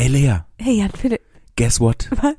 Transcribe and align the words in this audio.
Hey 0.00 0.08
Lea, 0.08 0.44
Hey 0.58 0.78
Jan 0.78 0.88
Philipp. 0.92 1.20
guess 1.56 1.78
what? 1.78 2.08
Was? 2.22 2.34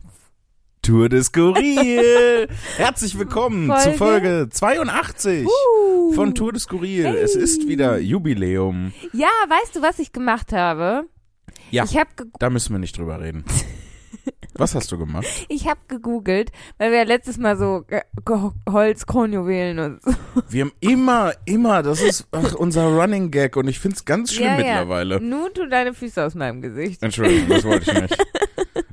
Tour 0.82 1.10
de 1.10 1.22
Skurril. 1.22 2.48
Herzlich 2.78 3.20
willkommen 3.20 3.68
Folge? 3.68 3.84
zu 3.92 3.98
Folge 4.00 4.48
82 4.50 5.46
Uh. 5.46 6.12
von 6.14 6.34
Tour 6.34 6.54
de 6.54 6.60
Skurril. 6.60 7.06
Es 7.06 7.36
ist 7.36 7.68
wieder 7.68 8.00
Jubiläum. 8.00 8.94
Ja, 9.14 9.28
weißt 9.48 9.76
du, 9.76 9.84
was 9.84 10.00
ich 10.00 10.12
gemacht 10.12 10.54
habe? 10.54 11.04
Ja. 11.70 11.84
Ich 11.84 11.96
habe 11.98 12.10
Da 12.40 12.50
müssen 12.50 12.74
wir 12.74 12.80
nicht 12.80 12.98
drüber 12.98 13.22
reden. 13.22 13.46
Was 14.62 14.76
hast 14.76 14.92
du 14.92 14.98
gemacht? 15.00 15.26
ich 15.50 15.68
hab 15.68 15.90
gegoogelt, 15.90 16.52
weil 16.78 16.92
wir 16.92 17.00
ja 17.00 17.04
letztes 17.04 17.40
Mal 17.40 17.58
so 17.58 17.84
äh, 17.88 18.02
Ge 18.24 18.52
Holz, 18.70 19.08
Kronjuwelen 19.08 19.80
und 19.80 20.04
so. 20.04 20.12
Wir 20.50 20.66
haben 20.66 20.72
immer, 20.82 21.34
immer, 21.46 21.82
das 21.82 22.00
ist 22.00 22.28
ach, 22.32 22.54
unser 22.54 22.86
Running 22.86 23.32
Gag 23.32 23.58
und 23.58 23.68
ich 23.68 23.80
find's 23.80 24.06
ganz 24.06 24.32
schlimm 24.34 24.46
Ja, 24.46 24.52
ja. 24.52 24.58
mittlerweile. 24.58 25.20
Nun 25.20 25.50
tu 25.56 25.66
deine 25.68 25.96
Füße 25.96 26.24
aus 26.24 26.36
meinem 26.36 26.62
Gesicht. 26.62 27.02
Entschuldigung, 27.02 27.50
das 27.50 27.64
wollte 27.64 27.92
ich 27.92 28.02
nicht. 28.02 28.18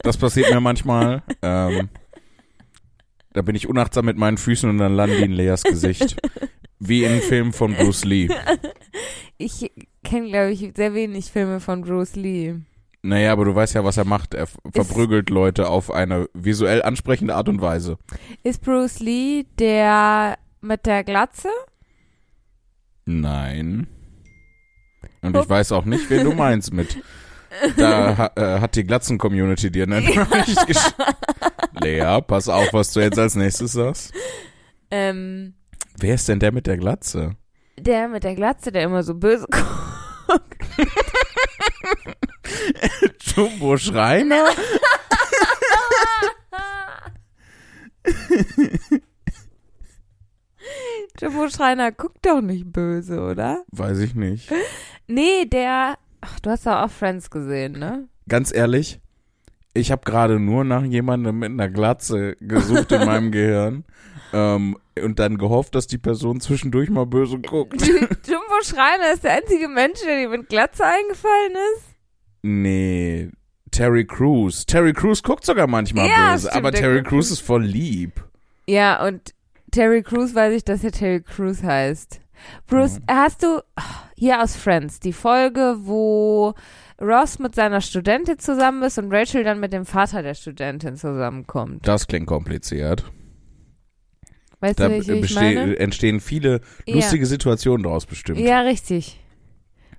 Das 0.03 0.17
passiert 0.17 0.51
mir 0.51 0.61
manchmal. 0.61 1.23
Ähm, 1.43 1.91
da 3.35 3.43
bin 3.43 3.55
ich 3.55 3.69
unachtsam 3.69 4.07
mit 4.07 4.17
meinen 4.17 4.39
Füßen 4.39 4.71
und 4.71 4.79
dann 4.79 4.95
landen 4.95 5.17
die 5.19 5.25
in 5.25 5.33
Leas 5.33 5.65
Gesicht. 5.65 6.17
Wie 6.79 7.05
in 7.05 7.21
Filmen 7.21 7.53
von 7.53 7.75
Bruce 7.75 8.05
Lee. 8.05 8.29
Ich 9.37 9.71
kenne, 10.03 10.29
glaube 10.29 10.53
ich, 10.53 10.73
sehr 10.75 10.95
wenig 10.95 11.31
Filme 11.31 11.61
von 11.61 11.83
Bruce 11.83 12.17
Lee. 12.17 12.55
Naja, 13.03 13.33
aber 13.33 13.45
du 13.45 13.55
weißt 13.55 13.75
ja, 13.75 13.85
was 13.85 13.97
er 13.97 14.05
macht. 14.05 14.35
Er 14.35 14.49
verprügelt 14.73 15.31
Leute 15.31 15.69
auf 15.69 15.91
eine 15.93 16.29
visuell 16.35 16.83
ansprechende 16.83 17.35
Art 17.37 17.49
und 17.49 17.61
Weise. 17.61 17.97
Ist 18.43 18.63
Bruce 18.63 18.99
Lee 19.01 19.45
der 19.59 20.37
mit 20.61 20.85
der 20.85 21.05
Glatze? 21.05 21.49
Nein. 23.07 23.87
Und 25.23 25.37
ich 25.37 25.49
weiß 25.49 25.73
auch 25.73 25.85
nicht, 25.85 26.11
wen 26.11 26.25
du 26.25 26.33
meinst 26.33 26.73
mit. 26.73 26.99
Da 27.79 28.31
äh, 28.37 28.61
hat 28.61 28.77
die 28.77 28.85
Glatzen-Community 28.85 29.71
dir 29.71 29.85
eine 29.85 30.03
Nachricht 30.15 30.67
geschickt. 30.67 30.95
Lea, 31.81 32.21
pass 32.21 32.47
auf, 32.51 32.75
was 32.75 32.93
du 32.93 33.01
jetzt 33.01 33.19
als 33.19 33.37
nächstes 33.37 33.73
sagst. 33.73 34.13
Ähm, 34.91 35.55
Wer 35.99 36.15
ist 36.17 36.29
denn 36.29 36.41
der 36.41 36.53
mit 36.53 36.67
der 36.67 36.77
Glatze? 36.77 37.37
der 37.79 38.09
mit 38.09 38.25
der 38.25 38.35
Glatze, 38.35 38.71
der 38.71 38.83
immer 38.83 39.03
so 39.03 39.15
böse 39.15 39.47
guckt. 39.51 40.57
Jumbo 43.39 43.77
Schreiner? 43.77 44.47
Jumbo 51.21 51.49
Schreiner 51.49 51.93
guckt 51.93 52.27
doch 52.27 52.41
nicht 52.41 52.73
böse, 52.73 53.21
oder? 53.21 53.63
Weiß 53.71 54.01
ich 54.01 54.17
nicht. 54.17 54.51
Nee, 55.07 55.45
der. 55.45 55.99
Ach, 56.21 56.41
du 56.41 56.51
hast 56.51 56.67
doch 56.67 56.83
auch 56.83 56.91
Friends 56.91 57.31
gesehen, 57.31 57.79
ne? 57.79 58.09
Ganz 58.29 58.53
ehrlich, 58.53 58.99
ich 59.73 59.93
habe 59.93 60.03
gerade 60.05 60.41
nur 60.41 60.65
nach 60.65 60.83
jemandem 60.83 61.39
mit 61.39 61.53
einer 61.53 61.69
Glatze 61.69 62.35
gesucht 62.41 62.91
in 62.91 63.05
meinem 63.07 63.31
Gehirn 63.39 63.85
ähm, 64.33 64.77
und 65.01 65.21
dann 65.21 65.39
gehofft, 65.39 65.77
dass 65.77 65.87
die 65.87 65.99
Person 65.99 66.41
zwischendurch 66.41 66.91
mal 66.91 67.07
böse 67.07 67.39
guckt. 67.39 67.87
Jumbo 67.87 68.63
Schreiner 68.65 69.13
ist 69.15 69.23
der 69.23 69.35
einzige 69.35 69.69
Mensch, 69.69 70.01
der 70.05 70.19
dir 70.19 70.29
mit 70.29 70.49
Glatze 70.49 70.85
eingefallen 70.85 71.53
ist? 71.77 71.88
Nee, 72.49 73.31
Terry 73.71 74.07
Crews. 74.07 74.65
Terry 74.65 74.95
Crews 74.95 75.23
guckt 75.23 75.45
sogar 75.45 75.67
manchmal 75.67 76.09
Ja, 76.09 76.33
böse, 76.33 76.49
stimmt, 76.49 76.57
aber 76.57 76.73
Terry 76.73 77.03
Crews 77.03 77.31
ist 77.31 77.41
voll 77.41 77.65
lieb. 77.65 78.25
Ja, 78.67 79.07
und 79.07 79.35
Terry 79.71 80.03
Crews 80.03 80.35
weiß 80.35 80.55
ich, 80.55 80.65
dass 80.65 80.83
er 80.83 80.93
Terry 80.93 81.21
Crews 81.23 81.63
heißt. 81.63 82.21
Bruce, 82.67 83.01
hast 83.11 83.43
du 83.43 83.61
hier 84.17 84.43
aus 84.43 84.57
Friends 84.57 85.01
die 85.01 85.13
Folge, 85.13 85.77
wo 85.81 86.55
Ross 87.01 87.39
mit 87.39 87.55
seiner 87.55 87.81
Studentin 87.81 88.39
zusammen 88.39 88.83
ist 88.83 88.99
und 88.99 89.13
Rachel 89.13 89.45
dann 89.45 89.61
mit 89.61 89.73
dem 89.73 89.85
Vater 89.85 90.23
der 90.23 90.35
Studentin 90.35 90.97
zusammenkommt? 90.97 91.87
Das 91.87 92.07
klingt 92.07 92.27
kompliziert. 92.27 93.05
Weißt 94.61 94.81
Da 94.81 94.89
du, 94.89 94.95
welche 94.95 95.15
ich 95.15 95.35
meine? 95.35 95.79
entstehen 95.79 96.21
viele 96.21 96.61
lustige 96.89 97.27
Situationen 97.27 97.85
daraus 97.85 98.07
bestimmt. 98.07 98.39
Ja, 98.41 98.61
richtig. 98.61 99.21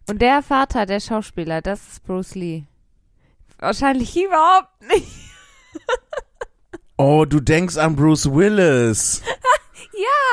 Und 0.09 0.21
der 0.21 0.41
Vater, 0.41 0.85
der 0.85 0.99
Schauspieler, 0.99 1.61
das 1.61 1.79
ist 1.87 2.03
Bruce 2.05 2.35
Lee. 2.35 2.63
Wahrscheinlich 3.59 4.15
überhaupt 4.15 4.81
nicht. 4.87 5.07
Oh, 7.01 7.23
du 7.23 7.39
denkst 7.39 7.77
an 7.77 7.95
Bruce 7.95 8.29
Willis. 8.29 9.21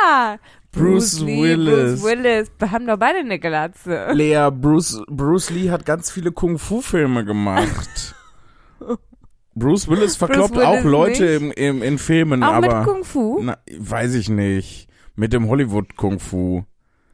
Ja. 0.00 0.38
Bruce 0.72 1.20
Lee, 1.20 1.42
Willis. 1.42 2.00
Bruce 2.00 2.10
Willis. 2.10 2.50
Wir 2.58 2.70
haben 2.72 2.86
doch 2.86 2.98
beide 2.98 3.20
eine 3.20 3.38
Glatze. 3.38 4.12
Lea, 4.12 4.50
Bruce, 4.52 5.00
Bruce 5.08 5.50
Lee 5.50 5.70
hat 5.70 5.86
ganz 5.86 6.10
viele 6.10 6.32
Kung-Fu-Filme 6.32 7.24
gemacht. 7.24 8.14
Bruce 9.54 9.88
Willis 9.88 10.16
verkloppt 10.16 10.54
Willis 10.56 10.66
auch 10.66 10.84
Leute 10.84 11.24
im, 11.26 11.50
im, 11.52 11.82
in 11.82 11.98
Filmen, 11.98 12.42
Auch 12.42 12.54
aber 12.54 12.78
mit 12.78 12.86
Kung 12.88 13.04
Fu? 13.04 13.40
na, 13.42 13.58
weiß 13.78 14.14
ich 14.14 14.28
nicht. 14.28 14.88
Mit 15.14 15.32
dem 15.32 15.48
Hollywood-Kung-Fu. 15.48 16.64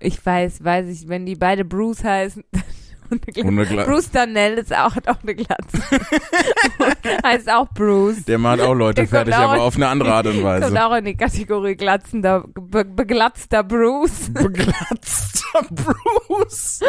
Ich 0.02 0.24
weiß, 0.24 0.64
weiß 0.64 0.88
ich, 0.88 1.08
wenn 1.08 1.26
die 1.26 1.36
beide 1.36 1.64
Bruce 1.64 2.02
heißen. 2.04 2.42
und 3.10 3.22
eine 3.26 3.32
Glatze. 3.32 3.48
Und 3.48 3.58
eine 3.58 3.68
Gla- 3.68 3.84
Bruce 3.84 4.10
Darnell 4.10 4.54
ist 4.58 4.74
auch, 4.74 4.94
hat 4.96 5.06
auch 5.08 5.22
eine 5.22 5.34
Glatze. 5.34 5.78
heißt 7.24 7.50
auch 7.50 7.68
Bruce. 7.74 8.24
Der 8.24 8.38
macht 8.38 8.60
auch 8.60 8.74
Leute 8.74 8.94
Der 8.96 9.04
kommt 9.04 9.10
fertig, 9.10 9.34
auch- 9.34 9.52
aber 9.52 9.62
auf 9.62 9.76
eine 9.76 9.88
andere 9.88 10.12
Art 10.12 10.26
und 10.26 10.32
Kommt 10.42 10.44
Weise. 10.44 10.84
auch 10.86 10.94
in 10.96 11.04
die 11.04 11.16
Kategorie 11.16 11.76
glatzender, 11.76 12.44
be, 12.48 12.84
beglatzter 12.84 13.62
Bruce. 13.62 14.30
Beglatzter 14.32 15.62
Bruce. 15.70 16.80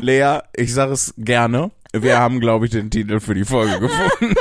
Lea, 0.00 0.38
ich 0.56 0.72
sag 0.72 0.90
es 0.90 1.12
gerne. 1.18 1.70
Wir 1.92 2.18
haben, 2.18 2.40
glaube 2.40 2.64
ich, 2.66 2.70
den 2.70 2.90
Titel 2.90 3.20
für 3.20 3.34
die 3.34 3.44
Folge 3.44 3.78
gefunden. 3.80 4.34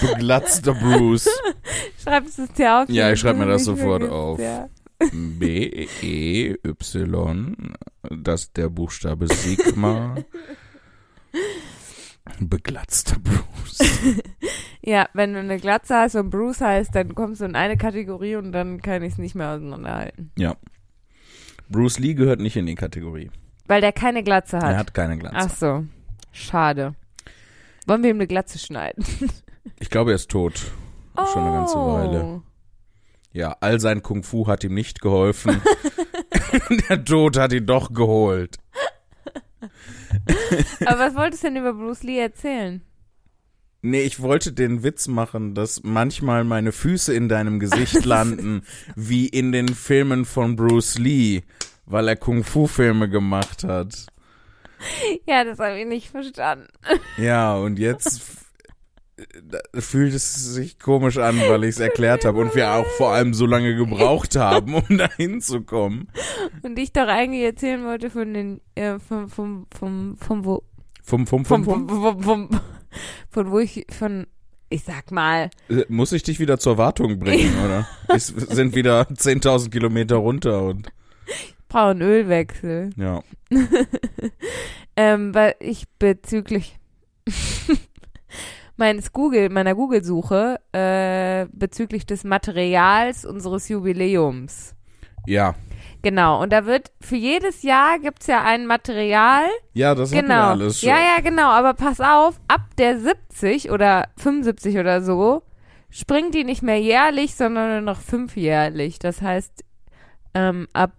Beglatzter 0.00 0.74
Bruce. 0.74 1.28
Schreibst 2.02 2.38
du 2.38 2.42
es 2.42 2.52
dir 2.52 2.78
auf? 2.78 2.88
Ja, 2.88 3.12
ich 3.12 3.20
schreib 3.20 3.36
mir 3.36 3.46
das 3.46 3.64
sofort 3.64 4.02
vergisst, 4.02 4.12
auf. 4.12 4.38
Ja. 4.40 4.68
B-E-Y, 5.10 6.66
das 8.10 8.42
ist 8.42 8.56
der 8.56 8.68
Buchstabe 8.68 9.26
Sigma. 9.28 10.16
Beglatzter 12.40 13.16
Bruce. 13.18 13.78
ja, 14.82 15.08
wenn 15.12 15.32
du 15.32 15.40
eine 15.40 15.58
Glatze 15.58 15.96
hast 15.96 16.14
und 16.14 16.30
Bruce 16.30 16.60
heißt, 16.60 16.94
dann 16.94 17.14
kommst 17.14 17.40
du 17.40 17.46
in 17.46 17.56
eine 17.56 17.76
Kategorie 17.76 18.36
und 18.36 18.52
dann 18.52 18.80
kann 18.80 19.02
ich 19.02 19.14
es 19.14 19.18
nicht 19.18 19.34
mehr 19.34 19.50
auseinanderhalten. 19.50 20.30
Ja. 20.38 20.56
Bruce 21.68 21.98
Lee 21.98 22.14
gehört 22.14 22.40
nicht 22.40 22.56
in 22.56 22.66
die 22.66 22.74
Kategorie. 22.74 23.30
Weil 23.66 23.80
der 23.80 23.92
keine 23.92 24.22
Glatze 24.22 24.58
hat. 24.58 24.72
Er 24.72 24.78
hat 24.78 24.94
keine 24.94 25.18
Glatze. 25.18 25.36
Ach 25.36 25.50
so. 25.50 25.84
Schade. 26.32 26.94
Wollen 27.86 28.02
wir 28.02 28.10
ihm 28.10 28.16
eine 28.16 28.26
Glatze 28.26 28.58
schneiden? 28.58 29.04
Ich 29.78 29.90
glaube, 29.90 30.12
er 30.12 30.16
ist 30.16 30.30
tot. 30.30 30.72
Schon 31.32 31.42
eine 31.42 31.52
ganze 31.52 31.76
Weile. 31.76 32.24
Oh. 32.24 32.42
Ja, 33.32 33.56
all 33.60 33.80
sein 33.80 34.02
Kung 34.02 34.22
Fu 34.22 34.46
hat 34.46 34.64
ihm 34.64 34.74
nicht 34.74 35.00
geholfen. 35.00 35.60
Der 36.88 37.04
Tod 37.04 37.38
hat 37.38 37.52
ihn 37.52 37.66
doch 37.66 37.92
geholt. 37.92 38.58
Aber 40.84 40.98
was 40.98 41.14
wolltest 41.14 41.42
du 41.42 41.48
denn 41.48 41.56
über 41.56 41.72
Bruce 41.72 42.02
Lee 42.02 42.18
erzählen? 42.18 42.82
Nee, 43.80 44.02
ich 44.02 44.20
wollte 44.20 44.52
den 44.52 44.84
Witz 44.84 45.08
machen, 45.08 45.54
dass 45.54 45.82
manchmal 45.82 46.44
meine 46.44 46.72
Füße 46.72 47.12
in 47.14 47.28
deinem 47.28 47.58
Gesicht 47.58 48.04
landen, 48.04 48.62
wie 48.94 49.26
in 49.26 49.50
den 49.50 49.68
Filmen 49.68 50.24
von 50.24 50.54
Bruce 50.54 50.98
Lee, 50.98 51.42
weil 51.86 52.08
er 52.08 52.16
Kung 52.16 52.44
Fu 52.44 52.66
Filme 52.66 53.08
gemacht 53.08 53.64
hat. 53.64 54.06
Ja, 55.26 55.44
das 55.44 55.58
habe 55.58 55.78
ich 55.80 55.86
nicht 55.86 56.10
verstanden. 56.10 56.68
Ja, 57.16 57.54
und 57.56 57.78
jetzt 57.78 58.41
fühlt 59.74 60.14
es 60.14 60.54
sich 60.54 60.78
komisch 60.78 61.18
an, 61.18 61.38
weil 61.48 61.64
ich 61.64 61.70
es 61.70 61.80
erklärt 61.80 62.24
habe 62.24 62.38
und 62.40 62.54
wir 62.54 62.72
auch 62.72 62.86
vor 62.96 63.12
allem 63.12 63.34
so 63.34 63.46
lange 63.46 63.74
gebraucht 63.74 64.36
haben, 64.36 64.74
um 64.74 64.84
da 64.98 65.08
hinzukommen. 65.16 66.08
Und 66.62 66.78
ich 66.78 66.92
doch 66.92 67.08
eigentlich 67.08 67.42
erzählen 67.44 67.84
wollte 67.84 68.10
von 68.10 68.32
den, 68.34 68.60
äh, 68.74 68.98
vom, 68.98 69.28
vom, 69.28 69.66
vom, 69.76 70.16
vom, 70.16 70.44
wo, 70.44 70.62
Vom, 71.02 71.26
vom, 71.26 71.44
vom, 71.44 71.64
vom, 71.64 71.88
vom, 71.88 72.22
vom, 72.22 72.48
von 73.30 73.50
wo 73.50 73.58
ich, 73.58 73.86
von, 73.90 74.26
ich 74.68 74.84
sag 74.84 75.10
mal, 75.10 75.50
Äh, 75.68 75.84
Muss 75.88 76.12
ich 76.12 76.22
dich 76.22 76.38
wieder 76.40 76.58
zur 76.58 76.78
Wartung 76.78 77.18
bringen, 77.18 77.54
oder? 77.64 77.86
Es 78.08 78.26
sind 78.28 78.74
wieder 78.74 79.02
10.000 79.02 79.70
Kilometer 79.70 80.16
runter 80.16 80.62
und 80.62 80.88
brauche 81.68 81.90
einen 81.90 82.02
Ölwechsel. 82.02 82.90
ja. 82.96 83.22
Ähm, 84.94 85.34
weil 85.34 85.54
ich 85.58 85.88
bezüglich 85.98 86.78
meines 88.82 89.12
Google, 89.12 89.48
meiner 89.48 89.76
Google-Suche, 89.76 90.58
äh, 90.72 91.46
bezüglich 91.52 92.04
des 92.04 92.24
Materials 92.24 93.24
unseres 93.24 93.68
Jubiläums. 93.68 94.74
Ja. 95.24 95.54
Genau, 96.02 96.42
und 96.42 96.52
da 96.52 96.66
wird 96.66 96.90
für 97.00 97.14
jedes 97.14 97.62
Jahr 97.62 98.00
gibt's 98.00 98.26
ja 98.26 98.42
ein 98.42 98.66
Material. 98.66 99.44
Ja, 99.72 99.94
das 99.94 100.10
hatten 100.12 100.26
wir 100.26 100.34
Genau. 100.34 100.48
alles 100.50 100.80
schon. 100.80 100.88
Ja, 100.88 100.96
ja, 100.96 101.22
genau, 101.22 101.48
aber 101.48 101.74
pass 101.74 102.00
auf, 102.00 102.40
ab 102.48 102.62
der 102.76 102.98
70 102.98 103.70
oder 103.70 104.08
75 104.16 104.78
oder 104.78 105.00
so 105.00 105.42
springt 105.90 106.34
die 106.34 106.42
nicht 106.42 106.62
mehr 106.64 106.80
jährlich, 106.80 107.36
sondern 107.36 107.70
nur 107.70 107.80
noch 107.94 108.00
fünfjährlich. 108.00 108.98
Das 108.98 109.22
heißt, 109.22 109.62
ähm, 110.34 110.66
ab 110.72 110.90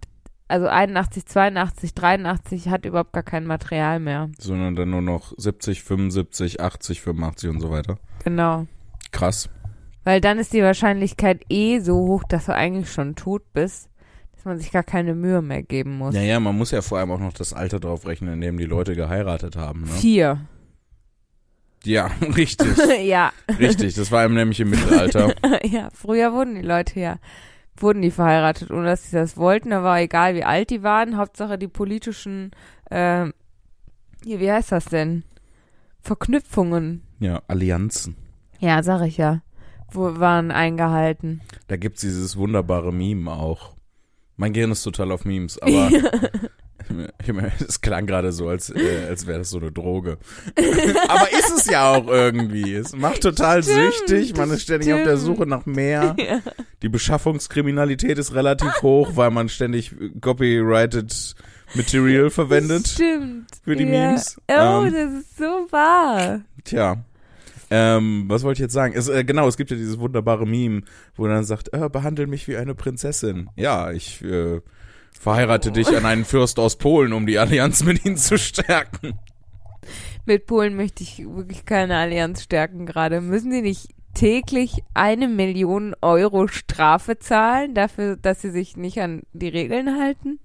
also 0.48 0.66
81, 0.66 1.26
82, 1.26 1.94
83 1.94 2.68
hat 2.68 2.84
überhaupt 2.84 3.12
gar 3.12 3.22
kein 3.22 3.46
Material 3.46 4.00
mehr. 4.00 4.30
Sondern 4.38 4.76
dann 4.76 4.90
nur 4.90 5.02
noch 5.02 5.32
70, 5.36 5.82
75, 5.82 6.60
80, 6.60 7.00
85 7.00 7.50
und 7.50 7.60
so 7.60 7.70
weiter. 7.70 7.98
Genau. 8.24 8.66
Krass. 9.10 9.48
Weil 10.04 10.20
dann 10.20 10.38
ist 10.38 10.52
die 10.52 10.62
Wahrscheinlichkeit 10.62 11.42
eh 11.48 11.80
so 11.80 11.96
hoch, 11.96 12.24
dass 12.28 12.46
du 12.46 12.54
eigentlich 12.54 12.92
schon 12.92 13.14
tot 13.14 13.42
bist, 13.54 13.88
dass 14.34 14.44
man 14.44 14.58
sich 14.58 14.70
gar 14.70 14.82
keine 14.82 15.14
Mühe 15.14 15.40
mehr 15.40 15.62
geben 15.62 15.96
muss. 15.96 16.14
Ja, 16.14 16.20
ja, 16.20 16.38
man 16.40 16.56
muss 16.56 16.72
ja 16.72 16.82
vor 16.82 16.98
allem 16.98 17.10
auch 17.10 17.20
noch 17.20 17.32
das 17.32 17.54
Alter 17.54 17.80
drauf 17.80 18.06
rechnen, 18.06 18.34
in 18.34 18.40
dem 18.42 18.58
die 18.58 18.66
Leute 18.66 18.94
geheiratet 18.94 19.56
haben. 19.56 19.84
Ne? 19.84 19.92
Vier. 19.92 20.46
Ja, 21.84 22.10
richtig. 22.36 22.76
ja. 23.02 23.32
richtig. 23.58 23.94
Das 23.94 24.12
war 24.12 24.24
eben 24.24 24.34
nämlich 24.34 24.60
im 24.60 24.70
Mittelalter. 24.70 25.34
ja, 25.64 25.88
früher 25.94 26.32
wurden 26.32 26.54
die 26.54 26.62
Leute 26.62 27.00
ja, 27.00 27.16
wurden 27.76 28.02
die 28.02 28.10
verheiratet, 28.10 28.70
ohne 28.70 28.86
dass 28.86 29.10
sie 29.10 29.16
das 29.16 29.36
wollten. 29.36 29.70
Da 29.70 29.82
war 29.82 30.00
egal, 30.00 30.34
wie 30.34 30.44
alt 30.44 30.70
die 30.70 30.82
waren. 30.82 31.16
Hauptsache 31.16 31.58
die 31.58 31.68
politischen, 31.68 32.50
äh, 32.90 33.26
hier, 34.24 34.40
wie 34.40 34.50
heißt 34.50 34.72
das 34.72 34.86
denn? 34.86 35.24
Verknüpfungen. 36.00 37.02
Ja, 37.18 37.42
Allianzen. 37.48 38.16
Ja, 38.58 38.82
sag 38.82 39.02
ich 39.02 39.16
ja. 39.16 39.42
Wo 39.90 40.18
waren 40.18 40.50
eingehalten. 40.50 41.40
Da 41.68 41.76
gibt's 41.76 42.00
dieses 42.00 42.36
wunderbare 42.36 42.92
Meme 42.92 43.30
auch. 43.30 43.74
Mein 44.36 44.52
Gehirn 44.52 44.72
ist 44.72 44.82
total 44.82 45.12
auf 45.12 45.24
Memes, 45.24 45.58
aber 45.60 45.90
es 47.68 47.80
klang 47.80 48.06
gerade 48.06 48.32
so, 48.32 48.48
als, 48.48 48.70
äh, 48.70 49.06
als 49.08 49.26
wäre 49.26 49.38
das 49.38 49.50
so 49.50 49.58
eine 49.58 49.72
Droge. 49.72 50.18
aber 51.08 51.30
ist 51.32 51.52
es 51.56 51.66
ja 51.66 51.92
auch 51.94 52.06
irgendwie. 52.08 52.74
Es 52.74 52.94
macht 52.94 53.22
total 53.22 53.62
Stimmt, 53.62 53.94
süchtig, 53.94 54.36
man 54.36 54.50
ist 54.50 54.62
ständig 54.62 54.92
auf 54.92 55.02
der 55.02 55.16
stimmt. 55.16 55.36
Suche 55.36 55.46
nach 55.46 55.66
mehr. 55.66 56.16
ja. 56.18 56.40
Die 56.82 56.88
Beschaffungskriminalität 56.88 58.18
ist 58.18 58.34
relativ 58.34 58.82
hoch, 58.82 59.12
weil 59.14 59.30
man 59.30 59.48
ständig 59.48 59.94
copyrighted 60.20 61.34
Material 61.74 62.30
verwendet 62.30 62.88
Stimmt. 62.88 63.46
für 63.64 63.74
die 63.74 63.84
ja. 63.84 63.90
Memes. 63.90 64.36
Oh, 64.48 64.52
Ähm, 64.52 64.92
das 64.92 65.12
ist 65.12 65.36
so 65.38 65.66
wahr. 65.70 66.40
Tja. 66.64 67.04
Ähm, 67.70 68.24
was 68.28 68.42
wollte 68.42 68.58
ich 68.58 68.62
jetzt 68.62 68.74
sagen? 68.74 68.94
Es, 68.94 69.08
äh, 69.08 69.24
genau, 69.24 69.48
es 69.48 69.56
gibt 69.56 69.70
ja 69.70 69.76
dieses 69.76 69.98
wunderbare 69.98 70.46
Meme, 70.46 70.82
wo 71.16 71.26
er 71.26 71.34
dann 71.34 71.44
sagt, 71.44 71.72
äh, 71.72 71.88
behandle 71.88 72.26
mich 72.26 72.46
wie 72.46 72.56
eine 72.56 72.74
Prinzessin. 72.74 73.48
Ja, 73.56 73.90
ich 73.90 74.22
äh, 74.22 74.60
verheirate 75.18 75.72
dich 75.72 75.88
an 75.88 76.04
einen 76.06 76.24
Fürst 76.24 76.58
aus 76.58 76.76
Polen, 76.76 77.12
um 77.12 77.26
die 77.26 77.38
Allianz 77.38 77.82
mit 77.84 78.04
ihnen 78.04 78.16
zu 78.16 78.38
stärken. 78.38 79.18
Mit 80.26 80.46
Polen 80.46 80.76
möchte 80.76 81.02
ich 81.02 81.18
wirklich 81.18 81.64
keine 81.66 81.96
Allianz 81.98 82.42
stärken 82.42 82.86
gerade. 82.86 83.20
Müssen 83.20 83.50
die 83.50 83.62
nicht 83.62 83.88
täglich 84.14 84.82
eine 84.94 85.28
Million 85.28 85.94
Euro 86.00 86.46
Strafe 86.48 87.18
zahlen 87.18 87.74
dafür, 87.74 88.16
dass 88.16 88.40
sie 88.40 88.50
sich 88.50 88.76
nicht 88.76 89.00
an 89.00 89.22
die 89.32 89.48
Regeln 89.48 89.98
halten? 90.00 90.38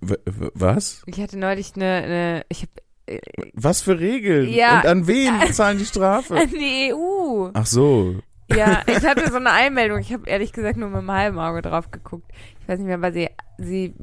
W 0.00 0.16
w- 0.26 0.50
was? 0.54 1.02
Ich 1.06 1.20
hatte 1.20 1.38
neulich 1.38 1.72
eine, 1.76 1.86
eine 1.86 2.46
ich 2.50 2.62
habe 2.62 3.20
Was 3.54 3.80
für 3.82 3.98
Regeln? 3.98 4.48
Ja. 4.50 4.80
Und 4.80 4.86
an 4.86 5.06
wen 5.06 5.32
zahlen 5.52 5.78
die 5.78 5.86
Strafe? 5.86 6.36
an 6.36 6.50
die 6.50 6.92
EU. 6.92 7.48
Ach 7.54 7.66
so. 7.66 8.16
Ja, 8.48 8.82
ich 8.86 9.04
hatte 9.04 9.30
so 9.30 9.36
eine 9.36 9.50
Einmeldung. 9.50 9.98
Ich 9.98 10.12
habe 10.12 10.28
ehrlich 10.28 10.52
gesagt 10.52 10.76
nur 10.76 10.88
mit 10.88 10.98
einem 10.98 11.10
halben 11.10 11.38
Auge 11.38 11.62
drauf 11.62 11.90
geguckt. 11.90 12.30
Ich 12.60 12.68
weiß 12.68 12.78
nicht 12.78 12.86
mehr, 12.88 13.00
weil 13.02 13.12
sie, 13.12 13.28
sie 13.58 13.94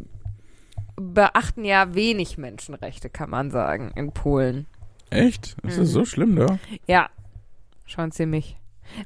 beachten 0.96 1.66
ja 1.66 1.94
wenig 1.94 2.38
Menschenrechte, 2.38 3.10
kann 3.10 3.30
man 3.30 3.52
sagen, 3.52 3.92
in 3.96 4.12
Polen. 4.12 4.68
Echt? 5.10 5.56
Ist 5.64 5.78
das 5.78 5.90
Mhm. 5.90 5.92
so 5.92 6.06
schlimm 6.06 6.36
da? 6.36 6.58
Ja, 6.88 7.10
schon 7.86 8.12
ziemlich. 8.12 8.56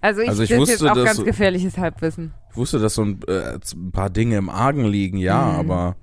Also 0.02 0.22
ich, 0.22 0.30
Also 0.30 0.44
ich 0.44 0.50
das 0.50 0.56
ist 0.56 0.62
wusste, 0.62 0.86
jetzt 0.86 0.92
auch 0.92 0.96
dass 0.96 1.06
ganz 1.06 1.24
gefährliches 1.24 1.78
Halbwissen. 1.78 2.34
Ich 2.52 2.58
wusste, 2.58 2.80
dass 2.80 2.96
so 2.96 3.04
ein, 3.04 3.20
äh, 3.28 3.54
ein 3.74 3.92
paar 3.92 4.10
Dinge 4.10 4.38
im 4.38 4.50
Argen 4.50 4.86
liegen, 4.86 5.18
ja, 5.18 5.44
Mhm. 5.54 5.60
aber 5.60 5.96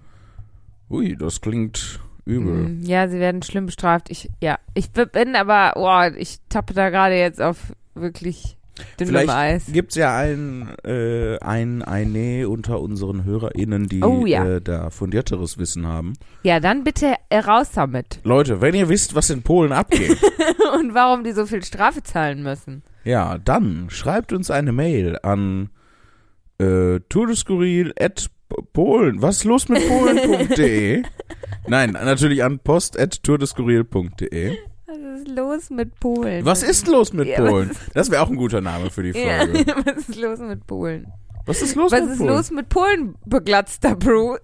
ui, 0.90 1.16
das 1.16 1.40
klingt 1.40 2.00
übel. 2.24 2.68
Mm, 2.68 2.82
Ja, 2.84 3.08
sie 3.08 3.18
werden 3.18 3.42
schlimm 3.42 3.66
bestraft. 3.66 4.10
Ich, 4.10 4.28
ja, 4.40 4.58
ich 4.74 4.90
bin 4.92 5.34
aber, 5.36 5.72
oh, 5.76 6.16
ich 6.16 6.38
tappe 6.48 6.74
da 6.74 6.90
gerade 6.90 7.16
jetzt 7.18 7.40
auf 7.40 7.72
wirklich 7.94 8.56
dünnem 8.98 9.14
Vielleicht 9.14 9.30
Eis. 9.30 9.64
Gibt's 9.72 9.94
ja 9.94 10.16
ein, 10.16 10.74
äh, 10.84 11.38
ein, 11.38 11.82
eine 11.82 12.48
unter 12.48 12.80
unseren 12.80 13.24
HörerInnen, 13.24 13.88
die 13.88 14.02
Oh 14.02 14.26
ja. 14.26 14.44
äh, 14.44 14.60
da 14.60 14.90
fundierteres 14.90 15.58
Wissen 15.58 15.86
haben. 15.86 16.14
Ja, 16.42 16.60
dann 16.60 16.84
bitte 16.84 17.14
raus 17.32 17.70
damit. 17.74 18.20
Leute, 18.24 18.60
wenn 18.60 18.74
ihr 18.74 18.88
wisst, 18.88 19.14
was 19.14 19.30
in 19.30 19.42
Polen 19.42 19.72
abgeht, 19.72 20.16
Und 20.78 20.94
warum 20.94 21.24
die 21.24 21.32
so 21.32 21.46
viel 21.46 21.62
Strafe 21.64 22.02
zahlen 22.02 22.42
müssen. 22.42 22.82
ja, 23.04 23.38
dann 23.38 23.88
schreibt 23.90 24.32
uns 24.32 24.50
eine 24.50 24.72
Mail 24.72 25.18
an 25.22 25.70
äh, 26.58 27.00
Polen. 28.72 29.22
Was 29.22 29.38
ist 29.38 29.44
los 29.44 29.68
mit 29.68 29.86
Polen.de? 29.88 31.02
Nein, 31.66 31.92
natürlich 31.92 32.42
an 32.44 32.58
post 32.58 32.98
at 32.98 33.22
tourdeskurril.de. 33.22 34.50
Was 34.50 34.71
ist 35.20 35.28
los 35.28 35.70
mit 35.70 35.98
Polen? 36.00 36.44
Was 36.44 36.62
ist 36.62 36.86
los 36.88 37.12
mit 37.12 37.28
Ja, 37.28 37.42
was 37.42 37.48
Polen? 37.50 37.70
Das 37.94 38.10
wäre 38.10 38.22
auch 38.22 38.30
ein 38.30 38.36
guter 38.36 38.60
Name 38.60 38.90
für 38.90 39.02
die 39.02 39.10
Ja, 39.18 39.38
Folge. 39.38 39.64
was 39.84 40.08
ist 40.08 40.16
los 40.16 40.38
mit 40.40 40.66
Polen? 40.66 41.06
Was 41.46 41.62
ist 41.62 41.74
los 41.74 41.92
Was 41.92 42.00
mit 42.02 42.10
ist 42.12 42.18
Polen? 42.18 42.30
los 42.34 42.50
mit 42.50 42.68
Polen, 42.68 43.14
beglatzter 43.26 43.96
Bruce? 43.96 44.40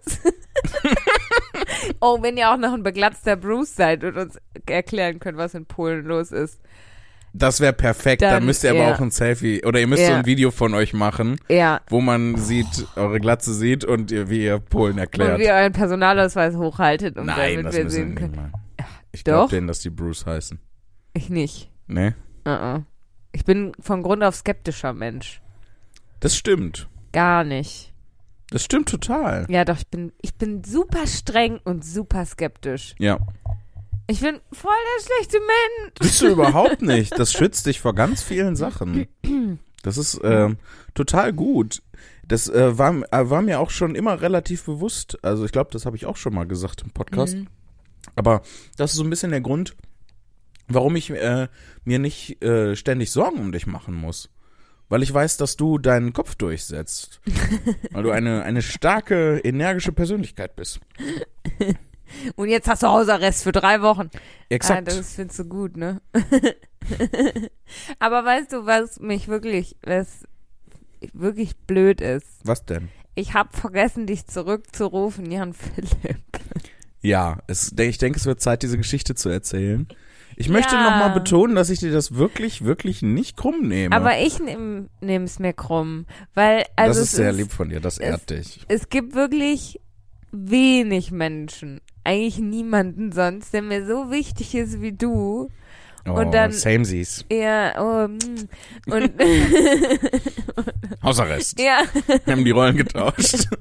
oh, 2.00 2.19
wenn 2.23 2.37
ihr 2.37 2.50
auch 2.50 2.56
noch 2.56 2.73
ein 2.73 2.82
beglatzter 2.82 3.37
Bruce 3.37 3.75
seid 3.75 4.05
und 4.05 4.17
uns 4.17 4.38
erklären 4.67 5.19
könnt, 5.20 5.38
was 5.38 5.55
in 5.55 5.67
Polen 5.67 6.05
los 6.05 6.32
ist. 6.32 6.61
Das 7.35 7.61
wäre 7.61 7.75
perfekt. 7.75 8.23
Dann, 8.23 8.31
Dann, 8.32 8.47
müsst 8.47 8.64
ihr 8.64 8.71
aber 8.71 8.81
ja. 8.81 8.94
auch 8.94 9.00
ein 9.00 9.11
Selfie 9.11 9.62
oder 9.64 9.79
ihr 9.79 9.87
müsst 9.87 10.05
so 10.05 10.11
Ja. 10.11 10.19
ein 10.19 10.26
Video 10.26 10.50
von 10.50 10.75
euch 10.75 10.94
machen, 10.94 11.38
Ja. 11.49 11.81
wo 11.88 12.00
man 12.00 12.37
sieht, 12.37 12.87
eure 12.97 13.21
Glatze 13.21 13.53
sieht 13.53 13.85
und 13.85 14.11
ihr, 14.11 14.31
wie 14.31 14.44
ihr 14.44 14.59
Polen 14.59 14.94
Und 14.94 14.99
erklärt. 14.99 15.38
wie 15.38 15.44
ihr 15.44 15.53
euren 15.53 15.73
Personalausweis 15.73 16.56
hochhaltet, 16.56 17.17
um 17.19 17.26
Nein, 17.26 17.59
damit 17.62 17.75
wir 17.75 17.91
sehen 17.91 18.14
können. 18.14 18.53
Ich 19.19 19.25
glaube 19.25 19.50
denen, 19.50 19.67
dass 19.67 19.81
die 19.81 19.91
Bruce 19.91 20.26
heißen. 20.26 20.61
Ich 21.12 21.29
nicht. 21.29 21.73
Ne? 21.88 22.15
Uh 22.47 22.50
-uh. 22.50 22.85
Ich 23.32 23.44
bin 23.44 23.73
von 23.81 24.05
Grund 24.05 24.23
auf 24.23 24.37
skeptischer 24.37 24.93
Mensch. 24.93 25.43
Das 26.20 26.37
stimmt. 26.37 26.88
Gar 27.12 27.43
nicht. 27.43 27.93
Das 28.50 28.62
stimmt 28.62 28.88
total. 28.88 29.44
Ja, 29.49 29.65
doch, 29.65 29.76
ich 29.76 29.88
bin, 29.88 30.12
ich 30.23 30.37
bin 30.37 30.62
super 30.62 31.05
streng 31.09 31.59
und 31.65 31.85
super 31.85 32.25
skeptisch. 32.26 32.94
Ja. 33.00 33.19
Ich 34.06 34.20
bin 34.20 34.38
voll 34.53 34.70
der 34.70 35.05
schlechte 35.05 35.38
Mensch. 35.41 35.94
Bist 35.99 36.23
du 36.23 36.29
überhaupt 36.29 36.81
nicht. 36.82 37.19
Das 37.19 37.32
schützt 37.32 37.67
dich 37.67 37.81
vor 37.81 37.97
ganz 37.97 38.23
vielen 38.23 38.55
Sachen. 38.55 39.09
Das 39.82 39.99
ist 39.99 40.21
ähm, 40.23 40.59
total 40.94 41.32
gut. 41.32 41.82
Das 42.25 42.49
äh, 42.49 42.79
war, 42.79 42.94
äh, 43.11 43.29
war 43.31 43.43
mir 43.43 43.59
auch 43.59 43.71
schon 43.71 43.97
immer 43.97 44.21
relativ 44.21 44.64
bewusst. 44.64 45.19
Also 45.25 45.44
ich 45.44 45.50
glaube, 45.50 45.71
das 45.73 45.87
habe 45.87 45.97
ich 45.97 46.06
auch 46.06 46.17
schon 46.17 46.35
mal 46.35 46.47
gesagt 46.47 46.82
im 46.82 46.91
Podcast. 46.91 47.35
Mhm. 47.35 47.49
Aber 48.19 48.43
das 48.76 48.91
ist 48.91 48.97
so 48.97 49.05
ein 49.05 49.11
bisschen 49.11 49.31
der 49.31 49.41
Grund, 49.41 49.76
warum 50.66 50.97
ich 50.97 51.11
äh, 51.11 51.47
mir 51.85 51.99
nicht 52.00 52.42
äh, 52.42 52.75
ständig 52.75 53.12
Sorgen 53.12 53.38
um 53.38 53.52
dich 53.52 53.66
machen 53.69 53.95
muss. 53.95 54.28
Weil 54.88 55.02
ich 55.02 55.14
weiß, 55.14 55.37
dass 55.37 55.57
du 55.57 55.78
deinen 55.78 56.12
Kopf 56.12 56.35
durchsetzt. 56.35 57.21
Weil 57.92 58.02
du 58.02 58.11
eine, 58.11 58.42
eine 58.42 58.62
starke, 58.62 59.38
energische 59.45 59.92
Persönlichkeit 59.92 60.57
bist. 60.57 60.81
Und 62.37 62.49
jetzt 62.49 62.66
hast 62.66 62.83
du 62.83 62.88
Hausarrest 62.88 63.45
für 63.45 63.52
drei 63.52 63.83
Wochen. 63.83 64.11
Ah, 64.14 64.19
Exakt. 64.49 64.88
das 64.88 65.14
findest 65.14 65.38
du 65.38 65.45
gut, 65.45 65.76
ne? 65.76 66.00
Aber 67.99 68.25
weißt 68.25 68.52
du, 68.52 68.64
was 68.64 68.99
mich 68.99 69.28
wirklich, 69.28 69.76
was 69.83 70.26
wirklich 71.12 71.57
blöd 71.59 72.00
ist? 72.00 72.26
Was 72.45 72.64
denn? 72.64 72.88
Ich 73.14 73.35
habe 73.35 73.54
vergessen, 73.54 74.07
dich 74.07 74.26
zurückzurufen, 74.26 75.31
Jan 75.31 75.52
Philipp. 75.52 76.25
Ja, 77.00 77.38
es, 77.47 77.73
ich 77.78 77.99
denke, 77.99 78.19
es 78.19 78.26
wird 78.26 78.40
Zeit, 78.40 78.62
diese 78.62 78.76
Geschichte 78.76 79.14
zu 79.14 79.28
erzählen. 79.28 79.87
Ich 80.37 80.49
möchte 80.49 80.75
Ja. 80.76 80.83
nochmal 80.85 81.11
betonen, 81.11 81.57
dass 81.57 81.69
ich 81.71 81.81
dir 81.81 81.90
das 81.93 82.14
wirklich, 82.14 82.64
wirklich 82.64 83.02
nicht 83.02 83.37
krumm 83.37 83.67
nehme. 83.67 83.95
Aber 83.95 84.19
ich 84.19 84.38
nehme 84.40 84.88
es 85.25 85.38
mir 85.38 85.52
krumm, 85.52 86.07
weil 86.35 86.64
also 86.76 86.88
das 86.90 86.99
ist 86.99 87.11
es 87.11 87.17
sehr 87.17 87.31
ist, 87.31 87.37
lieb 87.37 87.52
von 87.52 87.69
dir, 87.71 87.81
das 87.81 87.99
ehrt 87.99 88.31
dich. 88.31 88.61
es 88.69 88.88
gibt 88.88 89.14
wirklich 89.14 89.81
wenig 90.31 91.11
Menschen, 91.11 91.81
eigentlich 92.05 92.38
niemanden 92.38 93.11
sonst, 93.12 93.52
der 93.52 93.62
mir 93.62 93.85
so 93.87 94.11
wichtig 94.11 94.55
ist 94.55 94.81
wie 94.81 94.93
du. 94.93 95.50
Oh, 96.07 96.12
und 96.12 96.33
dann- 96.33 96.52
Samesies. 96.52 97.25
Ja, 97.31 97.75
oh, 97.81 98.09
mm. 98.09 98.93
und 98.93 99.12
Hausarrest. 101.02 101.59
ja, 101.61 101.83
Wir 102.25 102.33
haben 102.35 102.45
die 102.45 102.50
Rollen 102.52 102.76
getauscht. 102.76 103.49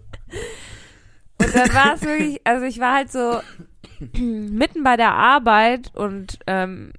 und 1.61 1.67
dann 1.67 1.75
war 1.75 1.93
es 1.95 2.01
wirklich, 2.01 2.41
also 2.43 2.65
ich 2.65 2.79
war 2.79 2.93
halt 2.95 3.11
so 3.11 3.39
mitten 4.17 4.83
bei 4.83 4.97
der 4.97 5.13
Arbeit 5.13 5.91
und 5.95 6.39
ähm, 6.47 6.93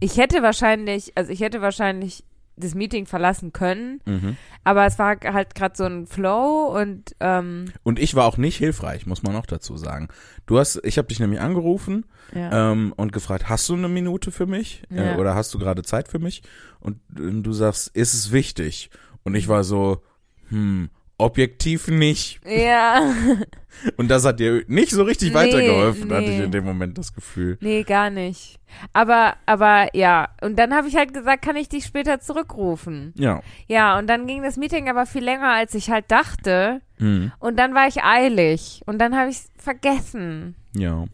ich 0.00 0.16
hätte 0.16 0.42
wahrscheinlich, 0.42 1.12
also 1.16 1.30
ich 1.30 1.40
hätte 1.40 1.62
wahrscheinlich 1.62 2.24
das 2.56 2.74
Meeting 2.74 3.06
verlassen 3.06 3.52
können, 3.52 4.00
mhm. 4.04 4.36
aber 4.62 4.84
es 4.84 4.98
war 4.98 5.16
halt 5.24 5.54
gerade 5.54 5.74
so 5.74 5.84
ein 5.84 6.06
Flow 6.06 6.76
und 6.78 7.16
ähm, 7.20 7.66
Und 7.82 7.98
ich 7.98 8.14
war 8.14 8.26
auch 8.26 8.36
nicht 8.36 8.58
hilfreich, 8.58 9.06
muss 9.06 9.22
man 9.22 9.34
auch 9.36 9.46
dazu 9.46 9.76
sagen. 9.76 10.08
Du 10.46 10.58
hast, 10.58 10.80
ich 10.84 10.98
habe 10.98 11.08
dich 11.08 11.18
nämlich 11.18 11.40
angerufen 11.40 12.04
ja. 12.34 12.72
ähm, 12.72 12.92
und 12.96 13.12
gefragt, 13.12 13.48
hast 13.48 13.68
du 13.68 13.74
eine 13.74 13.88
Minute 13.88 14.30
für 14.30 14.46
mich 14.46 14.82
Ja. 14.90 15.14
äh, 15.14 15.16
oder 15.16 15.34
hast 15.34 15.54
du 15.54 15.58
gerade 15.58 15.82
Zeit 15.82 16.08
für 16.08 16.18
mich? 16.18 16.42
Und 16.80 16.96
äh, 17.18 17.40
du 17.40 17.52
sagst, 17.52 17.88
ist 17.96 18.12
es 18.12 18.32
wichtig? 18.32 18.90
Und 19.24 19.34
ich 19.34 19.48
war 19.48 19.64
so, 19.64 20.02
hm, 20.48 20.90
objektiv 21.18 21.88
nicht. 21.88 22.40
Ja. 22.44 23.02
Und 23.96 24.08
das 24.08 24.24
hat 24.24 24.38
dir 24.38 24.64
nicht 24.68 24.90
so 24.90 25.02
richtig 25.02 25.30
Nee, 25.30 25.34
weitergeholfen, 25.34 26.12
hatte 26.12 26.24
ich 26.24 26.38
nee. 26.38 26.44
in 26.44 26.52
dem 26.52 26.64
Moment 26.64 26.98
das 26.98 27.14
Gefühl. 27.14 27.58
Nee, 27.60 27.82
gar 27.84 28.10
nicht. 28.10 28.58
Aber, 28.92 29.34
aber 29.46 29.94
ja. 29.96 30.28
Und 30.40 30.58
dann 30.58 30.74
habe 30.74 30.88
ich 30.88 30.96
halt 30.96 31.14
gesagt, 31.14 31.42
kann 31.42 31.56
ich 31.56 31.68
dich 31.68 31.84
später 31.84 32.20
zurückrufen? 32.20 33.12
Ja. 33.16 33.40
Ja, 33.66 33.98
und 33.98 34.06
dann 34.08 34.26
ging 34.26 34.42
das 34.42 34.56
Meeting 34.56 34.88
aber 34.88 35.06
viel 35.06 35.24
länger, 35.24 35.52
als 35.52 35.74
ich 35.74 35.90
halt 35.90 36.10
dachte. 36.10 36.80
Hm. 36.98 37.32
Und 37.38 37.56
dann 37.56 37.74
war 37.74 37.88
ich 37.88 38.02
eilig. 38.02 38.82
Und 38.86 38.98
dann 38.98 39.16
habe 39.16 39.30
ich 39.30 39.36
es 39.36 39.50
vergessen. 39.56 40.54
Ja. 40.76 41.06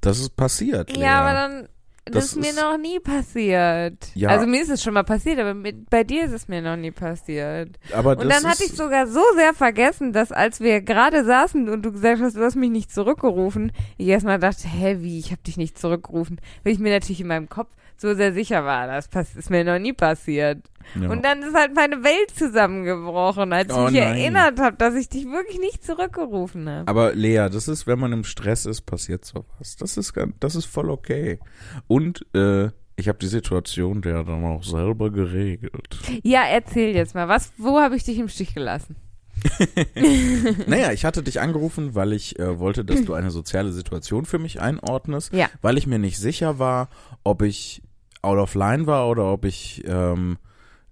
Das 0.00 0.18
ist 0.20 0.36
passiert. 0.36 0.94
Lea. 0.94 1.02
Ja, 1.02 1.20
aber 1.20 1.32
dann. 1.32 1.68
Das, 2.06 2.14
Das 2.14 2.24
ist 2.26 2.36
mir 2.36 2.50
ist- 2.50 2.60
noch 2.60 2.76
nie 2.76 3.00
passiert. 3.00 3.96
Ja. 4.14 4.28
Also 4.28 4.46
mir 4.46 4.60
ist 4.62 4.70
es 4.70 4.82
schon 4.82 4.92
mal 4.94 5.04
passiert, 5.04 5.38
aber 5.38 5.54
mit, 5.54 5.88
bei 5.88 6.04
dir 6.04 6.24
ist 6.24 6.32
es 6.32 6.48
mir 6.48 6.60
noch 6.60 6.76
nie 6.76 6.90
passiert. 6.90 7.78
aber 7.94 8.10
Und 8.18 8.28
dann 8.28 8.44
hatte 8.44 8.64
ich 8.64 8.72
sogar 8.72 9.06
so 9.06 9.22
sehr 9.36 9.54
vergessen, 9.54 10.12
dass 10.12 10.30
als 10.30 10.60
wir 10.60 10.82
gerade 10.82 11.24
saßen 11.24 11.68
und 11.68 11.82
du 11.82 11.92
gesagt 11.92 12.20
hast, 12.20 12.36
du 12.36 12.42
hast 12.44 12.56
mich 12.56 12.70
nicht 12.70 12.92
zurückgerufen, 12.92 13.72
ich 13.96 14.08
erstmal 14.08 14.38
dachte, 14.38 14.68
hä, 14.68 14.98
wie, 15.00 15.18
ich 15.18 15.30
habe 15.32 15.42
dich 15.42 15.56
nicht 15.56 15.78
zurückgerufen. 15.78 16.40
Weil 16.62 16.74
ich 16.74 16.78
mir 16.78 16.92
natürlich 16.92 17.20
in 17.22 17.28
meinem 17.28 17.48
Kopf 17.48 17.70
so 17.96 18.14
sehr 18.14 18.32
sicher 18.32 18.64
war, 18.64 18.86
das 18.86 19.08
ist 19.36 19.50
mir 19.50 19.64
noch 19.64 19.78
nie 19.78 19.92
passiert. 19.92 20.58
ja. 21.00 21.08
Und 21.08 21.24
dann 21.24 21.42
ist 21.42 21.54
halt 21.54 21.74
meine 21.74 22.02
Welt 22.04 22.30
zusammengebrochen, 22.36 23.52
als 23.52 23.70
ich 23.72 23.76
Oh 23.78 23.84
mich 23.84 23.94
nein. 23.94 24.16
erinnert 24.18 24.60
habe, 24.60 24.76
dass 24.76 24.94
ich 24.94 25.08
dich 25.08 25.24
wirklich 25.26 25.58
nicht 25.60 25.84
zurückgerufen 25.84 26.68
habe. 26.68 26.88
Aber 26.88 27.14
Lea, 27.14 27.48
das 27.50 27.68
ist, 27.68 27.86
wenn 27.86 27.98
man 27.98 28.12
im 28.12 28.24
Stress 28.24 28.66
ist, 28.66 28.82
passiert 28.82 29.24
sowas. 29.24 29.76
Das 29.78 29.96
ist 29.96 30.12
das 30.40 30.54
ist 30.56 30.66
voll 30.66 30.90
okay. 30.90 31.38
Und 31.86 32.26
äh, 32.34 32.68
ich 32.96 33.08
habe 33.08 33.18
die 33.18 33.26
Situation 33.26 34.02
ja 34.04 34.22
dann 34.22 34.44
auch 34.44 34.62
selber 34.62 35.10
geregelt. 35.10 35.98
Ja, 36.22 36.44
erzähl 36.44 36.94
jetzt 36.94 37.14
mal, 37.14 37.28
was, 37.28 37.52
wo 37.58 37.80
habe 37.80 37.96
ich 37.96 38.04
dich 38.04 38.18
im 38.18 38.28
Stich 38.28 38.54
gelassen? 38.54 38.96
Naja, 40.66 40.92
ich 40.92 41.04
hatte 41.04 41.22
dich 41.22 41.40
angerufen, 41.40 41.94
weil 41.94 42.12
ich 42.12 42.38
äh, 42.38 42.58
wollte, 42.58 42.84
dass 42.84 43.04
du 43.04 43.14
eine 43.14 43.30
soziale 43.30 43.72
Situation 43.72 44.24
für 44.24 44.38
mich 44.38 44.60
einordnest, 44.60 45.32
Ja. 45.32 45.48
weil 45.62 45.76
ich 45.78 45.86
mir 45.86 45.98
nicht 45.98 46.18
sicher 46.18 46.58
war, 46.58 46.88
ob 47.24 47.42
ich 47.42 47.82
out 48.24 48.38
of 48.38 48.54
line 48.54 48.86
war 48.86 49.08
oder 49.08 49.32
ob 49.32 49.44
ich 49.44 49.82
ähm, 49.86 50.38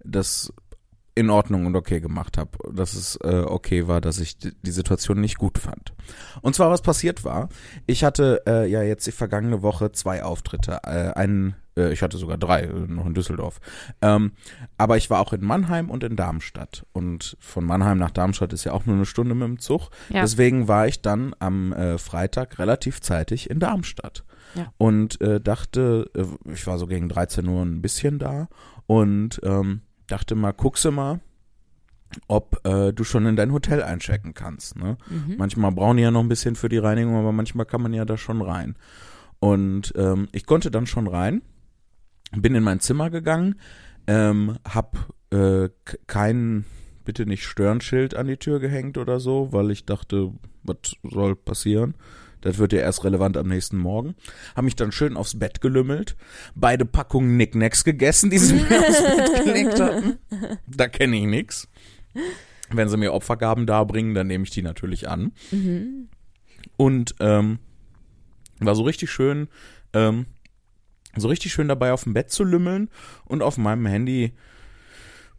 das 0.04 0.52
in 1.14 1.28
Ordnung 1.28 1.66
und 1.66 1.76
okay 1.76 2.00
gemacht 2.00 2.38
habe, 2.38 2.50
dass 2.72 2.94
es 2.94 3.16
äh, 3.16 3.44
okay 3.46 3.86
war, 3.86 4.00
dass 4.00 4.18
ich 4.18 4.38
die, 4.38 4.70
Situation 4.70 5.20
nicht 5.20 5.36
gut 5.36 5.58
fand. 5.58 5.92
Und 6.40 6.54
zwar, 6.54 6.70
was 6.70 6.80
passiert 6.80 7.22
war, 7.22 7.50
ich 7.86 8.02
hatte 8.02 8.42
äh, 8.46 8.66
ja 8.66 8.82
jetzt 8.82 9.06
die 9.06 9.12
vergangene 9.12 9.60
Woche 9.62 9.92
zwei 9.92 10.22
Auftritte, 10.22 10.80
äh, 10.84 11.12
einen, 11.12 11.54
äh, 11.76 11.92
ich 11.92 12.00
hatte 12.00 12.16
sogar 12.16 12.38
drei, 12.38 12.62
äh, 12.62 12.86
noch 12.88 13.04
in 13.04 13.12
Düsseldorf, 13.12 13.60
ähm, 14.00 14.32
aber 14.78 14.96
ich 14.96 15.10
war 15.10 15.20
auch 15.20 15.34
in 15.34 15.44
Mannheim 15.44 15.90
und 15.90 16.02
in 16.02 16.16
Darmstadt 16.16 16.86
und 16.94 17.36
von 17.40 17.64
Mannheim 17.66 17.98
nach 17.98 18.10
Darmstadt 18.10 18.54
ist 18.54 18.64
ja 18.64 18.72
auch 18.72 18.86
nur 18.86 18.96
eine 18.96 19.06
Stunde 19.06 19.34
mit 19.34 19.46
dem 19.46 19.58
Zug, 19.58 19.90
Ja. 20.08 20.22
deswegen 20.22 20.66
war 20.66 20.86
ich 20.86 21.02
dann 21.02 21.34
am 21.40 21.74
äh, 21.74 21.98
Freitag 21.98 22.58
relativ 22.58 23.02
zeitig 23.02 23.50
in 23.50 23.60
Darmstadt 23.60 24.24
Ja. 24.54 24.72
und 24.78 25.20
äh, 25.20 25.40
dachte, 25.40 26.10
äh, 26.14 26.52
ich 26.52 26.66
war 26.66 26.78
so 26.78 26.86
gegen 26.86 27.08
13 27.08 27.46
Uhr 27.46 27.62
ein 27.62 27.82
bisschen 27.82 28.18
da 28.18 28.48
und 28.86 29.40
ähm, 29.44 29.82
dachte 30.06 30.34
mal, 30.34 30.52
guckse 30.52 30.90
mal, 30.90 31.20
ob 32.28 32.60
äh, 32.66 32.92
du 32.92 33.04
schon 33.04 33.26
in 33.26 33.36
dein 33.36 33.52
Hotel 33.52 33.82
einchecken 33.82 34.34
kannst. 34.34 34.76
Ne? 34.76 34.98
Mhm. 35.08 35.36
Manchmal 35.38 35.72
brauchen 35.72 35.96
die 35.96 36.02
ja 36.02 36.10
noch 36.10 36.20
ein 36.20 36.28
bisschen 36.28 36.56
für 36.56 36.68
die 36.68 36.78
Reinigung, 36.78 37.16
aber 37.16 37.32
manchmal 37.32 37.66
kann 37.66 37.82
man 37.82 37.94
ja 37.94 38.04
da 38.04 38.16
schon 38.16 38.42
rein. 38.42 38.76
Und 39.40 39.92
ähm, 39.96 40.28
ich 40.32 40.46
konnte 40.46 40.70
dann 40.70 40.86
schon 40.86 41.06
rein, 41.06 41.42
bin 42.32 42.54
in 42.54 42.62
mein 42.62 42.80
Zimmer 42.80 43.10
gegangen, 43.10 43.56
ähm, 44.06 44.56
hab 44.68 45.12
äh, 45.30 45.68
kein 46.06 46.64
bitte 47.04 47.26
nicht 47.26 47.44
Stören-Schild 47.44 48.14
an 48.14 48.28
die 48.28 48.36
Tür 48.36 48.60
gehängt 48.60 48.98
oder 48.98 49.18
so, 49.18 49.52
weil 49.52 49.70
ich 49.70 49.84
dachte, 49.86 50.32
was 50.62 50.96
soll 51.02 51.34
passieren? 51.34 51.94
Das 52.42 52.58
wird 52.58 52.72
ja 52.72 52.80
erst 52.80 53.04
relevant 53.04 53.36
am 53.36 53.48
nächsten 53.48 53.78
Morgen. 53.78 54.14
Hab 54.54 54.64
mich 54.64 54.76
dann 54.76 54.92
schön 54.92 55.16
aufs 55.16 55.38
Bett 55.38 55.60
gelümmelt, 55.60 56.16
beide 56.54 56.84
Packungen 56.84 57.36
Nicknacks 57.36 57.84
gegessen, 57.84 58.30
die 58.30 58.38
sie 58.38 58.54
mir 58.54 58.80
aufs 58.80 59.02
Bett 59.02 59.44
gelegt 59.44 59.80
hatten. 59.80 60.18
Da 60.66 60.88
kenne 60.88 61.16
ich 61.16 61.24
nix. 61.24 61.68
Wenn 62.68 62.88
sie 62.88 62.96
mir 62.96 63.12
Opfergaben 63.12 63.66
darbringen, 63.66 64.14
dann 64.14 64.26
nehme 64.26 64.44
ich 64.44 64.50
die 64.50 64.62
natürlich 64.62 65.08
an. 65.08 65.32
Mhm. 65.50 66.08
Und 66.76 67.14
ähm, 67.20 67.58
war 68.60 68.74
so 68.74 68.82
richtig 68.82 69.10
schön, 69.10 69.48
ähm, 69.92 70.26
so 71.16 71.28
richtig 71.28 71.52
schön 71.52 71.68
dabei 71.68 71.92
auf 71.92 72.04
dem 72.04 72.14
Bett 72.14 72.30
zu 72.30 72.44
lümmeln 72.44 72.88
und 73.24 73.42
auf 73.42 73.58
meinem 73.58 73.86
Handy, 73.86 74.32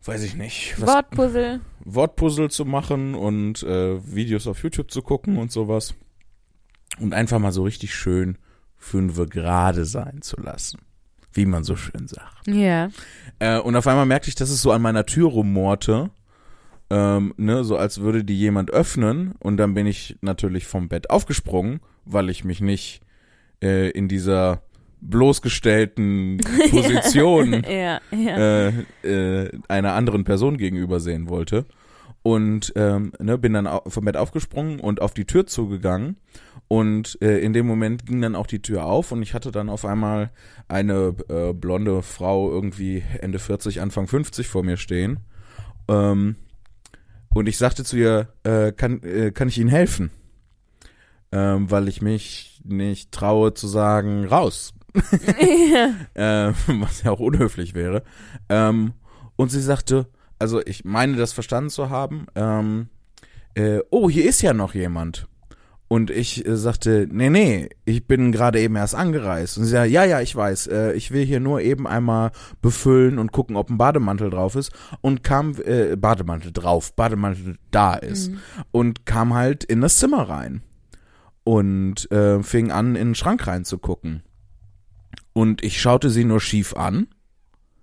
weiß 0.03 0.23
ich 0.23 0.35
nicht, 0.35 0.79
was, 0.79 0.89
Wortpuzzle. 0.89 1.61
Wortpuzzle 1.83 2.49
zu 2.49 2.65
machen 2.65 3.15
und 3.15 3.63
äh, 3.63 3.99
Videos 4.05 4.47
auf 4.47 4.61
YouTube 4.63 4.91
zu 4.91 5.01
gucken 5.01 5.37
und 5.37 5.51
sowas. 5.51 5.95
Und 6.99 7.13
einfach 7.13 7.39
mal 7.39 7.51
so 7.51 7.63
richtig 7.63 7.95
schön 7.95 8.37
fünfe 8.77 9.27
gerade 9.27 9.85
sein 9.85 10.21
zu 10.21 10.39
lassen. 10.39 10.79
Wie 11.31 11.45
man 11.45 11.63
so 11.63 11.75
schön 11.75 12.07
sagt. 12.07 12.47
Ja. 12.47 12.89
Äh, 13.39 13.59
und 13.59 13.75
auf 13.75 13.87
einmal 13.87 14.05
merkte 14.05 14.29
ich, 14.29 14.35
dass 14.35 14.49
es 14.49 14.61
so 14.61 14.71
an 14.71 14.81
meiner 14.81 15.05
Tür 15.05 15.29
rummorte. 15.29 16.11
Ähm, 16.89 17.33
ne, 17.37 17.63
so 17.63 17.75
als 17.77 18.01
würde 18.01 18.23
die 18.23 18.37
jemand 18.37 18.69
öffnen. 18.69 19.33
Und 19.39 19.57
dann 19.57 19.73
bin 19.73 19.87
ich 19.87 20.17
natürlich 20.21 20.67
vom 20.67 20.89
Bett 20.89 21.09
aufgesprungen, 21.09 21.79
weil 22.05 22.29
ich 22.29 22.43
mich 22.43 22.61
nicht 22.61 23.01
äh, 23.63 23.89
in 23.89 24.07
dieser 24.07 24.61
bloßgestellten 25.01 26.37
Position 26.69 27.63
Ja, 27.67 27.99
ja. 28.11 28.37
äh, 28.37 28.73
äh, 29.03 29.51
einer 29.67 29.93
anderen 29.93 30.23
Person 30.23 30.57
gegenüber 30.57 30.99
sehen 30.99 31.29
wollte. 31.29 31.65
Und 32.21 32.71
ähm, 32.75 33.11
ne, 33.19 33.37
bin 33.37 33.53
dann 33.53 33.67
vom 33.87 34.05
Bett 34.05 34.15
aufgesprungen 34.15 34.79
und 34.79 35.01
auf 35.01 35.13
die 35.13 35.25
Tür 35.25 35.45
zugegangen. 35.45 36.17
Und 36.67 37.21
äh, 37.21 37.39
in 37.39 37.53
dem 37.53 37.67
Moment 37.67 38.05
ging 38.05 38.21
dann 38.21 38.35
auch 38.35 38.47
die 38.47 38.61
Tür 38.61 38.85
auf 38.85 39.11
und 39.11 39.21
ich 39.21 39.33
hatte 39.33 39.51
dann 39.51 39.69
auf 39.69 39.85
einmal 39.85 40.31
eine 40.67 41.15
äh, 41.29 41.53
blonde 41.53 42.01
Frau 42.01 42.49
irgendwie 42.49 43.03
Ende 43.19 43.37
40, 43.37 43.81
Anfang 43.81 44.07
50 44.07 44.47
vor 44.47 44.63
mir 44.63 44.77
stehen. 44.77 45.19
Ähm, 45.87 46.35
und 47.33 47.47
ich 47.47 47.57
sagte 47.57 47.83
zu 47.83 47.97
ihr, 47.97 48.29
äh, 48.43 48.71
kann, 48.71 49.03
äh, 49.03 49.31
kann 49.31 49.47
ich 49.47 49.59
Ihnen 49.59 49.69
helfen? 49.69 50.11
Ähm, 51.31 51.69
weil 51.69 51.87
ich 51.87 52.01
mich 52.01 52.61
nicht 52.63 53.11
traue 53.11 53.53
zu 53.53 53.67
sagen, 53.67 54.25
raus 54.25 54.73
ja. 56.13 56.49
äh, 56.49 56.53
was 56.67 57.03
ja 57.03 57.11
auch 57.11 57.19
unhöflich 57.19 57.73
wäre. 57.73 58.03
Ähm, 58.49 58.93
und 59.35 59.49
sie 59.49 59.61
sagte, 59.61 60.07
also 60.39 60.61
ich 60.65 60.85
meine 60.85 61.17
das 61.17 61.33
verstanden 61.33 61.69
zu 61.69 61.89
haben, 61.89 62.27
ähm, 62.35 62.89
äh, 63.55 63.79
oh, 63.89 64.09
hier 64.09 64.27
ist 64.27 64.41
ja 64.41 64.53
noch 64.53 64.73
jemand. 64.73 65.27
Und 65.93 66.09
ich 66.09 66.43
äh, 66.43 66.57
sagte, 66.57 67.07
nee, 67.11 67.29
nee, 67.29 67.69
ich 67.85 68.07
bin 68.07 68.31
gerade 68.31 68.59
eben 68.59 68.75
erst 68.75 68.95
angereist. 68.95 69.59
Und 69.59 69.65
sie 69.65 69.69
sagte, 69.69 69.91
ja, 69.91 70.03
ja, 70.03 70.21
ich 70.21 70.35
weiß, 70.35 70.65
äh, 70.65 70.93
ich 70.93 71.11
will 71.11 71.23
hier 71.23 71.39
nur 71.39 71.61
eben 71.61 71.85
einmal 71.85 72.31
befüllen 72.63 73.19
und 73.19 73.31
gucken, 73.31 73.55
ob 73.55 73.69
ein 73.69 73.77
Bademantel 73.77 74.31
drauf 74.31 74.55
ist. 74.55 74.71
Und 75.01 75.23
kam, 75.23 75.53
äh, 75.63 75.95
Bademantel 75.95 76.51
drauf, 76.51 76.95
Bademantel 76.95 77.59
da 77.69 77.93
ist. 77.93 78.31
Mhm. 78.31 78.39
Und 78.71 79.05
kam 79.05 79.35
halt 79.35 79.63
in 79.65 79.81
das 79.81 79.99
Zimmer 79.99 80.27
rein. 80.27 80.63
Und 81.43 82.11
äh, 82.11 82.41
fing 82.41 82.71
an, 82.71 82.95
in 82.95 83.09
den 83.09 83.15
Schrank 83.15 83.45
reinzugucken. 83.45 84.23
Und 85.33 85.63
ich 85.63 85.79
schaute 85.79 86.09
sie 86.09 86.25
nur 86.25 86.41
schief 86.41 86.75
an. 86.75 87.05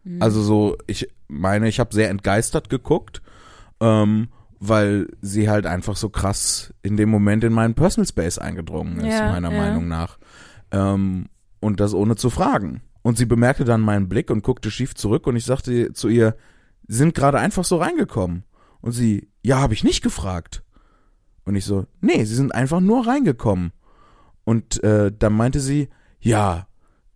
Mhm. 0.03 0.21
Also 0.21 0.43
so, 0.43 0.77
ich 0.89 1.09
meine, 1.29 1.69
ich 1.69 1.79
habe 1.79 1.95
sehr 1.95 2.11
entgeistert 2.11 2.71
geguckt, 2.71 3.23
ähm, 3.79 4.31
weil 4.61 5.09
sie 5.23 5.49
halt 5.49 5.67
einfach 5.67 5.97
so 5.97 6.11
krass 6.11 6.73
in 6.83 6.99
dem 6.99 7.09
Moment 7.09 7.43
in 7.45 7.53
meinen 7.53 7.75
Personal 7.75 8.07
Space 8.07 8.39
eingedrungen 8.39 9.01
ist, 9.01 9.19
Ja, 9.19 9.33
meiner 9.33 9.51
ja. 9.51 9.59
Meinung 9.59 9.89
nach. 9.89 10.19
Ähm, 10.71 11.27
und 11.61 11.81
das 11.81 11.95
ohne 11.95 12.15
zu 12.17 12.29
fragen. 12.29 12.83
Und 13.03 13.17
sie 13.17 13.25
bemerkte 13.25 13.65
dann 13.65 13.81
meinen 13.81 14.09
Blick 14.11 14.31
und 14.31 14.43
guckte 14.43 14.71
schief 14.71 14.95
zurück 14.95 15.27
und 15.27 15.35
ich 15.35 15.47
sagte 15.47 15.95
zu 15.95 16.09
ihr, 16.09 16.37
sie 16.87 16.99
sind 16.99 17.15
gerade 17.15 17.39
einfach 17.39 17.65
so 17.65 17.79
reingekommen. 17.79 18.45
Und 18.83 18.93
sie, 18.93 19.31
ja, 19.43 19.59
habe 19.61 19.73
ich 19.73 19.83
nicht 19.83 20.03
gefragt. 20.03 20.63
Und 21.45 21.55
ich 21.55 21.65
so, 21.65 21.87
nee, 22.03 22.25
sie 22.25 22.35
sind 22.35 22.55
einfach 22.55 22.81
nur 22.81 23.07
reingekommen. 23.07 23.73
Und 24.45 24.83
äh, 24.85 25.11
dann 25.11 25.33
meinte 25.33 25.61
sie, 25.61 25.89
ja, 26.21 26.67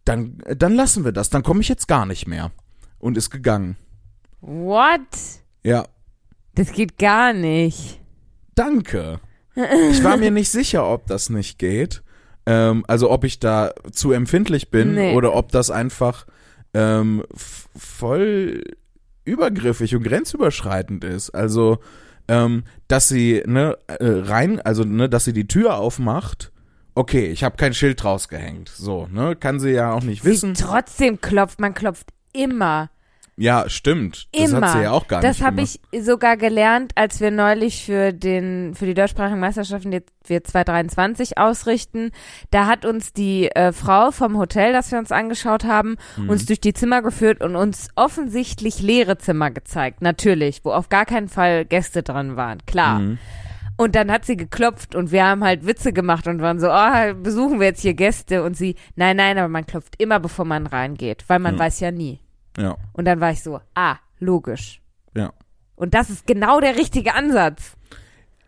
dann, 0.07 0.39
dann 0.57 0.75
lassen 0.75 1.05
wir 1.05 1.13
das, 1.13 1.29
dann 1.29 1.43
komme 1.43 1.61
ich 1.61 1.69
jetzt 1.69 1.89
gar 1.89 2.07
nicht 2.07 2.27
mehr. 2.27 2.53
Und 2.99 3.19
ist 3.19 3.29
gegangen. 3.29 3.77
What? 4.41 5.01
Ja, 5.63 5.85
Das 6.55 6.73
geht 6.73 6.99
gar 6.99 7.33
nicht. 7.33 8.01
danke. 8.55 9.21
Ich 9.91 10.03
war 10.03 10.17
mir 10.17 10.33
nicht 10.33 10.51
sicher, 10.51 10.89
ob 10.89 11.07
das 11.07 11.31
nicht 11.31 11.59
geht. 11.61 12.03
Ähm, 12.45 12.85
also 12.89 13.09
ob 13.11 13.23
ich 13.25 13.39
da 13.39 13.73
zu 13.93 14.11
empfindlich 14.13 14.71
bin 14.71 14.95
Nee. 14.95 15.15
oder 15.15 15.35
ob 15.35 15.53
das 15.53 15.71
einfach 15.71 16.27
ähm, 16.75 17.23
voll 17.77 18.65
übergriffig 19.25 19.95
und 19.95 20.03
grenzüberschreitend 20.03 21.05
ist. 21.05 21.31
Also, 21.31 21.79
ähm, 22.29 22.65
dass 22.89 23.09
sie 23.09 23.43
ne, 23.47 23.79
äh, 23.87 23.97
rein, 24.01 24.61
also 24.61 24.83
ne, 24.85 25.09
dass 25.09 25.25
sie 25.25 25.33
die 25.33 25.47
Tür 25.47 25.77
aufmacht. 25.79 26.51
Okay, 26.97 27.27
ich 27.27 27.43
habe 27.45 27.57
kein 27.57 27.75
Schild 27.75 28.05
rausgehängt. 28.05 28.69
So, 28.69 29.07
ne, 29.11 29.37
kann 29.37 29.61
sie 29.61 29.71
ja 29.71 29.93
auch 29.93 30.03
nicht 30.03 30.25
wissen. 30.25 30.55
Sie 30.55 30.63
trotzdem 30.65 31.21
klopft, 31.21 31.61
man 31.61 31.75
klopft 31.75 32.09
immer. 32.33 32.91
Ja, 33.37 33.69
stimmt. 33.69 34.29
Das 34.33 34.53
Immer. 34.53 34.61
hat 34.69 34.73
sie 34.77 34.83
ja 34.85 34.93
auch 34.93 35.09
gar 35.09 35.21
das 35.21 35.39
nicht 35.39 35.47
habe 35.47 35.57
gemacht. 35.57 35.81
ich 35.91 36.05
sogar 36.05 36.37
gelernt, 36.37 36.93
als 36.95 37.21
wir 37.21 37.33
neulich 37.33 37.85
für 37.85 38.13
den 38.13 38.75
für 38.77 38.87
die 38.87 38.95
deutschsprachigen 38.95 39.41
Meisterschaften, 39.41 39.91
die 39.91 40.03
wir 40.27 40.45
2023 40.45 41.37
ausrichten. 41.37 42.11
Da 42.53 42.67
hat 42.67 42.85
uns 42.85 43.13
die 43.13 43.51
äh, 43.51 43.73
Frau 43.73 44.13
vom 44.13 44.39
Hotel, 44.39 44.73
das 44.73 44.93
wir 44.93 44.99
uns 44.99 45.11
angeschaut 45.13 45.65
haben, 45.65 45.97
Mhm. 46.17 46.29
uns 46.31 46.47
durch 46.47 46.61
die 46.61 46.73
Zimmer 46.75 47.03
geführt 47.03 47.43
und 47.43 47.57
uns 47.57 47.89
offensichtlich 47.97 48.81
leere 48.81 49.19
Zimmer 49.19 49.51
gezeigt. 49.51 50.01
Natürlich, 50.01 50.65
wo 50.65 50.71
auf 50.71 50.89
gar 50.89 51.05
keinen 51.05 51.29
Fall 51.29 51.65
Gäste 51.65 52.03
dran 52.05 52.37
waren. 52.37 52.59
Klar. 52.67 53.01
Mhm. 53.01 53.19
Und 53.77 53.97
dann 53.97 54.13
hat 54.13 54.25
sie 54.25 54.37
geklopft 54.37 54.95
und 54.95 55.11
wir 55.11 55.27
haben 55.27 55.43
halt 55.43 55.67
Witze 55.67 55.93
gemacht 55.93 56.29
und 56.29 56.41
waren 56.41 56.61
so, 56.61 56.69
oh, 56.71 57.15
besuchen 57.21 57.59
wir 57.59 57.67
jetzt 57.67 57.83
hier 57.83 57.95
Gäste? 57.95 58.45
Und 58.45 58.57
sie, 58.57 58.77
nein, 58.95 59.17
nein, 59.17 59.37
aber 59.37 59.49
man 59.49 59.67
klopft 59.67 59.97
immer, 60.01 60.21
bevor 60.21 60.45
man 60.45 60.69
reingeht, 60.69 61.25
weil 61.27 61.41
man 61.41 61.55
Ja. 61.55 61.59
weiß 61.61 61.81
ja 61.81 61.91
nie. 61.91 62.21
Ja, 62.57 62.77
Und 62.93 63.05
dann 63.07 63.21
war 63.21 63.31
ich 63.31 63.43
so, 63.43 63.61
ah, 63.75 63.97
logisch. 64.19 64.81
ja. 65.17 65.33
Und 65.77 65.93
das 65.95 66.09
ist 66.09 66.25
genau 66.27 66.61
der 66.61 66.77
richtige 66.77 67.15
Ansatz. 67.15 67.73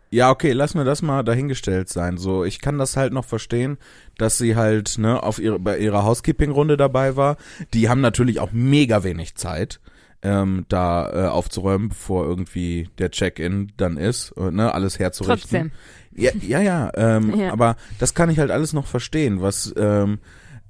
Ja, 0.09 0.29
okay, 0.31 0.53
lass 0.53 0.75
mir 0.75 0.85
das 0.85 1.01
mal 1.01 1.23
dahingestellt 1.23 1.89
sein. 1.89 2.17
So, 2.17 2.45
ich 2.45 2.61
kann 2.61 2.77
das 2.77 2.95
halt 2.95 3.11
noch 3.11 3.25
verstehen, 3.25 3.77
dass 4.17 4.37
sie 4.37 4.55
halt 4.55 4.97
ne 4.97 5.21
auf 5.21 5.37
ihre 5.37 5.59
bei 5.59 5.77
ihrer 5.77 6.05
Housekeeping-Runde 6.05 6.77
dabei 6.77 7.17
war. 7.17 7.35
Die 7.73 7.89
haben 7.89 7.99
natürlich 7.99 8.39
auch 8.39 8.53
mega 8.53 9.03
wenig 9.03 9.35
Zeit, 9.35 9.81
ähm, 10.21 10.65
da 10.69 11.25
äh, 11.25 11.27
aufzuräumen, 11.27 11.89
bevor 11.89 12.25
irgendwie 12.25 12.87
der 12.97 13.11
Check-in 13.11 13.73
dann 13.75 13.97
ist, 13.97 14.31
äh, 14.37 14.49
ne, 14.49 14.73
alles 14.73 14.97
herzurichten. 14.97 15.37
Trotzdem. 15.49 15.71
Ja, 16.15 16.31
ja, 16.41 16.61
ja, 16.61 16.91
ähm, 16.95 17.35
Ja. 17.37 17.51
aber 17.51 17.75
das 17.99 18.13
kann 18.13 18.29
ich 18.29 18.39
halt 18.39 18.51
alles 18.51 18.71
noch 18.71 18.87
verstehen. 18.87 19.41
Was, 19.41 19.73
ähm, 19.77 20.19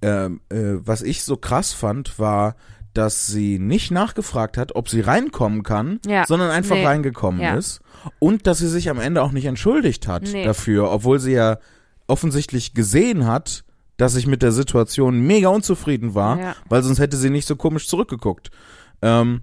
ähm, 0.01 0.41
äh, 0.49 0.73
was 0.79 1.03
ich 1.03 1.23
so 1.23 1.37
krass 1.37 1.73
fand, 1.73 2.17
war, 2.17 2.55
dass 2.97 3.27
sie 3.27 3.59
nicht 3.59 3.91
nachgefragt 3.91 4.57
hat, 4.57 4.75
ob 4.75 4.89
sie 4.89 5.01
reinkommen 5.01 5.63
kann, 5.63 5.99
Ja. 6.05 6.25
sondern 6.25 6.49
einfach 6.49 6.75
Nee. 6.75 6.85
reingekommen 6.85 7.39
Ja. 7.41 7.55
ist. 7.55 7.81
Und 8.19 8.47
dass 8.47 8.57
sie 8.57 8.67
sich 8.67 8.89
am 8.89 8.99
Ende 8.99 9.21
auch 9.21 9.31
nicht 9.31 9.45
entschuldigt 9.45 10.07
hat 10.07 10.23
Nee. 10.23 10.43
dafür, 10.43 10.91
obwohl 10.91 11.19
sie 11.19 11.33
ja 11.33 11.59
offensichtlich 12.07 12.73
gesehen 12.73 13.25
hat, 13.27 13.63
dass 13.97 14.15
ich 14.15 14.27
mit 14.27 14.41
der 14.43 14.51
Situation 14.51 15.21
mega 15.21 15.49
unzufrieden 15.49 16.15
war, 16.15 16.39
Ja. 16.39 16.55
weil 16.69 16.83
sonst 16.83 16.99
hätte 16.99 17.17
sie 17.17 17.29
nicht 17.29 17.47
so 17.47 17.55
komisch 17.55 17.87
zurückgeguckt. 17.87 18.49
Ähm, 19.01 19.41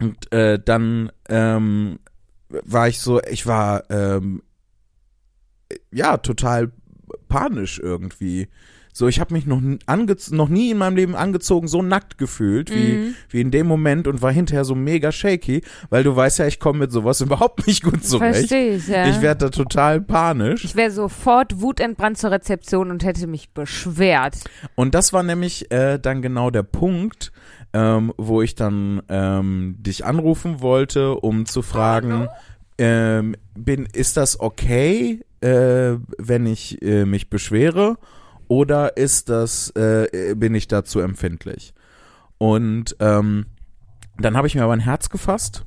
und 0.00 0.32
äh, 0.32 0.58
dann 0.64 1.10
ähm, 1.28 1.98
war 2.48 2.88
ich 2.88 3.00
so, 3.00 3.20
ich 3.22 3.46
war 3.46 3.88
ähm, 3.90 4.42
ja 5.92 6.16
total 6.18 6.72
panisch 7.28 7.78
irgendwie. 7.78 8.48
So, 8.96 9.08
ich 9.08 9.18
habe 9.18 9.34
mich 9.34 9.44
noch, 9.44 9.60
noch 9.60 10.48
nie 10.48 10.70
in 10.70 10.78
meinem 10.78 10.94
Leben 10.94 11.16
angezogen, 11.16 11.66
so 11.66 11.82
nackt 11.82 12.16
gefühlt 12.16 12.70
wie, 12.70 12.92
Mhm. 12.94 13.14
wie 13.28 13.40
in 13.40 13.50
dem 13.50 13.66
Moment 13.66 14.06
und 14.06 14.22
war 14.22 14.30
hinterher 14.30 14.64
so 14.64 14.76
mega 14.76 15.10
shaky, 15.10 15.62
weil 15.90 16.04
du 16.04 16.14
weißt 16.14 16.38
ja, 16.38 16.46
ich 16.46 16.60
komme 16.60 16.78
mit 16.78 16.92
sowas 16.92 17.20
überhaupt 17.20 17.66
nicht 17.66 17.82
gut 17.82 18.04
zurecht. 18.04 18.36
Verstehe 18.48 18.76
ich, 18.76 18.86
ja. 18.86 19.08
Ich 19.08 19.20
werde 19.20 19.46
da 19.46 19.50
total 19.50 20.00
panisch. 20.00 20.64
ich 20.64 20.76
wäre 20.76 20.92
sofort 20.92 21.60
wutentbrannt 21.60 22.18
zur 22.18 22.30
Rezeption 22.30 22.92
und 22.92 23.02
hätte 23.04 23.26
mich 23.26 23.50
beschwert. 23.50 24.36
Und 24.76 24.94
das 24.94 25.12
war 25.12 25.24
nämlich 25.24 25.72
äh, 25.72 25.98
dann 25.98 26.22
genau 26.22 26.50
der 26.50 26.62
Punkt, 26.62 27.32
ähm, 27.72 28.12
wo 28.16 28.42
ich 28.42 28.54
dann 28.54 29.02
ähm, 29.08 29.74
dich 29.80 30.04
anrufen 30.04 30.60
wollte, 30.62 31.16
um 31.16 31.46
zu 31.46 31.62
fragen, 31.62 32.28
ähm, 32.78 33.34
bin, 33.58 33.88
ist 33.92 34.16
das 34.16 34.38
okay, 34.38 35.20
äh, 35.40 35.94
wenn 36.16 36.46
ich 36.46 36.80
äh, 36.82 37.04
mich 37.04 37.28
beschwere, 37.28 37.96
oder 38.54 38.96
ist 38.96 39.30
das, 39.30 39.70
äh, 39.70 40.36
bin 40.36 40.54
ich 40.54 40.68
dazu 40.68 41.00
empfindlich? 41.00 41.74
Und 42.38 42.94
ähm, 43.00 43.46
dann 44.16 44.36
habe 44.36 44.46
ich 44.46 44.54
mir 44.54 44.62
aber 44.62 44.74
ein 44.74 44.80
Herz 44.80 45.10
gefasst 45.10 45.64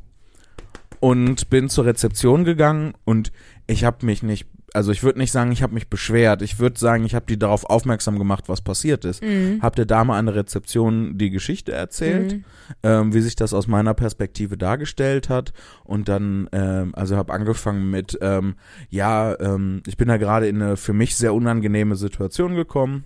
und 1.02 1.50
bin 1.50 1.68
zur 1.68 1.84
Rezeption 1.84 2.46
gegangen 2.46 2.94
und 3.04 3.34
ich 3.68 3.84
habe 3.84 4.06
mich 4.06 4.24
nicht, 4.24 4.48
also 4.78 4.92
ich 4.92 5.04
würde 5.04 5.20
nicht 5.20 5.32
sagen, 5.32 5.52
ich 5.52 5.62
habe 5.64 5.74
mich 5.74 5.90
beschwert, 5.90 6.42
ich 6.42 6.60
würde 6.60 6.80
sagen, 6.80 7.04
ich 7.06 7.14
habe 7.16 7.26
die 7.28 7.38
darauf 7.38 7.66
aufmerksam 7.66 8.18
gemacht, 8.18 8.46
was 8.48 8.62
passiert 8.62 9.04
ist. 9.06 9.24
Mhm. 9.24 9.60
Hab 9.62 9.76
der 9.76 9.86
Dame 9.86 10.14
an 10.14 10.28
der 10.28 10.36
Rezeption 10.36 11.18
die 11.18 11.30
Geschichte 11.30 11.72
erzählt, 11.74 12.34
Mhm. 12.34 12.44
ähm, 12.84 13.14
wie 13.14 13.22
sich 13.22 13.36
das 13.36 13.54
aus 13.54 13.68
meiner 13.68 13.94
Perspektive 13.94 14.58
dargestellt 14.58 15.30
hat 15.30 15.52
und 15.84 16.08
dann, 16.08 16.48
ähm, 16.52 16.94
also 16.96 17.18
habe 17.18 17.34
angefangen 17.34 17.90
mit, 17.90 18.18
ähm, 18.22 18.56
ja, 18.90 19.38
ähm, 19.40 19.82
ich 19.88 19.98
bin 19.98 20.08
da 20.08 20.18
gerade 20.18 20.48
in 20.48 20.62
eine 20.62 20.78
für 20.78 20.94
mich 20.94 21.16
sehr 21.18 21.34
unangenehme 21.34 21.96
Situation 21.96 22.56
gekommen 22.56 23.04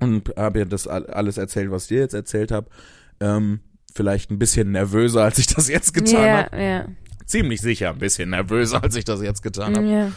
und 0.00 0.32
habe 0.36 0.60
ihr 0.60 0.66
das 0.66 0.86
all- 0.86 1.06
alles 1.06 1.38
erzählt, 1.38 1.70
was 1.70 1.82
ich 1.84 1.88
dir 1.88 1.98
jetzt 2.00 2.14
erzählt 2.14 2.52
habe. 2.52 2.68
Ähm, 3.20 3.60
vielleicht 3.94 4.30
ein 4.30 4.38
bisschen 4.38 4.70
nervöser, 4.70 5.24
als 5.24 5.38
ich 5.38 5.46
das 5.48 5.68
jetzt 5.68 5.92
getan 5.94 6.30
habe. 6.30 6.56
Ja, 6.56 6.62
ja. 6.62 6.84
Ziemlich 7.26 7.60
sicher 7.60 7.90
ein 7.90 7.98
bisschen 7.98 8.30
nervöser, 8.30 8.82
als 8.82 8.94
ich 8.96 9.04
das 9.04 9.20
jetzt 9.22 9.42
getan 9.42 9.76
habe. 9.76 9.86
ja. 9.86 10.12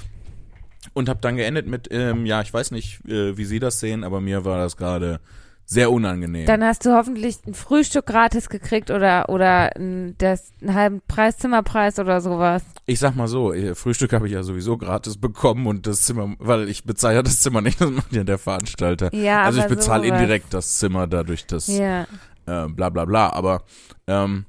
Und 0.94 1.10
habe 1.10 1.20
dann 1.22 1.38
geendet 1.38 1.68
mit, 1.68 1.88
ähm, 1.92 2.26
ja, 2.26 2.42
ich 2.42 2.54
weiß 2.54 2.72
nicht, 2.72 3.06
äh, 3.08 3.38
wie 3.38 3.46
Sie 3.46 3.60
das 3.60 3.80
sehen, 3.80 4.04
aber 4.04 4.20
mir 4.22 4.46
war 4.46 4.58
das 4.58 4.78
gerade 4.78 5.20
sehr 5.64 5.92
unangenehm. 5.92 6.48
Dann 6.48 6.64
hast 6.66 6.86
du 6.86 6.94
hoffentlich 6.98 7.38
ein 7.48 7.54
Frühstück 7.54 8.06
gratis 8.08 8.50
gekriegt 8.50 8.92
oder 8.92 9.30
oder 9.30 9.74
ein, 9.78 10.16
das, 10.18 10.52
einen 10.60 10.74
halben 10.76 11.02
Preis, 11.08 11.38
Zimmerpreis 11.38 11.98
oder 12.00 12.20
sowas. 12.20 12.64
ich 12.88 13.00
sag 13.00 13.16
mal 13.16 13.28
so, 13.30 13.54
äh, 13.54 13.74
Frühstück 13.76 14.12
habe 14.12 14.28
ich 14.28 14.34
ja 14.34 14.44
sowieso 14.44 14.78
gratis 14.78 15.18
bekommen 15.18 15.68
und 15.68 15.88
das 15.88 16.02
Zimmer, 16.02 16.36
weil 16.40 16.68
ich 16.68 16.84
bezahle 16.84 17.16
ja 17.16 17.22
das 17.24 17.40
Zimmer 17.42 17.62
nicht, 17.62 17.80
das 17.82 17.90
macht 17.92 18.12
ja 18.12 18.24
der 18.26 18.38
Veranstalter. 18.40 19.14
Ja, 19.16 19.44
also 19.44 19.62
ich 19.62 19.68
bezahle 19.68 20.08
indirekt 20.08 20.54
das 20.54 20.78
Zimmer 20.80 21.08
dadurch, 21.08 21.46
das 21.46 21.68
Ja. 21.68 22.02
äh, 22.48 22.68
bla 22.68 22.90
bla 22.90 23.06
bla, 23.06 23.32
aber 23.32 23.64
ähm, 24.08 24.46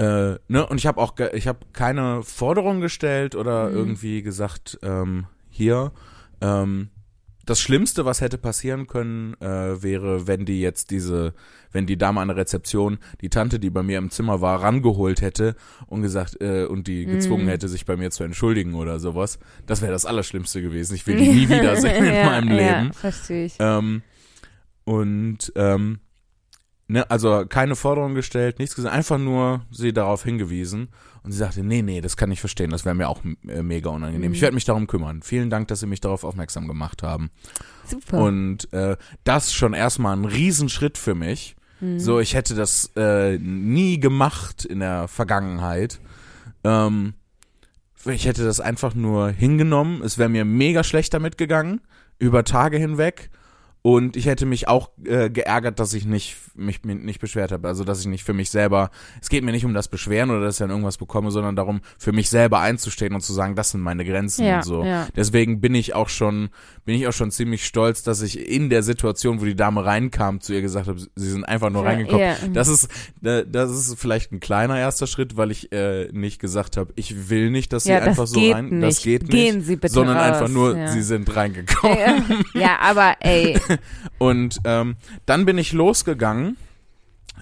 äh, 0.00 0.38
ne, 0.48 0.66
und 0.66 0.78
ich 0.78 0.86
habe 0.86 1.00
auch, 1.00 1.14
ge- 1.14 1.34
ich 1.36 1.46
habe 1.46 1.58
keine 1.72 2.22
Forderung 2.22 2.80
gestellt 2.80 3.34
oder 3.34 3.68
Mhm. 3.68 3.76
irgendwie 3.76 4.22
gesagt, 4.22 4.78
ähm, 4.82 5.26
hier, 5.50 5.92
ähm, 6.40 6.88
das 7.46 7.60
Schlimmste, 7.60 8.04
was 8.04 8.20
hätte 8.20 8.38
passieren 8.38 8.86
können, 8.86 9.34
äh, 9.40 9.82
wäre, 9.82 10.26
wenn 10.28 10.44
die 10.44 10.60
jetzt 10.60 10.90
diese, 10.92 11.34
wenn 11.72 11.84
die 11.86 11.96
Dame 11.98 12.20
an 12.20 12.28
der 12.28 12.36
Rezeption 12.36 12.98
die 13.22 13.28
Tante, 13.28 13.58
die 13.58 13.70
bei 13.70 13.82
mir 13.82 13.98
im 13.98 14.10
Zimmer 14.10 14.40
war, 14.40 14.62
rangeholt 14.62 15.20
hätte 15.20 15.56
und 15.86 16.02
gesagt, 16.02 16.40
äh, 16.40 16.64
und 16.66 16.86
die 16.86 17.06
gezwungen 17.06 17.44
Mhm. 17.46 17.48
hätte, 17.48 17.68
sich 17.68 17.86
bei 17.86 17.96
mir 17.96 18.10
zu 18.12 18.22
entschuldigen 18.22 18.74
oder 18.74 19.00
sowas. 19.00 19.38
Das 19.66 19.82
wäre 19.82 19.90
das 19.92 20.06
Allerschlimmste 20.06 20.62
gewesen. 20.62 20.94
Ich 20.94 21.06
will 21.08 21.16
die 21.22 21.28
nie 21.28 21.48
wiedersehen 21.48 22.04
in 22.04 22.14
ja, 22.14 22.24
meinem 22.26 22.48
Leben. 22.48 22.86
Ja, 22.86 22.92
verstehe 22.92 23.46
ich. 23.46 23.56
Ähm, 23.58 24.02
und 24.84 25.52
ähm, 25.56 25.98
ne, 26.90 27.10
also 27.10 27.44
keine 27.48 27.76
Forderung 27.76 28.14
gestellt, 28.14 28.58
nichts 28.58 28.74
gesagt, 28.74 28.94
einfach 28.94 29.18
nur 29.18 29.62
sie 29.70 29.92
darauf 29.92 30.24
hingewiesen. 30.24 30.88
Und 31.22 31.32
sie 31.32 31.38
sagte, 31.38 31.62
nee, 31.62 31.82
nee, 31.82 32.00
das 32.00 32.16
kann 32.16 32.32
ich 32.32 32.40
verstehen, 32.40 32.70
das 32.70 32.86
wäre 32.86 32.94
mir 32.94 33.08
auch 33.08 33.20
äh, 33.46 33.62
mega 33.62 33.90
unangenehm. 33.90 34.30
Mhm. 34.30 34.34
Ich 34.34 34.40
werde 34.40 34.54
mich 34.54 34.64
darum 34.64 34.86
kümmern. 34.86 35.22
Vielen 35.22 35.50
Dank, 35.50 35.68
dass 35.68 35.80
Sie 35.80 35.86
mich 35.86 36.00
darauf 36.00 36.24
aufmerksam 36.24 36.66
gemacht 36.66 37.02
haben. 37.02 37.30
Super. 37.84 38.22
Und 38.22 38.72
äh, 38.72 38.96
das 39.24 39.52
schon 39.52 39.74
erstmal 39.74 40.16
ein 40.16 40.24
Riesenschritt 40.24 40.96
für 40.96 41.14
mich. 41.14 41.56
Mhm. 41.80 42.00
So, 42.00 42.20
ich 42.20 42.34
hätte 42.34 42.54
das 42.54 42.90
äh, 42.96 43.38
nie 43.38 44.00
gemacht 44.00 44.64
in 44.64 44.80
der 44.80 45.08
Vergangenheit. 45.08 46.00
Ähm, 46.64 47.12
ich 48.06 48.24
hätte 48.24 48.44
das 48.44 48.60
einfach 48.60 48.94
nur 48.94 49.28
hingenommen. 49.28 50.02
Es 50.02 50.16
wäre 50.16 50.30
mir 50.30 50.46
mega 50.46 50.82
schlecht 50.84 51.12
damit 51.12 51.36
gegangen, 51.36 51.82
über 52.18 52.44
Tage 52.44 52.78
hinweg. 52.78 53.28
Und 53.82 54.14
ich 54.16 54.26
hätte 54.26 54.44
mich 54.44 54.68
auch 54.68 54.90
äh, 55.06 55.30
geärgert, 55.30 55.80
dass 55.80 55.94
ich 55.94 56.04
nicht 56.04 56.36
mich 56.54 56.82
mi- 56.84 56.94
nicht 56.94 57.18
beschwert 57.18 57.50
habe. 57.50 57.66
Also 57.66 57.82
dass 57.82 58.00
ich 58.00 58.06
nicht 58.06 58.24
für 58.24 58.34
mich 58.34 58.50
selber. 58.50 58.90
Es 59.22 59.30
geht 59.30 59.42
mir 59.42 59.52
nicht 59.52 59.64
um 59.64 59.72
das 59.72 59.88
Beschweren 59.88 60.28
oder 60.30 60.42
dass 60.42 60.56
ich 60.56 60.58
dann 60.58 60.68
irgendwas 60.68 60.98
bekomme, 60.98 61.30
sondern 61.30 61.56
darum, 61.56 61.80
für 61.98 62.12
mich 62.12 62.28
selber 62.28 62.60
einzustehen 62.60 63.14
und 63.14 63.22
zu 63.22 63.32
sagen, 63.32 63.54
das 63.56 63.70
sind 63.70 63.80
meine 63.80 64.04
Grenzen 64.04 64.44
ja, 64.44 64.56
und 64.56 64.64
so. 64.64 64.84
ja. 64.84 65.06
Deswegen 65.16 65.62
bin 65.62 65.74
ich 65.74 65.94
auch 65.94 66.10
schon, 66.10 66.50
bin 66.84 66.94
ich 66.94 67.08
auch 67.08 67.14
schon 67.14 67.30
ziemlich 67.30 67.64
stolz, 67.64 68.02
dass 68.02 68.20
ich 68.20 68.50
in 68.50 68.68
der 68.68 68.82
Situation, 68.82 69.40
wo 69.40 69.46
die 69.46 69.56
Dame 69.56 69.82
reinkam, 69.82 70.42
zu 70.42 70.52
ihr 70.52 70.60
gesagt 70.60 70.86
habe, 70.86 70.98
sie 70.98 71.30
sind 71.30 71.44
einfach 71.44 71.70
nur 71.70 71.82
Ja, 71.84 71.88
reingekommen. 71.88 72.20
ja. 72.20 72.36
Das 72.52 72.68
ist, 72.68 72.88
äh, 73.22 73.46
das 73.50 73.70
ist 73.70 73.98
vielleicht 73.98 74.30
ein 74.32 74.40
kleiner 74.40 74.78
erster 74.78 75.06
Schritt, 75.06 75.38
weil 75.38 75.50
ich 75.50 75.72
äh, 75.72 76.08
nicht 76.12 76.38
gesagt 76.38 76.76
habe, 76.76 76.92
ich 76.96 77.30
will 77.30 77.50
nicht, 77.50 77.72
dass 77.72 77.84
sie 77.84 77.92
einfach 77.94 78.26
so 78.26 78.38
rein, 78.52 78.68
nicht. 78.68 78.82
das 78.82 79.02
geht 79.02 79.22
nicht, 79.22 79.30
Gehen 79.32 79.62
Sie 79.62 79.76
bitte 79.76 79.94
sondern 79.94 80.18
raus. 80.18 80.26
einfach 80.26 80.48
nur, 80.48 80.88
sie 80.88 81.00
sind 81.02 81.34
reingekommen. 81.34 81.96
ja, 82.54 82.60
ja, 82.60 82.78
aber 82.80 83.14
ey, 83.20 83.58
Und 84.18 84.58
ähm, 84.64 84.96
dann 85.26 85.44
bin 85.44 85.58
ich 85.58 85.72
losgegangen 85.72 86.56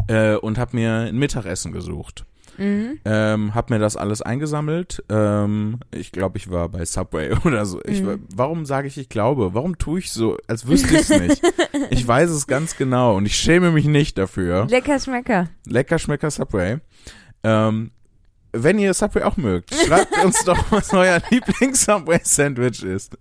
äh, 0.08 0.34
und 0.36 0.58
habe 0.58 0.76
mir 0.76 0.92
ein 1.08 1.16
Mittagessen 1.18 1.72
gesucht. 1.72 2.24
mhm. 2.56 2.98
Ähm, 3.04 3.54
hab 3.54 3.70
mir 3.70 3.78
das 3.78 3.96
alles 3.96 4.22
eingesammelt. 4.22 5.02
Ähm, 5.08 5.78
ich 5.92 6.12
glaube, 6.12 6.38
ich 6.38 6.50
war 6.50 6.68
bei 6.68 6.84
Subway 6.84 7.32
oder 7.44 7.64
so. 7.66 7.80
Ich, 7.84 8.02
Mhm. 8.02 8.06
war- 8.06 8.16
Warum 8.34 8.64
sage 8.66 8.88
ich, 8.88 8.96
ich 8.98 9.08
glaube? 9.08 9.54
Warum 9.54 9.78
tue 9.78 9.98
ich 10.00 10.10
so, 10.12 10.36
als 10.46 10.66
wüsste 10.68 10.94
ich 10.94 11.00
es 11.00 11.20
nicht? 11.20 11.42
ich 11.90 12.06
weiß 12.06 12.30
es 12.30 12.46
ganz 12.46 12.76
genau 12.76 13.16
und 13.16 13.26
ich 13.26 13.36
schäme 13.36 13.70
mich 13.72 13.86
nicht 13.86 14.18
dafür. 14.18 14.66
lecker 14.68 14.98
Schmecker. 14.98 15.48
Lecker 15.66 15.98
Schmecker 15.98 16.30
Subway. 16.30 16.78
Ähm, 17.44 17.90
wenn 18.52 18.78
ihr 18.78 18.94
Subway 18.94 19.22
auch 19.24 19.36
mögt, 19.36 19.74
schreibt 19.74 20.24
uns 20.24 20.42
doch, 20.44 20.72
was 20.72 20.92
euer 20.94 21.20
Lieblings-Subway-Sandwich 21.30 22.82
ist. 22.82 23.16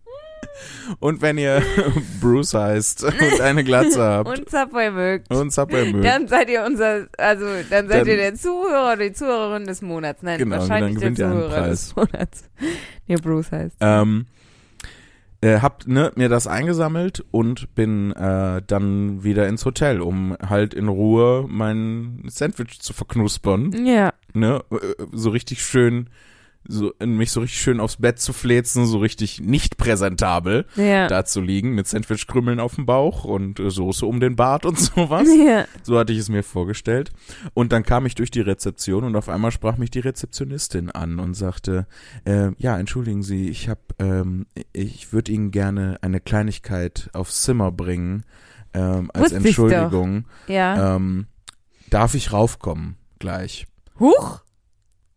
Und 1.00 1.22
wenn 1.22 1.38
ihr 1.38 1.62
Bruce 2.22 2.54
heißt 2.54 3.04
und 3.04 3.41
eine 3.41 3.63
Glatze 3.63 4.02
habt 4.04 4.30
Und 4.30 4.50
Subway 4.50 4.89
mögt. 4.91 5.30
und 5.34 5.52
Subway 5.52 5.91
mögt, 5.91 6.06
Dann 6.06 6.28
seid 6.28 6.50
ihr 6.50 6.63
unser, 6.65 7.08
also 7.17 7.46
dann 7.70 7.88
seid 7.88 8.02
Dann- 8.02 8.08
ihr 8.08 8.17
der 8.17 8.36
Zuhörer 8.36 8.93
oder 8.93 9.04
die 9.04 9.13
Zuhörerin 9.13 9.65
des 9.65 9.82
Monats. 9.82 10.24
Nein, 10.24 10.39
Genau, 10.39 10.58
wahrscheinlich 10.58 10.93
dann 10.96 11.02
gewinnt 11.02 11.17
der 11.20 11.28
ihr 11.28 11.32
einen 11.32 11.41
Zuhörer 11.41 11.62
Preis. 11.62 11.86
des 11.86 11.96
Monats. 11.96 12.43
Der 13.08 13.17
Bruce 13.17 13.52
heißt. 13.52 13.76
ähm, 13.80 14.26
äh, 15.41 15.60
habt 15.62 15.88
ne, 15.88 16.12
mir 16.15 16.30
das 16.30 16.48
eingesammelt 16.48 17.24
und 17.32 17.74
bin 17.76 18.12
äh, 18.13 18.62
dann 18.65 19.24
wieder 19.24 19.48
ins 19.48 19.63
Hotel, 19.65 20.02
um 20.02 20.36
halt 20.43 20.74
in 20.74 20.88
Ruhe 20.88 21.46
mein 21.48 22.24
Sandwich 22.28 22.80
zu 22.82 22.91
verknuspern. 22.93 23.72
Ja. 23.86 24.13
Ne? 24.34 24.62
Äh, 24.72 24.78
So 25.13 25.30
richtig 25.30 25.62
schön, 25.63 26.10
so, 26.67 26.93
mich 27.03 27.32
so 27.32 27.39
richtig 27.41 27.62
schön 27.62 27.80
aufs 27.80 27.97
Bett 27.97 28.19
zu 28.19 28.34
fläzen, 28.34 28.86
so 28.86 28.97
richtig 28.99 29.39
nicht 29.39 29.77
präsentabel 29.77 30.65
Ja. 30.75 31.08
da 31.08 31.25
zu 31.25 31.41
liegen 31.41 31.71
mit 31.75 31.88
Sandwichkrümmeln 31.88 32.60
auf 32.60 32.75
dem 32.75 32.86
Bauch 32.86 33.23
und 33.23 33.60
äh, 33.60 33.69
Soße 33.69 34.06
um 34.06 34.19
den 34.19 34.36
Bart 34.36 34.65
und 34.65 34.80
sowas. 34.80 35.27
Ja. 35.38 35.65
So 35.84 35.97
hatte 35.97 36.13
ich 36.13 36.19
es 36.19 36.30
mir 36.30 36.43
vorgestellt. 36.43 37.12
Und 37.53 37.71
dann 37.71 37.84
kam 37.84 38.06
ich 38.06 38.15
durch 38.15 38.32
die 38.32 38.41
Rezeption 38.41 39.03
und 39.03 39.15
auf 39.15 39.30
einmal 39.30 39.51
sprach 39.51 39.77
mich 39.77 39.91
die 39.91 39.99
Rezeptionistin 39.99 40.91
an 40.91 41.19
und 41.19 41.34
sagte, 41.34 41.88
äh, 42.25 42.49
ja, 42.58 42.77
entschuldigen 42.77 43.23
Sie, 43.23 43.49
ich 43.49 43.69
habe, 43.69 43.82
ähm, 43.99 44.45
ich 44.73 45.13
würde 45.13 45.32
Ihnen 45.32 45.51
gerne 45.51 45.97
eine 46.01 46.19
Kleinigkeit 46.19 47.10
aufs 47.13 47.41
Zimmer 47.43 47.71
bringen 47.71 48.23
ähm, 48.73 49.10
als 49.13 49.32
Wusste. 49.32 49.47
Entschuldigung. 49.47 50.25
Ja. 50.47 50.95
Ähm, 50.95 51.27
darf 51.89 52.13
ich 52.15 52.34
raufkommen 52.34 52.97
gleich? 53.19 53.65
Huch! 53.99 54.41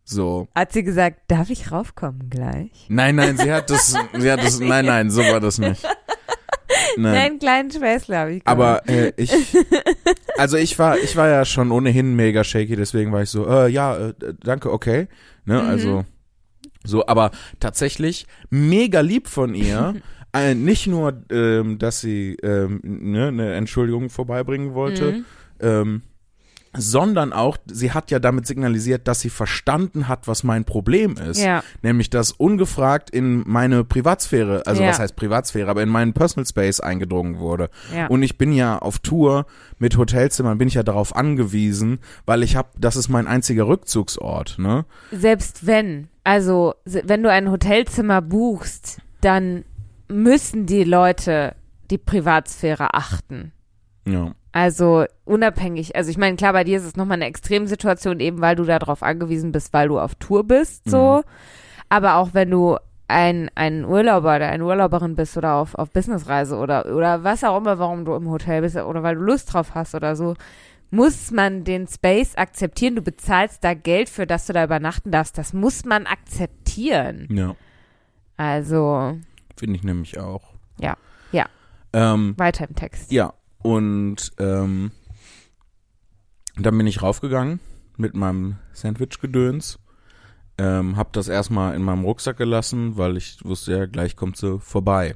So. 0.03 0.47
Hat 0.55 0.73
sie 0.73 0.83
gesagt, 0.83 1.21
darf 1.27 1.49
ich 1.49 1.71
raufkommen 1.71 2.29
gleich? 2.29 2.71
Nein, 2.89 3.15
nein, 3.15 3.37
sie 3.37 3.51
hat 3.51 3.69
das, 3.69 3.95
sie 4.17 4.31
hat 4.31 4.43
das, 4.43 4.59
nein, 4.59 4.85
nein, 4.85 5.09
so 5.11 5.21
war 5.21 5.39
das 5.39 5.57
nicht. 5.57 5.83
Nein. 6.97 7.13
Nein, 7.13 7.39
kleinen 7.39 7.71
Schwäßler 7.71 8.17
habe 8.19 8.33
ich 8.33 8.41
Aber 8.45 8.87
äh, 8.89 9.13
ich, 9.15 9.31
also 10.37 10.57
ich 10.57 10.77
war, 10.79 10.97
ich 10.97 11.15
war 11.15 11.27
ja 11.29 11.45
schon 11.45 11.71
ohnehin 11.71 12.15
mega 12.15 12.43
shaky, 12.43 12.75
deswegen 12.75 13.11
war 13.11 13.21
ich 13.21 13.29
so, 13.29 13.47
äh, 13.47 13.67
ja, 13.69 14.09
äh, 14.09 14.13
danke, 14.43 14.71
okay, 14.71 15.07
ne, 15.45 15.61
Mhm. 15.61 15.69
also 15.69 16.05
so, 16.83 17.05
aber 17.07 17.31
tatsächlich 17.59 18.25
mega 18.49 19.01
lieb 19.01 19.27
von 19.27 19.53
ihr, 19.53 19.95
äh, 20.33 20.53
nicht 20.55 20.87
nur, 20.87 21.21
ähm, 21.29 21.77
dass 21.77 22.01
sie 22.01 22.35
ähm, 22.41 22.79
ne, 22.83 23.27
eine 23.27 23.53
Entschuldigung 23.53 24.09
vorbeibringen 24.09 24.73
wollte, 24.73 25.11
Mhm. 25.11 25.25
ähm, 25.61 26.01
sondern 26.75 27.33
auch, 27.33 27.57
sie 27.65 27.91
hat 27.91 28.11
ja 28.11 28.19
damit 28.19 28.47
signalisiert, 28.47 29.07
dass 29.07 29.19
sie 29.19 29.29
verstanden 29.29 30.07
hat, 30.07 30.27
was 30.27 30.43
mein 30.43 30.63
Problem 30.63 31.17
ist. 31.17 31.41
Ja. 31.41 31.63
Nämlich, 31.81 32.09
dass 32.09 32.31
ungefragt 32.31 33.09
in 33.09 33.43
meine 33.45 33.83
Privatsphäre, 33.83 34.63
also 34.65 34.81
Ja. 34.81 34.89
was 34.89 34.99
heißt 34.99 35.15
Privatsphäre, 35.15 35.69
aber 35.69 35.83
in 35.83 35.89
meinen 35.89 36.13
Personal 36.13 36.45
Space 36.45 36.79
eingedrungen 36.79 37.39
wurde. 37.39 37.69
Ja. 37.93 38.07
Und 38.07 38.23
ich 38.23 38.37
bin 38.37 38.53
ja 38.53 38.77
auf 38.79 38.99
Tour 38.99 39.45
mit 39.79 39.97
Hotelzimmern, 39.97 40.57
bin 40.57 40.67
ich 40.67 40.75
ja 40.75 40.83
darauf 40.83 41.15
angewiesen, 41.15 41.99
weil 42.25 42.43
ich 42.43 42.55
habe, 42.55 42.69
das 42.77 42.95
ist 42.95 43.09
mein 43.09 43.27
einziger 43.27 43.67
Rückzugsort, 43.67 44.57
ne? 44.57 44.85
Selbst 45.11 45.65
wenn, 45.67 46.07
also 46.23 46.75
wenn 46.85 47.23
du 47.23 47.29
ein 47.29 47.51
Hotelzimmer 47.51 48.21
buchst, 48.21 49.01
dann 49.19 49.65
müssen 50.07 50.65
die 50.65 50.83
Leute 50.83 51.55
die 51.89 51.97
Privatsphäre 51.97 52.93
achten. 52.93 53.51
Ja. 54.07 54.33
Also 54.53 55.05
unabhängig, 55.23 55.95
also 55.95 56.09
ich 56.09 56.17
meine, 56.17 56.35
klar, 56.35 56.53
bei 56.53 56.63
dir 56.63 56.77
ist 56.77 56.83
es 56.83 56.97
nochmal 56.97 57.15
eine 57.15 57.25
Extremsituation, 57.25 58.19
eben 58.19 58.41
weil 58.41 58.55
du 58.55 58.63
darauf 58.63 59.01
angewiesen 59.01 59.51
bist, 59.51 59.71
weil 59.73 59.87
du 59.87 59.99
auf 59.99 60.15
Tour 60.15 60.43
bist, 60.45 60.89
so. 60.89 61.17
Mhm. 61.17 61.29
Aber 61.87 62.15
auch 62.15 62.33
wenn 62.33 62.49
du 62.51 62.77
ein, 63.07 63.49
ein 63.55 63.85
Urlauber 63.85 64.35
oder 64.35 64.47
eine 64.49 64.65
Urlauberin 64.65 65.15
bist 65.15 65.37
oder 65.37 65.55
auf, 65.55 65.75
auf 65.75 65.91
Businessreise 65.91 66.57
oder, 66.57 66.85
oder 66.93 67.23
was 67.23 67.43
auch 67.43 67.57
immer, 67.57 67.79
warum 67.79 68.05
du 68.05 68.13
im 68.15 68.29
Hotel 68.29 68.61
bist 68.61 68.75
oder 68.77 69.03
weil 69.03 69.15
du 69.15 69.21
Lust 69.21 69.53
drauf 69.53 69.75
hast 69.75 69.95
oder 69.95 70.15
so, 70.15 70.35
muss 70.89 71.31
man 71.31 71.63
den 71.63 71.87
Space 71.87 72.35
akzeptieren. 72.35 72.95
Du 72.95 73.01
bezahlst 73.01 73.63
da 73.63 73.73
Geld 73.73 74.09
für, 74.09 74.27
dass 74.27 74.45
du 74.45 74.53
da 74.53 74.63
übernachten 74.63 75.11
darfst. 75.11 75.37
Das 75.37 75.53
muss 75.53 75.85
man 75.85 76.05
akzeptieren. 76.05 77.27
Ja. 77.29 77.55
Also, 78.37 79.17
Finde 79.57 79.75
ich 79.75 79.83
nämlich 79.83 80.19
auch. 80.19 80.53
Ja. 80.79 80.97
Ja. 81.31 81.45
Ähm, 81.93 82.33
weiter 82.37 82.67
im 82.67 82.75
Text. 82.75 83.11
ja. 83.11 83.33
Und 83.63 84.31
ähm, 84.39 84.91
dann 86.57 86.77
bin 86.77 86.87
ich 86.87 87.01
raufgegangen 87.01 87.59
mit 87.97 88.15
meinem 88.15 88.57
Sandwich-Gedöns. 88.73 89.79
Ähm, 90.57 90.97
hab 90.97 91.13
das 91.13 91.27
erstmal 91.27 91.75
in 91.75 91.81
meinem 91.81 92.03
Rucksack 92.03 92.37
gelassen, 92.37 92.97
weil 92.97 93.17
ich 93.17 93.37
wusste 93.43 93.71
ja, 93.71 93.85
gleich 93.85 94.15
kommt 94.15 94.37
sie 94.37 94.59
vorbei. 94.59 95.15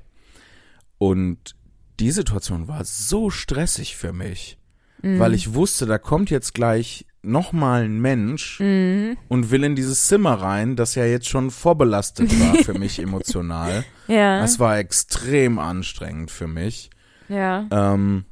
Und 0.98 1.56
die 2.00 2.12
Situation 2.12 2.68
war 2.68 2.84
so 2.86 3.30
stressig 3.30 3.96
für 3.98 4.14
mich, 4.14 4.58
Mhm. 5.02 5.20
weil 5.20 5.34
ich 5.34 5.54
wusste, 5.54 5.86
da 5.86 5.98
kommt 5.98 6.30
jetzt 6.30 6.54
gleich 6.54 7.06
nochmal 7.22 7.84
ein 7.84 8.00
Mensch 8.00 8.60
Mhm. 8.60 9.18
und 9.28 9.52
will 9.52 9.64
in 9.64 9.76
dieses 9.76 10.08
Zimmer 10.08 10.36
rein, 10.36 10.76
das 10.76 10.96
ja 10.96 11.06
jetzt 11.06 11.28
schon 11.28 11.52
vorbelastet 11.52 12.32
war 12.40 12.56
für 12.64 12.74
mich 12.80 13.00
emotional. 13.00 13.84
Ja. 14.08 14.40
Das 14.40 14.60
war 14.60 14.78
extrem 14.78 15.60
anstrengend 15.60 16.32
für 16.32 16.48
mich. 16.48 16.90
ja. 17.28 17.68
Ähm, 17.72 18.26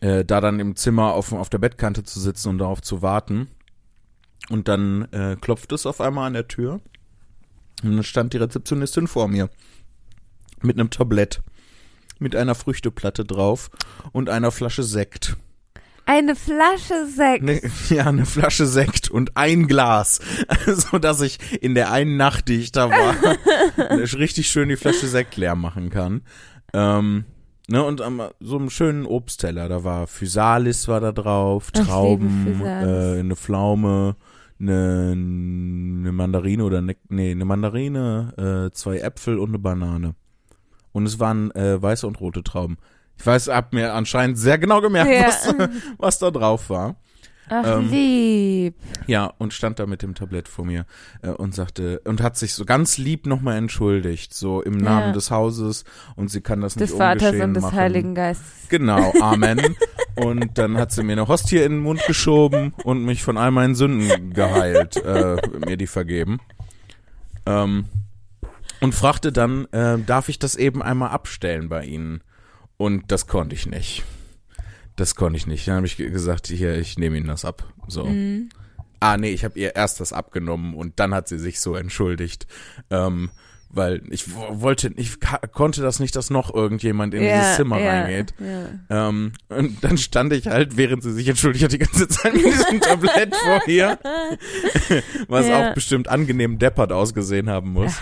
äh, 0.00 0.24
da 0.24 0.40
dann 0.40 0.60
im 0.60 0.76
Zimmer 0.76 1.12
auf, 1.14 1.32
auf 1.32 1.50
der 1.50 1.58
Bettkante 1.58 2.04
zu 2.04 2.20
sitzen 2.20 2.48
und 2.48 2.58
darauf 2.58 2.82
zu 2.82 3.02
warten. 3.02 3.48
Und 4.48 4.68
dann 4.68 5.06
äh, 5.12 5.36
klopft 5.40 5.72
es 5.72 5.86
auf 5.86 6.00
einmal 6.00 6.26
an 6.26 6.32
der 6.32 6.48
Tür. 6.48 6.80
Und 7.82 7.96
dann 7.96 8.02
stand 8.02 8.32
die 8.32 8.38
Rezeptionistin 8.38 9.06
vor 9.06 9.28
mir. 9.28 9.50
Mit 10.62 10.78
einem 10.78 10.90
Tablett. 10.90 11.40
Mit 12.18 12.36
einer 12.36 12.54
Früchteplatte 12.54 13.24
drauf 13.24 13.70
und 14.12 14.28
einer 14.28 14.50
Flasche 14.50 14.82
Sekt. 14.82 15.36
Eine 16.10 16.34
Flasche 16.34 17.06
Sekt. 17.06 17.44
Ne, 17.44 17.60
ja, 17.88 18.06
eine 18.06 18.26
Flasche 18.26 18.66
Sekt 18.66 19.10
und 19.10 19.36
ein 19.36 19.68
Glas. 19.68 20.20
So 20.66 20.98
dass 20.98 21.20
ich 21.20 21.38
in 21.62 21.74
der 21.74 21.92
einen 21.92 22.16
Nacht, 22.16 22.48
die 22.48 22.56
ich 22.56 22.72
da 22.72 22.90
war, 22.90 23.14
richtig 24.18 24.50
schön 24.50 24.68
die 24.68 24.76
Flasche 24.76 25.06
Sekt 25.06 25.36
leer 25.36 25.54
machen 25.54 25.90
kann. 25.90 26.22
Ähm, 26.72 27.24
ne, 27.70 27.82
und 27.84 28.00
am, 28.00 28.22
so 28.40 28.58
einem 28.58 28.70
schönen 28.70 29.06
Obstteller, 29.06 29.68
da 29.68 29.84
war 29.84 30.06
Physalis 30.06 30.88
war 30.88 31.00
da 31.00 31.12
drauf, 31.12 31.70
Trauben, 31.70 32.60
äh, 32.64 33.20
eine 33.20 33.36
Pflaume, 33.36 34.16
eine, 34.60 35.12
eine 35.12 36.12
Mandarine 36.12 36.64
oder 36.64 36.82
ne, 36.82 36.96
nee, 37.08 37.30
eine 37.30 37.44
Mandarine, 37.44 38.68
äh, 38.68 38.74
zwei 38.74 38.98
Äpfel 38.98 39.38
und 39.38 39.50
eine 39.50 39.58
Banane. 39.58 40.14
Und 40.92 41.06
es 41.06 41.18
waren 41.20 41.50
äh, 41.52 41.80
weiße 41.80 42.06
und 42.06 42.20
rote 42.20 42.42
Trauben. 42.42 42.76
Ich 43.18 43.26
weiß, 43.26 43.48
hab 43.48 43.72
mir 43.72 43.94
anscheinend 43.94 44.38
sehr 44.38 44.58
genau 44.58 44.80
gemerkt, 44.80 45.10
Ja. 45.10 45.28
was, 45.28 45.54
was 45.98 46.18
da 46.18 46.30
drauf 46.30 46.68
war. 46.70 46.96
Ach, 47.48 47.78
ähm, 47.78 47.90
lieb. 47.90 48.74
Ja, 49.10 49.26
und 49.38 49.52
stand 49.52 49.80
da 49.80 49.86
mit 49.86 50.02
dem 50.02 50.14
Tablett 50.14 50.46
vor 50.46 50.64
mir 50.64 50.86
äh, 51.22 51.30
und 51.30 51.52
sagte 51.54 52.00
und 52.04 52.22
hat 52.22 52.36
sich 52.36 52.54
so 52.54 52.64
ganz 52.64 52.96
lieb 52.96 53.26
nochmal 53.26 53.56
entschuldigt, 53.56 54.32
so 54.32 54.62
im 54.62 54.76
Namen 54.78 55.08
Ja. 55.08 55.12
des 55.12 55.30
Hauses 55.32 55.84
und 56.14 56.30
sie 56.30 56.40
kann 56.40 56.60
das 56.60 56.74
Des 56.74 56.90
nicht 56.90 56.98
Vaters 56.98 57.22
ungeschehen 57.30 57.42
und 57.48 57.54
des 57.54 57.62
machen. 57.64 57.76
Heiligen 57.76 58.14
Geistes. 58.14 58.68
Genau, 58.68 59.12
Amen. 59.20 59.60
und 60.14 60.56
dann 60.58 60.76
hat 60.76 60.92
sie 60.92 61.02
mir 61.02 61.12
eine 61.12 61.26
Hostie 61.26 61.56
in 61.58 61.72
den 61.72 61.80
Mund 61.80 62.00
geschoben 62.06 62.72
und 62.84 63.04
mich 63.04 63.22
von 63.24 63.36
all 63.36 63.50
meinen 63.50 63.74
Sünden 63.74 64.32
geheilt, 64.32 64.96
äh, 64.96 65.36
mir 65.66 65.76
die 65.76 65.88
vergeben. 65.88 66.38
Ähm, 67.46 67.86
und 68.80 68.94
fragte 68.94 69.32
dann, 69.32 69.66
äh, 69.72 69.98
darf 69.98 70.28
ich 70.28 70.38
das 70.38 70.54
eben 70.54 70.82
einmal 70.82 71.10
abstellen 71.10 71.68
bei 71.68 71.84
Ihnen? 71.84 72.22
Und 72.76 73.10
das 73.10 73.26
konnte 73.26 73.54
ich 73.54 73.66
nicht. 73.66 74.04
Das 74.96 75.14
konnte 75.16 75.36
ich 75.36 75.46
nicht. 75.46 75.66
Dann 75.66 75.76
habe 75.76 75.86
ich 75.86 75.96
ge- 75.96 76.10
gesagt, 76.10 76.46
hier, 76.46 76.78
ich 76.78 76.96
nehme 76.98 77.16
Ihnen 77.18 77.26
das 77.26 77.44
ab. 77.44 77.72
So. 77.88 78.04
Mhm. 78.06 78.50
Ah, 79.00 79.16
nee, 79.16 79.30
ich 79.30 79.44
habe 79.44 79.58
ihr 79.58 79.74
erst 79.76 79.98
das 80.00 80.12
abgenommen 80.12 80.74
und 80.74 81.00
dann 81.00 81.14
hat 81.14 81.26
sie 81.28 81.38
sich 81.38 81.60
so 81.60 81.74
entschuldigt. 81.74 82.46
Ähm, 82.90 83.30
weil 83.72 84.02
ich 84.10 84.34
wo- 84.34 84.60
wollte, 84.62 84.92
ich 84.96 85.18
konnte 85.52 85.80
das 85.80 86.00
nicht, 86.00 86.16
dass 86.16 86.28
noch 86.28 86.52
irgendjemand 86.52 87.14
in 87.14 87.22
dieses 87.22 87.54
Zimmer 87.56 87.78
ja, 87.80 87.90
reingeht. 88.02 88.34
Ja. 88.88 89.08
Ähm, 89.08 89.32
und 89.48 89.82
dann 89.84 89.96
stand 89.96 90.32
ich 90.32 90.48
halt, 90.48 90.76
während 90.76 91.04
sie 91.04 91.12
sich 91.12 91.28
entschuldigt 91.28 91.64
hat, 91.64 91.72
die 91.72 91.78
ganze 91.78 92.08
Zeit 92.08 92.34
mit 92.34 92.44
diesem 92.46 92.80
Tablett 92.80 93.34
vor 93.36 93.60
ihr. 93.68 93.96
Was 95.28 95.46
auch 95.48 95.74
bestimmt 95.74 96.08
angenehm 96.08 96.58
deppert 96.58 96.90
ausgesehen 96.92 97.48
haben 97.48 97.72
muss. 97.72 97.94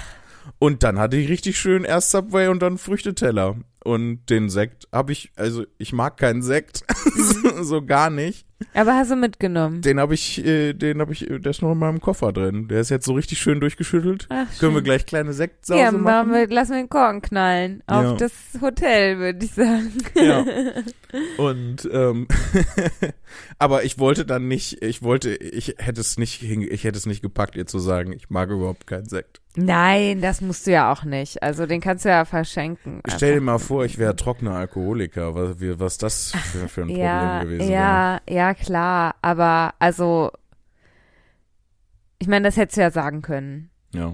Und 0.61 0.83
dann 0.83 0.99
hatte 0.99 1.17
ich 1.17 1.29
richtig 1.29 1.59
schön 1.59 1.85
erst 1.85 2.11
Subway 2.11 2.49
und 2.49 2.61
dann 2.61 2.79
Früchteteller. 2.79 3.57
Und 3.85 4.27
den 4.29 4.51
Sekt 4.51 4.89
habe 4.93 5.13
ich, 5.13 5.31
also 5.37 5.65
ich 5.79 5.93
mag 5.93 6.17
keinen 6.17 6.43
Sekt, 6.43 6.83
so, 7.63 7.81
gar 7.81 8.11
nicht. 8.11 8.45
Aber 8.75 8.97
hast 8.97 9.13
du 9.13 9.17
mitgenommen? 9.17 9.83
Den 9.83 10.01
habe 10.01 10.15
ich, 10.15 10.45
äh, 10.45 10.73
den 10.75 11.01
habe 11.01 11.13
ich, 11.13 11.31
äh, 11.31 11.39
der 11.39 11.51
ist 11.51 11.63
noch 11.63 11.71
in 11.73 11.79
meinem 11.79 12.01
Koffer 12.01 12.33
drin. 12.33 12.67
Der 12.67 12.81
ist 12.81 12.91
jetzt 12.91 13.07
so 13.07 13.13
richtig 13.15 13.39
schön 13.39 13.61
durchgeschüttelt. 13.61 14.27
Ach, 14.31 14.47
Können 14.59 14.73
wir 14.73 14.79
schön. 14.79 14.85
gleich 14.85 15.07
kleine 15.07 15.33
Sektsause 15.33 15.79
Ja, 15.81 15.93
machen? 15.93 16.33
wir, 16.33 16.49
lassen 16.49 16.73
wir 16.73 16.79
den 16.83 16.89
Korken 16.89 17.23
knallen. 17.23 17.85
Auf 17.87 18.03
Ja. 18.03 18.13
das 18.15 18.33
Hotel, 18.61 19.19
würde 19.19 19.45
ich 19.45 19.53
sagen. 19.53 19.93
Ja. 20.17 20.45
Und 21.39 21.89
ähm, 21.91 22.27
aber 23.59 23.85
ich 23.85 23.99
wollte 23.99 24.27
dann 24.27 24.49
nicht, 24.49 24.83
ich 24.83 25.03
wollte, 25.03 25.35
ich 25.37 25.77
hätte 25.79 26.01
es 26.01 26.19
nicht, 26.19 26.43
ich 26.43 26.85
hätte 26.85 26.99
es 26.99 27.07
nicht 27.07 27.23
gepackt, 27.23 27.57
ihr 27.57 27.67
zu 27.67 27.79
sagen, 27.79 28.13
ich 28.13 28.29
mag 28.29 28.51
überhaupt 28.51 28.87
keinen 28.89 29.09
Sekt. 29.09 29.41
Nein, 29.61 30.21
das 30.21 30.41
musst 30.41 30.67
du 30.67 30.71
ja 30.71 30.93
auch 30.93 31.03
nicht. 31.03 31.43
Also 31.43 31.67
den 31.67 31.81
kannst 31.81 32.05
du 32.05 32.11
ja 32.11 32.25
verschenken. 32.25 33.01
Stell 33.09 33.31
dir 33.31 33.35
einfach. 33.37 33.45
mal 33.45 33.59
vor, 33.59 33.85
ich 33.85 33.99
wäre 33.99 34.15
trockener 34.15 34.55
Alkoholiker, 34.55 35.35
was, 35.35 35.57
was 35.81 35.99
das 35.99 36.31
für, 36.33 36.69
für 36.69 36.83
ein 36.83 36.87
Problem 36.87 37.05
ja, 37.05 37.43
gewesen 37.43 37.69
wäre. 37.69 37.73
ja, 37.73 38.21
ja, 38.29 38.55
klar. 38.55 39.17
Aber 39.21 39.75
also, 39.81 40.31
ich 42.21 42.29
meine, 42.29 42.47
das 42.47 42.57
hättest 42.57 42.77
du 42.77 42.83
ja 42.83 42.91
sagen 42.93 43.21
können. 43.21 43.71
Ja, 43.93 44.13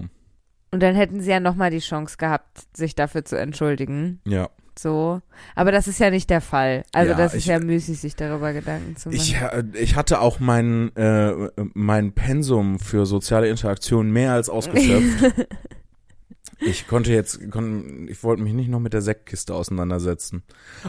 Und 0.71 0.81
dann 0.81 0.95
hätten 0.95 1.21
sie 1.21 1.29
ja 1.29 1.39
nochmal 1.39 1.69
die 1.69 1.79
Chance 1.79 2.17
gehabt, 2.17 2.75
sich 2.75 2.95
dafür 2.95 3.23
zu 3.23 3.37
entschuldigen. 3.37 4.21
ja. 4.25 4.49
So. 4.77 5.21
Aber 5.55 5.71
das 5.71 5.87
ist 5.87 5.99
ja 5.99 6.09
nicht 6.09 6.29
der 6.29 6.41
Fall. 6.41 6.83
Also 6.91 7.11
Ja, 7.11 7.17
das 7.17 7.33
ist 7.33 7.39
ich- 7.39 7.45
ja 7.47 7.59
müßig, 7.59 7.99
sich 7.99 8.15
darüber 8.15 8.51
Gedanken 8.53 8.95
zu 8.97 9.09
machen. 9.09 9.17
Ich, 9.17 9.35
äh, 9.35 9.63
ich 9.73 9.95
hatte 9.95 10.19
auch 10.19 10.39
mein, 10.39 10.95
äh, 10.95 11.49
mein 11.73 12.11
Pensum 12.13 12.79
für 12.79 13.05
soziale 13.05 13.49
Interaktion 13.49 14.11
mehr 14.11 14.33
als 14.33 14.49
ausgeschöpft. 14.49 15.35
ich 16.59 16.87
konnte 16.87 17.11
jetzt, 17.13 17.39
kon, 17.51 18.07
ich 18.09 18.23
wollte 18.23 18.43
mich 18.43 18.53
nicht 18.53 18.69
noch 18.69 18.79
mit 18.79 18.93
der 18.93 19.01
Sektkiste 19.01 19.53
auseinandersetzen. 19.53 20.43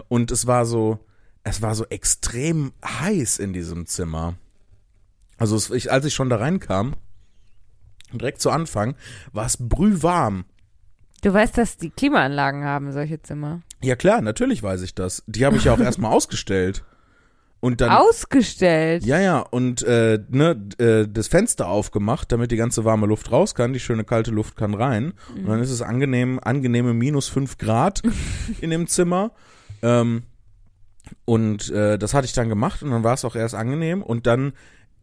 Und 0.09 0.31
es 0.31 0.47
war 0.47 0.67
so, 0.67 0.99
es 1.45 1.63
war 1.63 1.75
so 1.75 1.85
extrem 1.87 2.73
heiß 2.85 3.39
in 3.39 3.53
diesem 3.53 3.87
Zimmer. 3.87 4.35
Also 5.39 5.55
es, 5.57 5.71
ich, 5.71 5.93
als 5.93 6.05
ich 6.07 6.15
schon 6.15 6.31
da 6.31 6.37
reinkam, 6.37 6.95
direkt 8.13 8.41
zu 8.41 8.51
Anfang, 8.51 8.97
war 9.33 9.47
es 9.47 9.57
brühwarm. 9.59 10.45
du 11.23 11.33
weißt, 11.33 11.59
dass 11.59 11.77
die 11.77 11.91
Klimaanlagen 11.91 12.65
haben, 12.65 12.93
solche 12.93 13.21
Zimmer. 13.21 13.63
Ja 13.83 13.97
klar, 13.97 14.21
natürlich 14.21 14.63
weiß 14.63 14.83
ich 14.83 14.95
das. 14.95 15.23
Die 15.27 15.45
habe 15.45 15.57
ich 15.57 15.65
ja 15.65 15.75
auch 15.75 15.79
erstmal 15.81 16.13
ausgestellt. 16.13 16.85
Und 17.61 17.81
dann 17.81 17.91
Ausgestellt. 17.91 19.05
Ja, 19.05 19.19
ja, 19.19 19.39
und 19.41 19.83
äh, 19.83 20.21
ne, 20.29 20.63
äh, 20.79 21.09
das 21.11 21.29
Fenster 21.29 21.69
aufgemacht, 21.69 22.31
damit 22.31 22.51
die 22.51 22.57
ganze 22.57 22.85
warme 22.85 23.07
Luft 23.07 23.33
raus 23.33 23.55
kann, 23.55 23.73
die 23.73 23.81
schöne 23.81 24.05
kalte 24.05 24.31
Luft 24.31 24.57
kann 24.57 24.75
rein. 24.75 25.15
Und 25.35 25.49
dann 25.49 25.61
ist 25.61 25.71
es 25.71 25.83
angenehm, 25.83 26.39
angenehme 26.43 26.93
minus 26.93 27.29
fünf 27.29 27.57
Grad 27.59 28.03
in 28.61 28.71
dem 28.71 28.87
Zimmer. 28.87 29.33
Ähm, 29.83 30.25
und 31.25 31.71
äh, 31.71 31.99
das 31.99 32.15
hatte 32.15 32.27
ich 32.27 32.35
dann 32.35 32.49
gemacht 32.49 32.83
und 32.83 32.91
dann 32.91 33.05
war 33.05 33.15
es 33.15 33.25
auch 33.25 33.37
erst 33.37 33.55
angenehm 33.55 34.03
und 34.03 34.27
dann 34.27 34.53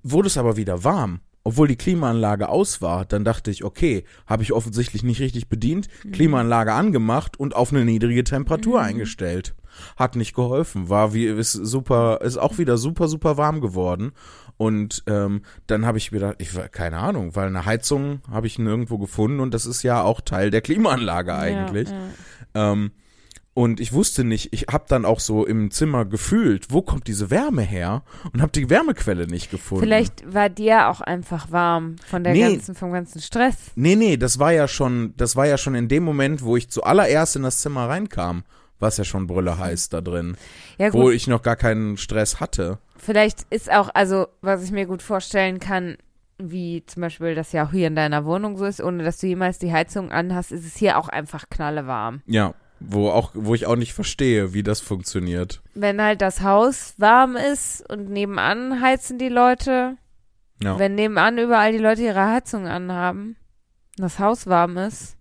wurde 0.04 0.28
es 0.28 0.38
aber 0.38 0.56
wieder 0.56 0.84
warm. 0.84 1.22
Obwohl 1.46 1.68
die 1.68 1.76
Klimaanlage 1.76 2.48
aus 2.48 2.82
war, 2.82 3.04
dann 3.06 3.26
dachte 3.26 3.52
ich, 3.52 3.64
okay, 3.64 4.06
habe 4.28 4.44
ich 4.44 4.54
offensichtlich 4.54 5.04
nicht 5.04 5.20
richtig 5.20 5.50
bedient, 5.50 5.90
Klimaanlage 6.12 6.74
angemacht 6.74 7.38
und 7.38 7.56
auf 7.56 7.72
eine 7.72 7.84
niedrige 7.84 8.24
Temperatur 8.24 8.82
eingestellt. 8.82 9.54
Hat 9.98 10.16
nicht 10.16 10.36
geholfen, 10.36 10.88
war 10.88 11.14
wie 11.14 11.26
ist 11.26 11.52
super, 11.52 12.22
ist 12.22 12.38
auch 12.38 12.60
wieder 12.60 12.78
super 12.78 13.08
super 13.08 13.38
warm 13.38 13.60
geworden 13.60 14.14
und 14.58 15.04
ähm, 15.08 15.42
dann 15.68 15.86
habe 15.86 15.98
ich 15.98 16.12
gedacht, 16.12 16.36
ich 16.38 16.56
war 16.56 16.70
keine 16.70 16.98
Ahnung, 16.98 17.36
weil 17.36 17.48
eine 17.48 17.66
Heizung 17.66 18.22
habe 18.30 18.48
ich 18.48 18.60
nirgendwo 18.60 18.98
gefunden 18.98 19.40
und 19.40 19.54
das 19.54 19.66
ist 19.66 19.84
ja 19.84 20.02
auch 20.02 20.22
Teil 20.22 20.52
der 20.52 20.62
Klimaanlage 20.62 21.36
eigentlich. 21.36 21.90
Ja, 21.90 21.98
ja. 22.56 22.72
Ähm, 22.72 22.92
und 23.56 23.80
ich 23.80 23.94
wusste 23.94 24.24
nicht, 24.24 24.52
ich 24.52 24.66
habe 24.72 24.86
dann 24.88 25.06
auch 25.06 25.20
so 25.20 25.46
im 25.46 25.70
Zimmer 25.70 26.06
gefühlt, 26.06 26.68
wo 26.72 26.82
kommt 26.82 27.08
diese 27.08 27.30
Wärme 27.30 27.62
her 27.62 28.04
und 28.34 28.42
habe 28.42 28.52
die 28.52 28.70
Wärmequelle 28.70 29.28
nicht 29.28 29.52
gefunden. 29.52 29.84
Vielleicht 29.84 30.34
war 30.34 30.50
dir 30.50 30.90
auch 30.90 31.02
einfach 31.02 31.52
warm 31.52 31.98
von 32.08 32.24
der 32.24 32.34
Nee. 32.34 32.42
ganzen, 32.56 32.74
vom 32.76 32.92
ganzen 32.92 33.22
Stress. 33.22 33.56
Nee, 33.76 33.96
nee, 33.96 34.18
das 34.18 34.40
war 34.40 34.52
ja 34.54 34.68
schon, 34.68 35.14
das 35.18 35.36
war 35.36 35.46
ja 35.46 35.58
schon 35.58 35.76
in 35.76 35.88
dem 35.88 36.04
Moment, 36.04 36.44
wo 36.44 36.58
ich 36.58 36.70
zuallererst 36.70 37.36
in 37.36 37.44
das 37.44 37.60
Zimmer 37.62 37.88
reinkam, 37.90 38.44
war 38.80 38.90
es 38.90 38.98
ja 38.98 39.04
schon 39.04 39.28
brülle 39.28 39.58
heiß 39.58 39.90
da 39.90 40.02
drin, 40.02 40.36
Ja 40.80 40.92
wo 40.92 41.04
gut, 41.04 41.14
ich 41.14 41.28
noch 41.28 41.42
gar 41.44 41.56
keinen 41.56 41.98
Stress 41.98 42.40
hatte. 42.40 42.80
vielleicht 42.98 43.44
ist 43.52 43.72
auch, 43.72 43.90
also 43.94 44.28
was 44.42 44.64
ich 44.64 44.72
mir 44.72 44.88
gut 44.88 45.02
vorstellen 45.04 45.60
kann, 45.60 45.98
wie 46.40 46.84
zum 46.88 47.02
Beispiel 47.02 47.36
das 47.36 47.52
ja 47.52 47.66
auch 47.68 47.72
hier 47.72 47.88
in 47.88 47.96
deiner 47.96 48.26
Wohnung 48.26 48.58
so 48.58 48.66
ist, 48.66 48.82
ohne 48.82 49.04
dass 49.04 49.20
du 49.20 49.28
jemals 49.28 49.60
die 49.60 49.72
Heizung 49.72 50.12
anhast, 50.12 50.52
ist 50.52 50.66
es 50.66 50.76
hier 50.76 50.98
auch 50.98 51.08
einfach 51.08 51.46
knallewarm. 51.50 52.22
Ja, 52.26 52.56
wo 52.86 53.10
auch, 53.10 53.32
wo 53.34 53.54
ich 53.56 53.66
auch 53.66 53.76
nicht 53.76 53.94
verstehe, 53.94 54.54
wie 54.54 54.64
das 54.64 54.80
funktioniert. 54.82 55.62
Wenn 55.74 56.02
halt 56.02 56.22
das 56.22 56.42
Haus 56.42 56.94
warm 56.98 57.36
ist 57.36 57.88
und 57.90 58.10
nebenan 58.10 58.82
heizen 58.82 59.18
die 59.18 59.30
Leute, 59.30 59.98
Ja, 60.62 60.78
wenn 60.80 60.96
nebenan 60.96 61.38
überall 61.38 61.72
die 61.72 61.78
Leute 61.78 62.02
ihre 62.04 62.26
Heizung 62.30 62.68
anhaben, 62.68 63.36
und 63.98 64.04
das 64.04 64.20
Haus 64.20 64.48
warm 64.48 64.78
ist, 64.78 65.16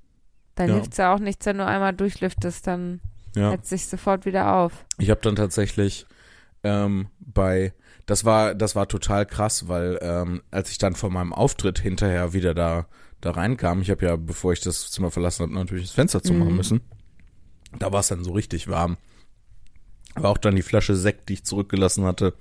dann 0.54 0.68
Ja. 0.68 0.74
hilft's 0.74 0.96
ja 0.96 1.14
auch 1.14 1.18
nichts, 1.18 1.44
wenn 1.46 1.58
du 1.58 1.66
einmal 1.66 1.92
durchlüftest, 1.92 2.66
dann 2.66 3.00
ja. 3.34 3.50
heizt 3.50 3.68
sich 3.68 3.86
sofort 3.86 4.24
wieder 4.26 4.54
auf. 4.54 4.72
Ich 4.98 5.10
habe 5.10 5.20
dann 5.22 5.36
tatsächlich 5.36 6.06
ähm, 6.64 7.08
bei, 7.20 7.72
das 8.06 8.24
war, 8.24 8.54
das 8.54 8.76
war 8.76 8.88
total 8.88 9.26
krass, 9.26 9.68
weil 9.68 9.98
ähm, 10.02 10.42
als 10.50 10.70
ich 10.70 10.78
dann 10.78 10.94
von 10.94 11.12
meinem 11.12 11.32
Auftritt 11.32 11.78
hinterher 11.80 12.32
wieder 12.32 12.54
da, 12.54 12.86
da 13.20 13.30
reinkam, 13.32 13.82
ich 13.82 13.90
habe 13.90 14.04
ja, 14.06 14.16
bevor 14.16 14.52
ich 14.52 14.60
das 14.60 14.90
Zimmer 14.90 15.10
verlassen 15.10 15.42
habe, 15.42 15.54
natürlich 15.54 15.86
das 15.86 15.94
Fenster 15.94 16.22
zumachen 16.22 16.50
Mhm. 16.52 16.56
müssen. 16.56 16.80
Da 17.78 17.92
war 17.92 18.00
es 18.00 18.08
dann 18.08 18.24
so 18.24 18.32
richtig 18.32 18.68
warm. 18.68 18.96
Aber 20.14 20.28
auch 20.28 20.38
dann 20.38 20.56
die 20.56 20.62
Flasche 20.62 20.94
Sekt, 20.94 21.28
die 21.28 21.34
ich 21.34 21.44
zurückgelassen 21.44 22.04
hatte, 22.04 22.34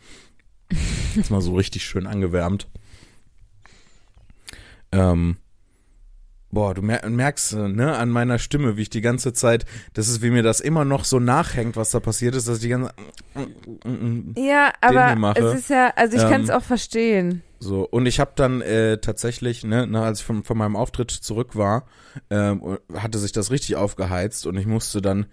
ist 1.16 1.32
mal 1.32 1.42
so 1.42 1.56
richtig 1.56 1.86
schön 1.86 2.08
angewärmt. 2.08 2.68
Ähm, 4.92 5.38
boah, 6.52 6.74
du 6.74 6.82
mer 6.82 7.08
merkst 7.08 7.54
äh, 7.54 7.68
ne, 7.70 7.98
an 7.98 8.10
meiner 8.10 8.40
Stimme, 8.40 8.78
wie 8.78 8.84
ich 8.84 8.90
die 8.90 9.02
ganze 9.02 9.34
Zeit, 9.34 9.66
das 9.94 10.08
ist, 10.10 10.22
wie 10.22 10.30
mir 10.32 10.44
das 10.44 10.60
immer 10.60 10.86
noch 10.86 11.04
so 11.06 11.20
nachhängt, 11.20 11.76
was 11.76 11.92
da 11.92 12.00
passiert 12.00 12.36
ist, 12.36 12.48
dass 12.48 12.58
ich 12.58 12.64
die 12.64 12.70
ganze 12.70 12.92
Ja, 14.38 14.74
aber 14.82 15.18
es 15.36 15.54
ist 15.54 15.70
ja, 15.70 15.92
also 15.96 16.18
ich 16.18 16.24
Ähm, 16.24 16.30
kann 16.30 16.42
es 16.42 16.50
auch 16.50 16.64
verstehen. 16.64 17.44
so, 17.60 17.88
und 17.88 18.06
ich 18.06 18.20
habe 18.20 18.32
dann 18.36 18.62
äh, 18.62 18.98
tatsächlich, 19.00 19.64
ne, 19.64 19.88
ne, 19.88 20.02
als 20.02 20.20
ich 20.20 20.26
von, 20.26 20.44
von 20.44 20.58
meinem 20.58 20.76
Auftritt 20.76 21.12
zurück 21.12 21.56
war, 21.56 21.86
ähm, 22.30 22.78
hatte 22.94 23.20
sich 23.20 23.32
das 23.32 23.52
richtig 23.52 23.76
aufgeheizt 23.76 24.46
und 24.48 24.58
ich 24.58 24.66
musste 24.66 25.02
dann, 25.02 25.28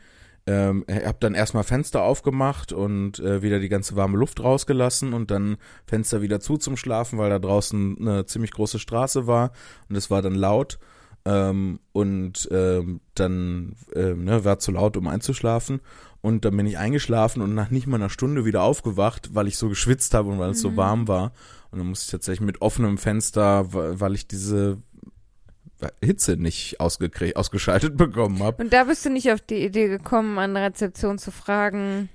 ähm, 0.46 0.84
habe 0.88 1.18
dann 1.20 1.34
erstmal 1.34 1.64
Fenster 1.64 2.02
aufgemacht 2.02 2.72
und 2.72 3.18
äh, 3.20 3.42
wieder 3.42 3.58
die 3.58 3.68
ganze 3.68 3.96
warme 3.96 4.16
Luft 4.16 4.42
rausgelassen 4.42 5.12
und 5.12 5.30
dann 5.30 5.56
Fenster 5.86 6.22
wieder 6.22 6.40
zu 6.40 6.56
zum 6.56 6.76
Schlafen, 6.76 7.18
weil 7.18 7.30
da 7.30 7.38
draußen 7.38 7.96
eine 8.00 8.26
ziemlich 8.26 8.52
große 8.52 8.78
Straße 8.78 9.26
war 9.26 9.52
und 9.88 9.96
es 9.96 10.10
war 10.10 10.22
dann 10.22 10.34
laut. 10.34 10.78
Ähm, 11.24 11.80
und 11.92 12.48
ähm, 12.50 13.00
dann 13.14 13.76
ähm, 13.94 14.24
ne, 14.24 14.44
war 14.44 14.58
zu 14.58 14.72
laut, 14.72 14.96
um 14.96 15.08
einzuschlafen. 15.08 15.80
Und 16.20 16.44
dann 16.44 16.56
bin 16.56 16.66
ich 16.66 16.78
eingeschlafen 16.78 17.42
und 17.42 17.54
nach 17.54 17.70
nicht 17.70 17.86
mal 17.86 17.96
einer 17.96 18.10
Stunde 18.10 18.44
wieder 18.44 18.62
aufgewacht, 18.62 19.34
weil 19.34 19.46
ich 19.46 19.56
so 19.56 19.68
geschwitzt 19.68 20.14
habe 20.14 20.30
und 20.30 20.38
weil 20.38 20.50
es 20.50 20.60
so 20.60 20.76
warm 20.76 21.06
war. 21.06 21.32
Und 21.70 21.78
dann 21.78 21.88
musste 21.88 22.06
ich 22.06 22.10
tatsächlich 22.10 22.46
mit 22.46 22.60
offenem 22.60 22.98
Fenster, 22.98 23.72
weil 23.72 24.14
ich 24.14 24.26
diese 24.26 24.78
Hitze 26.02 26.36
nicht 26.36 26.80
ausgeschaltet 26.80 27.96
bekommen 27.96 28.42
habe. 28.42 28.62
Und 28.62 28.72
da 28.72 28.84
bist 28.84 29.04
du 29.04 29.10
nicht 29.10 29.30
auf 29.30 29.40
die 29.40 29.64
Idee 29.64 29.88
gekommen, 29.88 30.38
an 30.38 30.54
der 30.54 30.64
Rezeption 30.64 31.18
zu 31.18 31.30
fragen. 31.30 32.08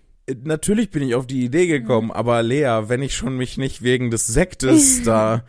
Natürlich 0.44 0.90
bin 0.90 1.04
ich 1.04 1.16
auf 1.16 1.28
die 1.28 1.44
Idee 1.44 1.68
gekommen, 1.68 2.12
aber 2.12 2.42
Lea, 2.44 2.84
wenn 2.88 3.02
ich 3.02 3.16
schon 3.16 3.36
mich 3.36 3.58
nicht 3.58 3.82
wegen 3.82 4.10
des 4.10 4.26
Sektes 4.28 5.04
da, 5.06 5.44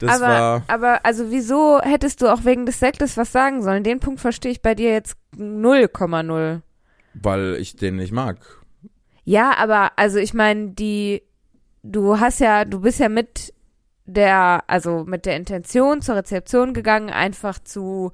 das 0.00 0.20
aber, 0.20 0.26
war, 0.26 0.64
aber 0.68 1.06
also 1.06 1.30
wieso 1.30 1.80
hättest 1.80 2.22
du 2.22 2.28
auch 2.28 2.44
wegen 2.44 2.66
des 2.66 2.80
Sektes 2.80 3.16
was 3.16 3.32
sagen 3.32 3.62
sollen? 3.62 3.84
Den 3.84 4.00
Punkt 4.00 4.20
verstehe 4.20 4.52
ich 4.52 4.62
bei 4.62 4.74
dir 4.74 4.90
jetzt 4.90 5.16
0,0. 5.36 6.60
weil 7.14 7.56
ich 7.60 7.76
den 7.76 7.96
nicht 7.96 8.12
mag. 8.12 8.38
Ja, 9.24 9.56
aber 9.56 9.92
also 9.96 10.18
ich 10.18 10.34
meine, 10.34 10.70
die, 10.70 11.22
du 11.82 12.20
hast 12.20 12.40
ja, 12.40 12.64
du 12.64 12.80
bist 12.80 13.00
ja 13.00 13.08
mit 13.08 13.54
der, 14.06 14.64
also 14.66 15.04
mit 15.04 15.26
der 15.26 15.36
Intention 15.36 16.02
zur 16.02 16.16
Rezeption 16.16 16.74
gegangen, 16.74 17.10
einfach 17.10 17.58
zu 17.58 18.12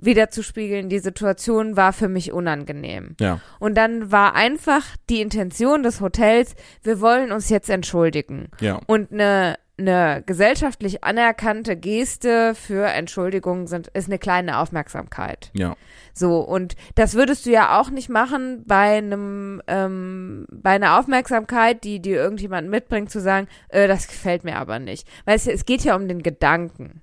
wiederzuspiegeln, 0.00 0.88
die 0.88 0.98
Situation 0.98 1.76
war 1.76 1.92
für 1.92 2.08
mich 2.08 2.32
unangenehm. 2.32 3.16
Ja, 3.20 3.40
Und 3.58 3.76
dann 3.76 4.10
war 4.12 4.34
einfach 4.34 4.84
die 5.10 5.20
Intention 5.20 5.82
des 5.82 6.00
Hotels, 6.00 6.54
wir 6.82 7.00
wollen 7.00 7.32
uns 7.32 7.48
jetzt 7.48 7.70
entschuldigen. 7.70 8.48
ja, 8.60 8.80
Und 8.86 9.12
eine, 9.12 9.56
eine 9.78 10.22
gesellschaftlich 10.26 11.04
anerkannte 11.04 11.76
Geste 11.76 12.54
für 12.54 12.86
Entschuldigung 12.86 13.66
sind, 13.68 13.88
ist 13.88 14.08
eine 14.08 14.18
kleine 14.18 14.58
Aufmerksamkeit. 14.58 15.50
ja, 15.54 15.76
So, 16.14 16.40
und 16.40 16.74
das 16.96 17.14
würdest 17.14 17.46
du 17.46 17.50
ja 17.50 17.80
auch 17.80 17.90
nicht 17.90 18.08
machen 18.08 18.64
bei 18.66 18.98
einem, 18.98 19.62
ähm, 19.68 20.46
bei 20.50 20.70
einer 20.70 20.98
Aufmerksamkeit, 20.98 21.84
die 21.84 22.00
dir 22.00 22.16
irgendjemand 22.16 22.68
mitbringt, 22.68 23.10
zu 23.10 23.20
sagen, 23.20 23.46
äh, 23.68 23.86
das 23.86 24.08
gefällt 24.08 24.42
mir 24.42 24.56
aber 24.56 24.78
nicht. 24.80 25.06
Weißt 25.26 25.46
du, 25.46 25.52
es 25.52 25.64
geht 25.64 25.84
ja 25.84 25.94
um 25.94 26.08
den 26.08 26.22
Gedanken. 26.22 27.02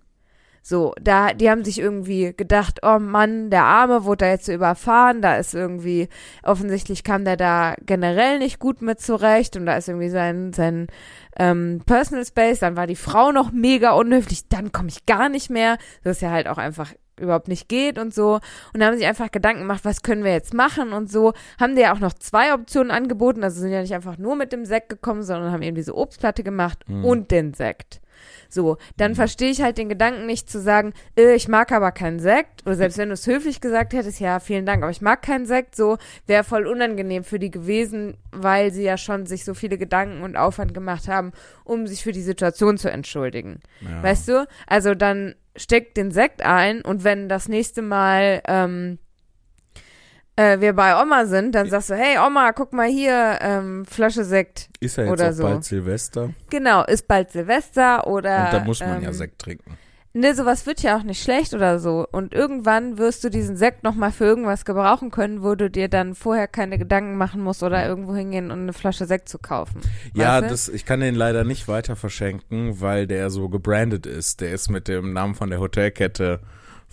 So, 0.67 0.95
da, 0.99 1.31
die 1.33 1.51
haben 1.51 1.63
sich 1.63 1.77
irgendwie 1.77 2.33
gedacht, 2.35 2.79
oh 2.81 2.97
Mann, 2.97 3.51
der 3.51 3.65
Arme 3.65 4.03
wurde 4.03 4.25
da 4.25 4.31
jetzt 4.31 4.47
so 4.47 4.51
überfahren, 4.51 5.21
da 5.21 5.35
ist 5.37 5.53
irgendwie, 5.53 6.09
offensichtlich 6.41 7.03
kam 7.03 7.23
der 7.23 7.37
da 7.37 7.75
generell 7.85 8.39
nicht 8.39 8.57
gut 8.57 8.81
mit 8.81 8.99
zurecht 8.99 9.55
und 9.57 9.67
da 9.67 9.77
ist 9.77 9.89
irgendwie 9.89 10.09
sein, 10.09 10.53
sein 10.53 10.87
ähm, 11.37 11.83
Personal 11.85 12.25
Space, 12.25 12.57
dann 12.61 12.75
war 12.77 12.87
die 12.87 12.95
Frau 12.95 13.31
noch 13.31 13.51
mega 13.51 13.91
unhöflich, 13.91 14.47
dann 14.49 14.71
komme 14.71 14.87
ich 14.89 15.05
gar 15.05 15.29
nicht 15.29 15.51
mehr, 15.51 15.77
das 16.03 16.21
ja 16.21 16.31
halt 16.31 16.47
auch 16.47 16.57
einfach 16.57 16.93
überhaupt 17.21 17.47
nicht 17.47 17.69
geht 17.69 17.99
und 17.99 18.11
so 18.11 18.39
und 18.73 18.79
da 18.79 18.87
haben 18.87 18.97
sich 18.97 19.05
einfach 19.05 19.29
Gedanken 19.29 19.61
gemacht, 19.61 19.85
was 19.85 20.01
können 20.01 20.23
wir 20.23 20.33
jetzt 20.33 20.55
machen 20.55 20.93
und 20.93 21.11
so, 21.11 21.33
haben 21.59 21.75
dir 21.75 21.81
ja 21.83 21.93
auch 21.93 21.99
noch 21.99 22.13
zwei 22.13 22.55
Optionen 22.55 22.89
angeboten, 22.89 23.43
also 23.43 23.61
sind 23.61 23.71
ja 23.71 23.81
nicht 23.81 23.93
einfach 23.93 24.17
nur 24.17 24.35
mit 24.35 24.51
dem 24.51 24.65
Sekt 24.65 24.89
gekommen, 24.89 25.21
sondern 25.21 25.51
haben 25.51 25.61
eben 25.61 25.75
diese 25.75 25.95
Obstplatte 25.95 26.41
gemacht 26.41 26.79
Mhm. 26.87 27.05
und 27.05 27.29
den 27.29 27.53
Sekt. 27.53 28.01
So, 28.49 28.77
dann 28.97 29.11
Mhm. 29.11 29.15
verstehe 29.15 29.49
ich 29.51 29.61
halt 29.61 29.77
den 29.77 29.89
Gedanken 29.89 30.25
nicht 30.25 30.49
zu 30.49 30.59
sagen, 30.61 30.93
äh, 31.17 31.35
ich 31.35 31.47
mag 31.47 31.71
aber 31.71 31.91
keinen 31.91 32.19
Sekt. 32.19 32.65
Oder 32.65 32.75
selbst 32.75 32.97
wenn 32.97 33.09
du 33.09 33.13
es 33.13 33.27
höflich 33.27 33.61
gesagt 33.61 33.93
hättest, 33.93 34.19
ja, 34.19 34.39
vielen 34.39 34.65
Dank, 34.65 34.83
aber 34.83 34.91
ich 34.91 35.01
mag 35.01 35.21
keinen 35.21 35.45
Sekt. 35.45 35.75
So, 35.75 35.97
wäre 36.27 36.43
voll 36.43 36.67
unangenehm 36.67 37.23
für 37.23 37.39
die 37.39 37.51
gewesen, 37.51 38.17
weil 38.31 38.71
sie 38.71 38.83
ja 38.83 38.97
schon 38.97 39.25
sich 39.25 39.45
so 39.45 39.53
viele 39.53 39.77
Gedanken 39.77 40.21
und 40.23 40.35
Aufwand 40.37 40.73
gemacht 40.73 41.07
haben, 41.07 41.31
um 41.63 41.87
sich 41.87 42.03
für 42.03 42.11
die 42.11 42.21
Situation 42.21 42.77
zu 42.77 42.89
entschuldigen. 42.91 43.59
Ja. 43.81 44.03
Weißt 44.03 44.27
du? 44.27 44.47
Also 44.67 44.95
dann 44.95 45.35
steck 45.55 45.95
den 45.95 46.11
Sekt 46.11 46.41
ein 46.43 46.81
und 46.81 47.03
wenn 47.03 47.29
das 47.29 47.47
nächste 47.47 47.81
Mal 47.81 48.41
ähm, 48.47 48.99
äh, 50.35 50.59
wir 50.59 50.73
bei 50.73 51.01
Oma 51.01 51.25
sind, 51.25 51.55
dann 51.55 51.69
sagst 51.69 51.89
du, 51.89 51.95
hey 51.95 52.17
Oma, 52.25 52.51
guck 52.51 52.73
mal 52.73 52.87
hier, 52.87 53.39
ähm, 53.41 53.85
Flasche 53.85 54.23
Sekt. 54.23 54.69
ist 54.79 54.97
ja 54.97 55.03
jetzt 55.03 55.13
oder 55.13 55.29
auch 55.29 55.33
so. 55.33 55.43
bald 55.43 55.63
Silvester 55.63 56.29
Genau, 56.49 56.83
ist 56.83 57.07
bald 57.07 57.31
Silvester 57.31 58.07
oder 58.07 58.45
und 58.45 58.53
da 58.53 58.63
muss 58.65 58.79
man 58.79 58.97
ähm, 58.97 59.03
ja 59.03 59.13
Sekt 59.13 59.39
trinken. 59.39 59.77
Ne, 60.17 60.33
sowas 60.33 60.65
wird 60.65 60.81
ja 60.81 60.97
auch 60.97 61.03
nicht 61.03 61.21
schlecht 61.21 61.53
oder 61.53 61.77
so. 61.77 62.07
Und 62.09 62.33
irgendwann 62.33 62.97
wirst 62.97 63.25
du 63.25 63.29
diesen 63.29 63.57
Sekt 63.57 63.83
nochmal 63.83 64.13
für 64.13 64.23
irgendwas 64.23 64.63
gebrauchen 64.63 65.11
können, 65.11 65.43
wo 65.43 65.55
du 65.55 65.69
dir 65.69 65.89
dann 65.89 66.15
vorher 66.15 66.47
keine 66.47 66.77
Gedanken 66.77 67.17
machen 67.17 67.41
musst 67.41 67.63
oder 67.63 67.85
irgendwo 67.85 68.15
hingehen 68.15 68.49
und 68.49 68.59
eine 68.59 68.71
Flasche 68.71 69.07
Sekt 69.07 69.27
zu 69.27 69.39
kaufen. 69.39 69.81
Ja, 70.13 70.35
weißt 70.35 70.45
du? 70.45 70.49
das, 70.51 70.69
ich 70.69 70.85
kann 70.85 71.01
den 71.01 71.15
leider 71.15 71.43
nicht 71.43 71.67
weiter 71.67 71.97
verschenken, 71.97 72.79
weil 72.79 73.07
der 73.07 73.29
so 73.29 73.49
gebrandet 73.49 74.05
ist. 74.05 74.39
Der 74.39 74.53
ist 74.53 74.69
mit 74.69 74.87
dem 74.87 75.11
Namen 75.11 75.35
von 75.35 75.49
der 75.49 75.59
Hotelkette 75.59 76.39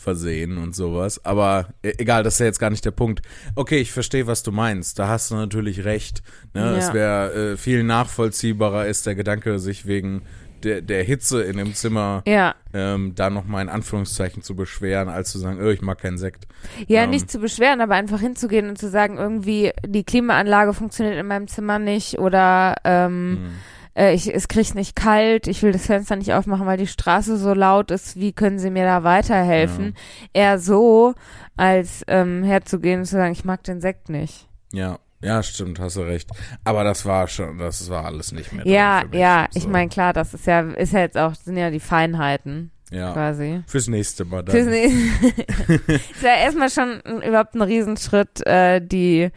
versehen 0.02 0.58
und 0.58 0.74
sowas. 0.76 1.24
Aber 1.24 1.68
e- 1.82 1.94
egal, 1.98 2.22
das 2.22 2.34
ist 2.34 2.40
ja 2.40 2.46
jetzt 2.46 2.58
gar 2.58 2.70
nicht 2.70 2.84
der 2.84 2.90
Punkt. 2.90 3.22
Okay, 3.54 3.78
ich 3.78 3.92
verstehe, 3.92 4.26
was 4.26 4.42
du 4.42 4.52
meinst. 4.52 4.98
Da 4.98 5.08
hast 5.08 5.30
du 5.30 5.36
natürlich 5.36 5.84
recht. 5.84 6.22
Ne? 6.54 6.60
Ja. 6.72 6.76
Es 6.76 6.92
wäre 6.92 7.52
äh, 7.52 7.56
viel 7.56 7.82
nachvollziehbarer 7.84 8.86
ist 8.86 9.06
der 9.06 9.14
Gedanke, 9.14 9.58
sich 9.58 9.86
wegen 9.86 10.22
der, 10.62 10.80
der 10.80 11.02
Hitze 11.02 11.42
in 11.42 11.56
dem 11.56 11.74
Zimmer 11.74 12.22
Ja. 12.26 12.54
ähm, 12.72 13.14
da 13.16 13.30
nochmal 13.30 13.62
in 13.62 13.68
Anführungszeichen 13.68 14.42
zu 14.42 14.54
beschweren, 14.54 15.08
als 15.08 15.32
zu 15.32 15.38
sagen, 15.40 15.58
oh, 15.60 15.68
ich 15.70 15.82
mag 15.82 15.98
keinen 16.00 16.18
Sekt. 16.18 16.46
Ja, 16.86 17.02
Ähm. 17.02 17.10
nicht 17.10 17.30
zu 17.30 17.40
beschweren, 17.40 17.80
aber 17.80 17.94
einfach 17.96 18.20
hinzugehen 18.20 18.68
und 18.68 18.78
zu 18.78 18.88
sagen, 18.88 19.18
irgendwie 19.18 19.72
die 19.84 20.04
Klimaanlage 20.04 20.72
funktioniert 20.72 21.16
in 21.18 21.26
meinem 21.26 21.48
Zimmer 21.48 21.78
nicht 21.80 22.18
oder 22.20 22.76
ähm, 22.84 23.38
Hm. 23.42 23.50
Äh, 23.96 24.14
ich, 24.14 24.32
es 24.34 24.48
kriegt 24.48 24.74
nicht 24.74 24.96
kalt, 24.96 25.46
ich 25.46 25.62
will 25.62 25.72
das 25.72 25.86
Fenster 25.86 26.16
nicht 26.16 26.32
aufmachen, 26.34 26.66
weil 26.66 26.78
die 26.78 26.86
Straße 26.86 27.36
so 27.36 27.54
laut 27.54 27.90
ist, 27.90 28.16
wie 28.16 28.32
können 28.32 28.58
Sie 28.58 28.70
mir 28.70 28.84
da 28.84 29.04
weiterhelfen? 29.04 29.94
Eher 30.32 30.58
so, 30.58 31.14
als 31.56 32.02
ähm, 32.08 32.42
herzugehen 32.44 33.00
und 33.00 33.06
zu 33.06 33.16
sagen, 33.16 33.32
ich 33.32 33.44
mag 33.44 33.62
den 33.64 33.80
Sekt 33.80 34.08
nicht. 34.08 34.48
Ja, 34.72 34.98
ja, 35.20 35.42
stimmt, 35.42 35.78
hast 35.78 35.96
du 35.96 36.00
recht. 36.00 36.28
Aber 36.64 36.82
das 36.82 37.04
war 37.06 37.28
schon, 37.28 37.58
das 37.58 37.88
war 37.88 38.04
alles 38.06 38.32
nicht 38.32 38.52
mehr. 38.52 38.66
Ja, 38.66 39.02
mich. 39.10 39.20
ja, 39.20 39.46
ich 39.54 39.64
So. 39.64 39.68
meine, 39.68 39.88
klar, 39.88 40.12
das 40.12 40.34
ist 40.34 40.46
ja, 40.46 40.60
ist 40.62 40.92
ja 40.92 41.00
jetzt 41.00 41.16
auch, 41.16 41.34
sind 41.34 41.56
ja 41.56 41.70
die 41.70 41.78
Feinheiten 41.78 42.72
ja. 42.90 43.12
quasi. 43.12 43.62
Fürs 43.68 43.86
nächste 43.88 44.24
Mal 44.24 44.42
dann. 44.42 44.54
Fürs 44.56 44.66
nächste- 44.66 45.42
ist 45.92 46.22
ja 46.22 46.34
erstmal 46.42 46.70
schon 46.70 47.00
überhaupt 47.22 47.54
ein 47.54 47.62
Riesenschritt, 47.62 48.44
äh, 48.46 48.80
die, 48.80 49.30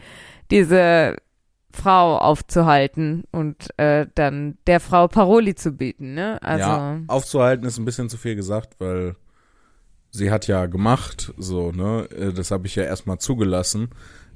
diese 0.49 1.17
Frau 1.75 2.17
aufzuhalten 2.17 3.25
und 3.31 3.67
äh, 3.77 4.07
dann 4.15 4.57
der 4.65 4.79
Frau 4.79 5.07
Paroli 5.07 5.53
zu 5.55 5.73
bieten, 5.73 6.15
ne? 6.15 6.41
Also, 6.41 6.67
ja, 6.67 6.99
aufzuhalten 7.07 7.65
ist 7.67 7.77
ein 7.77 7.85
bisschen 7.85 8.09
zu 8.09 8.17
viel 8.17 8.35
gesagt, 8.35 8.79
weil 8.79 9.15
sie 10.11 10.31
hat 10.31 10.47
ja 10.47 10.65
gemacht, 10.65 11.33
so, 11.37 11.71
ne? 11.71 12.07
Äh, 12.17 12.33
Das 12.33 12.49
habe 12.51 12.65
ich 12.67 12.75
ja 12.75 12.83
erstmal 12.83 13.19
zugelassen. 13.19 13.89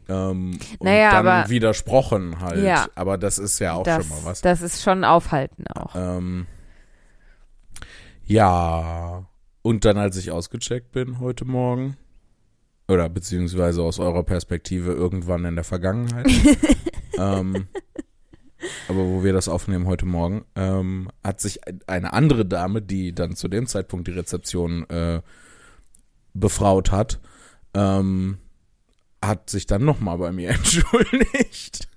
Ähm, 0.07 0.59
und 0.79 0.83
Naja, 0.85 1.11
dann 1.11 1.27
aber- 1.27 1.49
widersprochen 1.49 2.39
halt. 2.41 2.63
Ja. 2.63 2.87
Aber 2.95 3.17
das 3.17 3.37
ist 3.39 3.59
ja 3.59 3.73
auch 3.73 3.83
das, 3.83 4.05
schon 4.07 4.09
mal 4.17 4.25
was. 4.29 4.41
das 4.41 4.61
ist 4.61 4.81
schon 4.81 5.03
aufhalten 5.03 5.65
auch. 5.67 5.95
Ähm, 5.95 6.47
ja. 8.25 9.25
Und 9.61 9.85
dann, 9.85 9.97
als 9.97 10.17
ich 10.17 10.31
ausgecheckt 10.31 10.91
bin 10.91 11.19
heute 11.19 11.45
Morgen, 11.45 11.97
oder 12.89 13.07
beziehungsweise 13.07 13.81
aus 13.81 13.99
eurer 13.99 14.23
Perspektive 14.23 14.91
irgendwann 14.91 15.45
in 15.45 15.55
der 15.55 15.63
Vergangenheit, 15.63 16.27
ähm, 17.17 17.67
aber 18.87 19.05
wo 19.05 19.23
wir 19.23 19.31
das 19.31 19.47
aufnehmen 19.47 19.87
heute 19.87 20.05
Morgen, 20.05 20.43
ähm, 20.55 21.09
hat 21.23 21.39
sich 21.39 21.61
eine 21.87 22.13
andere 22.13 22.45
Dame, 22.45 22.81
die 22.81 23.13
dann 23.13 23.35
zu 23.35 23.47
dem 23.47 23.67
Zeitpunkt 23.67 24.07
die 24.07 24.11
Rezeption 24.11 24.89
äh, 24.89 25.21
befraut 26.33 26.91
hat, 26.91 27.19
ähm, 27.73 28.37
hat 29.23 29.49
sich 29.49 29.65
dann 29.65 29.85
nochmal 29.85 30.17
bei 30.17 30.31
mir 30.31 30.49
entschuldigt. 30.49 31.87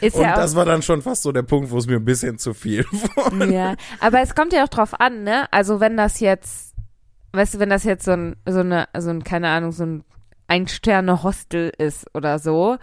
Ist 0.00 0.14
Und 0.14 0.22
ja 0.22 0.36
das 0.36 0.54
war 0.54 0.66
dann 0.66 0.82
schon 0.82 1.00
fast 1.02 1.22
so 1.22 1.32
der 1.32 1.42
Punkt, 1.42 1.70
wo 1.70 1.78
es 1.78 1.86
mir 1.86 1.96
ein 1.96 2.04
bisschen 2.04 2.38
zu 2.38 2.54
viel 2.54 2.84
wurde. 2.90 3.52
Ja, 3.52 3.76
aber 3.98 4.20
es 4.20 4.34
kommt 4.34 4.52
ja 4.52 4.64
auch 4.64 4.68
drauf 4.68 4.98
an, 5.00 5.22
ne? 5.22 5.50
Also 5.52 5.80
wenn 5.80 5.96
das 5.96 6.20
jetzt, 6.20 6.65
weißt 7.36 7.54
du, 7.54 7.58
wenn 7.58 7.70
das 7.70 7.84
jetzt 7.84 8.04
so 8.04 8.12
ein, 8.12 8.36
so 8.46 8.60
eine, 8.60 8.88
so 8.98 9.10
ein, 9.10 9.24
keine 9.24 9.48
Ahnung, 9.48 9.72
so 9.72 9.84
ein 9.84 10.04
Ein-Sterne-Hostel 10.48 11.72
ist 11.76 12.06
oder 12.14 12.38
so, 12.38 12.76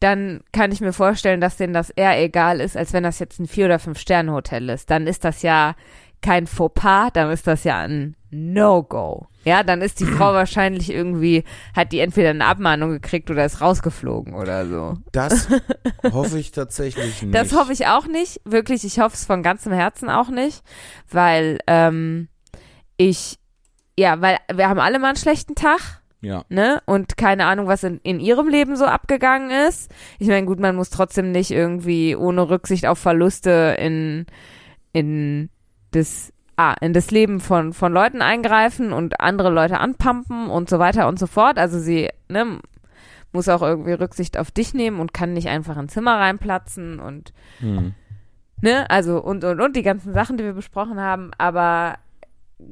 dann 0.00 0.40
kann 0.52 0.72
ich 0.72 0.80
mir 0.80 0.92
vorstellen, 0.92 1.40
dass 1.40 1.56
denen 1.56 1.72
das 1.72 1.90
eher 1.90 2.22
egal 2.22 2.60
ist, 2.60 2.76
als 2.76 2.92
wenn 2.92 3.02
das 3.02 3.18
jetzt 3.18 3.40
ein 3.40 3.46
Vier- 3.46 3.66
oder 3.66 3.78
Fünf-Sterne-Hotel 3.78 4.68
ist. 4.68 4.90
Dann 4.90 5.06
ist 5.06 5.24
das 5.24 5.42
ja 5.42 5.74
kein 6.22 6.46
Fauxpas, 6.46 7.10
dann 7.12 7.30
ist 7.30 7.46
das 7.46 7.64
ja 7.64 7.78
ein 7.78 8.16
No-Go. 8.30 9.26
Ja, 9.44 9.62
dann 9.62 9.80
ist 9.80 10.00
die 10.00 10.06
Frau 10.06 10.32
wahrscheinlich 10.34 10.90
irgendwie, 10.90 11.44
hat 11.74 11.92
die 11.92 12.00
entweder 12.00 12.30
eine 12.30 12.44
Abmahnung 12.44 12.90
gekriegt 12.90 13.30
oder 13.30 13.44
ist 13.44 13.60
rausgeflogen 13.60 14.34
oder 14.34 14.66
so. 14.66 14.98
Das 15.12 15.48
hoffe 16.12 16.38
ich 16.38 16.50
tatsächlich 16.50 17.22
nicht. 17.22 17.34
Das 17.34 17.54
hoffe 17.54 17.72
ich 17.72 17.86
auch 17.86 18.06
nicht. 18.06 18.40
Wirklich, 18.44 18.84
ich 18.84 18.98
hoffe 18.98 19.14
es 19.14 19.24
von 19.24 19.42
ganzem 19.42 19.72
Herzen 19.72 20.10
auch 20.10 20.28
nicht. 20.28 20.62
Weil 21.10 21.60
ähm, 21.66 22.28
ich, 22.96 23.38
ja, 23.98 24.20
weil 24.20 24.38
wir 24.52 24.68
haben 24.68 24.80
alle 24.80 24.98
mal 24.98 25.08
einen 25.08 25.16
schlechten 25.16 25.54
Tag, 25.54 26.02
Ja, 26.20 26.44
ne? 26.48 26.82
Und 26.86 27.16
keine 27.16 27.46
Ahnung, 27.46 27.66
was 27.66 27.84
in, 27.84 28.00
in 28.02 28.20
ihrem 28.20 28.48
Leben 28.48 28.76
so 28.76 28.84
abgegangen 28.84 29.50
ist. 29.50 29.92
Ich 30.18 30.28
meine, 30.28 30.46
gut, 30.46 30.60
man 30.60 30.76
muss 30.76 30.90
trotzdem 30.90 31.32
nicht 31.32 31.50
irgendwie 31.50 32.16
ohne 32.16 32.48
Rücksicht 32.48 32.86
auf 32.86 32.98
Verluste 32.98 33.76
in, 33.78 34.26
in 34.92 35.50
das 35.92 36.32
ah, 36.56 36.74
in 36.80 36.92
das 36.92 37.10
Leben 37.10 37.40
von, 37.40 37.72
von 37.72 37.92
Leuten 37.92 38.22
eingreifen 38.22 38.92
und 38.92 39.20
andere 39.20 39.50
Leute 39.50 39.78
anpumpen 39.78 40.48
und 40.48 40.68
so 40.68 40.78
weiter 40.78 41.06
und 41.08 41.18
so 41.18 41.26
fort. 41.26 41.58
Also 41.58 41.78
sie, 41.78 42.08
ne, 42.28 42.60
muss 43.32 43.48
auch 43.48 43.62
irgendwie 43.62 43.92
Rücksicht 43.92 44.38
auf 44.38 44.50
dich 44.50 44.74
nehmen 44.74 44.98
und 45.00 45.12
kann 45.12 45.32
nicht 45.32 45.48
einfach 45.48 45.76
ins 45.76 45.92
Zimmer 45.92 46.18
reinplatzen 46.18 46.98
und 46.98 47.32
hm. 47.60 47.94
ne, 48.62 48.90
also 48.90 49.22
und 49.22 49.44
und 49.44 49.60
und 49.60 49.76
die 49.76 49.82
ganzen 49.82 50.12
Sachen, 50.12 50.38
die 50.38 50.44
wir 50.44 50.54
besprochen 50.54 50.98
haben, 50.98 51.30
aber 51.38 51.96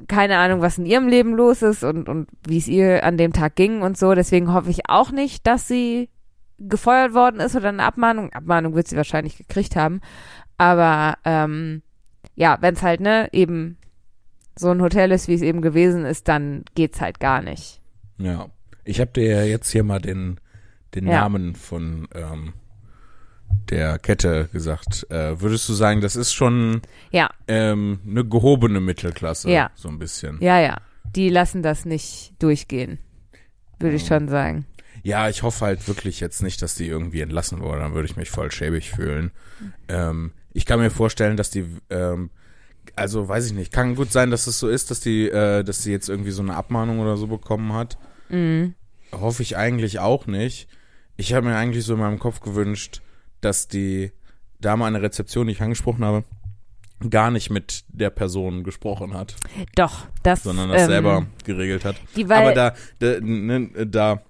keine 0.07 0.37
Ahnung, 0.37 0.61
was 0.61 0.77
in 0.77 0.85
ihrem 0.85 1.07
Leben 1.07 1.35
los 1.35 1.61
ist 1.61 1.83
und 1.83 2.09
und 2.09 2.27
wie 2.47 2.57
es 2.57 2.67
ihr 2.67 3.03
an 3.03 3.17
dem 3.17 3.33
Tag 3.33 3.55
ging 3.55 3.81
und 3.81 3.97
so. 3.97 4.13
Deswegen 4.15 4.53
hoffe 4.53 4.69
ich 4.71 4.89
auch 4.89 5.11
nicht, 5.11 5.45
dass 5.45 5.67
sie 5.67 6.09
gefeuert 6.57 7.13
worden 7.13 7.39
ist 7.39 7.55
oder 7.55 7.69
eine 7.69 7.83
Abmahnung. 7.83 8.31
Abmahnung 8.33 8.75
wird 8.75 8.87
sie 8.87 8.95
wahrscheinlich 8.97 9.37
gekriegt 9.37 9.75
haben, 9.75 10.01
aber 10.57 11.17
ähm, 11.25 11.81
ja, 12.35 12.57
wenn 12.61 12.73
es 12.73 12.81
halt 12.81 12.99
ne 13.01 13.29
eben 13.31 13.77
so 14.57 14.69
ein 14.71 14.81
Hotel 14.81 15.11
ist, 15.11 15.27
wie 15.27 15.33
es 15.33 15.41
eben 15.41 15.61
gewesen 15.61 16.05
ist, 16.05 16.27
dann 16.29 16.63
geht's 16.75 17.01
halt 17.01 17.19
gar 17.19 17.41
nicht. 17.41 17.81
ja. 18.17 18.47
Ich 18.87 18.99
habe 19.01 19.09
dir 19.13 19.25
ja 19.25 19.43
jetzt 19.43 19.71
hier 19.71 19.83
mal 19.83 19.99
den, 19.99 20.39
den 20.93 21.07
Ja. 21.07 21.21
Namen 21.21 21.55
von 21.55 22.07
ähm, 22.13 22.53
der 23.69 23.97
Kette 23.99 24.49
gesagt. 24.53 25.07
Äh, 25.09 25.39
würdest 25.41 25.67
du 25.69 25.73
sagen, 25.73 26.01
das 26.01 26.15
ist 26.15 26.33
schon 26.33 26.81
Ja, 27.11 27.29
ähm, 27.47 27.99
eine 28.07 28.23
gehobene 28.25 28.79
Mittelklasse? 28.79 29.49
Ja. 29.49 29.71
So 29.75 29.89
ein 29.89 29.99
bisschen. 29.99 30.37
ja, 30.41 30.59
ja. 30.59 30.77
Die 31.15 31.29
lassen 31.29 31.63
das 31.63 31.85
nicht 31.85 32.33
durchgehen, 32.39 32.99
würde 33.79 33.95
ich 33.95 34.07
Ja. 34.09 34.17
schon 34.19 34.27
sagen. 34.27 34.65
Ja, 35.03 35.29
ich 35.29 35.43
hoffe 35.43 35.65
halt 35.65 35.87
wirklich 35.87 36.19
jetzt 36.19 36.41
nicht, 36.43 36.61
dass 36.61 36.75
die 36.75 36.87
irgendwie 36.87 37.21
entlassen 37.21 37.61
wurde. 37.61 37.79
Dann 37.79 37.93
würde 37.93 38.07
ich 38.09 38.17
mich 38.17 38.29
voll 38.31 38.51
schäbig 38.51 38.89
fühlen. 38.91 39.31
Ähm, 39.87 40.33
ich 40.51 40.65
kann 40.65 40.79
mir 40.79 40.89
vorstellen, 40.89 41.37
dass 41.37 41.51
die, 41.51 41.65
ähm, 41.89 42.31
also 42.95 43.27
weiß 43.29 43.45
ich 43.45 43.53
nicht, 43.53 43.71
kann 43.71 43.95
gut 43.95 44.11
sein, 44.11 44.29
dass 44.31 44.47
es 44.47 44.59
so 44.59 44.67
ist, 44.67 44.91
dass 44.91 44.99
die, 44.99 45.29
äh, 45.29 45.63
dass 45.63 45.83
sie 45.83 45.91
jetzt 45.91 46.09
irgendwie 46.09 46.31
so 46.31 46.41
eine 46.41 46.55
Abmahnung 46.55 46.99
oder 46.99 47.17
so 47.17 47.27
bekommen 47.27 47.71
hat. 47.73 47.97
Mhm. 48.29 48.73
Hoffe 49.11 49.43
ich 49.43 49.55
eigentlich 49.57 49.99
auch 49.99 50.27
nicht. 50.27 50.67
Ich 51.17 51.33
habe 51.33 51.47
mir 51.47 51.55
eigentlich 51.55 51.85
so 51.85 51.93
in 51.93 51.99
meinem 51.99 52.19
Kopf 52.19 52.41
gewünscht, 52.41 53.01
dass 53.45 53.67
die 53.67 54.11
Dame 54.59 54.85
an 54.85 54.93
der 54.93 55.03
Rezeption, 55.03 55.47
die 55.47 55.53
ich 55.53 55.61
angesprochen 55.61 56.03
habe, 56.03 56.23
gar 57.09 57.29
nicht 57.29 57.49
mit 57.49 57.83
der 57.89 58.09
Person 58.09 58.63
gesprochen 58.63 59.13
hat, 59.13 59.35
Doch, 59.75 60.07
das 60.23 60.43
sondern 60.43 60.69
das 60.69 60.83
ähm, 60.83 60.87
selber 60.87 61.25
geregelt 61.43 61.85
hat. 61.85 61.95
Die, 62.15 62.27
weil, 62.27 62.41
Aber 62.41 62.53
da, 62.53 62.73
da, 62.99 63.19
ne, 63.21 63.69
da 63.85 64.21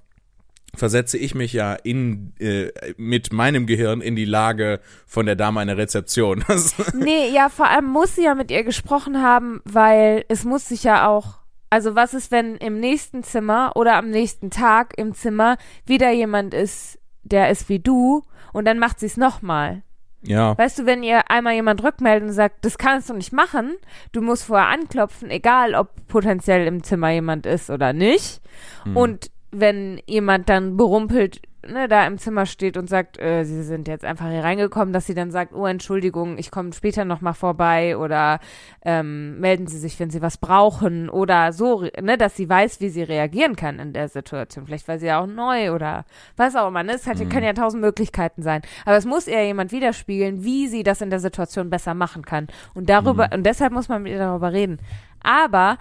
versetze 0.73 1.17
ich 1.17 1.35
mich 1.35 1.53
ja 1.53 1.73
in 1.73 2.33
äh, 2.39 2.71
mit 2.97 3.31
meinem 3.31 3.65
Gehirn 3.65 4.01
in 4.01 4.15
die 4.15 4.25
Lage 4.25 4.81
von 5.05 5.25
der 5.25 5.35
Dame 5.35 5.61
an 5.61 5.67
der 5.67 5.77
Rezeption. 5.77 6.43
Nee, 6.93 7.29
ja, 7.33 7.49
vor 7.49 7.69
allem 7.69 7.85
muss 7.85 8.15
sie 8.15 8.23
ja 8.23 8.35
mit 8.35 8.51
ihr 8.51 8.63
gesprochen 8.63 9.21
haben, 9.21 9.61
weil 9.63 10.25
es 10.27 10.43
muss 10.43 10.67
sich 10.67 10.83
ja 10.83 11.07
auch. 11.07 11.39
Also 11.69 11.95
was 11.95 12.13
ist, 12.13 12.31
wenn 12.31 12.55
im 12.57 12.79
nächsten 12.79 13.23
Zimmer 13.23 13.73
oder 13.75 13.95
am 13.95 14.09
nächsten 14.09 14.49
Tag 14.49 14.97
im 14.97 15.13
Zimmer 15.13 15.57
wieder 15.85 16.11
jemand 16.11 16.53
ist, 16.53 16.99
der 17.23 17.49
ist 17.49 17.69
wie 17.69 17.79
du 17.79 18.23
und 18.55 18.63
dann 18.63 18.79
macht 18.79 19.01
sie 19.01 19.07
es 19.07 19.17
nochmal. 19.17 19.81
Ja. 20.21 20.57
Weißt 20.57 20.79
du, 20.79 20.85
wenn 20.85 21.03
ihr 21.03 21.29
einmal 21.29 21.55
jemand 21.55 21.83
rückmeldet 21.83 22.29
und 22.29 22.33
sagt, 22.33 22.63
das 22.63 22.77
kannst 22.77 23.09
du 23.09 23.13
nicht 23.13 23.33
machen, 23.33 23.75
du 24.13 24.21
musst 24.21 24.45
vorher 24.45 24.69
anklopfen, 24.69 25.29
egal 25.29 25.75
ob 25.75 26.07
potenziell 26.07 26.65
im 26.65 26.81
Zimmer 26.81 27.09
jemand 27.09 27.45
ist 27.45 27.69
oder 27.69 27.91
nicht. 27.91 28.39
Hm. 28.83 28.95
Und 28.95 29.31
wenn 29.51 30.01
jemand 30.07 30.47
dann 30.47 30.77
berumpelt 30.77 31.41
ne, 31.67 31.87
da 31.87 32.05
im 32.07 32.17
Zimmer 32.17 32.45
steht 32.45 32.77
und 32.77 32.89
sagt, 32.89 33.19
äh, 33.19 33.43
sie 33.43 33.63
sind 33.63 33.87
jetzt 33.87 34.05
einfach 34.05 34.29
hier 34.29 34.43
reingekommen, 34.43 34.93
dass 34.93 35.05
sie 35.07 35.13
dann 35.13 35.31
sagt, 35.31 35.53
oh 35.53 35.65
Entschuldigung, 35.65 36.37
ich 36.37 36.51
komme 36.51 36.73
später 36.73 37.05
noch 37.05 37.21
mal 37.21 37.33
vorbei 37.33 37.97
oder 37.97 38.39
ähm, 38.83 39.39
melden 39.39 39.67
Sie 39.67 39.77
sich, 39.79 39.99
wenn 39.99 40.09
Sie 40.09 40.21
was 40.21 40.37
brauchen 40.37 41.09
oder 41.09 41.51
so, 41.53 41.87
ne, 42.01 42.17
dass 42.17 42.35
sie 42.35 42.47
weiß, 42.49 42.79
wie 42.81 42.89
sie 42.89 43.03
reagieren 43.03 43.55
kann 43.55 43.79
in 43.79 43.93
der 43.93 44.09
Situation. 44.09 44.65
Vielleicht 44.65 44.87
war 44.87 44.99
sie 44.99 45.07
ja 45.07 45.19
auch 45.21 45.27
neu 45.27 45.71
oder 45.73 46.05
was 46.37 46.55
auch 46.55 46.67
immer. 46.67 46.83
Ne? 46.83 46.93
Es 46.93 47.07
hat, 47.07 47.19
Mhm. 47.19 47.29
kann 47.29 47.43
ja 47.43 47.53
tausend 47.53 47.81
Möglichkeiten 47.81 48.41
sein. 48.43 48.61
Aber 48.85 48.97
es 48.97 49.05
muss 49.05 49.27
eher 49.27 49.45
jemand 49.45 49.71
widerspiegeln, 49.71 50.43
wie 50.43 50.67
sie 50.67 50.83
das 50.83 51.01
in 51.01 51.09
der 51.09 51.19
Situation 51.19 51.69
besser 51.69 51.93
machen 51.93 52.23
kann. 52.25 52.47
Und 52.73 52.89
darüber 52.89 53.29
und 53.33 53.43
deshalb 53.45 53.73
muss 53.73 53.89
man 53.89 54.03
mit 54.03 54.11
ihr 54.11 54.19
darüber 54.19 54.53
reden. 54.53 54.79
Aber 55.23 55.77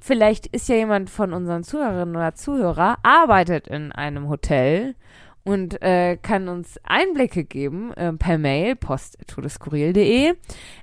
vielleicht 0.00 0.46
ist 0.48 0.68
ja 0.68 0.76
jemand 0.76 1.10
von 1.10 1.32
unseren 1.32 1.62
Zuhörerinnen 1.64 2.16
oder 2.16 2.34
Zuhörer, 2.34 2.96
arbeitet 3.02 3.68
in 3.68 3.92
einem 3.92 4.28
Hotel 4.28 4.94
und 5.48 5.80
äh, 5.82 6.16
kann 6.20 6.48
uns 6.48 6.78
Einblicke 6.84 7.44
geben 7.44 7.92
äh, 7.94 8.12
per 8.12 8.38
Mail, 8.38 8.76
post.todeskurril.de, 8.76 10.34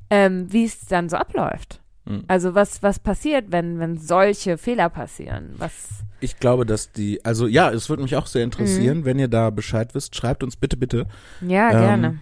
ähm, 0.10 0.48
wie 0.52 0.66
es 0.66 0.86
dann 0.86 1.10
so 1.10 1.18
abläuft. 1.18 1.82
Mhm. 2.06 2.24
Also 2.28 2.56
was, 2.56 2.84
was 2.84 3.00
passiert, 3.00 3.46
wenn, 3.52 3.80
wenn 3.80 3.98
solche 3.98 4.58
Fehler 4.58 4.90
passieren? 4.90 5.56
Was 5.58 6.04
Ich 6.20 6.40
glaube, 6.40 6.66
dass 6.66 6.92
die, 6.92 7.24
also 7.26 7.48
ja, 7.48 7.72
es 7.72 7.90
würde 7.90 8.04
mich 8.04 8.16
auch 8.16 8.28
sehr 8.28 8.44
interessieren, 8.44 9.00
Mhm. 9.00 9.06
wenn 9.06 9.20
ihr 9.20 9.28
da 9.28 9.50
Bescheid 9.50 9.94
wisst, 9.96 10.16
schreibt 10.16 10.44
uns 10.44 10.56
bitte, 10.56 10.78
bitte. 10.78 11.06
ja, 11.42 11.72
Ähm, 11.72 11.80
gerne. 11.80 12.20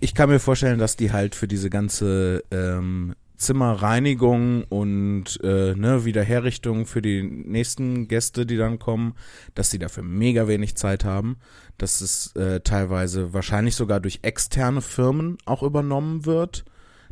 Ich 0.00 0.14
kann 0.14 0.28
mir 0.30 0.38
vorstellen, 0.38 0.78
dass 0.78 0.96
die 0.96 1.12
halt 1.12 1.34
für 1.34 1.48
diese 1.48 1.70
ganze 1.70 2.44
ähm, 2.52 3.14
Zimmerreinigung 3.38 4.64
und 4.64 5.40
äh, 5.42 5.74
ne, 5.74 6.04
Wiederherrichtung 6.04 6.86
für 6.86 7.00
die 7.00 7.22
nächsten 7.22 8.08
Gäste, 8.08 8.44
die 8.44 8.56
dann 8.56 8.78
kommen, 8.78 9.14
dass 9.54 9.70
die 9.70 9.78
dafür 9.78 10.02
mega 10.02 10.48
wenig 10.48 10.76
Zeit 10.76 11.04
haben. 11.04 11.38
Dass 11.78 12.00
es 12.00 12.34
äh, 12.34 12.60
teilweise 12.60 13.32
wahrscheinlich 13.32 13.76
sogar 13.76 14.00
durch 14.00 14.20
externe 14.22 14.82
Firmen 14.82 15.38
auch 15.44 15.62
übernommen 15.62 16.26
wird. 16.26 16.64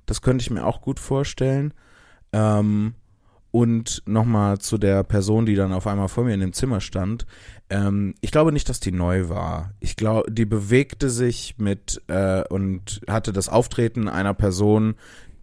Das 0.05 0.21
könnte 0.21 0.43
ich 0.43 0.51
mir 0.51 0.67
auch 0.67 0.81
gut 0.81 1.01
vorstellen. 1.01 1.73
Ähm, 2.33 2.95
und 3.57 4.03
nochmal 4.05 4.59
zu 4.59 4.77
der 4.77 5.03
Person, 5.03 5.47
die 5.47 5.55
dann 5.55 5.73
auf 5.73 5.87
einmal 5.87 6.09
vor 6.09 6.25
mir 6.25 6.35
in 6.35 6.41
dem 6.41 6.53
Zimmer 6.53 6.83
stand. 6.83 7.25
Ähm, 7.71 8.15
ich 8.21 8.31
glaube 8.31 8.53
nicht, 8.53 8.69
dass 8.69 8.81
die 8.81 8.93
neu 8.93 9.31
war. 9.31 9.73
Ich 9.81 9.97
glaube, 9.97 10.31
die 10.31 10.45
bewegte 10.45 11.09
sich 11.09 11.55
mit 11.57 12.03
äh, 12.09 12.45
und 12.49 13.01
hatte 13.09 13.33
das 13.33 13.49
Auftreten 13.49 14.09
einer 14.09 14.35
Person, 14.35 14.97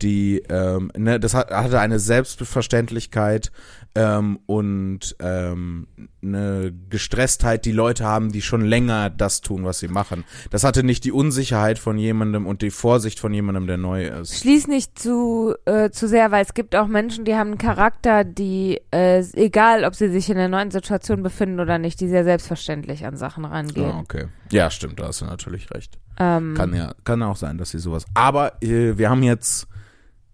die, 0.04 0.44
ähm, 0.50 0.92
ne, 0.98 1.20
das 1.20 1.34
hat, 1.34 1.50
hatte 1.50 1.80
eine 1.80 1.98
Selbstverständlichkeit 1.98 3.52
ähm, 3.96 4.40
und 4.46 5.16
ähm, 5.20 5.88
eine 6.22 6.74
Gestresstheit, 6.90 7.66
die 7.66 7.72
Leute 7.72 8.06
haben, 8.06 8.32
die 8.32 8.42
schon 8.42 8.62
länger 8.62 9.10
das 9.10 9.42
tun, 9.42 9.64
was 9.66 9.80
sie 9.80 9.88
machen. 9.88 10.24
Das 10.50 10.64
hatte 10.64 10.84
nicht 10.84 11.06
die 11.06 11.12
Unsicherheit 11.12 11.80
von 11.80 11.98
jemandem 11.98 12.46
und 12.46 12.62
die 12.62 12.72
Vorsicht 12.72 13.20
von 13.20 13.34
jemandem, 13.34 13.68
der 13.68 13.78
neu 13.78 14.08
ist. 14.08 14.40
Schließ 14.40 14.68
nicht 14.68 15.00
zu, 15.00 15.56
äh, 15.66 15.90
zu 15.92 16.08
sehr, 16.08 16.32
weil 16.32 16.44
es 16.44 16.54
gibt 16.54 16.76
auch 16.76 16.88
Menschen, 16.88 17.24
die 17.24 17.36
haben 17.36 17.52
einen 17.52 17.58
Charakter, 17.58 18.24
die, 18.24 18.82
äh, 18.92 19.24
egal 19.34 19.86
ob 19.86 19.96
sie 19.96 20.10
sich 20.10 20.30
in 20.30 20.38
einer 20.38 20.50
neuen 20.50 20.72
Situation 20.72 21.24
befinden 21.24 21.60
oder 21.60 21.78
nicht, 21.78 22.00
die 22.00 22.08
sehr 22.08 22.24
selbstverständlich 22.24 23.06
an 23.06 23.16
Sachen 23.16 23.46
rangehen. 23.46 23.92
Ah, 23.92 24.00
okay. 24.00 24.26
Ja, 24.52 24.70
stimmt, 24.70 25.00
da 25.00 25.08
hast 25.08 25.22
du 25.22 25.26
natürlich 25.26 25.72
recht. 25.72 25.98
Ähm, 26.20 26.54
Kann 26.56 26.76
ja, 26.76 26.94
kann 27.04 27.24
auch 27.24 27.38
sein, 27.38 27.58
dass 27.58 27.72
sie 27.72 27.80
sowas. 27.80 28.06
Aber 28.14 28.62
äh, 28.62 28.98
wir 28.98 29.10
haben 29.10 29.24
jetzt 29.24 29.68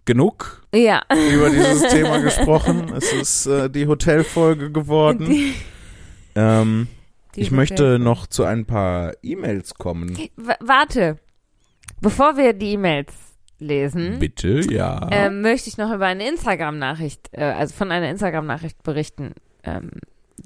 genug 0.10 0.64
ja. 0.74 1.04
über 1.12 1.52
dieses 1.52 1.84
Thema 1.94 2.18
gesprochen. 2.18 2.92
Es 2.96 3.14
ist 3.14 3.46
äh, 3.46 3.70
die 3.70 3.86
Hotelfolge 3.86 4.72
geworden. 4.72 5.30
Die, 5.30 5.54
ähm, 6.34 6.88
die 7.36 7.42
ich 7.42 7.52
möchte 7.52 8.00
noch 8.00 8.26
zu 8.26 8.44
ein 8.44 8.66
paar 8.66 9.14
E-Mails 9.22 9.76
kommen. 9.76 10.18
W 10.18 10.54
warte. 10.62 11.20
Bevor 12.02 12.38
wir 12.38 12.54
die 12.54 12.74
E-Mails 12.74 13.14
lesen, 13.60 14.18
Bitte, 14.18 14.62
ja. 14.72 15.08
ähm, 15.12 15.42
möchte 15.42 15.70
ich 15.70 15.78
noch 15.78 15.94
über 15.94 16.08
eine 16.08 16.28
Instagram-Nachricht, 16.28 17.30
äh, 17.34 17.44
also 17.44 17.76
von 17.76 17.92
einer 17.92 18.10
Instagram-Nachricht 18.10 18.82
berichten, 18.82 19.36
ähm, 19.64 19.92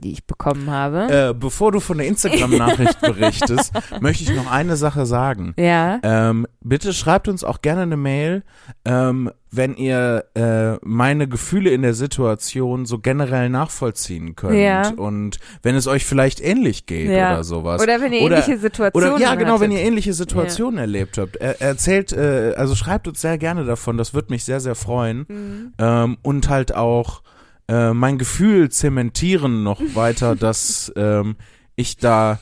die 0.04 0.12
ich 0.12 0.26
bekommen 0.26 0.70
habe. 0.70 1.08
äh, 1.30 1.34
bevor 1.34 1.72
du 1.72 1.80
von 1.80 1.97
der 1.97 2.08
Instagram-Nachricht 2.08 2.99
berichtest, 3.01 3.72
möchte 4.01 4.24
ich 4.24 4.36
noch 4.36 4.51
eine 4.51 4.76
Sache 4.76 5.06
sagen. 5.06 5.54
ja. 5.58 5.99
Ähm, 6.04 6.45
bitte 6.62 6.93
schreibt 6.93 7.28
uns 7.28 7.43
auch 7.43 7.62
gerne 7.62 7.82
eine 7.82 7.97
Mail, 7.97 8.43
ähm, 8.86 9.30
wenn 9.51 9.76
ihr 9.76 10.26
äh, 10.36 10.78
meine 10.82 11.28
Gefühle 11.28 11.70
in 11.72 11.82
der 11.84 11.93
Situation 11.93 12.86
so 12.86 12.99
generell 12.99 13.49
nachvollziehen 13.49 14.36
könnt 14.36 14.56
Ja. 14.58 14.89
und 14.89 15.39
wenn 15.62 15.76
es 15.76 15.88
euch 15.88 16.06
vielleicht 16.06 16.41
ähnlich 16.41 16.86
geht 16.86 17.10
Ja. 17.12 17.34
oder 17.34 17.43
sowas. 17.43 17.82
Oder 17.82 18.01
wenn 18.01 18.14
ihr 18.14 18.22
oder- 18.24 18.38
ähnliche 18.38 18.58
Situationen 18.60 19.14
Oder 19.14 19.22
ja, 19.22 19.36
genau, 19.36 19.60
wenn 19.60 19.70
hattet. 19.72 19.84
ihr 19.84 19.88
ähnliche 19.88 20.14
Situationen 20.14 20.80
erlebt 20.80 21.18
habt. 21.18 21.36
Er, 21.36 21.62
erzählt, 21.62 22.12
äh, 22.14 22.54
also 22.58 22.76
schreibt 22.76 23.08
uns 23.08 23.22
sehr 23.22 23.38
gerne 23.38 23.66
davon, 23.66 23.97
das 23.97 24.14
wird 24.14 24.30
mich 24.30 24.43
sehr, 24.43 24.60
sehr 24.60 24.76
freuen. 24.76 25.26
Mhm. 25.28 25.74
Ähm, 25.78 26.18
und 26.24 26.49
halt 26.49 26.74
auch 26.76 27.22
äh, 27.68 27.93
mein 27.93 28.18
Gefühl 28.18 28.70
zementieren 28.70 29.64
noch 29.64 29.82
weiter, 29.95 30.36
dass 30.36 30.91
ähm, 30.95 31.36
ich 31.76 31.97
da 31.97 32.39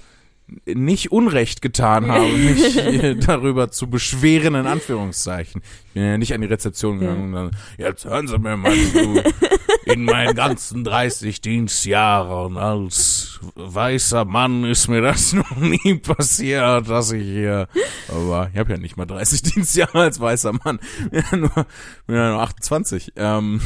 nicht 0.66 1.12
Unrecht 1.12 1.62
getan 1.62 2.08
habe, 2.08 2.28
mich 2.28 3.26
darüber 3.26 3.72
zu 3.72 3.90
beschweren, 3.90 4.56
in 4.56 4.68
Anführungszeichen. 4.68 5.62
Ich 5.88 5.94
bin 5.94 6.04
ja 6.04 6.18
nicht 6.18 6.34
an 6.34 6.42
die 6.42 6.48
Rezeption 6.48 7.00
gegangen 7.00 7.26
und 7.26 7.32
dann, 7.34 7.52
jetzt 7.78 8.04
hören 8.04 8.28
Sie 8.28 8.38
mir 8.38 8.58
mal 8.58 8.74
zu, 8.74 9.24
in 9.86 10.04
meinen 10.04 10.36
ganzen 10.36 10.84
30 10.84 11.42
Dienstjahren 11.42 12.58
als 12.58 13.40
weißer 13.56 14.26
Mann 14.26 14.64
ist 14.64 14.88
mir 14.88 15.02
das 15.02 15.34
noch 15.34 15.56
nie 15.56 15.96
passiert, 15.96 16.90
dass 16.90 17.12
ich 17.12 17.24
hier, 17.24 17.68
aber 18.10 18.50
ich 18.52 18.60
habe 18.60 18.74
ja 18.74 18.78
nicht 18.78 18.98
mal 18.98 19.06
30 19.06 19.42
Dienstjahre 19.44 20.02
als 20.02 20.20
weißer 20.20 20.54
Mann, 20.64 20.80
bin 21.10 21.24
ja 21.32 21.38
nur, 21.38 21.66
bin 22.08 22.16
ja 22.16 22.32
nur 22.32 22.42
28. 22.42 23.14
Ähm, 23.16 23.62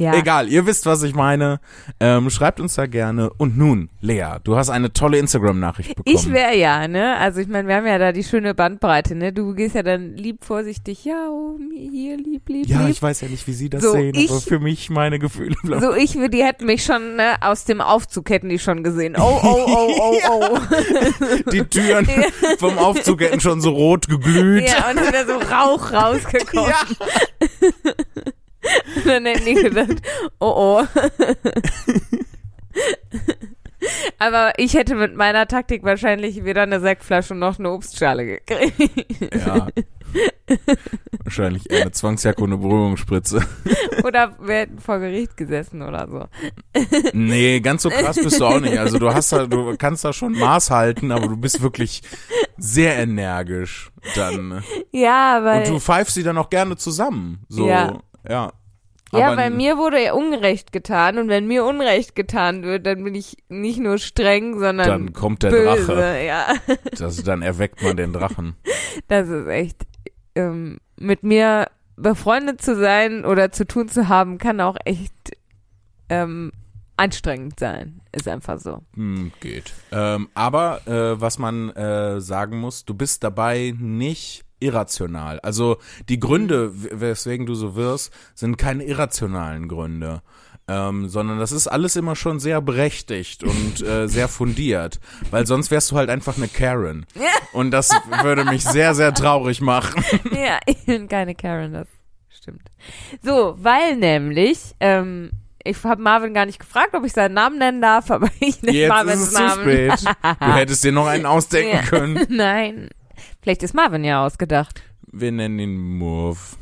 Ja. 0.00 0.14
Egal, 0.14 0.48
ihr 0.48 0.64
wisst, 0.64 0.86
was 0.86 1.02
ich 1.02 1.14
meine. 1.14 1.60
Ähm, 2.00 2.30
schreibt 2.30 2.58
uns 2.58 2.74
da 2.74 2.86
gerne. 2.86 3.28
Und 3.36 3.58
nun, 3.58 3.90
Lea, 4.00 4.36
du 4.42 4.56
hast 4.56 4.70
eine 4.70 4.94
tolle 4.94 5.18
Instagram-Nachricht 5.18 5.94
bekommen. 5.94 6.16
Ich 6.16 6.32
wäre 6.32 6.56
ja, 6.56 6.88
ne? 6.88 7.18
Also 7.18 7.40
ich 7.40 7.48
meine, 7.48 7.68
wir 7.68 7.76
haben 7.76 7.86
ja 7.86 7.98
da 7.98 8.10
die 8.12 8.24
schöne 8.24 8.54
Bandbreite, 8.54 9.14
ne? 9.14 9.30
Du 9.34 9.54
gehst 9.54 9.74
ja 9.74 9.82
dann 9.82 10.16
lieb 10.16 10.42
vorsichtig, 10.42 11.04
ja, 11.04 11.28
oh, 11.28 11.58
hier, 11.74 12.16
lieb, 12.16 12.48
lieb, 12.48 12.66
ja, 12.66 12.80
lieb. 12.80 12.90
ich 12.92 13.02
weiß 13.02 13.20
ja 13.20 13.28
nicht, 13.28 13.46
wie 13.46 13.52
sie 13.52 13.68
das 13.68 13.82
So, 13.82 13.92
sehen, 13.92 14.14
aber 14.16 14.18
ich- 14.38 14.44
für 14.44 14.58
mich 14.58 14.88
meine 14.88 15.18
Gefühle 15.18 15.54
bleiben. 15.62 15.82
So, 15.82 15.92
ich, 15.94 16.12
die 16.30 16.42
hätten 16.44 16.64
mich 16.64 16.82
schon, 16.82 17.16
ne, 17.16 17.34
aus 17.42 17.66
dem 17.66 17.82
Aufzug 17.82 18.30
hätten 18.30 18.48
die 18.48 18.58
schon 18.58 18.82
gesehen. 18.82 19.16
Oh, 19.18 19.38
oh, 19.42 19.66
oh, 19.66 19.92
oh, 19.98 20.18
oh. 20.64 21.50
Die 21.52 21.62
Türen 21.64 22.08
vom 22.58 22.78
Aufzug 22.78 23.20
hätten 23.20 23.40
schon 23.40 23.60
so 23.60 23.68
rot 23.70 24.08
geglüht. 24.08 24.66
Ja, 24.66 24.88
und 24.90 25.06
wieder 25.06 25.26
so 25.26 25.34
Rauch 25.54 25.92
rausgekommen. 25.92 26.70
Ja. 26.70 27.70
Dann 29.04 29.26
hätten 29.26 29.44
die 29.44 29.54
gedacht, 29.54 30.02
oh, 30.38 30.82
oh. 30.82 30.86
Aber 34.18 34.52
ich 34.58 34.74
hätte 34.74 34.94
mit 34.94 35.16
meiner 35.16 35.48
Taktik 35.48 35.82
wahrscheinlich 35.82 36.44
weder 36.44 36.62
eine 36.62 36.80
Sektflasche 36.80 37.34
noch 37.34 37.58
eine 37.58 37.70
Obstschale 37.70 38.26
gekriegt. 38.26 39.34
Ja. 39.34 39.68
Wahrscheinlich 41.24 41.70
eher 41.70 41.82
eine 41.82 41.92
Zwangsjacke 41.92 42.42
und 42.42 42.52
eine 42.52 42.60
Berührungsspritze. 42.60 43.46
Oder 44.04 44.36
wir 44.40 44.54
hätten 44.54 44.78
vor 44.80 44.98
Gericht 44.98 45.36
gesessen 45.36 45.82
oder 45.82 46.08
so. 46.08 46.26
Nee, 47.12 47.60
ganz 47.60 47.82
so 47.82 47.90
krass 47.90 48.16
bist 48.16 48.40
du 48.40 48.46
auch 48.46 48.58
nicht. 48.60 48.76
Also 48.78 48.98
du 48.98 49.12
hast 49.12 49.32
da, 49.32 49.46
du 49.46 49.76
kannst 49.76 50.04
da 50.04 50.12
schon 50.12 50.32
Maß 50.32 50.70
halten, 50.70 51.12
aber 51.12 51.28
du 51.28 51.36
bist 51.36 51.62
wirklich 51.62 52.02
sehr 52.56 52.96
energisch 52.96 53.90
dann. 54.16 54.64
Ja, 54.90 55.40
weil, 55.44 55.60
Und 55.60 55.68
du 55.68 55.80
pfeifst 55.80 56.14
sie 56.14 56.22
dann 56.22 56.38
auch 56.38 56.50
gerne 56.50 56.76
zusammen. 56.76 57.44
So, 57.48 57.68
Ja. 57.68 58.00
Ja. 58.28 58.52
ja, 59.12 59.36
weil 59.36 59.50
mir 59.50 59.76
wurde 59.76 60.02
ja 60.02 60.12
Unrecht 60.14 60.72
getan 60.72 61.18
und 61.18 61.28
wenn 61.28 61.46
mir 61.46 61.64
Unrecht 61.64 62.14
getan 62.14 62.62
wird, 62.62 62.86
dann 62.86 63.02
bin 63.04 63.14
ich 63.14 63.36
nicht 63.48 63.78
nur 63.78 63.98
streng, 63.98 64.58
sondern 64.58 64.88
dann 64.88 65.12
kommt 65.12 65.42
der 65.42 65.50
böse. 65.50 65.86
Drache. 65.86 66.24
Ja, 66.24 66.54
Das, 66.98 67.22
dann 67.22 67.42
erweckt 67.42 67.82
man 67.82 67.96
den 67.96 68.12
Drachen. 68.12 68.56
das 69.08 69.28
ist 69.28 69.46
echt, 69.48 69.86
ähm, 70.34 70.78
mit 70.96 71.22
mir 71.22 71.66
befreundet 71.96 72.62
zu 72.62 72.76
sein 72.78 73.24
oder 73.24 73.52
zu 73.52 73.66
tun 73.66 73.88
zu 73.88 74.08
haben, 74.08 74.38
kann 74.38 74.60
auch 74.60 74.76
echt 74.84 75.12
ähm, 76.08 76.52
anstrengend 76.96 77.58
sein. 77.58 78.00
Ist 78.12 78.28
einfach 78.28 78.58
so. 78.58 78.82
Hm, 78.94 79.32
geht. 79.40 79.72
Ähm, 79.90 80.28
aber 80.34 80.86
äh, 80.86 81.20
was 81.20 81.38
man 81.38 81.70
äh, 81.70 82.20
sagen 82.20 82.58
muss, 82.58 82.84
du 82.84 82.94
bist 82.94 83.24
dabei 83.24 83.74
nicht 83.78 84.44
irrational. 84.60 85.40
Also 85.40 85.78
die 86.08 86.20
Gründe, 86.20 86.72
w- 86.84 86.88
weswegen 86.92 87.46
du 87.46 87.54
so 87.54 87.74
wirst, 87.76 88.12
sind 88.34 88.56
keine 88.58 88.84
irrationalen 88.84 89.68
Gründe. 89.68 90.22
Ähm, 90.68 91.08
sondern 91.08 91.40
das 91.40 91.50
ist 91.50 91.66
alles 91.66 91.96
immer 91.96 92.14
schon 92.14 92.38
sehr 92.38 92.60
berechtigt 92.60 93.42
und 93.42 93.80
äh, 93.84 94.06
sehr 94.08 94.28
fundiert, 94.28 95.00
weil 95.32 95.44
sonst 95.44 95.72
wärst 95.72 95.90
du 95.90 95.96
halt 95.96 96.08
einfach 96.10 96.36
eine 96.36 96.46
Karen. 96.46 97.06
Und 97.52 97.72
das 97.72 97.90
würde 98.22 98.44
mich 98.44 98.62
sehr, 98.62 98.94
sehr 98.94 99.12
traurig 99.12 99.60
machen. 99.60 100.04
ja, 100.30 100.60
ich 100.66 100.84
bin 100.86 101.08
keine 101.08 101.34
Karen, 101.34 101.72
das 101.72 101.88
stimmt. 102.28 102.62
So, 103.20 103.56
weil 103.58 103.96
nämlich, 103.96 104.60
ähm, 104.78 105.32
ich 105.64 105.82
habe 105.82 106.00
Marvin 106.02 106.34
gar 106.34 106.46
nicht 106.46 106.60
gefragt, 106.60 106.94
ob 106.94 107.04
ich 107.04 107.14
seinen 107.14 107.34
Namen 107.34 107.58
nennen 107.58 107.82
darf, 107.82 108.08
aber 108.12 108.28
ich 108.38 108.62
nenne 108.62 108.76
Jetzt 108.78 108.88
Marvins 108.90 109.22
ist 109.22 109.28
es 109.28 109.34
zu 109.34 109.42
Namen. 109.42 109.62
spät. 109.62 110.04
Du 110.40 110.54
hättest 110.54 110.84
dir 110.84 110.92
noch 110.92 111.06
einen 111.06 111.26
ausdenken 111.26 111.76
Ja. 111.78 111.82
können. 111.82 112.26
Nein. 112.28 112.90
Vielleicht 113.42 113.62
ist 113.62 113.74
Marvin 113.74 114.04
ja 114.04 114.24
ausgedacht. 114.24 114.82
Wir 115.12 115.32
nennen 115.32 115.58
ihn 115.58 115.98
Murph. 115.98 116.56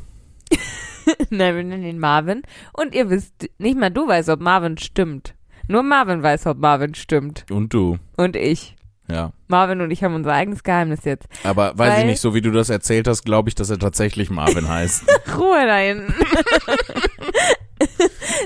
Nein, 1.29 1.55
wir 1.55 1.63
nennen 1.63 1.83
ihn 1.83 1.99
Marvin. 1.99 2.41
Und 2.73 2.95
ihr 2.95 3.09
wisst, 3.09 3.33
nicht 3.57 3.77
mal 3.77 3.89
du 3.89 4.07
weißt, 4.07 4.29
ob 4.29 4.39
Marvin 4.39 4.77
stimmt. 4.77 5.35
Nur 5.67 5.83
Marvin 5.83 6.23
weiß, 6.23 6.47
ob 6.47 6.57
Marvin 6.57 6.95
stimmt. 6.95 7.45
Und 7.51 7.73
du. 7.73 7.99
Und 8.17 8.35
ich. 8.35 8.75
Ja. 9.07 9.31
Marvin 9.47 9.81
und 9.81 9.89
ich 9.89 10.03
haben 10.03 10.13
unser 10.13 10.33
eigenes 10.33 10.63
Geheimnis 10.63 11.03
jetzt. 11.03 11.27
Aber 11.43 11.77
weiß 11.77 11.93
Weil- 11.93 11.99
ich 12.01 12.05
nicht, 12.05 12.21
so 12.21 12.35
wie 12.35 12.41
du 12.41 12.51
das 12.51 12.69
erzählt 12.69 13.07
hast, 13.07 13.23
glaube 13.23 13.49
ich, 13.49 13.55
dass 13.55 13.69
er 13.69 13.79
tatsächlich 13.79 14.29
Marvin 14.29 14.67
heißt. 14.67 15.03
Ruhe 15.37 15.65
da 15.65 15.77
hinten. 15.77 16.13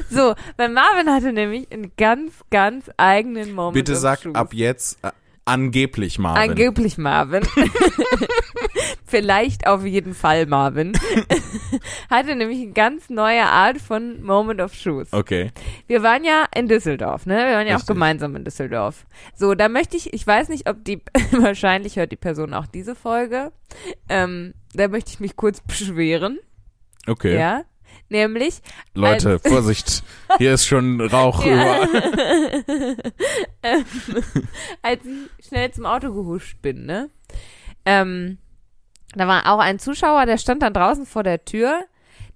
so, 0.10 0.36
weil 0.58 0.70
Marvin 0.70 1.10
hatte 1.10 1.34
nämlich 1.34 1.70
einen 1.72 1.92
ganz, 1.98 2.34
ganz 2.50 2.90
eigenen 2.96 3.54
Moment. 3.54 3.74
Bitte 3.74 3.96
sag 3.96 4.26
ab 4.34 4.54
jetzt 4.54 5.04
äh, 5.04 5.12
angeblich 5.46 6.20
Marvin. 6.20 6.52
Angeblich 6.52 6.98
Marvin. 6.98 7.44
Vielleicht 9.06 9.68
auf 9.68 9.86
jeden 9.86 10.14
Fall 10.14 10.46
Marvin. 10.46 10.94
hatte 12.10 12.36
nämlich 12.36 12.62
eine 12.62 12.72
ganz 12.72 13.10
neue 13.10 13.46
Art 13.46 13.80
von 13.80 14.24
Moment 14.24 14.62
of 14.62 14.74
Truth. 14.82 15.08
okay. 15.12 15.52
Wir 15.88 16.02
waren 16.02 16.24
ja 16.24 16.46
in 16.56 16.68
Düsseldorf, 16.68 17.26
ne? 17.26 17.36
Wir 17.36 17.56
waren 17.56 17.68
ja 17.68 17.74
auch 17.74 17.80
Richtig. 17.80 17.94
gemeinsam 17.94 18.36
in 18.36 18.44
Düsseldorf. 18.44 19.06
So, 19.36 19.54
da 19.54 19.70
möchte 19.70 19.98
ich, 19.98 20.14
ich 20.14 20.26
weiß 20.26 20.50
nicht, 20.50 20.70
ob 20.70 20.84
die, 20.84 21.02
wahrscheinlich 21.32 21.96
hört 21.98 22.12
die 22.12 22.18
Person 22.18 22.54
auch 22.54 22.66
diese 22.66 22.96
Folge. 22.96 23.52
Ähm, 24.10 24.54
da 24.74 24.88
möchte 24.88 25.12
ich 25.12 25.20
mich 25.20 25.36
kurz 25.36 25.62
beschweren. 25.62 26.40
Okay. 27.06 27.36
Ja. 27.38 27.66
Nämlich, 28.14 28.62
Leute, 28.94 29.40
Vorsicht. 29.40 30.04
Hier 30.38 30.54
ist 30.54 30.68
schon 30.68 31.02
Rauch 31.02 31.44
Ja. 31.44 31.84
überall. 31.84 31.90
ähm, 33.64 33.86
als 34.84 35.02
ich 35.40 35.48
schnell 35.48 35.72
zum 35.72 35.88
Auto 35.88 36.14
gehuscht 36.14 36.62
bin, 36.62 36.86
ne? 36.86 37.10
Ähm, 37.86 38.38
da 39.16 39.28
war 39.28 39.52
auch 39.52 39.58
ein 39.58 39.80
Zuschauer, 39.80 40.28
der 40.28 40.38
stand 40.38 40.62
dann 40.62 40.76
draußen 40.76 41.08
vor 41.08 41.24
der 41.24 41.44
Tür, 41.44 41.86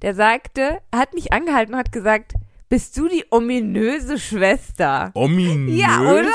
der 0.01 0.15
sagte, 0.15 0.79
hat 0.93 1.13
mich 1.13 1.31
angehalten 1.31 1.75
und 1.75 1.79
hat 1.79 1.91
gesagt, 1.91 2.33
bist 2.69 2.97
du 2.97 3.07
die 3.07 3.25
ominöse 3.29 4.17
Schwester? 4.17 5.11
Ominös. 5.13 5.79
Ja, 5.79 6.01
oder? 6.01 6.31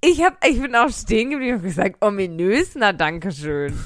Ich 0.00 0.24
hab, 0.24 0.44
ich 0.44 0.60
bin 0.60 0.74
auch 0.74 0.90
stehen 0.90 1.30
geblieben 1.30 1.58
und 1.58 1.62
gesagt, 1.62 2.04
ominös, 2.04 2.72
na 2.74 2.92
danke 2.92 3.30
schön. 3.30 3.78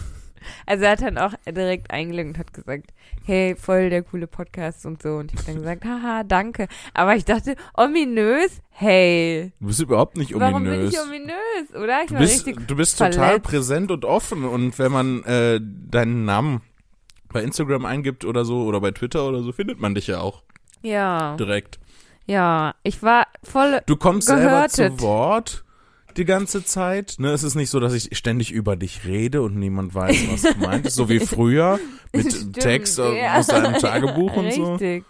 Also 0.67 0.85
er 0.85 0.93
hat 0.93 1.03
dann 1.03 1.19
auch 1.19 1.33
direkt 1.47 1.91
eingeloggt 1.91 2.29
und 2.31 2.39
hat 2.39 2.53
gesagt, 2.53 2.85
hey, 3.25 3.55
voll 3.57 3.91
der 3.91 4.03
coole 4.03 4.27
Podcast 4.27 4.87
und 4.87 5.03
so. 5.03 5.17
Und 5.17 5.33
ich 5.33 5.39
habe 5.41 5.47
dann 5.53 5.57
gesagt, 5.63 5.85
haha, 5.85 6.23
danke. 6.25 6.69
Aber 6.95 7.17
ich 7.17 7.25
dachte, 7.25 7.57
ominös, 7.75 8.61
hey. 8.71 9.53
Du 9.61 9.67
bist 9.67 9.81
überhaupt 9.81 10.17
nicht 10.17 10.35
ominös. 10.35 10.53
Warum 10.53 10.65
bin 10.65 10.89
ich 10.89 11.01
ominös, 11.01 11.75
oder? 11.83 12.01
Ich 12.03 12.09
du 12.09 12.15
war 12.15 12.21
bist, 12.21 12.47
richtig 12.47 12.67
du 12.67 12.77
bist 12.77 12.99
total 12.99 13.13
verletzt. 13.13 13.43
präsent 13.45 13.91
und 13.91 14.05
offen 14.05 14.45
und 14.45 14.79
wenn 14.79 14.93
man 14.93 15.23
äh, 15.25 15.61
deinen 15.63 16.25
Namen 16.25 16.61
bei 17.33 17.43
Instagram 17.43 17.85
eingibt 17.85 18.25
oder 18.25 18.45
so 18.45 18.63
oder 18.65 18.81
bei 18.81 18.93
Twitter 18.93 19.27
oder 19.29 19.43
so, 19.43 19.53
findet 19.53 19.81
man 19.81 19.95
dich 19.95 20.07
ja 20.07 20.21
auch 20.21 20.43
Ja, 20.83 21.37
direkt. 21.37 21.79
ja. 22.27 22.75
Ich 22.83 23.03
war 23.03 23.27
voll, 23.43 23.81
Du 23.87 23.97
kommst 23.97 24.29
selber 24.29 24.43
Gehörtet. 24.45 24.99
zu 24.99 25.01
Wort 25.01 25.65
die 26.17 26.25
ganze 26.25 26.65
Zeit. 26.65 27.17
Ne, 27.19 27.31
es 27.33 27.43
ist 27.43 27.55
nicht 27.55 27.71
so, 27.71 27.81
dass 27.81 27.93
ich 27.95 28.17
ständig 28.17 28.51
über 28.53 28.77
dich 28.77 29.05
rede 29.07 29.43
und 29.43 29.57
niemand 29.57 29.95
weiß, 29.95 30.17
was 30.31 30.43
du 30.43 30.59
meintest, 30.59 30.97
so 30.97 31.09
wie 31.09 31.21
früher 31.21 31.79
mit 32.13 32.33
Stimmt, 32.33 32.59
Text 32.59 32.99
ja. 32.99 33.39
aus 33.39 33.47
deinem 33.49 33.75
Tagebuch 33.75 34.35
und 34.37 34.53
so. 34.53 34.73
Richtig. 34.73 35.05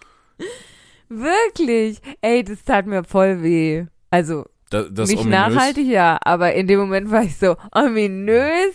Wirklich. 1.09 1.99
Ey, 2.21 2.43
das 2.45 2.65
tat 2.65 2.87
mir 2.87 3.05
voll 3.05 3.43
weh. 3.43 3.87
Also, 4.11 4.45
Da, 4.71 4.83
das 4.83 5.09
nicht 5.11 5.21
ominös. 5.21 5.39
nachhaltig, 5.39 5.87
ja, 5.87 6.19
aber 6.23 6.55
in 6.55 6.67
dem 6.67 6.81
Moment 6.81 7.11
war 7.11 7.23
ich 7.23 7.37
so 7.37 7.57
ominös 7.73 8.75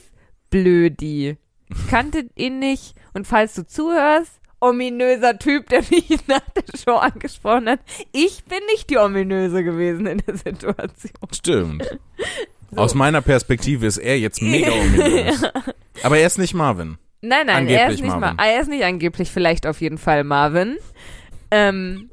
blödi. 0.49 1.37
Ich 1.69 1.87
kannte 1.89 2.25
ihn 2.35 2.59
nicht 2.59 2.95
und 3.13 3.27
falls 3.27 3.53
du 3.53 3.65
zuhörst, 3.65 4.40
ominöser 4.61 5.37
Typ, 5.37 5.67
der 5.69 5.81
mich 5.89 6.07
nach 6.27 6.41
der 6.55 6.63
Show 6.77 6.95
angesprochen 6.95 7.67
hat, 7.69 7.79
ich 8.13 8.45
bin 8.45 8.59
nicht 8.71 8.89
die 8.89 8.97
ominöse 8.97 9.63
gewesen 9.63 10.05
in 10.05 10.19
der 10.19 10.37
Situation. 10.37 11.27
Stimmt. 11.33 11.87
So. 12.73 12.77
Aus 12.77 12.95
meiner 12.95 13.21
Perspektive 13.21 13.85
ist 13.85 13.97
er 13.97 14.17
jetzt 14.17 14.41
mega 14.41 14.71
ominös. 14.71 15.43
Aber 16.03 16.17
er 16.17 16.25
ist 16.25 16.37
nicht 16.37 16.53
Marvin. 16.53 16.97
Nein, 17.19 17.47
nein, 17.47 17.67
er 17.67 17.73
ist 17.73 17.81
Angeblich 17.81 18.01
nicht 18.03 18.17
Marvin. 18.17 18.35
mal, 18.37 18.45
er 18.47 18.61
ist 18.61 18.69
nicht 18.69 18.83
angeblich, 18.85 19.29
vielleicht 19.29 19.67
auf 19.67 19.81
jeden 19.81 19.97
Fall 19.97 20.23
Marvin. 20.23 20.77
Ähm, 21.51 22.09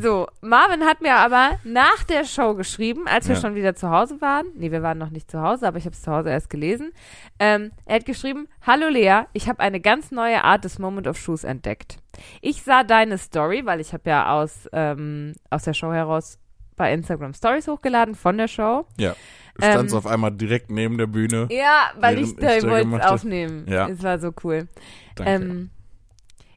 so, 0.00 0.26
Marvin 0.40 0.84
hat 0.84 1.00
mir 1.00 1.14
aber 1.14 1.58
nach 1.64 2.04
der 2.04 2.24
Show 2.24 2.54
geschrieben, 2.54 3.06
als 3.06 3.28
wir 3.28 3.34
Ja. 3.34 3.40
schon 3.40 3.54
wieder 3.54 3.74
zu 3.74 3.90
Hause 3.90 4.20
waren. 4.20 4.46
Nee, 4.54 4.70
wir 4.70 4.82
waren 4.82 4.98
noch 4.98 5.10
nicht 5.10 5.30
zu 5.30 5.40
Hause, 5.40 5.66
aber 5.66 5.78
ich 5.78 5.84
habe 5.84 5.94
es 5.94 6.02
zu 6.02 6.10
Hause 6.12 6.30
erst 6.30 6.50
gelesen. 6.50 6.92
Ähm, 7.38 7.72
er 7.84 7.96
hat 7.96 8.06
geschrieben, 8.06 8.48
Hallo 8.66 8.88
Lea, 8.88 9.22
ich 9.32 9.48
habe 9.48 9.60
eine 9.60 9.80
ganz 9.80 10.10
neue 10.10 10.44
Art 10.44 10.64
des 10.64 10.78
Moment 10.78 11.06
of 11.06 11.16
Shoes 11.18 11.44
entdeckt. 11.44 11.98
Ich 12.40 12.62
sah 12.62 12.82
deine 12.84 13.18
Story, 13.18 13.62
weil 13.64 13.80
ich 13.80 13.92
habe 13.92 14.08
ja 14.08 14.32
aus, 14.34 14.68
ähm, 14.72 15.34
aus 15.50 15.64
der 15.64 15.74
Show 15.74 15.92
heraus 15.92 16.38
bei 16.76 16.92
Instagram 16.92 17.32
Stories 17.32 17.68
hochgeladen 17.68 18.14
von 18.14 18.36
der 18.36 18.48
Show. 18.48 18.86
Ja. 18.98 19.14
Du 19.54 19.64
standst 19.64 19.94
Ähm, 19.94 19.98
auf 19.98 20.06
einmal 20.06 20.30
direkt 20.32 20.70
neben 20.70 20.98
der 20.98 21.06
Bühne. 21.06 21.48
Ja, 21.50 21.90
weil 21.98 22.18
ich, 22.18 22.36
da 22.36 22.56
ich 22.56 22.64
wollte 22.66 22.94
es 22.96 23.02
aufnehmen. 23.06 23.64
Ja. 23.66 23.88
Es 23.88 24.02
war 24.02 24.18
so 24.18 24.30
cool. 24.44 24.68
Danke. 25.14 25.32
Ähm, 25.32 25.70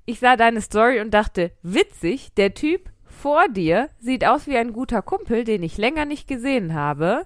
ich 0.06 0.20
sah 0.20 0.36
deine 0.36 0.60
Story 0.60 1.00
und 1.00 1.14
dachte, 1.14 1.52
witzig, 1.62 2.34
der 2.36 2.54
Typ 2.54 2.90
vor 3.22 3.48
dir 3.50 3.90
sieht 4.00 4.26
aus 4.26 4.48
wie 4.48 4.58
ein 4.58 4.74
guter 4.74 5.02
Kumpel, 5.02 5.44
den 5.44 5.64
ich 5.64 5.78
länger 5.78 6.06
nicht 6.06 6.28
gesehen 6.28 6.74
habe. 6.74 7.26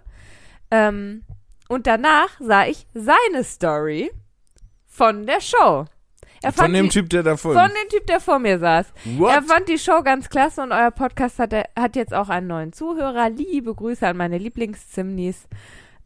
Ähm, 0.71 1.23
und 1.69 1.87
danach 1.87 2.29
sah 2.39 2.65
ich 2.65 2.87
seine 2.93 3.43
Story 3.43 4.11
von 4.87 5.25
der 5.25 5.41
Show. 5.41 5.85
Er 6.41 6.51
Von 6.51 6.65
fand 6.65 6.75
dem 6.75 6.85
die, 6.89 6.89
Typ, 6.89 7.09
der 7.09 7.23
da 7.23 7.37
vor 7.37 7.53
von 7.53 7.69
dem 7.69 7.89
Typ, 7.89 8.05
der 8.05 8.19
vor 8.19 8.37
mir 8.37 8.59
saß. 8.59 8.93
What? 9.17 9.31
Er 9.33 9.41
fand 9.43 9.69
die 9.69 9.77
Show 9.77 10.01
ganz 10.03 10.29
klasse 10.29 10.61
und 10.61 10.73
euer 10.73 10.91
Podcast 10.91 11.39
hat, 11.39 11.53
hat 11.53 11.95
jetzt 11.95 12.13
auch 12.13 12.27
einen 12.27 12.47
neuen 12.47 12.73
Zuhörer. 12.73 13.29
Liebe 13.29 13.73
Grüße 13.73 14.05
an 14.05 14.17
meine 14.17 14.37
Lieblingszimnis. 14.37 15.47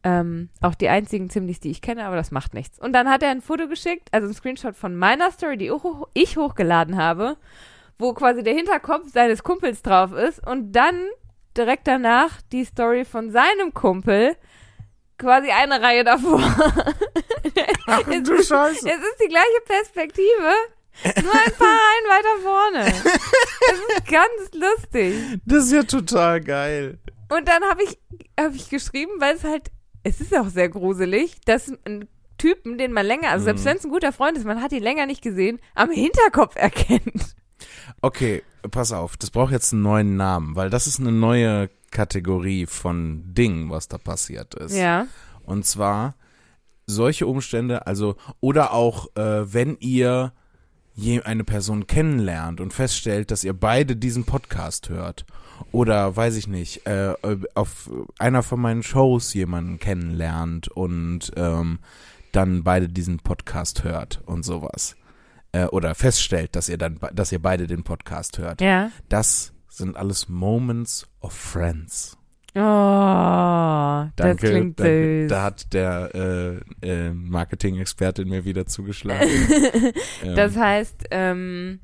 Ähm, 0.04 0.50
auch 0.62 0.76
die 0.76 0.90
einzigen 0.90 1.32
Zimnis, 1.32 1.60
die 1.60 1.72
ich 1.72 1.82
kenne, 1.82 2.06
aber 2.06 2.16
das 2.16 2.30
macht 2.30 2.54
nichts. 2.54 2.78
Und 2.78 2.94
dann 2.94 3.10
hat 3.10 3.24
er 3.24 3.32
ein 3.32 3.42
Foto 3.42 3.68
geschickt, 3.68 4.10
also 4.12 4.28
ein 4.28 4.34
Screenshot 4.34 4.76
von 4.76 4.96
meiner 4.96 5.32
Story, 5.32 5.58
die 5.58 5.72
ich 6.14 6.38
hochgeladen 6.38 6.98
habe, 6.98 7.38
wo 8.00 8.14
quasi 8.14 8.44
der 8.44 8.54
Hinterkopf 8.54 9.12
seines 9.12 9.44
Kumpels 9.44 9.82
drauf 9.82 10.12
ist 10.14 10.46
und 10.46 10.72
dann 10.74 11.08
direkt 11.56 11.88
danach 11.88 12.42
die 12.52 12.66
Story 12.66 13.04
von 13.06 13.32
seinem 13.32 13.74
Kumpel, 13.74 14.36
quasi 15.18 15.50
eine 15.50 15.82
Reihe 15.82 16.04
davor. 16.04 16.40
Ach 17.88 18.04
du 18.24 18.44
Scheiße. 18.44 18.88
Es 18.88 18.98
ist 19.00 19.22
die 19.24 19.28
gleiche 19.30 19.62
Perspektive, 19.66 20.54
nur 21.24 21.34
ein 21.34 21.54
paar 21.58 21.68
Reihen 21.68 22.08
weiter 22.10 22.42
vorne. 22.44 22.86
Das 22.86 23.80
ist 23.80 24.12
ganz 24.12 24.54
lustig. 24.54 25.40
Das 25.46 25.64
ist 25.66 25.72
ja 25.72 25.84
total 25.84 26.42
geil. 26.42 27.00
Und 27.30 27.48
dann 27.48 27.64
habe 27.64 27.84
ich, 27.84 27.98
hab 28.40 28.54
ich 28.54 28.70
geschrieben, 28.70 29.14
weil 29.20 29.36
es 29.36 29.44
halt, 29.44 29.70
es 30.04 30.22
ist 30.22 30.36
auch 30.38 30.48
sehr 30.50 30.70
gruselig, 30.70 31.38
dass 31.46 31.72
ein 31.86 32.08
Typen, 32.38 32.78
den 32.78 32.94
man 32.94 33.06
länger, 33.06 33.32
also 33.32 33.46
selbst 33.46 33.64
Mhm. 33.66 33.70
wenn 33.70 33.78
es 33.78 33.84
ein 33.86 33.92
guter 33.92 34.14
Freund 34.14 34.38
ist, 34.38 34.46
man 34.46 34.62
hat 34.62 34.72
ihn 34.72 34.84
länger 34.84 35.08
nicht 35.08 35.24
gesehen, 35.24 35.60
am 35.74 35.90
Hinterkopf 35.90 36.56
erkennt. 36.56 37.36
Okay, 38.02 38.44
pass 38.72 38.92
auf, 38.92 39.18
das 39.18 39.32
braucht 39.32 39.52
jetzt 39.52 39.74
einen 39.74 39.82
neuen 39.82 40.18
Namen, 40.18 40.56
weil 40.56 40.70
das 40.70 40.88
ist 40.88 41.00
eine 41.00 41.12
neue 41.12 41.70
Kategorie 41.92 42.66
von 42.66 43.34
Dingen, 43.34 43.70
was 43.70 43.88
da 43.88 43.98
passiert 43.98 44.56
ist. 44.56 44.76
Ja. 44.76 45.08
Und 45.44 45.66
zwar 45.66 46.16
solche 46.86 47.28
Umstände, 47.28 47.88
also 47.88 48.16
oder 48.40 48.74
auch 48.74 49.16
äh, 49.16 49.54
wenn 49.54 49.78
ihr 49.80 50.34
je 50.96 51.22
eine 51.22 51.44
Person 51.44 51.86
kennenlernt 51.86 52.60
und 52.60 52.74
feststellt, 52.74 53.30
dass 53.30 53.44
ihr 53.44 53.54
beide 53.54 53.96
diesen 53.96 54.26
Podcast 54.26 54.90
hört 54.90 55.26
oder 55.72 56.16
weiß 56.16 56.36
ich 56.38 56.48
nicht, 56.48 56.88
äh, 56.88 57.14
auf 57.54 57.90
einer 58.18 58.42
von 58.42 58.60
meinen 58.60 58.84
Shows 58.84 59.34
jemanden 59.34 59.80
kennenlernt 59.80 60.70
und 60.70 61.32
ähm, 61.36 61.80
dann 62.32 62.64
beide 62.64 62.90
diesen 62.90 63.20
Podcast 63.20 63.84
hört 63.84 64.22
und 64.26 64.44
sowas 64.44 64.96
äh, 65.58 65.66
oder 65.68 65.96
feststellt, 65.96 66.56
dass 66.56 66.70
ihr 66.70 66.78
dann, 66.78 67.00
dass 67.14 67.32
ihr 67.32 67.42
beide 67.42 67.68
den 67.68 67.84
Podcast 67.84 68.38
hört. 68.38 68.62
Ja. 68.62 68.92
Das 69.10 69.54
sind 69.70 69.96
alles 69.98 70.30
Moments 70.30 71.08
of 71.22 71.34
Friends. 71.34 72.18
Oh, 72.56 72.60
das 72.60 74.12
Danke, 74.16 74.50
klingt 74.50 74.80
danke. 74.80 75.22
süß. 75.24 75.30
Da 75.30 75.44
hat 75.44 75.74
der 75.74 76.62
äh, 76.82 76.88
äh, 76.88 77.12
Marketing-Experte 77.14 78.24
in 78.24 78.30
mir 78.30 78.46
wieder 78.46 78.66
zugeschlagen. 78.66 79.30
ähm, 80.24 80.36
Das 80.36 80.58
heißt, 80.58 81.06
ähm, 81.12 81.80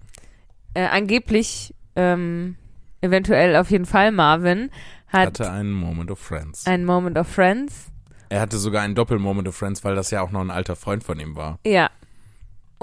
äh, 0.74 0.86
angeblich 0.86 1.76
ähm, 1.95 2.55
eventuell 3.01 3.55
auf 3.55 3.69
jeden 3.69 3.86
Fall 3.86 4.11
Marvin, 4.11 4.71
hat 5.07 5.39
Hatte 5.39 5.51
einen 5.51 5.71
Moment 5.71 6.09
of 6.09 6.17
Friends. 6.17 6.65
einen 6.65 6.86
Moment 6.86 7.17
of 7.19 7.28
Friends. 7.28 7.91
Er 8.30 8.41
hatte 8.41 8.57
sogar 8.57 8.82
einen 8.82 8.95
Doppel-Moment 8.95 9.47
of 9.47 9.55
Friends, 9.55 9.84
weil 9.84 9.93
das 9.93 10.09
ja 10.09 10.21
auch 10.21 10.32
noch 10.32 10.41
ein 10.41 10.49
alter 10.49 10.76
Freund 10.76 11.03
von 11.03 11.19
ihm 11.19 11.36
war. 11.36 11.59
Ja. 11.67 11.91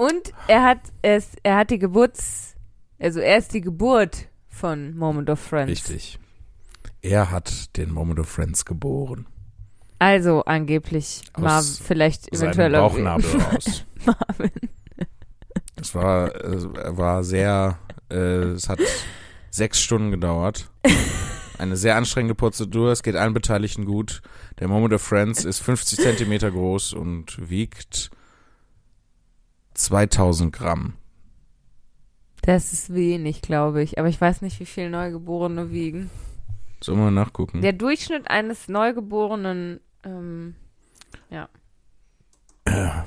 Und 0.01 0.33
er 0.47 0.63
hat 0.63 0.79
es, 1.03 1.27
er 1.43 1.57
hat 1.57 1.69
die 1.69 1.77
Geburts, 1.77 2.55
also 2.97 3.19
er 3.19 3.37
ist 3.37 3.53
die 3.53 3.61
Geburt 3.61 4.29
von 4.47 4.97
Moment 4.97 5.29
of 5.29 5.39
Friends. 5.39 5.69
Richtig. 5.69 6.17
Er 7.03 7.29
hat 7.29 7.77
den 7.77 7.91
Moment 7.91 8.19
of 8.19 8.27
Friends 8.27 8.65
geboren. 8.65 9.27
Also 9.99 10.43
angeblich 10.45 11.21
Aus 11.33 11.43
Marvin, 11.43 11.73
vielleicht 11.83 12.33
eventuell 12.33 12.75
auch. 12.77 12.97
Marvin. 12.97 14.51
Es 15.79 15.93
war, 15.93 16.33
es 16.45 16.67
war 16.73 17.23
sehr, 17.23 17.77
äh, 18.09 18.15
es 18.15 18.69
hat 18.69 18.79
sechs 19.51 19.79
Stunden 19.79 20.09
gedauert. 20.09 20.71
Eine 21.59 21.77
sehr 21.77 21.95
anstrengende 21.95 22.33
Prozedur. 22.33 22.91
Es 22.91 23.03
geht 23.03 23.15
allen 23.15 23.35
Beteiligten 23.35 23.85
gut. 23.85 24.23
Der 24.59 24.67
Moment 24.67 24.95
of 24.95 25.03
Friends 25.03 25.45
ist 25.45 25.59
50 25.59 25.99
Zentimeter 25.99 26.49
groß 26.49 26.93
und 26.93 27.51
wiegt 27.51 28.09
2000 29.83 30.53
Gramm. 30.53 30.93
Das 32.41 32.73
ist 32.73 32.93
wenig, 32.93 33.41
glaube 33.41 33.83
ich. 33.83 33.99
Aber 33.99 34.09
ich 34.09 34.19
weiß 34.19 34.41
nicht, 34.41 34.59
wie 34.59 34.65
viel 34.65 34.89
Neugeborene 34.89 35.71
wiegen. 35.71 36.09
Sollen 36.81 36.97
wir 36.97 37.05
mal 37.05 37.11
nachgucken? 37.11 37.61
Der 37.61 37.73
Durchschnitt 37.73 38.29
eines 38.29 38.67
Neugeborenen, 38.67 39.79
ähm, 40.03 40.55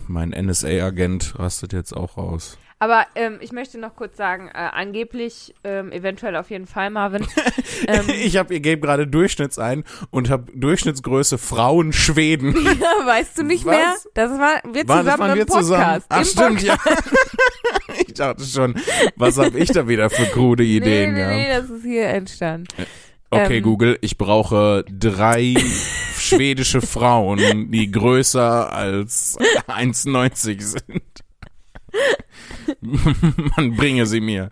Mein 0.09 0.31
NSA-Agent 0.31 1.39
rastet 1.39 1.72
jetzt 1.72 1.97
auch 1.97 2.16
raus. 2.16 2.59
Aber 2.85 3.07
ähm, 3.14 3.39
ich 3.41 3.51
möchte 3.51 3.78
noch 3.78 3.97
kurz 3.97 4.18
sagen, 4.18 4.49
äh, 4.49 4.59
angeblich, 4.59 5.55
ähm, 5.64 5.91
eventuell 5.91 6.37
auf 6.37 6.51
jeden 6.51 6.66
Fall, 6.66 6.91
Marvin. 6.91 7.26
ähm, 7.89 8.05
Ich 8.22 8.37
habe, 8.37 8.53
ihr 8.53 8.61
gebt 8.61 8.82
gerade 8.82 9.07
Durchschnitts 9.07 9.59
ein 9.59 9.85
und 10.11 10.28
habe 10.28 10.53
Durchschnittsgröße 10.55 11.39
Frauen 11.39 11.95
Schweden. 11.95 12.55
weißt 13.07 13.39
du 13.39 13.45
nicht 13.45 13.64
Was? 13.64 13.74
mehr? 13.74 13.95
Das 14.12 14.30
war 14.32 14.61
wir 14.70 14.87
War, 14.87 14.99
zusammen 14.99 15.07
das 15.07 15.18
waren 15.18 15.30
im 15.30 15.37
wir 15.39 15.47
Podcast. 15.47 15.66
zusammen? 15.66 16.03
Ach 16.11 16.18
Im 16.18 16.24
stimmt, 16.26 16.62
ja. 16.62 16.76
ich 18.07 18.12
dachte 18.12 18.45
schon, 18.45 18.74
was 19.16 19.39
habe 19.39 19.59
ich 19.59 19.70
da 19.70 19.89
wieder 19.89 20.11
für 20.11 20.26
krude 20.26 20.62
Ideen 20.62 21.14
nee, 21.14 21.18
gehabt? 21.20 21.37
nee, 21.37 21.49
das 21.49 21.70
ist 21.70 21.85
hier 21.85 22.09
entstanden. 22.09 22.68
Okay, 23.30 23.57
Ähm. 23.57 23.62
Google, 23.62 23.99
ich 24.03 24.18
brauche 24.18 24.85
drei 24.91 25.55
schwedische 26.18 26.82
Frauen, 26.82 27.70
die 27.70 27.91
größer 27.91 28.70
als 28.70 29.39
1,90 29.68 30.61
sind. 30.61 31.24
Man 32.80 33.76
bringe 33.76 34.07
sie 34.07 34.20
mir. 34.20 34.51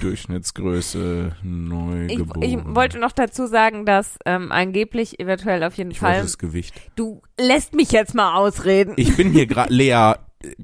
Durchschnittsgröße 0.00 1.32
Ich, 1.38 1.44
neugeboren. 1.44 2.42
ich 2.42 2.56
wollte 2.74 2.98
noch 2.98 3.12
dazu 3.12 3.46
sagen, 3.46 3.86
dass 3.86 4.18
ähm, 4.24 4.52
angeblich 4.52 5.20
eventuell 5.20 5.62
auf 5.64 5.74
jeden 5.74 5.90
Ich 5.90 6.00
Fall. 6.00 6.20
das 6.22 6.38
Gewicht. 6.38 6.74
Du 6.96 7.22
lässt 7.40 7.74
mich 7.74 7.90
jetzt 7.92 8.14
mal 8.14 8.34
ausreden. 8.36 8.94
Ich 8.96 9.16
bin 9.16 9.32
hier 9.32 9.46
gerade, 9.46 9.72
Lea, 9.74 10.14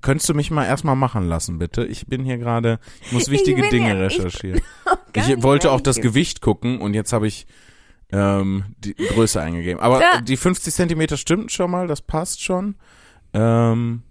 könntest 0.00 0.28
du 0.28 0.34
mich 0.34 0.50
mal 0.50 0.64
erstmal 0.66 0.96
machen 0.96 1.26
lassen, 1.28 1.58
bitte? 1.58 1.84
Ich 1.84 2.06
bin 2.06 2.24
hier 2.24 2.38
gerade, 2.38 2.78
ich 3.06 3.12
muss 3.12 3.30
wichtige 3.30 3.62
bin 3.62 3.70
Dinge 3.70 3.88
ja- 3.98 4.06
ich- 4.06 4.18
recherchieren. 4.18 4.60
Ich, 5.14 5.26
nicht 5.26 5.42
wollte 5.42 5.70
auch 5.72 5.82
das. 5.82 6.00
Gewicht 6.00 6.40
gucken 6.40 6.80
und 6.80 6.94
jetzt 6.94 7.12
habe 7.12 7.26
ich 7.26 7.46
ähm, 8.12 8.64
die 8.78 8.94
Größe 8.94 9.42
eingegeben. 9.42 9.78
Aber 9.78 9.98
Da- 9.98 10.22
die 10.22 10.38
50 10.38 10.72
Zentimeter 10.72 11.18
stimmt 11.18 11.52
schon 11.52 11.70
mal, 11.70 11.86
das 11.86 12.00
passt 12.00 12.42
schon. 12.42 12.76
Ähm, 13.34 14.04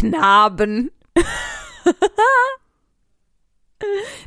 Knaben. 0.00 0.90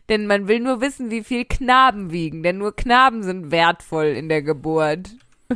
denn 0.09 0.27
man 0.27 0.47
will 0.47 0.59
nur 0.59 0.81
wissen, 0.81 1.09
wie 1.09 1.23
viel 1.23 1.45
Knaben 1.45 2.11
wiegen, 2.11 2.43
denn 2.43 2.57
nur 2.57 2.75
Knaben 2.75 3.23
sind 3.23 3.51
wertvoll 3.51 4.07
in 4.07 4.27
der 4.29 4.41
Geburt. 4.41 5.09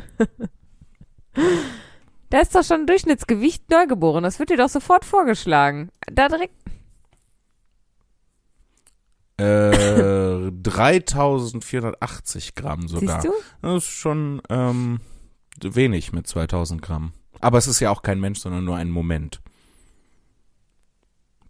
da 2.30 2.40
ist 2.40 2.56
doch 2.56 2.64
schon 2.64 2.88
Durchschnittsgewicht 2.88 3.70
neugeboren. 3.70 4.24
Das 4.24 4.40
wird 4.40 4.50
dir 4.50 4.58
doch 4.58 4.70
sofort 4.70 5.06
vorgeschlagen. 5.06 5.90
Da 6.12 6.30
direkt. 6.30 6.56
äh, 9.38 10.52
3480 10.52 12.56
Gramm 12.56 12.88
sogar. 12.88 13.22
Siehst 13.22 13.34
du? 13.34 13.38
Das 13.62 13.84
ist 13.84 13.92
schon 13.92 14.42
ähm, 14.50 15.00
wenig 15.62 16.12
mit 16.12 16.26
2000 16.28 16.82
Gramm. 16.82 17.14
Aber 17.40 17.58
es 17.58 17.68
ist 17.68 17.80
ja 17.80 17.92
auch 17.92 18.02
kein 18.02 18.20
Mensch, 18.20 18.40
sondern 18.40 18.66
nur 18.66 18.76
ein 18.78 18.90
Moment, 18.90 19.42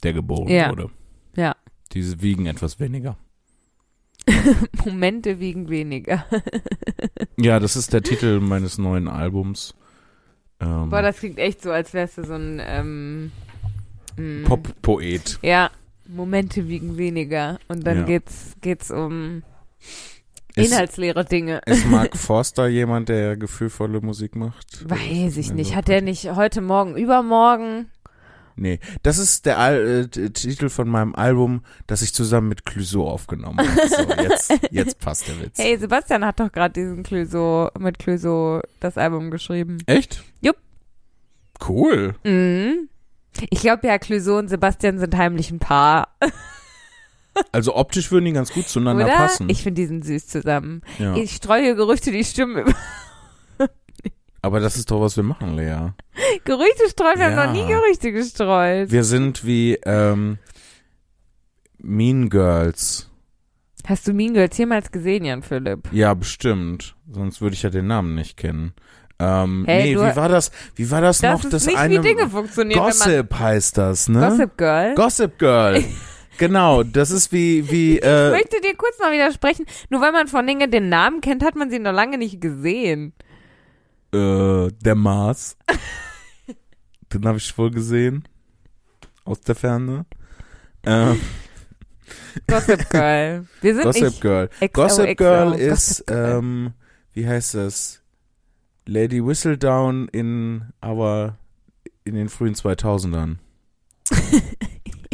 der 0.04 0.14
geboren 0.14 0.48
Ja. 0.50 0.70
wurde. 0.70 0.89
Ja. 1.36 1.56
Diese 1.93 2.22
wiegen 2.22 2.45
etwas 2.45 2.80
weniger. 2.80 3.18
Momente 4.86 5.39
wiegen 5.39 5.70
weniger. 5.70 6.26
Ja, 7.39 7.60
das 7.60 7.76
ist 7.76 7.93
der 7.93 8.02
Titel 8.02 8.39
meines 8.39 8.80
neuen 8.80 9.08
Albums. 9.08 9.76
Ähm, 10.60 10.89
Boah, 10.89 11.04
das 11.04 11.18
klingt 11.20 11.38
echt 11.38 11.62
so, 11.62 11.70
als 11.72 11.93
wärst 11.93 12.18
du 12.18 12.24
so 12.26 12.34
ein 12.34 12.60
ähm, 12.66 13.32
mm, 14.18 14.43
Pop-Poet. 14.45 15.38
Ja, 15.43 15.70
Momente 16.08 16.68
wiegen 16.68 16.98
weniger. 16.98 17.60
Und 17.68 17.86
dann 17.86 17.98
Ja. 18.00 18.04
geht's, 18.06 18.56
geht's 18.62 18.89
um 18.89 19.43
inhaltsleere 20.56 21.26
Dinge. 21.26 21.62
ist 21.68 21.86
Mark 21.86 22.18
Forster 22.18 22.68
jemand, 22.68 23.10
der 23.10 23.38
gefühlvolle 23.38 24.02
Musik 24.02 24.36
macht? 24.36 24.89
Weiß 24.89 25.38
ich 25.38 25.45
Also, 25.50 25.54
nicht. 25.54 25.76
Hat 25.76 25.88
der 25.88 26.02
nicht 26.02 26.36
heute 26.36 26.62
Morgen, 26.62 26.98
übermorgen? 26.98 27.91
Nee, 28.58 28.80
das 29.03 29.20
ist 29.20 29.45
der 29.45 29.60
Al 29.60 30.10
äh, 30.12 30.30
Titel 30.32 30.70
von 30.70 30.89
meinem 30.89 31.14
Album, 31.14 31.62
das 31.86 32.01
ich 32.01 32.14
zusammen 32.14 32.49
mit 32.49 32.66
Clouseau 32.66 33.08
aufgenommen 33.08 33.60
habe. 33.60 33.88
So, 33.88 34.24
jetzt, 34.24 34.53
jetzt 34.72 34.99
passt 34.99 35.28
der 35.28 35.39
Witz. 35.39 35.60
Hey, 35.60 35.78
Sebastian 35.78 36.26
hat 36.26 36.39
doch 36.39 36.51
gerade 36.51 36.74
diesen 36.74 37.03
Clouseau, 37.03 37.70
mit 37.78 37.99
Clouseau 37.99 38.62
das 38.80 38.97
Album 38.97 39.30
geschrieben. 39.30 39.78
Echt? 39.86 40.24
Jupp. 40.41 40.58
Cool. 41.68 42.16
Mhm. 42.24 42.89
Ich 43.51 43.62
glaube 43.62 43.88
ja, 43.88 43.99
Clouseau 43.99 44.39
und 44.39 44.47
Sebastian 44.47 44.97
sind 44.97 45.16
heimlich 45.16 45.51
ein 45.51 45.60
Paar. 45.60 46.10
Also 47.51 47.76
optisch 47.76 48.12
würden 48.12 48.26
die 48.26 48.32
ganz 48.32 48.51
gut 48.51 48.68
zueinander 48.68 49.05
Oder? 49.05 49.16
passen. 49.16 49.47
Ich 49.47 49.62
finde, 49.62 49.82
die 49.82 49.86
sind 49.86 50.03
süß 50.03 50.26
zusammen. 50.26 50.82
ja. 50.97 51.16
Ich 51.16 51.36
streue 51.36 51.76
Gerüchte, 51.76 52.12
die 52.12 52.24
stimmen. 52.24 52.74
Aber 54.48 54.60
das 54.62 54.78
ist 54.78 54.89
doch, 54.89 55.02
was 55.02 55.16
wir 55.18 55.24
machen, 55.24 55.56
Lea. 55.58 55.91
Gerüchte 56.45 56.89
streuen, 56.89 57.20
wir 57.20 57.26
haben 57.26 57.36
Ja. 57.36 57.45
noch 57.48 57.54
nie 57.54 57.68
Gerüchte 57.68 58.12
gestreut. 58.14 58.89
Wir 58.91 59.04
sind 59.04 59.45
wie 59.45 59.78
ähm, 59.86 60.38
Mean 61.80 62.30
Girls. 62.30 63.10
Hast 63.88 64.08
du 64.08 64.14
Mean 64.14 64.34
Girls 64.34 64.58
jemals 64.58 64.91
gesehen, 64.91 65.26
Jan 65.26 65.43
Philipp? 65.43 65.89
Ja, 65.91 66.14
bestimmt. 66.14 66.95
Sonst 67.12 67.41
würde 67.41 67.54
ich 67.56 67.64
ja 67.64 67.70
den 67.70 67.88
Namen 67.88 68.16
nicht 68.16 68.38
kennen. 68.38 68.74
Ähm, 69.20 69.64
Hey, 69.68 69.95
nee, 69.95 70.02
wie 70.02 70.16
war 70.16 70.30
das? 70.30 70.52
Wie 70.76 70.89
war 70.91 71.02
das, 71.02 71.20
Das 71.20 71.43
noch? 71.43 71.50
das 71.50 71.66
nicht, 71.66 71.78
eine 71.78 71.98
wie 71.98 72.08
Dinge 72.08 72.30
funktionieren, 72.30 72.80
Gossip 72.82 73.34
heißt 73.39 73.78
das, 73.78 74.10
ne? 74.10 74.20
Gossip 74.20 74.58
Girl. 74.58 74.95
Gossip 74.95 75.39
Girl. 75.39 75.84
genau, 76.38 76.84
das 76.84 77.12
ist 77.12 77.32
wie 77.32 77.70
wie 77.72 77.98
Ich 77.98 78.04
äh, 78.06 78.30
möchte 78.32 78.62
dir 78.62 78.76
kurz 78.76 79.00
mal 79.00 79.12
widersprechen. 79.12 79.66
Nur 79.89 80.02
weil 80.02 80.12
man 80.12 80.28
von 80.28 80.45
Dingen 80.45 80.70
den 80.70 80.89
Namen 80.89 81.22
kennt, 81.22 81.43
hat 81.43 81.56
man 81.56 81.70
sie 81.70 81.80
noch 81.80 81.93
lange 81.93 82.18
nicht 82.18 82.39
gesehen. 82.41 83.14
Äh, 84.18 84.72
der 84.84 84.95
Mars. 84.95 85.57
Den 87.13 87.26
habe 87.26 87.38
ich 87.38 87.57
wohl 87.57 87.72
gesehen 87.72 88.28
aus 89.24 89.39
der 89.41 89.55
Ferne. 89.55 90.05
Ähm, 90.84 91.20
Gossip 92.47 92.89
Girl. 92.89 93.45
Wir 93.61 93.74
sind 93.74 93.84
Gossip 93.84 94.03
nicht 94.03 94.22
Girl. 94.22 94.49
Gossip 94.74 95.18
Girl 95.18 95.53
ist 95.53 96.03
ähm, 96.09 96.74
wie 97.13 97.28
heißt 97.28 97.55
das? 97.55 98.01
Lady 98.86 99.26
Whistledown 99.26 100.07
in 100.09 100.65
aber 100.82 101.38
in 102.03 102.15
den 102.15 102.30
frühen 102.30 102.53
2000ern. 102.55 103.38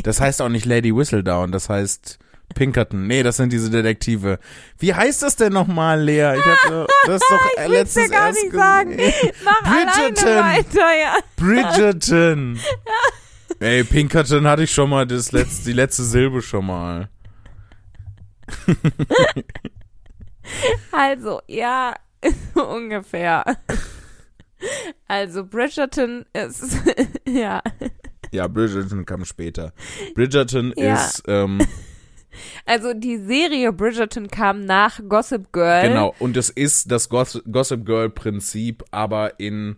Das 0.04 0.20
heißt 0.20 0.42
auch 0.42 0.50
nicht 0.50 0.66
Lady 0.66 0.94
Whistledown, 0.94 1.54
das 1.54 1.70
heißt 1.70 2.20
Pinkerton. 2.54 3.08
Nee, 3.08 3.24
das 3.24 3.38
sind 3.38 3.52
diese 3.52 3.70
Detektive. 3.70 4.40
Wie 4.78 4.94
heißt 4.94 5.24
das 5.24 5.36
denn 5.36 5.54
nochmal, 5.54 6.02
Lea? 6.02 6.36
Ich 6.38 6.46
hatte 6.46 6.88
das 7.06 7.16
ist 7.16 7.30
doch 7.30 7.46
Ich 7.58 7.64
dir 7.64 7.70
letztens 7.70 8.12
gar 8.12 8.28
erst 8.28 8.44
nicht 8.44 8.54
sagen. 8.54 8.98
Mach 9.44 9.62
Bridgerton. 9.64 10.26
weiter, 10.40 11.00
ja. 11.00 11.16
Bridgerton. 11.36 12.60
Ey, 13.60 13.84
Pinkerton 13.84 14.46
hatte 14.48 14.64
ich 14.64 14.72
schon 14.72 14.90
mal 14.90 15.08
das 15.08 15.32
letzte, 15.32 15.66
die 15.66 15.74
letzte 15.74 16.04
Silbe 16.04 16.42
schon 16.42 16.66
mal. 16.66 17.10
Also, 20.92 21.42
ja, 21.48 21.96
ungefähr. 22.56 23.44
Also, 25.08 25.46
Bridgerton 25.46 26.26
ist, 26.34 26.78
ja. 27.28 27.62
Ja, 28.32 28.48
Bridgerton 28.48 29.06
kam 29.06 29.26
später. 29.26 29.74
Bridgerton 30.16 30.74
Ja. 30.76 30.96
ist 30.96 31.24
ähm, 31.28 31.60
Also, 32.66 32.94
die 32.94 33.18
Serie 33.18 33.72
Bridgerton 33.74 34.28
kam 34.28 34.66
nach 34.66 35.00
Gossip 35.08 35.52
Girl. 35.52 35.88
Genau, 35.88 36.16
und 36.20 36.38
es 36.38 36.50
ist 36.50 36.92
das 36.92 37.10
Goss 37.10 37.42
Gossip 37.52 37.86
Girl 37.86 38.10
Prinzip, 38.10 38.84
aber 38.92 39.40
in, 39.40 39.78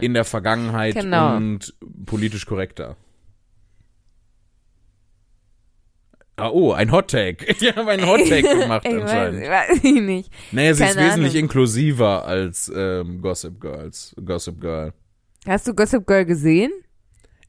in 0.00 0.14
der 0.14 0.24
Vergangenheit 0.24 0.94
Genau. 1.02 1.36
und 1.36 1.74
politisch 2.06 2.46
korrekter. 2.46 2.96
Ah, 6.36 6.48
oh, 6.48 6.72
ein 6.72 6.90
Hottag. 6.90 7.44
Ich 7.60 7.76
habe 7.76 7.90
einen 7.90 8.06
Hottag 8.06 8.42
gemacht 8.60 8.86
ich 8.86 8.94
weiß, 8.94 9.02
anscheinend. 9.02 9.48
weiß 9.48 9.84
ich 9.84 10.00
nicht. 10.00 10.32
Naja, 10.50 10.74
sie 10.74 10.84
ist 10.84 10.94
keine 10.94 11.06
wesentlich 11.06 11.32
Ahnung. 11.34 11.44
inklusiver 11.44 12.24
als 12.24 12.72
ähm, 12.74 13.20
Gossip 13.20 13.60
Girls. 13.60 14.14
Gossip 14.24 14.60
Girl. 14.60 14.92
Hast 15.46 15.68
du 15.68 15.74
Gossip 15.74 16.06
Girl 16.06 16.24
gesehen? 16.24 16.72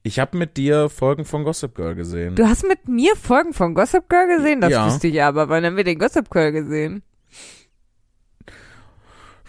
Ich 0.06 0.20
habe 0.20 0.38
mit 0.38 0.58
dir 0.58 0.90
Folgen 0.90 1.24
von 1.24 1.46
Gossip 1.46 1.76
Girl 1.76 1.96
gesehen. 1.96 2.36
Du 2.36 2.46
hast 2.46 2.68
mit 2.68 2.90
mir 2.90 3.16
Folgen 3.16 3.54
von 3.54 3.74
Gossip 3.74 4.10
Girl 4.10 4.28
gesehen? 4.28 4.60
Das 4.60 4.70
Ja. 4.72 4.86
wüsste 4.86 5.08
ich 5.08 5.24
aber. 5.24 5.48
Wann 5.48 5.64
haben 5.66 5.78
wir 5.78 5.86
den 5.86 5.98
Gossip 5.98 6.30
Girl 6.30 6.52
gesehen? 6.52 7.04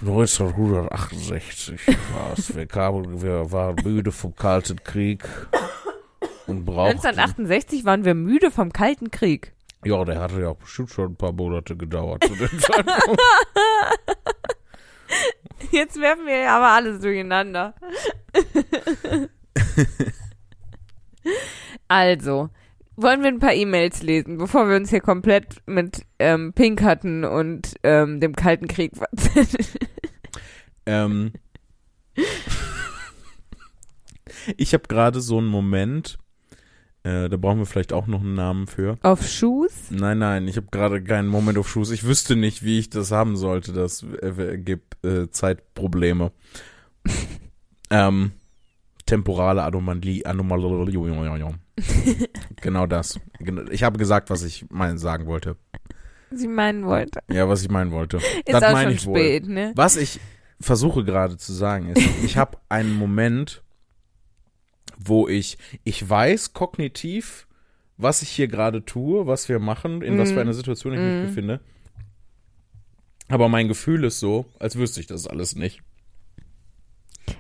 1968 0.01 1.81
war 2.15 2.35
es. 2.37 2.55
Wir, 2.55 2.67
kamen, 2.67 3.21
wir 3.23 3.51
waren 3.51 3.75
müde 3.83 4.13
vom 4.13 4.37
Kalten 4.37 4.83
Krieg 4.85 5.25
und 6.47 6.65
brauchten. 6.65 6.99
1968 6.99 7.85
waren 7.85 8.05
wir 8.05 8.15
müde 8.15 8.51
vom 8.53 8.73
Kalten 8.73 9.11
Krieg. 9.11 9.53
Ja, 9.85 10.05
der 10.05 10.21
hatte 10.21 10.41
ja 10.41 10.49
auch 10.51 10.57
bestimmt 10.57 10.91
schon 10.91 11.13
ein 11.13 11.17
paar 11.17 11.33
Monate 11.33 11.77
gedauert. 11.77 12.23
zu 12.25 12.35
dem 12.35 12.59
Zeitpunkt. 12.61 13.21
Jetzt 15.73 16.01
werfen 16.01 16.27
wir 16.27 16.49
aber 16.51 16.69
alles 16.69 17.01
durcheinander. 17.01 17.75
also, 21.89 22.51
wollen 22.97 23.23
wir 23.23 23.29
ein 23.29 23.41
paar 23.41 23.55
E-Mails 23.55 24.03
lesen, 24.03 24.39
bevor 24.39 24.69
wir 24.69 24.77
uns 24.77 24.91
hier 24.91 25.01
komplett 25.01 25.63
mit 25.67 26.03
ähm, 26.19 26.53
Pink 26.53 26.83
hatten 26.83 27.25
und 27.25 27.75
ähm, 27.83 28.21
dem 28.21 28.37
Kalten 28.37 28.69
Krieg 28.69 28.93
verzetteln? 28.97 29.67
ähm, 30.87 31.33
ich 34.57 34.75
habe 34.75 34.85
gerade 34.89 35.21
so 35.21 35.39
einen 35.39 35.49
Moment, 35.49 36.19
äh, 37.03 37.29
da 37.29 37.37
brauchen 37.37 37.59
wir 37.59 37.67
vielleicht 37.67 37.93
auch 37.93 38.07
noch 38.07 38.21
einen 38.21 38.35
Namen 38.35 38.67
für. 38.67 38.97
Auf 39.03 39.27
Shoes? 39.27 39.91
Nein, 39.91 40.19
nein, 40.19 40.49
ich 40.49 40.57
habe 40.57 40.69
gerade 40.71 41.03
keinen 41.03 41.29
Moment 41.29 41.59
auf 41.59 41.69
Schuss. 41.69 41.91
Ich 41.91 42.05
wüsste 42.05 42.37
nicht, 42.37 42.65
wie 42.65 42.79
ich 42.79 42.91
das 42.91 43.11
haben 43.11 43.37
sollte. 43.37 43.73
Das 43.73 44.05
äh, 44.23 44.57
gibt 44.57 45.05
äh, 45.05 45.29
Zeitprobleme. 45.31 46.33
ähm, 47.91 48.33
temporale 49.07 49.63
Anomalie, 49.63 50.25
Anomalie. 50.25 51.55
genau 52.61 52.87
das. 52.87 53.21
Ich 53.71 53.83
habe 53.83 53.99
gesagt, 53.99 54.31
was 54.31 54.43
ich 54.43 54.67
mein, 54.71 54.99
sagen 54.99 55.27
wollte. 55.27 55.57
Sie 56.31 56.49
meinen 56.49 56.85
wollte. 56.85 57.21
Ja, 57.31 57.49
was 57.49 57.63
ich 57.63 57.69
meinen 57.71 57.91
wollte. 57.93 58.17
Ist 58.17 58.25
das 58.47 58.63
auch 58.63 58.73
meine 58.73 58.91
schon 58.91 58.97
ich 58.97 59.07
wohl. 59.07 59.17
spät, 59.19 59.47
ne? 59.49 59.73
Was 59.77 59.97
ich 59.97 60.21
versuche 60.61 61.05
gerade 61.05 61.37
zu 61.37 61.53
sagen 61.53 61.91
ist, 61.91 62.03
ich 62.25 62.37
habe 62.37 62.59
einen 62.69 62.95
Moment, 62.95 63.63
wo 64.99 65.29
ich, 65.29 65.59
ich 65.85 66.09
weiß 66.09 66.53
kognitiv, 66.55 67.47
was 67.97 68.23
ich 68.23 68.31
hier 68.31 68.49
gerade 68.49 68.85
tue, 68.85 69.27
was 69.27 69.49
wir 69.49 69.59
machen, 69.59 70.03
in 70.03 70.19
was 70.19 70.31
Mhm. 70.31 70.35
für 70.35 70.41
einer 70.41 70.55
Situation 70.55 70.95
ich 70.95 71.01
Mhm. 71.01 71.07
mich 71.21 71.29
befinde. 71.29 71.61
Aber 73.29 73.49
mein 73.49 73.69
Gefühl 73.69 74.05
ist 74.05 74.19
so, 74.21 74.47
als 74.59 74.77
wüsste 74.77 75.01
ich 75.01 75.07
das 75.07 75.27
alles 75.27 75.55
nicht. 75.57 75.83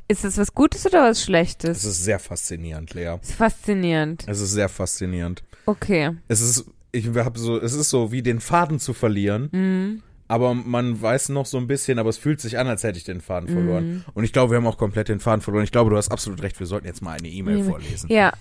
Ist 0.08 0.24
das 0.24 0.36
was 0.38 0.54
Gutes 0.54 0.86
oder 0.86 1.02
was 1.04 1.18
Es 1.18 1.24
Schlechtes? 1.24 1.84
ist 1.84 2.04
sehr 2.04 2.18
faszinierend, 2.18 2.94
Lea. 2.94 3.16
ist 3.22 3.32
faszinierend. 3.34 4.24
Es 4.26 4.40
ist 4.40 4.52
sehr 4.52 4.68
faszinierend. 4.68 5.42
Okay. 5.66 6.12
Es 6.28 6.40
ist, 6.40 6.66
ich 6.92 7.08
habe 7.14 7.38
so, 7.38 7.58
es 7.60 7.72
ist 7.74 7.90
so 7.90 8.12
wie 8.12 8.22
den 8.22 8.40
Faden 8.40 8.78
zu 8.78 8.92
verlieren, 8.92 9.48
Mhm. 9.52 10.02
aber 10.28 10.54
man 10.54 11.00
weiß 11.00 11.30
noch 11.30 11.46
so 11.46 11.56
ein 11.58 11.66
bisschen, 11.66 11.98
aber 11.98 12.10
es 12.10 12.18
fühlt 12.18 12.40
sich 12.40 12.58
an, 12.58 12.66
als 12.68 12.82
hätte 12.82 12.98
ich 12.98 13.04
den 13.04 13.20
Faden 13.20 13.48
verloren. 13.48 13.88
Mhm. 13.88 14.04
Und 14.14 14.24
ich 14.24 14.32
glaube, 14.32 14.52
wir 14.52 14.56
haben 14.58 14.66
auch 14.66 14.78
komplett 14.78 15.08
den 15.08 15.20
Faden 15.20 15.40
verloren. 15.40 15.64
Ich 15.64 15.72
glaube, 15.72 15.90
du 15.90 15.96
hast 15.96 16.10
absolut 16.10 16.42
recht. 16.42 16.58
Wir 16.60 16.66
sollten 16.66 16.86
jetzt 16.86 17.02
mal 17.02 17.16
eine 17.18 17.28
E-Mail 17.28 17.56
E-Mail. 17.58 17.70
vorlesen. 17.70 18.10
Ja, 18.12 18.32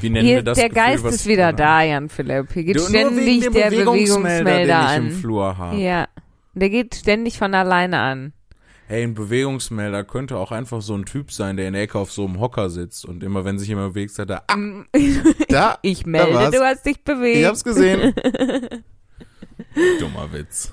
Wie 0.00 0.10
nennen 0.10 0.26
hier, 0.26 0.36
wir 0.36 0.42
das? 0.42 0.58
der 0.58 0.68
Gefühl, 0.68 0.82
Geist 0.84 1.04
ist 1.06 1.26
wieder 1.26 1.52
da, 1.52 1.82
Jan 1.82 2.08
Philipp. 2.08 2.52
Hier 2.52 2.64
geht 2.64 2.76
Du, 2.76 2.80
ständig 2.80 3.40
der 3.40 3.50
Bewegungsmelder, 3.70 3.70
Bewegungsmelder 3.80 4.56
den 4.58 4.68
ich 4.68 4.74
an. 4.74 5.06
im 5.06 5.12
Flur 5.12 5.56
habe. 5.58 5.76
Ja, 5.78 6.08
der 6.54 6.70
geht 6.70 6.94
ständig 6.94 7.38
von 7.38 7.54
alleine 7.54 7.98
an. 8.00 8.32
Hey, 8.90 9.04
ein 9.04 9.14
Bewegungsmelder 9.14 10.02
könnte 10.02 10.36
auch 10.36 10.50
einfach 10.50 10.82
so 10.82 10.96
ein 10.96 11.04
Typ 11.04 11.30
sein, 11.30 11.56
der 11.56 11.68
in 11.68 11.74
der 11.74 11.82
Ecke 11.82 11.96
auf 11.96 12.10
so 12.10 12.24
einem 12.26 12.40
Hocker 12.40 12.70
sitzt 12.70 13.04
und 13.04 13.22
immer, 13.22 13.44
wenn 13.44 13.56
sich 13.56 13.68
jemand 13.68 13.92
bewegt, 13.94 14.12
sagt 14.12 14.30
er, 14.30 14.42
ah, 14.48 14.56
da, 15.48 15.78
Ich 15.82 16.06
melde, 16.06 16.34
war's. 16.34 16.50
du 16.50 16.58
hast 16.60 16.84
dich 16.84 17.04
bewegt. 17.04 17.36
ich 17.38 17.44
hab's 17.44 17.62
gesehen. 17.62 18.12
Dummer 20.00 20.32
Witz. 20.32 20.72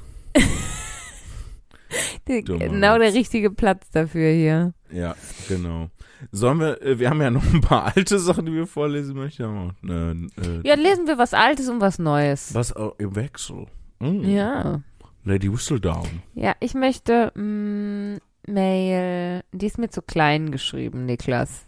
Der- 2.28 2.42
Dummer 2.42 2.58
genau 2.66 2.98
der 2.98 3.10
Witz. 3.10 3.16
richtige 3.18 3.52
Platz 3.52 3.88
dafür 3.92 4.32
hier. 4.32 4.74
Ja, 4.92 5.16
genau. 5.48 5.92
Sollen 6.32 6.60
wir, 6.60 6.82
äh, 6.82 6.98
wir 6.98 7.12
haben 7.12 7.22
ja 7.22 7.30
noch 7.30 7.46
ein 7.54 7.62
paar 7.62 7.96
alte 7.96 8.18
Sachen, 8.18 8.48
die 8.48 8.54
wir 8.54 8.66
vorlesen 8.66 9.16
möchten. 9.16 9.74
Äh, 9.88 10.12
äh, 10.42 10.62
Ja, 10.68 10.74
lesen 10.74 11.06
wir 11.06 11.20
was 11.20 11.36
Altes 11.36 11.70
und 11.70 11.82
was 11.82 12.00
Neues. 12.00 12.52
Was 12.56 12.76
auch 12.76 12.96
im 12.98 13.16
Wechsel. 13.16 13.68
Mm. 14.00 14.24
Ja. 14.28 14.82
Lady 15.28 15.52
Whistledown. 15.52 16.08
Ja, 16.34 16.56
ich 16.60 16.74
möchte 16.74 17.32
mm, 17.38 18.18
Mail. 18.52 19.44
Die 19.52 19.66
ist 19.66 19.78
mir 19.78 19.90
zu 19.90 20.02
klein 20.02 20.52
geschrieben, 20.52 21.06
Niklas. 21.06 21.66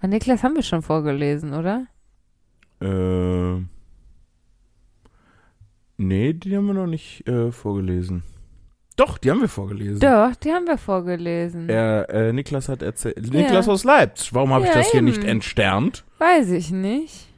Ah, 0.00 0.06
Niklas 0.06 0.42
haben 0.42 0.54
wir 0.54 0.62
schon 0.62 0.82
vorgelesen, 0.82 1.52
oder? 1.52 1.86
Äh, 2.80 3.60
nee, 5.98 6.32
die 6.32 6.56
haben 6.56 6.66
wir 6.66 6.74
noch 6.74 6.86
nicht 6.86 7.26
äh, 7.28 7.52
vorgelesen. 7.52 8.22
Doch, 8.96 9.18
die 9.18 9.30
haben 9.30 9.40
wir 9.40 9.48
vorgelesen. 9.48 10.00
Doch, 10.00 10.34
die 10.36 10.52
haben 10.52 10.66
wir 10.66 10.78
vorgelesen. 10.78 11.68
Er, 11.68 12.08
äh, 12.10 12.32
Niklas 12.32 12.68
hat 12.68 12.82
erzählt. 12.82 13.32
Niklas 13.32 13.68
aus 13.68 13.84
Leipzig. 13.84 14.34
Warum 14.34 14.52
habe 14.52 14.64
ich 14.64 14.70
Ja, 14.70 14.78
das 14.78 14.90
hier 14.90 14.98
eben. 14.98 15.06
nicht 15.06 15.24
entsternt? 15.24 16.04
Weiß 16.18 16.50
ich 16.50 16.70
nicht. 16.70 17.28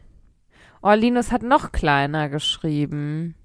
Oh, 0.83 0.93
Linus 0.93 1.30
hat 1.30 1.43
noch 1.43 1.70
kleiner 1.72 2.28
geschrieben. 2.28 3.37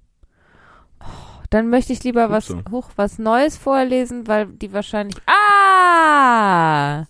Dann 1.49 1.69
möchte 1.69 1.93
ich 1.93 2.03
lieber 2.03 2.29
was, 2.29 2.53
hoch, 2.71 2.89
was 2.95 3.19
Neues 3.19 3.57
vorlesen, 3.57 4.27
weil 4.27 4.47
die 4.47 4.73
wahrscheinlich. 4.73 5.15
Ah! 5.25 7.05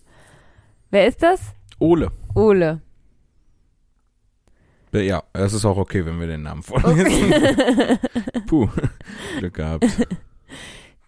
Wer 0.89 1.07
ist 1.07 1.23
das? 1.23 1.41
Ole. 1.79 2.11
Ole. 2.35 2.81
Ja, 4.93 5.23
es 5.33 5.53
ist 5.53 5.65
auch 5.65 5.77
okay, 5.77 6.05
wenn 6.05 6.19
wir 6.19 6.27
den 6.27 6.43
Namen 6.43 6.63
vorlesen. 6.63 7.33
Okay. 7.33 7.97
Puh, 8.47 8.69
Glück 9.37 9.53
gehabt. 9.53 9.85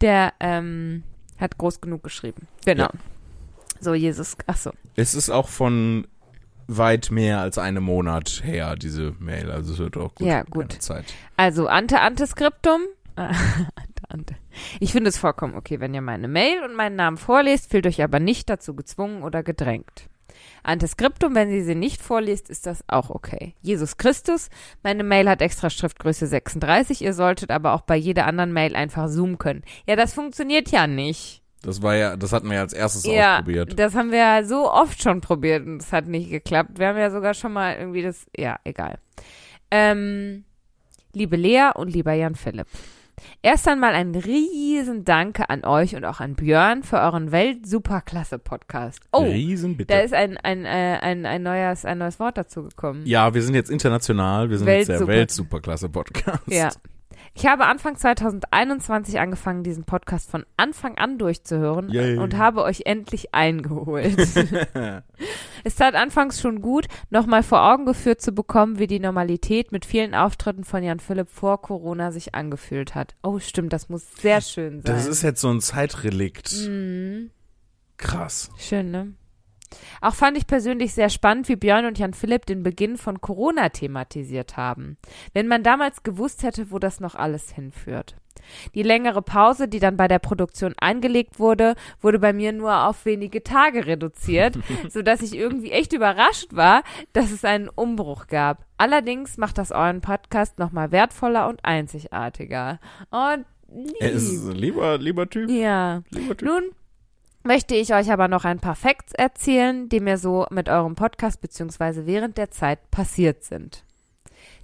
Der 0.02 0.34
ähm, 0.40 1.04
hat 1.40 1.58
groß 1.58 1.82
genug 1.82 2.04
geschrieben. 2.04 2.48
Genau. 2.66 2.84
Ja. 2.84 2.92
So, 3.80 3.94
Jesus. 3.94 4.36
Achso. 4.46 4.72
Es 4.96 5.16
ist 5.16 5.30
auch 5.30 5.48
von 5.48 6.06
weit 6.68 7.10
mehr 7.10 7.40
als 7.40 7.58
einem 7.58 7.84
Monat 7.84 8.42
her, 8.44 8.76
diese 8.76 9.16
Mail. 9.20 9.50
Also 9.50 9.74
es 9.74 9.80
wird 9.80 9.98
auch 9.98 10.14
gut. 10.14 10.28
Ja, 10.28 10.44
gut. 10.44 10.74
Zeit. 10.82 11.06
Also, 11.36 11.68
Ante 11.68 12.02
Ante 12.02 12.28
Ich 14.80 14.92
finde 14.92 15.10
es 15.10 15.18
vollkommen 15.18 15.56
okay, 15.56 15.80
wenn 15.80 15.94
ihr 15.94 16.02
meine 16.02 16.28
Mail 16.28 16.64
und 16.64 16.76
meinen 16.76 16.96
Namen 16.96 17.18
vorlest, 17.18 17.72
fühlt 17.72 17.88
euch 17.88 18.02
aber 18.02 18.20
nicht 18.20 18.50
dazu 18.50 18.76
gezwungen 18.76 19.24
oder 19.24 19.44
gedrängt. 19.44 20.10
Ante 20.64 20.88
Skriptum, 20.88 21.36
wenn 21.36 21.50
sie 21.50 21.64
sie 21.64 21.76
nicht 21.76 22.02
vorliest, 22.02 22.50
ist 22.50 22.66
das 22.66 22.84
auch 22.88 23.10
okay. 23.10 23.56
Jesus 23.62 23.98
Christus, 23.98 24.50
meine 24.84 25.04
Mail 25.04 25.30
hat 25.30 25.42
extra 25.42 25.70
Schriftgröße 25.70 26.28
36, 26.28 27.02
ihr 27.02 27.14
solltet 27.14 27.52
aber 27.52 27.74
auch 27.74 27.82
bei 27.82 27.96
jeder 27.96 28.26
anderen 28.26 28.54
Mail 28.54 28.76
einfach 28.76 29.10
zoomen 29.10 29.38
können. 29.38 29.64
Ja, 29.88 29.96
das 29.96 30.14
funktioniert 30.14 30.70
ja 30.70 30.88
nicht. 30.88 31.42
Das 31.62 31.82
war 31.82 31.96
ja, 31.96 32.16
das 32.16 32.32
hatten 32.32 32.48
wir 32.48 32.56
ja 32.56 32.62
als 32.62 32.74
erstes 32.74 33.06
ja, 33.06 33.40
ausprobiert. 33.40 33.78
das 33.78 33.94
haben 33.94 34.12
wir 34.12 34.20
ja 34.20 34.44
so 34.44 34.72
oft 34.72 35.02
schon 35.02 35.20
probiert 35.20 35.66
und 35.66 35.82
es 35.82 35.92
hat 35.92 36.08
nicht 36.08 36.30
geklappt. 36.30 36.80
Wir 36.80 36.88
haben 36.88 36.98
ja 36.98 37.12
sogar 37.12 37.34
schon 37.34 37.52
mal 37.52 37.76
irgendwie 37.76 38.02
das, 38.02 38.26
ja, 38.36 38.58
egal. 38.64 38.98
Ähm, 39.72 40.46
liebe 41.14 41.36
Lea 41.36 41.72
und 41.76 41.90
lieber 41.90 42.14
Jan 42.14 42.36
Philipp. 42.36 42.68
Erst 43.42 43.68
einmal 43.68 43.94
ein 43.94 44.14
riesen 44.16 45.04
Danke 45.06 45.50
an 45.50 45.64
euch 45.64 45.96
und 45.96 46.06
auch 46.06 46.20
an 46.20 46.36
Björn 46.36 46.84
für 46.84 46.98
euren 47.00 47.32
Welt-Superklasse-Podcast. 47.32 49.00
Oh, 49.12 49.24
Riesen 49.24 49.78
bitte. 49.78 49.94
da 49.94 50.00
ist 50.02 50.14
ein, 50.14 50.38
ein, 50.38 50.66
äh, 50.66 50.98
ein, 51.02 51.26
ein, 51.26 51.44
neues, 51.44 51.86
ein 51.86 51.98
neues 52.00 52.20
Wort 52.20 52.38
dazu 52.38 52.64
gekommen. 52.64 53.06
ja, 53.06 53.34
wir 53.34 53.42
sind 53.42 53.56
jetzt 53.56 53.70
international, 53.70 54.50
wir 54.50 54.58
sind 54.58 54.68
Welt- 54.68 54.80
jetzt 54.80 54.90
der 54.90 54.98
Super- 55.00 55.12
Welt-Superklasse-Podcast. 55.14 56.44
Ja. 56.48 56.70
Ich 57.34 57.46
habe 57.46 57.66
Anfang 57.66 57.96
2021 57.96 59.20
angefangen, 59.20 59.64
diesen 59.64 59.84
Podcast 59.84 60.30
von 60.30 60.46
Anfang 60.58 60.98
an 60.98 61.18
durchzuhören 61.18 61.90
Yay. 61.90 62.18
und 62.18 62.38
habe 62.38 62.64
euch 62.64 62.82
endlich 62.86 63.34
eingeholt. 63.34 64.18
es 65.64 65.76
tat 65.76 65.96
anfangs 65.96 66.42
schon 66.42 66.62
gut, 66.62 66.88
nochmal 67.10 67.44
vor 67.44 67.62
Augen 67.72 67.86
geführt 67.86 68.22
zu 68.22 68.32
bekommen, 68.32 68.80
wie 68.80 68.88
die 68.88 69.00
Normalität 69.00 69.72
mit 69.72 69.86
vielen 69.86 70.16
Auftritten 70.16 70.64
von 70.64 70.84
Jan 70.84 71.00
Philipp 71.00 71.30
vor 71.30 71.62
Corona 71.62 72.12
sich 72.12 72.36
angefühlt 72.36 72.96
hat. 72.96 73.16
Oh, 73.24 73.40
stimmt, 73.40 73.74
das 73.74 73.90
muss 73.90 74.04
sehr 74.16 74.42
schön 74.42 74.82
sein. 74.82 74.96
Das 74.96 75.08
ist 75.08 75.22
jetzt 75.22 75.42
so 75.42 75.50
ein 75.50 75.62
Zeitrelikt. 75.62 76.54
Mhm. 76.68 77.32
Krass. 77.98 78.50
Schön, 78.58 78.92
ne? 78.92 79.14
Auch 80.02 80.16
fand 80.16 80.38
ich 80.38 80.48
persönlich 80.48 80.94
sehr 80.94 81.10
spannend, 81.10 81.48
wie 81.50 81.56
Björn 81.56 81.86
und 81.86 81.98
Jan 81.98 82.14
Philipp 82.14 82.46
den 82.46 82.64
Beginn 82.64 82.98
von 82.98 83.22
Corona 83.22 83.70
thematisiert 83.70 84.58
haben. 84.58 84.98
Wenn 85.34 85.48
man 85.48 85.64
damals 85.64 86.04
gewusst 86.04 86.44
hätte, 86.44 86.72
wo 86.72 86.80
das 86.80 87.00
noch 87.00 87.16
alles 87.16 87.52
hinführt. 87.52 88.16
Die 88.74 88.84
längere 88.84 89.22
Pause, 89.22 89.68
die 89.68 89.80
dann 89.80 89.98
bei 89.98 90.08
der 90.08 90.18
Produktion 90.20 90.74
eingelegt 90.80 91.40
wurde, 91.40 91.76
wurde 92.02 92.20
bei 92.20 92.32
mir 92.32 92.54
nur 92.54 92.86
auf 92.86 93.06
wenige 93.06 93.44
Tage 93.44 93.86
reduziert, 93.86 94.58
sodass 94.90 95.22
ich 95.22 95.36
irgendwie 95.36 95.72
echt 95.72 95.92
überrascht 95.94 96.56
war, 96.56 96.84
dass 97.14 97.32
es 97.32 97.44
einen 97.44 97.68
Umbruch 97.70 98.28
gab. 98.28 98.66
Allerdings 98.78 99.38
macht 99.38 99.58
das 99.58 99.72
euren 99.72 100.00
Podcast 100.02 100.58
nochmal 100.58 100.92
wertvoller 100.92 101.50
und 101.50 101.64
einzigartiger. 101.66 102.80
Und 103.12 103.46
Er 104.00 104.12
ist 104.14 104.32
ein 104.48 104.56
lieber, 104.56 104.98
lieber 104.98 105.30
Typ. 105.30 105.50
ja. 105.50 106.02
Lieber 106.10 106.36
typ. 106.38 106.48
Nun 106.48 106.64
möchte 107.44 107.76
ich 107.76 107.94
euch 107.94 108.12
aber 108.12 108.28
noch 108.28 108.46
ein 108.46 108.60
paar 108.60 108.76
Facts 108.76 109.14
erzählen, 109.14 109.90
die 109.90 110.00
mir 110.00 110.18
so 110.18 110.46
mit 110.50 110.70
eurem 110.70 110.96
Podcast 110.96 111.42
beziehungsweise 111.42 112.06
während 112.06 112.38
der 112.38 112.52
Zeit 112.52 112.92
passiert 112.92 113.44
sind. 113.44 113.84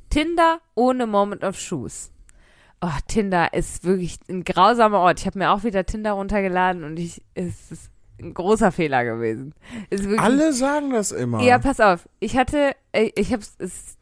Tinder 0.09 0.59
ohne 0.76 1.07
Moment 1.07 1.43
of 1.43 1.59
Shoes. 1.59 2.11
Oh, 2.82 2.89
Tinder 3.07 3.53
ist 3.53 3.84
wirklich 3.84 4.19
ein 4.30 4.43
grausamer 4.43 4.99
Ort. 4.99 5.19
Ich 5.19 5.26
habe 5.26 5.39
mir 5.39 5.51
auch 5.51 5.63
wieder 5.63 5.86
Tinder 5.86 6.11
runtergeladen 6.11 6.84
und 6.84 6.97
ich 6.99 7.21
es 7.34 7.71
ist 7.71 7.91
ein 8.19 8.34
großer 8.34 8.71
Fehler 8.71 9.03
gewesen. 9.03 9.53
Wirklich, 9.89 10.19
Alle 10.19 10.53
sagen 10.53 10.91
das 10.91 11.11
immer. 11.11 11.41
ja, 11.41 11.57
pass 11.59 11.80
auf. 11.80 12.07
Ich 12.19 12.38
hatte, 12.38 12.71
äh, 12.91 13.11
ich 13.15 13.34
habe 13.34 13.43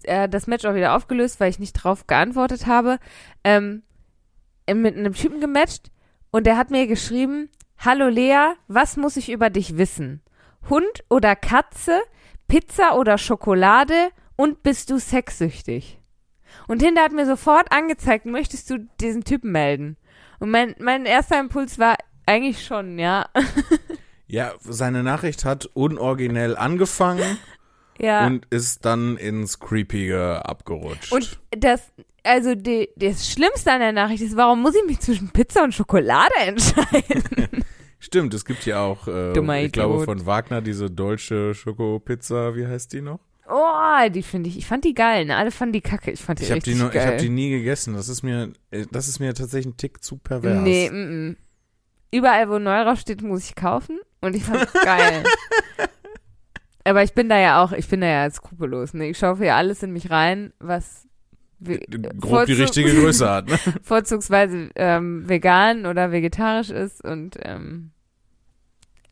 äh, 0.03 0.29
das 0.29 0.47
Match 0.47 0.65
auch 0.65 0.75
wieder 0.75 0.95
aufgelöst, 0.95 1.39
weil 1.39 1.49
ich 1.49 1.59
nicht 1.59 1.73
drauf 1.73 2.05
geantwortet 2.07 2.67
habe. 2.67 2.99
Ähm, 3.43 3.83
äh, 4.67 4.73
mit 4.73 4.95
einem 4.95 5.13
Typen 5.13 5.39
gematcht 5.39 5.91
und 6.31 6.45
der 6.45 6.57
hat 6.57 6.69
mir 6.69 6.87
geschrieben: 6.87 7.49
Hallo 7.85 8.07
Lea, 8.07 8.53
was 8.69 8.95
muss 8.95 9.17
ich 9.17 9.29
über 9.29 9.49
dich 9.49 9.77
wissen? 9.77 10.21
Hund 10.69 11.03
oder 11.09 11.35
Katze, 11.35 11.99
Pizza 12.47 12.95
oder 12.95 13.17
Schokolade 13.17 14.11
und 14.37 14.63
bist 14.63 14.89
du 14.89 14.99
sexsüchtig? 14.99 15.99
Und 16.69 16.79
Tinder 16.79 17.01
hat 17.01 17.11
mir 17.11 17.25
sofort 17.25 17.73
angezeigt, 17.73 18.25
möchtest 18.25 18.69
du 18.69 18.87
diesen 19.01 19.25
Typen 19.25 19.51
melden? 19.51 19.97
Und 20.39 20.49
mein, 20.49 20.75
mein 20.79 21.05
erster 21.05 21.37
Impuls 21.37 21.77
war 21.77 21.97
eigentlich 22.25 22.65
schon, 22.65 22.99
ja. 22.99 23.25
ja, 24.27 24.53
seine 24.61 25.03
Nachricht 25.03 25.43
hat 25.43 25.65
unoriginell 25.73 26.55
angefangen 26.55 27.37
ja. 27.99 28.25
und 28.25 28.45
ist 28.49 28.85
dann 28.85 29.17
ins 29.17 29.59
Creepige 29.59 30.45
abgerutscht. 30.45 31.11
Und 31.11 31.37
das, 31.51 31.91
also 32.23 32.55
die, 32.55 32.91
das 32.95 33.29
Schlimmste 33.29 33.73
an 33.73 33.81
der 33.81 33.91
Nachricht 33.91 34.23
ist, 34.23 34.37
warum 34.37 34.61
muss 34.61 34.73
ich 34.73 34.85
mich 34.85 35.01
zwischen 35.01 35.31
Pizza 35.31 35.65
und 35.65 35.73
Schokolade 35.73 36.33
entscheiden? 36.45 37.65
Stimmt, 38.03 38.33
es 38.33 38.43
gibt 38.43 38.65
ja 38.65 38.81
auch, 38.81 39.07
äh, 39.07 39.31
Dummer 39.31 39.61
ich 39.61 39.71
glaube, 39.71 40.03
von 40.03 40.25
Wagner 40.25 40.61
diese 40.61 40.91
deutsche 40.91 41.53
Schokopizza, 41.53 42.53
wie 42.53 42.67
heißt 42.67 42.91
die 42.91 42.99
noch? 42.99 43.21
Oh, 43.47 44.09
die 44.09 44.23
finde 44.23 44.49
ich, 44.49 44.57
ich 44.57 44.65
fand 44.67 44.83
die 44.83 44.93
geil, 44.93 45.23
ne? 45.23 45.37
Alle 45.37 45.51
fanden 45.51 45.71
die 45.71 45.79
kacke, 45.81 46.11
ich 46.11 46.21
fand 46.21 46.39
die 46.39 46.43
Ich 46.43 46.49
habe 46.49 46.57
richtig 46.57 46.73
die, 46.75 46.79
noch- 46.81 46.89
ich 46.89 46.95
geil. 46.95 47.07
hab 47.07 47.17
die 47.19 47.29
nie 47.29 47.49
gegessen. 47.49 47.93
Das 47.93 48.09
ist 48.09 48.21
mir, 48.21 48.51
äh, 48.71 48.85
das 48.91 49.07
ist 49.07 49.19
mir 49.19 49.33
tatsächlich 49.33 49.73
ein 49.73 49.77
Tick 49.77 50.03
zu 50.03 50.17
pervers. 50.17 50.61
Nee, 50.61 50.89
mm, 50.91 51.29
mm. 51.29 51.37
Überall, 52.11 52.49
wo 52.49 52.59
neu 52.59 52.83
drauf 52.83 52.99
steht, 52.99 53.21
muss 53.21 53.45
ich 53.45 53.55
kaufen 53.55 53.99
und 54.19 54.35
ich 54.35 54.43
fand's 54.43 54.71
geil. 54.83 55.23
Aber 56.83 57.03
ich 57.03 57.13
bin 57.13 57.29
da 57.29 57.39
ja 57.39 57.63
auch, 57.63 57.71
ich 57.71 57.87
bin 57.87 58.01
da 58.01 58.07
ja 58.07 58.29
skrupellos, 58.29 58.93
ne? 58.93 59.07
Ich 59.09 59.17
schaufel 59.17 59.45
ja 59.47 59.55
alles 59.55 59.81
in 59.81 59.93
mich 59.93 60.09
rein, 60.09 60.51
was 60.59 61.07
Grob 62.19 62.45
die 62.45 62.53
richtige 62.53 62.93
Größe 62.93 63.29
hat. 63.29 63.47
Ne? 63.47 63.57
vorzugsweise 63.81 64.69
ähm, 64.75 65.27
vegan 65.27 65.85
oder 65.85 66.11
vegetarisch 66.11 66.69
ist 66.69 67.03
und 67.03 67.37
ähm, 67.41 67.91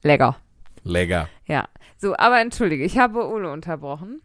lecker. 0.03 0.37
Lecker. 0.83 1.29
Ja, 1.45 1.67
so, 1.97 2.15
aber 2.15 2.41
entschuldige, 2.41 2.83
ich 2.83 2.97
habe 2.97 3.27
Ole 3.27 3.51
unterbrochen. 3.51 4.21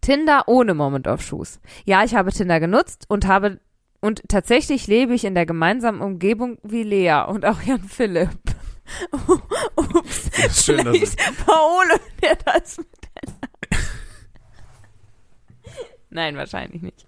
Tinder 0.00 0.44
ohne 0.46 0.74
Moment 0.74 1.08
of 1.08 1.22
Shoes. 1.22 1.60
Ja, 1.84 2.04
ich 2.04 2.14
habe 2.14 2.32
Tinder 2.32 2.60
genutzt 2.60 3.06
und 3.08 3.26
habe 3.26 3.60
und 4.00 4.22
tatsächlich 4.28 4.86
lebe 4.86 5.14
ich 5.14 5.24
in 5.24 5.34
der 5.34 5.46
gemeinsamen 5.46 6.00
Umgebung 6.00 6.58
wie 6.62 6.82
Lea 6.82 7.24
und 7.26 7.44
auch 7.44 7.62
Jan 7.62 7.82
Philipp. 7.82 8.30
Ups, 9.76 10.30
Ist 10.46 10.64
schön, 10.64 10.84
dass 10.84 10.96
vielleicht 10.96 11.48
war 11.48 11.60
Ole 11.78 12.00
der 12.22 12.36
das 12.36 12.78
mit 12.78 12.86
Nein, 16.10 16.36
wahrscheinlich 16.36 16.82
nicht. 16.82 17.05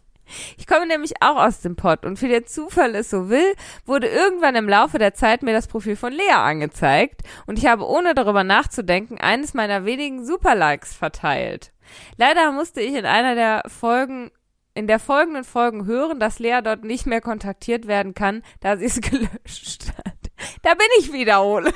Ich 0.57 0.67
komme 0.67 0.87
nämlich 0.87 1.15
auch 1.21 1.37
aus 1.37 1.61
dem 1.61 1.77
Pott 1.77 2.05
und 2.05 2.21
wie 2.23 2.29
der 2.29 2.47
Zufall 2.47 2.95
es 2.95 3.11
so 3.11 3.29
will, 3.29 3.55
wurde 3.87 4.09
irgendwann 4.09 4.55
im 4.55 4.69
Laufe 4.69 4.99
der 4.99 5.15
Zeit 5.15 5.43
mir 5.43 5.53
das 5.53 5.67
Profil 5.67 5.97
von 5.97 6.13
Lea 6.13 6.33
angezeigt 6.33 7.23
und 7.47 7.59
ich 7.59 7.67
habe 7.67 7.87
ohne 7.87 8.15
darüber 8.15 8.45
nachzudenken 8.45 9.19
eines 9.19 9.55
meiner 9.55 9.85
wenigen 9.85 10.25
Superlikes 10.25 10.95
verteilt. 10.95 11.73
Leider 12.17 12.53
musste 12.53 12.81
ich 12.81 12.95
in 12.95 13.07
einer 13.07 13.35
der 13.35 13.63
Folgen 13.67 14.31
in 14.75 14.87
der 14.87 15.01
folgenden 15.01 15.43
Folgen 15.43 15.87
hören, 15.87 16.21
dass 16.21 16.39
Lea 16.39 16.61
dort 16.63 16.85
nicht 16.85 17.05
mehr 17.05 17.21
kontaktiert 17.21 17.89
werden 17.89 18.15
kann, 18.15 18.43
da 18.61 18.77
sie 18.77 18.85
es 18.85 19.01
gelöscht 19.01 19.93
hat. 19.99 20.15
Da 20.63 20.75
bin 20.75 20.87
ich 21.01 21.13
wieder, 21.13 21.43
Ole. 21.43 21.73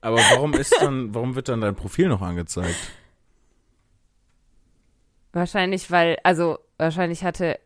Aber 0.00 0.18
warum 0.18 0.54
ist 0.54 0.76
dann, 0.80 1.12
warum 1.12 1.34
wird 1.34 1.48
dann 1.48 1.60
dein 1.60 1.74
Profil 1.74 2.08
noch 2.08 2.22
angezeigt? 2.22 2.76
Wahrscheinlich, 5.32 5.90
weil, 5.90 6.18
also 6.22 6.58
wahrscheinlich 6.78 7.24
hatte, 7.24 7.58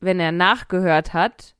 wenn 0.00 0.20
er 0.20 0.32
nachgehört 0.32 1.12
hat, 1.12 1.54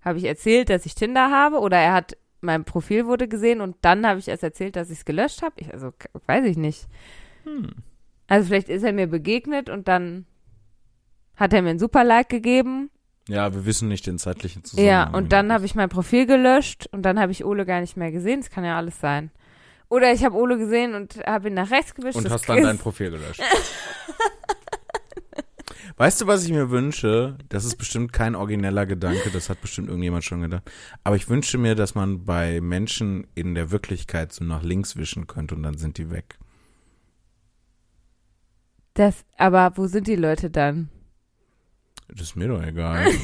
habe 0.00 0.18
ich 0.18 0.24
erzählt, 0.24 0.70
dass 0.70 0.86
ich 0.86 0.94
Tinder 0.94 1.30
habe 1.30 1.58
oder 1.58 1.76
er 1.76 1.92
hat 1.92 2.16
mein 2.40 2.64
Profil 2.64 3.06
wurde 3.06 3.28
gesehen 3.28 3.60
und 3.60 3.76
dann 3.82 4.06
habe 4.06 4.20
ich 4.20 4.28
erst 4.28 4.42
erzählt, 4.42 4.76
dass 4.76 4.90
ich 4.90 4.98
es 4.98 5.04
gelöscht 5.04 5.42
habe. 5.42 5.54
Ich, 5.56 5.72
also 5.72 5.92
weiß 6.26 6.44
ich 6.46 6.56
nicht. 6.56 6.86
Hm. 7.44 7.70
Also 8.28 8.46
vielleicht 8.46 8.68
ist 8.68 8.84
er 8.84 8.92
mir 8.92 9.06
begegnet 9.06 9.68
und 9.68 9.88
dann 9.88 10.26
hat 11.36 11.52
er 11.52 11.62
mir 11.62 11.70
ein 11.70 11.78
Super-Like 11.78 12.28
gegeben. 12.28 12.90
Ja, 13.28 13.52
wir 13.52 13.66
wissen 13.66 13.88
nicht 13.88 14.06
den 14.06 14.18
zeitlichen 14.18 14.64
Zusammenhang. 14.64 15.12
Ja, 15.12 15.16
und 15.16 15.32
dann 15.32 15.52
habe 15.52 15.66
ich 15.66 15.74
mein 15.74 15.88
Profil 15.88 16.26
gelöscht 16.26 16.88
und 16.92 17.02
dann 17.02 17.18
habe 17.18 17.32
ich 17.32 17.44
Ole 17.44 17.66
gar 17.66 17.80
nicht 17.80 17.96
mehr 17.96 18.12
gesehen. 18.12 18.40
Das 18.40 18.50
kann 18.50 18.64
ja 18.64 18.76
alles 18.76 19.00
sein. 19.00 19.30
Oder 19.88 20.12
ich 20.12 20.24
habe 20.24 20.36
Ole 20.36 20.58
gesehen 20.58 20.94
und 20.94 21.18
habe 21.26 21.48
ihn 21.48 21.54
nach 21.54 21.70
rechts 21.70 21.94
gewischt. 21.94 22.16
Und 22.16 22.30
hast 22.30 22.48
dann 22.48 22.62
dein 22.62 22.78
Profil 22.78 23.10
gelöscht. 23.10 23.42
Weißt 25.98 26.20
du, 26.20 26.26
was 26.28 26.44
ich 26.44 26.52
mir 26.52 26.70
wünsche? 26.70 27.36
Das 27.48 27.64
ist 27.64 27.76
bestimmt 27.76 28.12
kein 28.12 28.36
origineller 28.36 28.86
Gedanke, 28.86 29.30
das 29.32 29.50
hat 29.50 29.60
bestimmt 29.60 29.88
irgendjemand 29.88 30.22
schon 30.24 30.40
gedacht. 30.42 30.62
Aber 31.02 31.16
ich 31.16 31.28
wünsche 31.28 31.58
mir, 31.58 31.74
dass 31.74 31.94
man 31.96 32.24
bei 32.24 32.60
Menschen 32.60 33.26
in 33.34 33.54
der 33.56 33.70
Wirklichkeit 33.72 34.32
so 34.32 34.44
nach 34.44 34.62
links 34.62 34.96
wischen 34.96 35.26
könnte 35.26 35.56
und 35.56 35.64
dann 35.64 35.76
sind 35.76 35.98
die 35.98 36.10
weg. 36.10 36.38
das, 38.94 39.24
aber 39.36 39.72
wo 39.76 39.86
sind 39.86 40.06
die 40.06 40.16
Leute 40.16 40.50
dann? 40.50 40.88
Das 42.08 42.20
ist 42.22 42.36
mir 42.36 42.48
doch 42.48 42.62
egal. 42.62 43.06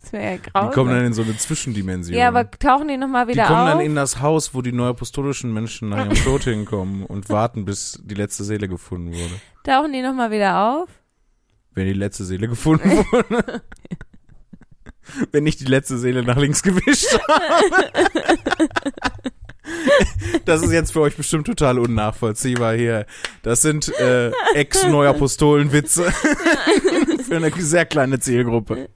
Das 0.00 0.12
wäre 0.12 0.32
ja 0.32 0.36
Die 0.36 0.50
grausam. 0.50 0.70
kommen 0.72 0.90
dann 0.90 1.06
in 1.06 1.12
so 1.14 1.22
eine 1.22 1.34
Zwischendimension. 1.36 2.16
Ja, 2.16 2.28
aber 2.28 2.48
tauchen 2.50 2.88
die 2.88 2.98
nochmal 2.98 3.24
die 3.26 3.32
wieder 3.32 3.46
kommen 3.46 3.60
auf? 3.60 3.68
dann 3.68 3.80
in 3.80 3.94
das 3.96 4.20
Haus, 4.20 4.54
wo 4.54 4.60
die 4.60 4.70
neuapostolischen 4.70 5.50
Menschen 5.52 5.88
nach 5.88 6.04
ihrem 6.04 6.14
Tod 6.14 6.44
hinkommen 6.44 7.04
und 7.06 7.30
warten, 7.30 7.64
bis 7.64 7.98
die 8.04 8.14
letzte 8.14 8.44
Seele 8.44 8.68
gefunden 8.68 9.14
wurde. 9.14 9.40
tauchen 9.64 9.92
die 9.94 10.02
nochmal 10.02 10.30
wieder 10.30 10.62
auf? 10.82 10.88
Wenn 11.74 11.86
die 11.86 11.92
letzte 11.92 12.24
Seele 12.24 12.48
gefunden 12.48 12.90
wurde. 12.90 13.62
Wenn 15.32 15.44
nicht 15.44 15.60
die 15.60 15.66
letzte 15.66 15.98
Seele 15.98 16.22
nach 16.22 16.36
links 16.36 16.62
gewischt 16.62 17.18
haben. 17.28 17.84
Das 20.44 20.62
ist 20.62 20.72
jetzt 20.72 20.92
für 20.92 21.00
euch 21.00 21.16
bestimmt 21.16 21.46
total 21.46 21.78
unnachvollziehbar 21.78 22.74
hier. 22.74 23.06
Das 23.42 23.62
sind 23.62 23.88
äh, 23.98 24.30
Ex-Neuapostolen-Witze. 24.54 26.04
für 27.24 27.36
eine 27.36 27.50
sehr 27.50 27.86
kleine 27.86 28.18
Zielgruppe. 28.20 28.90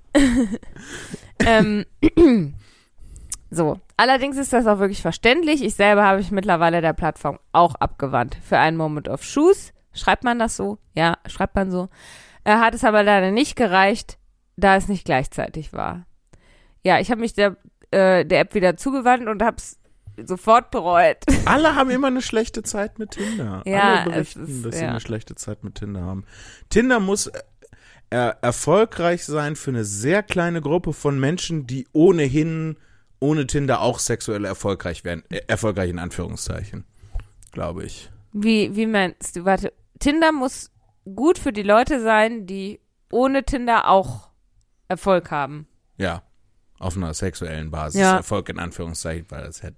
ähm, 1.39 1.87
so. 3.51 3.81
Allerdings 3.97 4.37
ist 4.37 4.53
das 4.53 4.66
auch 4.66 4.79
wirklich 4.79 5.01
verständlich. 5.01 5.62
Ich 5.62 5.74
selber 5.74 6.05
habe 6.05 6.20
ich 6.20 6.31
mittlerweile 6.31 6.81
der 6.83 6.93
Plattform 6.93 7.39
auch 7.53 7.74
abgewandt. 7.76 8.37
Für 8.47 8.59
einen 8.59 8.76
Moment 8.76 9.09
of 9.09 9.24
Shoes. 9.24 9.72
Schreibt 9.95 10.22
man 10.22 10.39
das 10.39 10.57
so? 10.57 10.79
Ja, 10.95 11.16
schreibt 11.26 11.57
man 11.57 11.70
so. 11.70 11.89
Äh, 12.49 12.57
hat 12.57 12.74
es 12.74 12.82
aber 12.82 13.03
leider 13.03 13.30
nicht 13.30 13.57
gereicht, 13.57 14.16
da 14.57 14.76
es 14.76 14.88
nicht 14.88 15.05
gleichzeitig 15.05 15.74
war. 15.74 16.07
Ja, 16.82 16.99
ich 16.99 17.11
habe 17.11 17.20
mich 17.20 17.34
der, 17.34 17.57
äh, 17.90 18.24
der 18.24 18.40
App 18.40 18.55
wieder 18.55 18.76
zugewandt 18.78 19.28
und 19.28 19.42
habe 19.42 19.59
es 19.59 19.78
sofort 20.24 20.70
bereut. 20.70 21.18
Alle 21.44 21.74
haben 21.74 21.90
immer 21.90 22.07
eine 22.07 22.22
schlechte 22.22 22.62
Zeit 22.62 22.99
mit 22.99 23.11
Tinder. 23.11 23.62
Ja, 23.66 23.96
Alle 24.01 24.11
berichten, 24.11 24.44
ist- 24.46 24.64
dass 24.64 24.76
sie 24.78 24.84
ja. 24.84 24.90
eine 24.90 25.01
schlechte 25.01 25.34
Zeit 25.34 25.62
mit 25.62 25.74
Tinder 25.74 26.01
haben. 26.01 26.24
Tinder 26.70 27.01
muss 27.01 27.26
äh, 28.11 28.32
erfolgreich 28.40 29.26
sein 29.26 29.55
für 29.55 29.70
eine 29.70 29.84
sehr 29.84 30.22
kleine 30.22 30.62
Gruppe 30.62 30.94
von 30.94 31.20
Menschen, 31.20 31.66
die 31.66 31.86
ohnehin 31.92 32.78
ohne 33.20 33.46
Tinder 33.46 33.82
auch 33.82 33.99
sexuell 33.99 34.46
erfolgreich 34.46 35.05
werden. 35.05 35.22
Äh, 35.28 35.42
erfolgreich 35.49 35.90
in 35.90 35.99
Anführungszeichen, 35.99 36.84
glaube 37.53 37.84
ich. 37.84 38.11
Wie, 38.32 38.74
wie 38.74 38.86
meinst 38.86 39.36
du? 39.36 39.44
Warte, 39.44 39.74
Tinder 39.99 40.32
muss 40.32 40.70
gut 41.15 41.39
für 41.39 41.53
die 41.53 41.63
Leute 41.63 42.01
sein, 42.01 42.47
die 42.47 42.81
ohne 43.11 43.45
Tinder 43.45 43.89
auch 43.89 44.29
Erfolg 44.89 45.31
haben. 45.31 45.67
Ja, 45.97 46.23
auf 46.79 46.97
einer 46.97 47.13
sexuellen 47.15 47.71
Basis. 47.71 48.01
Ja. 48.01 48.17
Erfolg 48.17 48.49
in 48.49 48.59
Anführungszeichen, 48.59 49.27
weil 49.31 49.45
das 49.45 49.63
hat 49.63 49.75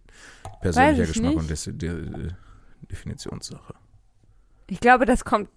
persönlicher 0.61 1.07
Geschmack 1.07 1.35
nicht. 1.37 1.66
und 1.68 1.83
De 1.83 2.31
Definitionssache. 2.91 3.74
Ich 4.68 4.81
glaube, 4.81 5.05
das 5.07 5.24
kommt 5.24 5.49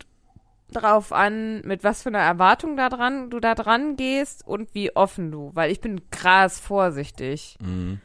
drauf 0.72 1.12
an, 1.12 1.62
mit 1.62 1.84
was 1.84 2.02
für 2.04 2.10
einer 2.10 2.20
Erwartung 2.20 2.78
da 2.78 2.90
dran, 2.90 3.30
du 3.30 3.40
da 3.40 3.54
dran 3.56 3.96
gehst 3.96 4.46
und 4.48 4.74
wie 4.74 4.96
offen 4.96 5.32
du, 5.32 5.52
weil 5.54 5.72
ich 5.72 5.82
bin 5.82 6.10
krass 6.10 6.60
vorsichtig 6.60 7.58
Mhm. 7.62 8.00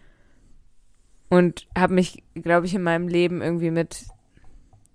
und 1.31 1.66
habe 1.77 1.95
mich, 1.95 2.23
glaube 2.35 2.66
ich, 2.66 2.75
in 2.75 2.83
meinem 2.83 3.09
Leben 3.09 3.41
irgendwie 3.43 3.71
mit 3.71 4.05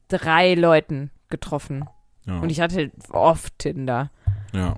drei 0.08 0.54
Leuten 0.54 1.10
getroffen 1.30 1.86
Ja. 2.26 2.40
und 2.40 2.50
ich 2.50 2.60
hatte 2.62 2.92
oft 3.10 3.58
Tinder. 3.60 4.12
ja. 4.54 4.78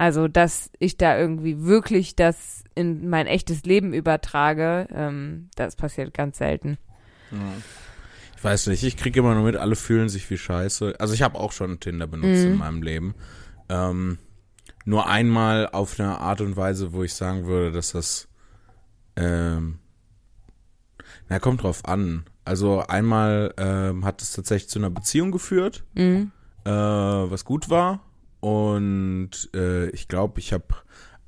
Also, 0.00 0.28
dass 0.28 0.70
ich 0.78 0.96
da 0.96 1.18
irgendwie 1.18 1.64
wirklich 1.64 2.14
das 2.14 2.62
in 2.76 3.08
mein 3.10 3.26
echtes 3.26 3.64
Leben 3.64 3.92
übertrage, 3.92 4.86
ähm, 4.92 5.48
das 5.56 5.74
passiert 5.74 6.14
ganz 6.14 6.38
selten. 6.38 6.78
Ja. 7.32 7.38
Ich 8.36 8.44
weiß 8.44 8.68
nicht, 8.68 8.84
ich 8.84 8.96
kriege 8.96 9.18
immer 9.18 9.34
nur 9.34 9.42
mit, 9.42 9.56
alle 9.56 9.74
fühlen 9.74 10.08
sich 10.08 10.30
wie 10.30 10.38
Scheiße. 10.38 10.94
Also 11.00 11.14
ich 11.14 11.22
habe 11.22 11.36
auch 11.36 11.50
schon 11.50 11.80
Tinder 11.80 12.06
benutzt 12.06 12.44
Mhm. 12.44 12.52
in 12.52 12.56
meinem 12.58 12.82
Leben. 12.84 13.14
Ähm, 13.68 14.18
nur 14.84 15.08
einmal 15.08 15.68
auf 15.70 15.98
eine 15.98 16.18
Art 16.20 16.40
und 16.42 16.56
Weise, 16.56 16.92
wo 16.92 17.02
ich 17.02 17.14
sagen 17.14 17.46
würde, 17.46 17.72
dass 17.72 17.90
das 17.90 18.28
ähm, 19.16 19.80
na, 21.28 21.40
kommt 21.40 21.64
drauf 21.64 21.84
an. 21.86 22.24
Also 22.48 22.80
einmal 22.80 23.52
ähm, 23.58 24.04
hat 24.06 24.22
es 24.22 24.32
tatsächlich 24.32 24.70
zu 24.70 24.78
einer 24.78 24.90
Beziehung 24.90 25.30
geführt, 25.32 25.84
Mhm. 25.94 26.32
äh, 26.64 26.70
was 26.70 27.44
gut 27.44 27.68
war. 27.68 28.00
Und 28.40 29.50
äh, 29.54 29.90
ich 29.90 30.08
glaube, 30.08 30.40
ich 30.40 30.52
habe 30.52 30.64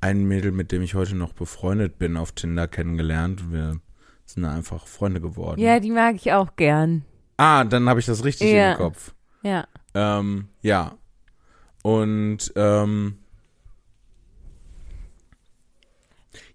ein 0.01 0.23
Mädel, 0.25 0.51
mit 0.51 0.71
dem 0.71 0.81
ich 0.81 0.95
heute 0.95 1.15
noch 1.15 1.33
befreundet 1.33 1.99
bin, 1.99 2.17
auf 2.17 2.31
Tinder 2.31 2.67
kennengelernt. 2.67 3.51
Wir 3.51 3.79
sind 4.25 4.45
einfach 4.45 4.87
Freunde 4.87 5.21
geworden. 5.21 5.59
Ja, 5.61 5.79
die 5.79 5.91
mag 5.91 6.15
ich 6.15 6.31
auch 6.33 6.55
gern. 6.55 7.05
Ah, 7.37 7.65
dann 7.65 7.87
habe 7.87 7.99
ich 7.99 8.05
das 8.07 8.23
richtig 8.23 8.51
Ja. 8.51 8.71
im 8.71 8.77
Kopf. 8.77 9.13
Ja. 9.43 9.67
Ähm, 9.93 10.47
ja. 10.61 10.95
Und 11.83 12.51
ähm, 12.55 13.17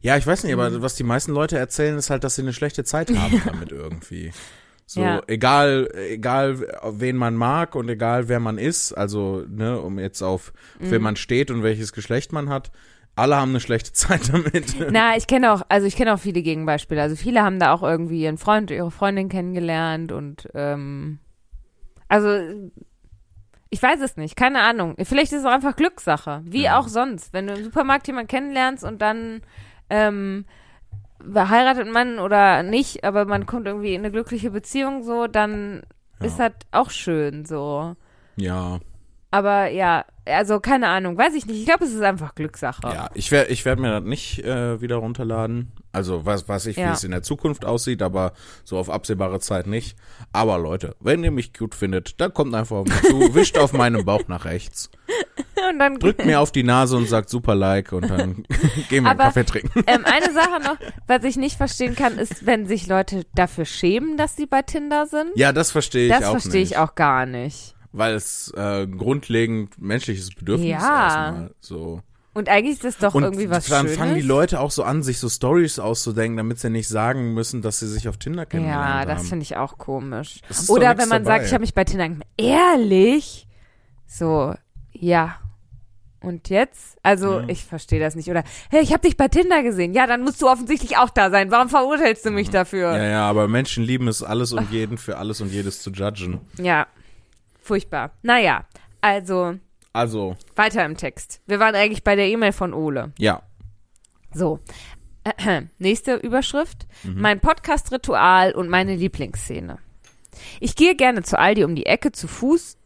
ja, 0.01 0.17
ich 0.17 0.27
weiß 0.27 0.45
nicht, 0.45 0.55
Mhm. 0.55 0.61
aber 0.61 0.83
was 0.83 0.95
die 0.95 1.05
meisten 1.05 1.33
Leute 1.33 1.59
erzählen, 1.59 1.97
ist 1.97 2.11
halt, 2.11 2.25
dass 2.25 2.37
sie 2.37 2.43
eine 2.43 2.53
schlechte 2.53 2.85
Zeit 2.85 3.11
haben 3.17 3.43
damit 3.45 3.73
irgendwie. 3.73 4.33
So, 4.89 5.01
Ja. 5.03 5.23
egal, 5.27 5.89
egal, 6.11 6.61
wen 6.93 7.17
man 7.17 7.35
mag 7.35 7.75
und 7.75 7.89
egal, 7.89 8.29
wer 8.29 8.39
man 8.39 8.57
ist, 8.59 8.93
also, 8.93 9.45
ne, 9.49 9.81
um 9.81 9.99
jetzt 9.99 10.23
auf, 10.23 10.53
Mhm. 10.79 10.91
wen 10.91 11.03
man 11.03 11.17
steht 11.17 11.51
und 11.51 11.63
welches 11.65 11.93
Geschlecht 11.93 12.33
man 12.33 12.49
hat, 12.51 12.71
alle 13.17 13.37
haben 13.37 13.51
eine 13.51 13.61
schlechte 13.61 13.93
Zeit 13.95 14.33
damit. 14.33 14.77
Na, 14.93 15.17
ich 15.17 15.27
kenne 15.27 15.53
auch, 15.53 15.63
also 15.69 15.87
ich 15.87 15.97
kenne 15.97 16.15
auch 16.15 16.19
viele 16.21 16.43
Gegenbeispiele. 16.43 17.01
Also 17.03 17.17
viele 17.17 17.43
haben 17.43 17.59
da 17.59 17.73
auch 17.73 17.83
irgendwie 17.83 18.23
ihren 18.23 18.39
Freund, 18.39 18.71
ihre 18.71 18.91
Freundin 18.93 19.29
kennengelernt 19.29 20.13
und 20.13 20.49
ähm, 20.55 21.19
also 22.09 22.29
ich 23.71 23.83
weiß 23.83 24.01
es 24.01 24.17
nicht, 24.17 24.37
keine 24.37 24.61
Ahnung. 24.63 24.95
Vielleicht 25.03 25.33
ist 25.33 25.41
es 25.41 25.45
auch 25.45 25.51
einfach 25.51 25.75
Glückssache, 25.77 26.43
wie 26.45 26.65
Ja. 26.65 26.79
auch 26.79 26.87
sonst. 26.89 27.33
Wenn 27.33 27.49
du 27.49 27.55
im 27.55 27.65
Supermarkt 27.65 28.07
jemanden 28.07 28.29
kennenlernst 28.29 28.85
und 28.85 29.03
dann 29.03 29.41
ähm, 29.91 30.45
heiratet 31.35 31.91
man 31.93 32.19
oder 32.19 32.63
nicht, 32.63 33.05
aber 33.05 33.25
man 33.25 33.47
kommt 33.47 33.67
irgendwie 33.67 33.95
in 33.95 34.01
eine 34.03 34.11
glückliche 34.11 34.51
Beziehung 34.51 35.03
so, 35.03 35.27
dann 35.27 35.83
Ja. 36.21 36.27
ist 36.27 36.39
das 36.39 36.53
auch 36.73 36.91
schön 36.91 37.45
so. 37.45 37.95
ja, 38.37 38.79
Aber 39.31 39.69
ja, 39.69 40.05
also 40.25 40.61
keine 40.61 40.89
Ahnung, 40.89 41.19
weiß 41.19 41.35
ich 41.35 41.47
nicht. 41.47 41.59
Ich 41.61 41.67
glaube, 41.67 41.85
es 41.85 41.93
ist 41.93 42.03
einfach 42.03 42.35
Glückssache. 42.35 42.83
ja, 42.87 43.11
ich 43.15 43.31
werde 43.33 43.51
ich 43.51 43.65
werd 43.65 43.79
mir 43.79 43.91
das 44.01 44.05
nicht 44.05 44.43
äh, 44.45 44.81
wieder 44.81 44.97
runterladen. 44.97 45.73
Also 45.93 46.25
was 46.27 46.49
weiß 46.49 46.67
ich, 46.67 46.77
wie 46.77 46.81
Ja. 46.83 46.93
es 46.93 47.05
in 47.05 47.11
der 47.11 47.23
Zukunft 47.23 47.65
aussieht, 47.65 48.03
aber 48.03 48.33
so 48.65 48.79
auf 48.79 48.89
absehbare 48.91 49.41
Zeit 49.41 49.67
nicht. 49.67 49.97
Aber 50.33 50.59
Leute, 50.59 50.95
wenn 51.01 51.25
ihr 51.25 51.31
mich 51.31 51.53
gut 51.55 51.75
findet, 51.75 52.21
dann 52.21 52.33
kommt 52.35 52.55
einfach 52.55 52.77
auf 52.77 52.87
mich 52.87 53.03
zu, 53.03 53.19
wischt 53.35 53.59
auf 53.59 53.73
meinem 53.73 54.05
Bauch 54.05 54.29
nach 54.29 54.45
rechts, 54.45 54.91
Und 55.71 55.79
dann 55.79 55.99
drückt 55.99 56.25
mir 56.25 56.41
auf 56.41 56.53
die 56.53 56.63
Nase 56.63 56.97
und 56.97 57.09
sagt 57.09 57.29
super 57.31 57.55
Like 57.55 57.93
und 57.93 58.09
dann 58.11 58.45
gehen 58.91 59.05
wir 59.05 59.11
einen 59.11 59.19
Kaffee 59.19 59.45
trinken. 59.45 59.83
Ähm, 59.87 60.05
eine 60.05 60.33
Sache 60.33 60.61
noch, 60.63 60.77
was 61.07 61.25
ich 61.25 61.37
nicht 61.37 61.57
verstehen 61.57 61.97
kann, 61.97 62.19
ist, 62.19 62.45
wenn 62.47 62.67
sich 62.67 62.87
Leute 62.87 63.25
dafür 63.35 63.65
schämen, 63.65 64.17
dass 64.17 64.37
sie 64.37 64.47
bei 64.47 64.63
Tinder 64.63 65.07
sind. 65.07 65.31
Ja, 65.35 65.53
das 65.53 65.71
verstehe 65.71 66.07
ich 66.09 66.13
das 66.13 66.25
auch 66.25 66.33
verstehe 66.33 66.61
nicht. 66.61 66.73
ich 66.73 66.77
auch 66.79 66.95
gar 66.95 67.25
nicht. 67.27 67.75
Weil 67.93 68.15
es 68.15 68.53
äh, 68.57 68.87
grundlegend 68.87 69.81
menschliches 69.81 70.31
Bedürfnis 70.35 70.69
Ja. 70.69 70.77
ist 70.77 70.83
erstmal. 70.83 71.51
So. 71.61 72.03
Und 72.35 72.51
eigentlich 72.51 72.75
ist 72.75 72.85
das 72.85 72.99
doch 72.99 73.15
Und 73.15 73.23
irgendwie 73.23 73.49
was 73.49 73.67
dann 73.67 73.87
Schönes. 73.87 73.97
fangen 73.99 74.15
die 74.15 74.21
Leute 74.21 74.61
auch 74.61 74.71
so 74.71 74.83
an, 74.83 75.03
sich 75.03 75.19
so 75.19 75.31
Stories 75.31 75.79
auszudenken, 75.79 76.37
damit 76.37 76.59
sie 76.59 76.69
nicht 76.69 76.89
sagen 76.89 77.33
müssen, 77.33 77.63
dass 77.63 77.79
sie 77.79 77.89
sich 77.89 78.09
auf 78.09 78.19
Tinder 78.19 78.45
kennengelernt 78.45 78.85
ja, 78.85 78.95
haben. 79.01 79.09
das 79.09 79.27
finde 79.31 79.43
ich 79.45 79.57
auch 79.57 79.79
komisch. 79.79 80.41
Das 80.49 80.69
Oder 80.69 80.99
wenn 80.99 81.09
man 81.09 81.25
dabei. 81.25 81.39
sagt, 81.39 81.47
ich 81.47 81.53
habe 81.55 81.63
mich 81.63 81.73
bei 81.73 81.85
Tinder. 81.85 82.11
Ehrlich? 82.37 83.49
So, 84.07 84.55
ja. 84.93 85.37
Und 86.27 86.49
jetzt? 86.49 86.99
Also, 87.05 87.39
Ja. 87.41 87.49
ich 87.49 87.65
verstehe 87.65 88.01
das 88.01 88.17
nicht. 88.17 88.29
Oder, 88.29 88.43
hey, 88.71 88.83
ich 88.83 88.93
habe 88.93 89.03
dich 89.07 89.17
bei 89.17 89.29
Tinder 89.29 89.63
gesehen. 89.63 89.95
Ja, 89.95 90.07
dann 90.09 90.23
musst 90.23 90.43
du 90.43 90.49
offensichtlich 90.49 90.97
auch 90.99 91.11
da 91.11 91.31
sein. 91.31 91.51
Warum 91.53 91.69
verurteilst 91.69 92.25
du 92.27 92.31
mich 92.31 92.51
dafür? 92.51 92.97
Ja, 92.97 93.05
ja, 93.05 93.29
aber 93.31 93.47
Menschen 93.47 93.85
lieben 93.85 94.09
es, 94.09 94.23
alles 94.25 94.53
und 94.53 94.71
jeden 94.73 94.99
für 94.99 95.19
alles 95.19 95.41
und 95.41 95.53
jedes 95.53 95.81
zu 95.83 95.91
judgen. 95.91 96.41
ja. 96.59 96.87
Furchtbar. 97.63 98.13
Naja, 98.23 98.65
also, 99.01 99.55
Also, 99.93 100.37
weiter 100.55 100.85
im 100.85 100.97
Text. 100.97 101.41
Wir 101.47 101.59
waren 101.59 101.75
eigentlich 101.75 102.05
bei 102.05 102.15
der 102.17 102.27
E-Mail 102.29 102.53
von 102.53 102.73
Ole. 102.75 103.13
ja. 103.19 103.43
So. 104.35 104.61
Nächste 105.79 106.15
Überschrift. 106.17 106.87
Mein 107.03 107.41
Podcast-Ritual 107.41 108.53
und 108.53 108.69
meine 108.69 108.95
Lieblingsszene. 108.95 109.79
Ich 110.61 110.77
gehe 110.77 110.95
gerne 110.95 111.23
zu 111.23 111.39
Aldi 111.39 111.65
um 111.65 111.75
die 111.75 111.87
Ecke 111.87 112.13
zu 112.13 112.29
Fuß 112.29 112.77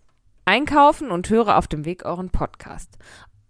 einkaufen 0.46 1.10
und 1.10 1.28
höre 1.28 1.58
auf 1.58 1.68
dem 1.68 1.84
Weg 1.84 2.04
euren 2.06 2.30
Podcast. 2.30 2.96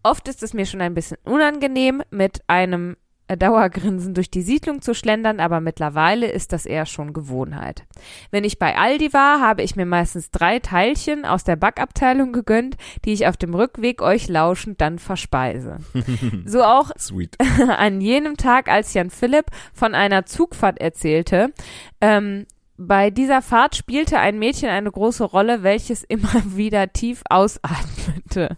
Oft 0.02 0.28
ist 0.28 0.42
es 0.42 0.54
mir 0.54 0.66
schon 0.66 0.80
ein 0.80 0.94
bisschen 0.94 1.18
unangenehm, 1.24 2.02
mit 2.10 2.42
einem 2.46 2.96
äh, 3.30 3.36
Dauergrinsen 3.36 4.14
durch 4.14 4.30
die 4.30 4.42
Siedlung 4.42 4.82
zu 4.82 4.92
schlendern, 4.94 5.38
aber 5.38 5.60
mittlerweile 5.60 6.26
ist 6.26 6.52
das 6.52 6.66
eher 6.66 6.84
schon 6.84 7.12
Gewohnheit. 7.12 7.84
Wenn 8.30 8.42
ich 8.42 8.58
bei 8.58 8.76
Aldi 8.76 9.12
war, 9.12 9.40
habe 9.40 9.62
ich 9.62 9.76
mir 9.76 9.86
meistens 9.86 10.30
drei 10.30 10.58
Teilchen 10.58 11.24
aus 11.24 11.44
der 11.44 11.56
Backabteilung 11.56 12.32
gegönnt, 12.32 12.76
die 13.04 13.12
ich 13.12 13.28
auf 13.28 13.36
dem 13.36 13.54
Rückweg 13.54 14.02
euch 14.02 14.28
lauschend 14.28 14.80
dann 14.80 14.98
verspeise. 14.98 15.78
so 16.44 16.64
auch 16.64 16.90
Sweet. 16.98 17.36
an 17.68 18.00
jenem 18.00 18.36
Tag, 18.36 18.68
als 18.68 18.94
Jan 18.94 19.10
Philipp 19.10 19.46
von 19.72 19.94
einer 19.94 20.26
Zugfahrt 20.26 20.80
erzählte. 20.80 21.52
Ähm, 22.00 22.46
bei 22.78 23.10
dieser 23.10 23.42
Fahrt 23.42 23.76
spielte 23.76 24.18
ein 24.18 24.38
Mädchen 24.38 24.70
eine 24.70 24.90
große 24.90 25.24
Rolle, 25.24 25.62
welches 25.62 26.02
immer 26.02 26.32
wieder 26.56 26.92
tief 26.92 27.22
ausatmete. 27.28 28.56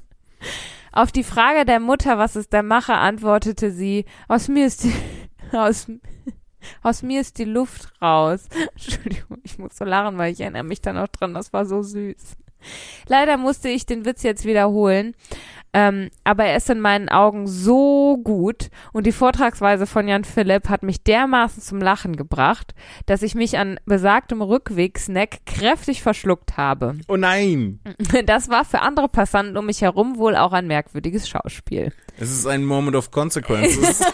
Auf 0.93 1.11
die 1.11 1.25
Frage 1.25 1.65
der 1.65 1.81
Mutter, 1.81 2.19
was 2.19 2.37
es 2.37 2.51
der 2.51 2.63
Mache, 2.63 2.93
antwortete 2.93 3.73
sie, 3.73 4.05
aus 4.29 4.49
mir 4.49 4.67
ist 4.67 4.85
die, 4.85 4.93
aus, 5.57 5.91
aus 6.83 7.03
mir 7.03 7.21
ist 7.23 7.39
die 7.39 7.45
Luft 7.45 7.93
raus. 8.01 8.49
Entschuldigung, 8.75 9.39
ich 9.43 9.59
muss 9.59 9.77
so 9.77 9.85
lachen, 9.85 10.19
weil 10.19 10.33
ich 10.33 10.41
erinnere 10.41 10.65
mich 10.65 10.83
dann 10.83 10.99
auch 10.99 11.09
dran, 11.09 11.33
das 11.33 11.53
war 11.53 11.65
so 11.65 11.83
süß. 11.83 12.37
Leider 13.09 13.39
musste 13.39 13.71
ich 13.71 13.87
den 13.87 14.05
Witz 14.05 14.23
jetzt 14.23 14.45
wiederholen. 14.45 15.15
Ähm, 15.75 16.11
aber 16.25 16.45
er 16.45 16.57
ist 16.57 16.69
in 16.69 16.81
meinen 16.81 17.09
Augen 17.09 17.47
so 17.47 18.19
gut 18.19 18.69
und 18.93 19.07
die 19.07 19.13
Vortragsweise 19.13 19.87
von 19.87 20.07
Jan 20.07 20.25
Philipp 20.25 20.69
hat 20.69 20.83
mich 20.83 21.03
dermaßen 21.03 21.63
zum 21.63 21.81
Lachen 21.81 22.17
gebracht, 22.17 22.75
dass 23.07 23.23
ich 23.23 23.35
mich 23.35 23.57
an 23.57 23.81
besagtem 23.87 24.43
Rückwegsnack 24.43 25.47
kräftig 25.47 26.03
verschluckt 26.03 26.57
habe. 26.57 26.97
Oh 27.09 27.17
nein! 27.17 27.81
Das 28.27 28.51
war 28.51 28.65
für 28.65 28.81
andere 28.81 29.09
Passanten 29.09 29.57
um 29.57 29.67
mich 29.67 29.81
herum 29.81 30.19
wohl 30.19 30.37
auch 30.37 30.53
ein 30.53 30.67
merkwürdiges 30.67 31.29
Schauspiel. 31.29 31.93
Es 32.19 32.31
ist 32.31 32.47
ein 32.47 32.65
Moment 32.65 32.95
of 32.95 33.11
consequences. 33.11 34.03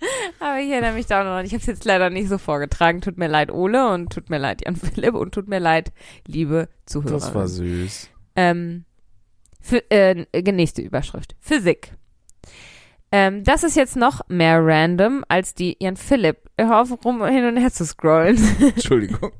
Aber 0.40 0.60
ich 0.60 0.70
erinnere 0.70 0.92
mich 0.92 1.06
da 1.06 1.24
noch. 1.24 1.44
Ich 1.44 1.52
habe 1.52 1.60
es 1.60 1.66
jetzt 1.66 1.84
leider 1.84 2.10
nicht 2.10 2.28
so 2.28 2.38
vorgetragen. 2.38 3.00
Tut 3.00 3.18
mir 3.18 3.28
leid, 3.28 3.50
Ole, 3.50 3.88
und 3.92 4.12
tut 4.12 4.30
mir 4.30 4.38
leid, 4.38 4.62
Jan 4.64 4.76
Philipp, 4.76 5.14
und 5.14 5.32
tut 5.34 5.48
mir 5.48 5.58
leid, 5.58 5.92
liebe 6.26 6.68
Zuhörer. 6.86 7.14
das 7.14 7.34
war 7.34 7.48
süß. 7.48 8.10
Ähm, 8.38 8.84
für, 9.60 9.90
äh, 9.90 10.24
nächste 10.52 10.80
Überschrift. 10.80 11.34
Physik. 11.40 11.92
Ähm, 13.10 13.42
das 13.42 13.64
ist 13.64 13.74
jetzt 13.74 13.96
noch 13.96 14.20
mehr 14.28 14.60
random 14.64 15.24
als 15.28 15.54
die 15.54 15.76
Jan 15.80 15.96
Philipp. 15.96 16.38
Hör 16.58 16.82
auf, 16.82 17.04
rum 17.04 17.24
hin 17.26 17.46
und 17.46 17.56
her 17.56 17.72
zu 17.72 17.84
scrollen. 17.84 18.38
Entschuldigung. 18.60 19.32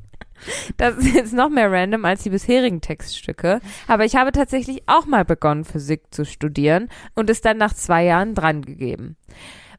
Das 0.76 0.96
ist 0.96 1.14
jetzt 1.14 1.32
noch 1.32 1.49
mehr 1.49 1.70
random 1.70 2.05
als 2.05 2.22
die 2.22 2.30
bisherigen 2.30 2.80
Textstücke. 2.80 3.61
Aber 3.86 4.05
ich 4.05 4.16
habe 4.16 4.32
tatsächlich 4.32 4.82
auch 4.86 5.07
mal 5.07 5.24
begonnen, 5.24 5.64
Physik 5.64 6.03
zu 6.11 6.24
studieren 6.24 6.88
und 7.14 7.30
es 7.30 7.40
dann 7.40 7.59
nach 7.59 7.74
zwei 7.74 8.05
Jahren 8.05 8.34
drangegeben. 8.34 9.16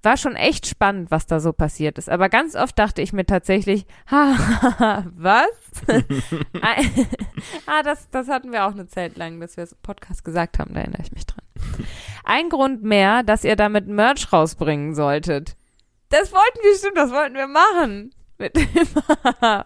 War 0.02 0.16
schon 0.16 0.36
echt 0.36 0.66
spannend, 0.66 1.12
was 1.12 1.28
da 1.28 1.42
so 1.42 1.52
passiert 1.52 1.98
ist. 1.98 2.10
Aber 2.10 2.30
ganz 2.30 2.56
oft 2.56 2.80
dachte 2.80 3.02
ich 3.02 3.12
mir 3.12 3.26
tatsächlich, 3.26 3.86
ha, 4.12 5.06
was? 5.16 5.50
ah, 7.66 7.84
das, 7.84 8.10
das 8.10 8.30
hatten 8.30 8.52
wir 8.52 8.66
auch 8.66 8.72
eine 8.72 8.88
Zeit 8.88 9.18
lang, 9.18 9.40
dass 9.40 9.58
wir 9.58 9.66
es 9.66 9.74
im 9.74 9.80
Podcast 9.82 10.24
gesagt 10.24 10.60
haben, 10.60 10.74
da 10.74 10.82
erinnere 10.82 11.02
ich 11.02 11.12
mich 11.12 11.26
dran. 11.26 11.44
Ein 12.24 12.50
Grund 12.50 12.84
mehr, 12.84 13.24
dass 13.24 13.44
ihr 13.44 13.58
damit 13.58 13.88
Merch 13.88 14.32
rausbringen 14.32 14.96
solltet. 14.96 15.58
Das 16.10 16.32
wollten 16.32 16.60
wir, 16.64 16.76
stimmt, 16.76 16.98
das 16.98 17.12
wollten 17.12 17.36
wir 17.36 17.48
machen. 17.48 18.12
Mit 18.38 18.56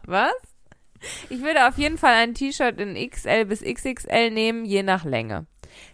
was? 0.08 0.34
Ich 1.30 1.42
würde 1.42 1.68
auf 1.68 1.78
jeden 1.78 1.98
Fall 1.98 2.16
ein 2.16 2.34
T-Shirt 2.34 2.80
in 2.80 2.96
XL 3.10 3.46
bis 3.46 3.62
XXL 3.62 4.32
nehmen, 4.32 4.66
je 4.66 4.84
nach 4.84 5.06
Länge. 5.06 5.46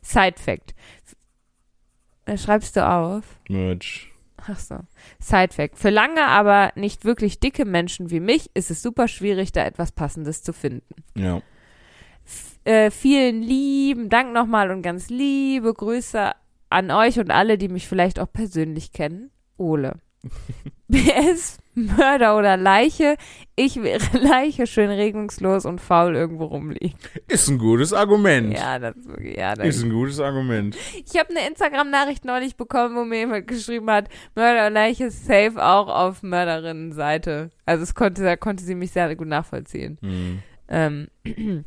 Side 0.02 0.36
Fact. 0.38 0.76
Schreibst 2.38 2.76
du 2.76 2.88
auf? 2.88 3.24
Merch. 3.50 4.09
Ach 4.48 4.60
so. 4.60 4.80
Side 5.20 5.54
Fact. 5.54 5.78
Für 5.78 5.90
lange, 5.90 6.26
aber 6.26 6.72
nicht 6.76 7.06
wirklich 7.06 7.40
dicke 7.40 7.66
Menschen 7.66 8.10
wie 8.10 8.20
mich 8.20 8.50
ist 8.54 8.72
es 8.72 8.82
super 8.82 9.08
schwierig, 9.08 9.52
da 9.52 9.66
etwas 9.66 9.92
Passendes 9.92 10.44
zu 10.44 10.54
finden. 10.54 11.04
Ja. 11.16 11.42
Äh, 12.64 12.92
vielen 12.92 13.42
lieben 13.42 14.10
Dank 14.10 14.34
nochmal 14.34 14.72
und 14.72 14.82
ganz 14.82 15.10
liebe 15.10 15.74
Grüße 15.74 16.32
an 16.70 16.92
euch 16.92 17.20
und 17.20 17.32
alle, 17.32 17.58
die 17.58 17.68
mich 17.68 17.88
vielleicht 17.88 18.20
auch 18.20 18.32
persönlich 18.32 18.92
kennen. 18.92 19.32
Ole. 19.58 20.00
PS, 20.92 21.58
Mörder 21.88 22.38
oder 22.38 22.58
Leiche. 22.58 23.16
Ich 23.56 23.82
wäre 23.82 24.00
Leiche, 24.18 24.68
schön 24.68 24.90
regungslos 24.90 25.66
und 25.66 25.82
faul 25.82 26.16
irgendwo 26.16 26.46
rumliegen. 26.46 26.98
Ist 27.28 27.50
ein 27.50 27.58
gutes 27.58 27.94
Argument. 27.94 28.54
Ja, 28.54 28.80
das 28.80 28.96
ja, 29.22 29.56
das 29.56 29.68
Ist 29.68 29.84
ein 29.84 29.92
gutes 29.92 30.20
Argument. 30.20 30.76
Ich 31.06 31.20
habe 31.20 31.30
eine 31.30 31.48
Instagram-Nachricht 31.48 32.26
neulich 32.26 32.56
bekommen, 32.56 32.96
wo 32.96 33.04
mir 33.04 33.20
jemand 33.20 33.48
geschrieben 33.48 33.90
hat, 33.90 34.10
Mörder 34.36 34.68
und 34.68 34.74
Leiche 34.74 35.06
ist 35.06 35.26
safe 35.26 35.64
auch 35.64 35.88
auf 35.88 36.24
Mörderinnenseite. 36.24 37.50
Also 37.66 37.84
es 37.84 37.96
konnte, 37.96 38.24
da 38.24 38.36
konnte 38.36 38.64
sie 38.64 38.76
mich 38.76 38.92
sehr 38.92 39.16
gut 39.16 39.28
nachvollziehen. 39.28 39.98
Hm. 40.02 40.40
Ähm, 40.68 41.08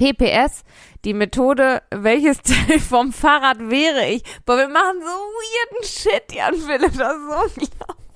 PPS, 0.00 0.64
die 1.04 1.12
Methode, 1.12 1.82
welches 1.90 2.38
Teil 2.42 2.78
vom 2.78 3.12
Fahrrad 3.12 3.58
wäre 3.58 4.08
ich? 4.08 4.22
Boah, 4.46 4.56
wir 4.56 4.68
machen 4.68 5.00
so 5.00 5.06
weirden 5.06 5.84
Shit, 5.84 6.32
Jan 6.32 6.54
Philipp, 6.54 6.96
das 6.96 7.16
ist 7.16 7.28
so 7.28 7.60
unglaublich. 7.60 8.09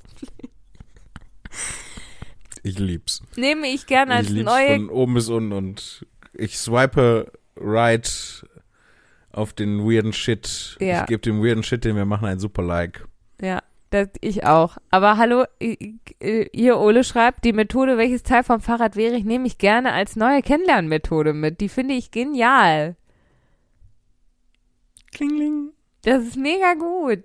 Ich 2.67 2.79
lieb's. 2.79 3.23
Nehme 3.37 3.69
ich 3.69 3.87
gerne 3.87 4.15
als 4.15 4.27
ich 4.29 4.33
lieb's 4.33 4.47
neue. 4.51 4.75
von 4.75 4.89
oben 4.89 5.15
bis 5.15 5.29
unten 5.29 5.53
und 5.53 6.05
ich 6.33 6.59
swipe 6.59 7.31
right 7.57 8.45
auf 9.33 9.53
den 9.53 9.85
weirden 9.85 10.13
Shit. 10.15 10.77
Ja. 10.81 11.03
Ich 11.03 11.07
gebe 11.07 11.21
dem 11.21 11.43
weirden 11.45 11.63
Shit, 11.63 11.85
den 11.85 11.95
wir 11.95 12.07
machen, 12.07 12.27
ein 12.27 12.39
super 12.41 12.63
Like. 12.63 13.07
Ja, 13.41 13.63
das, 13.91 14.09
ich 14.23 14.45
auch. 14.47 14.79
Aber 14.91 15.19
hallo, 15.19 15.45
i- 15.63 16.01
hier 16.55 16.79
Ole 16.79 17.05
schreibt, 17.05 17.45
die 17.45 17.53
Methode, 17.53 17.99
welches 17.99 18.23
Teil 18.23 18.43
vom 18.45 18.61
Fahrrad 18.63 18.97
wäre 18.97 19.15
ich, 19.15 19.25
nehme 19.25 19.47
ich 19.47 19.59
gerne 19.59 19.93
als 19.93 20.17
neue 20.17 20.41
Kennenlernmethode 20.41 21.35
mit. 21.35 21.61
Die 21.61 21.69
finde 21.69 21.95
ich 21.95 22.11
genial. 22.13 22.97
Klingling. 25.13 25.71
Das 26.03 26.25
ist 26.25 26.37
mega 26.37 26.75
gut. 26.75 27.25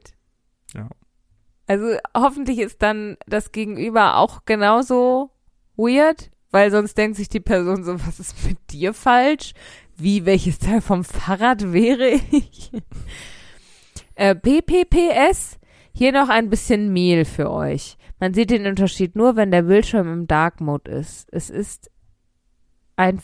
Also 1.70 1.98
hoffentlich 2.18 2.58
ist 2.58 2.82
dann 2.82 3.16
das 3.28 3.52
Gegenüber 3.52 4.18
auch 4.18 4.44
genauso 4.46 5.30
weird, 5.78 6.32
weil 6.50 6.72
sonst 6.72 6.98
denkt 6.98 7.16
sich 7.16 7.30
die 7.30 7.40
Person 7.40 7.84
so, 7.84 7.94
was 8.08 8.20
ist 8.20 8.44
mit 8.44 8.58
dir 8.72 8.92
falsch? 8.92 9.54
Wie, 9.96 10.26
welches 10.26 10.58
Teil 10.58 10.82
vom 10.82 11.04
Fahrrad 11.04 11.72
wäre 11.72 12.20
ich? 12.32 12.72
äh, 14.16 14.34
PPPS, 14.34 15.60
hier 15.94 16.12
noch 16.12 16.30
ein 16.30 16.50
bisschen 16.50 16.92
Mehl 16.92 17.24
für 17.24 17.52
euch. 17.52 17.98
Man 18.20 18.34
sieht 18.34 18.50
den 18.50 18.66
Unterschied 18.66 19.16
nur, 19.16 19.36
wenn 19.36 19.52
der 19.52 19.62
Bildschirm 19.62 20.12
im 20.12 20.26
Dark 20.26 20.62
Mode 20.62 20.90
ist. 20.90 21.32
Es 21.32 21.52
ist 21.52 21.92
ein, 22.96 23.22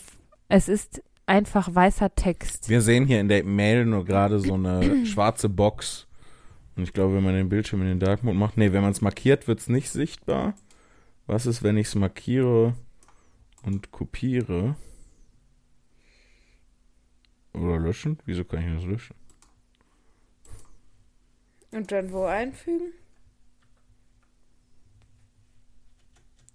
es 0.48 0.68
ist 0.68 1.02
einfach 1.26 1.74
weißer 1.74 2.14
Text. 2.14 2.68
Wir 2.68 2.80
sehen 2.80 3.06
hier 3.06 3.20
in 3.20 3.26
der 3.26 3.42
Mail 3.42 3.86
nur 3.86 4.04
gerade 4.04 4.38
so 4.38 4.54
eine 4.54 5.04
schwarze 5.04 5.48
Box. 5.48 6.05
Und 6.76 6.82
ich 6.82 6.92
glaube, 6.92 7.14
wenn 7.14 7.24
man 7.24 7.34
den 7.34 7.48
Bildschirm 7.48 7.80
in 7.80 7.88
den 7.88 8.00
Dark 8.00 8.22
Mode 8.22 8.36
macht, 8.36 8.56
nee, 8.58 8.72
wenn 8.72 8.82
man 8.82 8.92
es 8.92 9.00
markiert, 9.00 9.48
wird 9.48 9.60
es 9.60 9.68
nicht 9.68 9.90
sichtbar. 9.90 10.54
Was 11.26 11.46
ist, 11.46 11.62
wenn 11.62 11.76
ich 11.78 11.86
es 11.88 11.94
markiere 11.94 12.74
und 13.62 13.90
kopiere? 13.90 14.76
Oder 17.54 17.78
löschen? 17.78 18.18
Wieso 18.26 18.44
kann 18.44 18.60
ich 18.60 18.74
das 18.74 18.84
löschen? 18.84 19.16
Und 21.72 21.90
dann 21.90 22.12
wo 22.12 22.24
einfügen? 22.24 22.92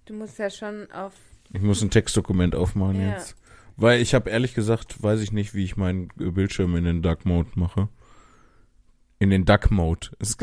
Du 0.05 0.13
musst 0.13 0.37
ja 0.39 0.49
schon 0.49 0.89
auf. 0.91 1.13
Ich 1.53 1.61
muss 1.61 1.81
ein 1.81 1.89
Textdokument 1.89 2.55
aufmachen 2.55 3.01
Ja. 3.01 3.13
jetzt. 3.13 3.35
Weil 3.77 4.01
ich 4.01 4.13
habe 4.13 4.29
ehrlich 4.29 4.53
gesagt, 4.53 5.01
weiß 5.01 5.21
ich 5.21 5.31
nicht, 5.31 5.53
wie 5.53 5.63
ich 5.63 5.77
meinen 5.77 6.09
Bildschirm 6.15 6.75
in 6.75 6.83
den 6.83 7.01
Dark 7.01 7.25
Mode 7.25 7.49
mache. 7.55 7.89
In 9.21 9.29
den 9.29 9.45
Duck 9.45 9.69
Mode. 9.69 10.07
Es- 10.19 10.35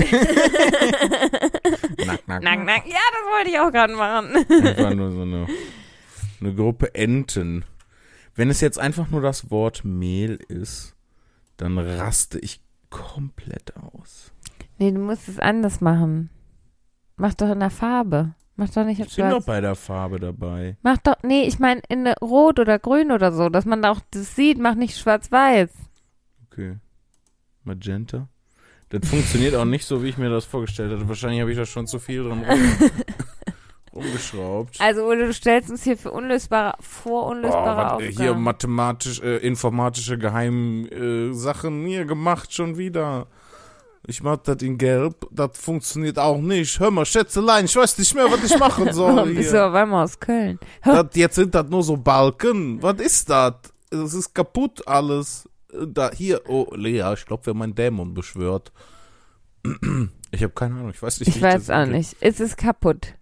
nack, 2.07 2.29
nack, 2.29 2.43
Nack, 2.43 2.65
nack. 2.65 2.87
Ja, 2.87 2.97
das 3.13 3.25
wollte 3.33 3.51
ich 3.51 3.59
auch 3.59 3.73
gerade 3.73 3.95
machen. 3.95 4.37
Einfach 4.65 4.95
nur 4.95 5.11
so 5.11 5.23
eine, 5.23 5.47
eine 6.41 6.55
Gruppe 6.55 6.95
Enten. 6.95 7.65
Wenn 8.37 8.51
es 8.51 8.61
jetzt 8.61 8.79
einfach 8.79 9.11
nur 9.11 9.21
das 9.21 9.51
Wort 9.51 9.85
Mehl 9.85 10.37
ist, 10.49 10.95
dann 11.57 11.77
raste 11.77 12.39
ich 12.39 12.61
komplett 12.89 13.77
aus. 13.77 14.33
Nee, 14.79 14.93
du 14.93 15.01
musst 15.01 15.29
es 15.29 15.41
anders 15.41 15.81
machen. 15.81 16.31
Mach 17.17 17.35
doch 17.35 17.51
in 17.51 17.59
der 17.59 17.71
Farbe. 17.71 18.35
Mach 18.55 18.71
doch 18.71 18.85
nicht 18.85 19.01
in 19.01 19.07
Ich 19.07 19.17
bin 19.17 19.29
doch 19.31 19.45
bei 19.45 19.61
der 19.61 19.75
Farbe 19.75 20.21
dabei. 20.21 20.77
Mach 20.83 20.99
doch, 20.99 21.17
nee, 21.25 21.43
ich 21.49 21.59
meine 21.59 21.83
in 21.89 22.07
rot 22.07 22.61
oder 22.61 22.79
grün 22.79 23.11
oder 23.11 23.33
so, 23.33 23.49
dass 23.49 23.65
man 23.65 23.85
auch 23.85 23.99
das 24.13 24.37
sieht, 24.37 24.59
mach 24.59 24.77
nicht 24.77 24.97
schwarz-weiß. 24.97 25.71
Okay. 26.47 26.77
Magenta. 27.65 28.29
Das 28.91 29.09
funktioniert 29.09 29.55
auch 29.55 29.65
nicht 29.67 29.85
so, 29.85 30.03
wie 30.03 30.09
ich 30.09 30.17
mir 30.19 30.31
das 30.31 30.45
vorgestellt 30.47 30.93
hatte. 30.93 31.09
Wahrscheinlich 31.09 31.41
habe 31.41 31.51
ich 31.51 31.59
da 31.59 31.67
schon 31.67 31.87
zu 31.87 31.99
viel 31.99 32.25
dran 32.25 32.43
rum, 32.49 32.91
rumgeschraubt. 33.95 34.81
Also, 34.81 35.05
Ole, 35.05 35.27
du 35.27 35.33
stellst 35.33 35.71
uns 35.71 35.83
hier 35.85 35.97
für 35.97 36.11
unlösbare, 36.11 36.75
vor 36.81 37.27
Oh, 37.27 37.31
unlösbare 37.31 37.81
äh, 37.81 37.85
Aufgaben. 38.09 38.17
hier 38.17 38.35
mathematisch, 38.35 39.21
äh, 39.21 39.37
informatische 39.39 40.17
Geheim 40.19 40.87
äh, 40.87 41.33
hier 41.87 42.05
gemacht 42.05 42.53
schon 42.55 42.79
wieder. 42.79 43.27
Ich 44.07 44.23
mach 44.23 44.39
das 44.39 44.63
in 44.63 44.79
Gelb, 44.79 45.27
das 45.31 45.59
funktioniert 45.59 46.19
auch 46.19 46.39
nicht. 46.39 46.81
Hör 46.81 46.91
mal, 46.91 47.05
Schätzelein, 47.05 47.67
ich 47.67 47.77
weiß 47.77 47.99
nicht 47.99 48.15
mehr, 48.15 48.25
was 48.31 48.43
ich 48.43 48.59
machen 48.59 48.91
soll 48.93 49.17
Warum 49.17 49.35
bist 49.35 49.53
du 49.53 49.67
auf 49.67 49.75
einmal 49.75 50.05
aus 50.05 50.19
Köln? 50.19 50.59
Das, 50.83 51.09
jetzt 51.13 51.35
sind 51.35 51.55
das 51.55 51.69
nur 51.69 51.83
so 51.83 51.97
Balken. 51.99 52.83
Was 52.83 53.01
ist 53.03 53.29
das? 53.29 53.55
Es 53.91 54.15
ist 54.15 54.35
kaputt 54.35 54.87
alles. 54.89 55.47
Da, 55.73 56.11
hier, 56.13 56.49
oh, 56.49 56.75
Lea, 56.75 57.13
ich 57.15 57.27
glaube, 57.27 57.47
wir 57.47 57.51
haben 57.53 57.63
einen 57.63 57.75
Dämon 57.75 58.15
beschwört. 58.15 58.73
Ich 60.31 60.43
habe 60.43 60.53
keine 60.53 60.75
Ahnung, 60.75 60.91
ich 60.91 61.03
weiß 61.03 61.21
nicht. 61.21 61.35
wie 61.35 61.39
Ich 61.39 61.43
weiß 61.43 61.71
auch 61.71 61.87
nicht. 61.87 62.15
Es 62.21 62.39
ist 62.39 62.59
kaputt. 62.59 63.15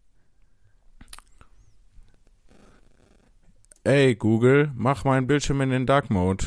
Ey, 3.85 4.17
Google, 4.17 4.73
mach 4.75 5.05
meinen 5.05 5.29
Bildschirm 5.29 5.61
in 5.61 5.71
den 5.71 5.87
Dark 5.87 6.11
Mode. 6.11 6.47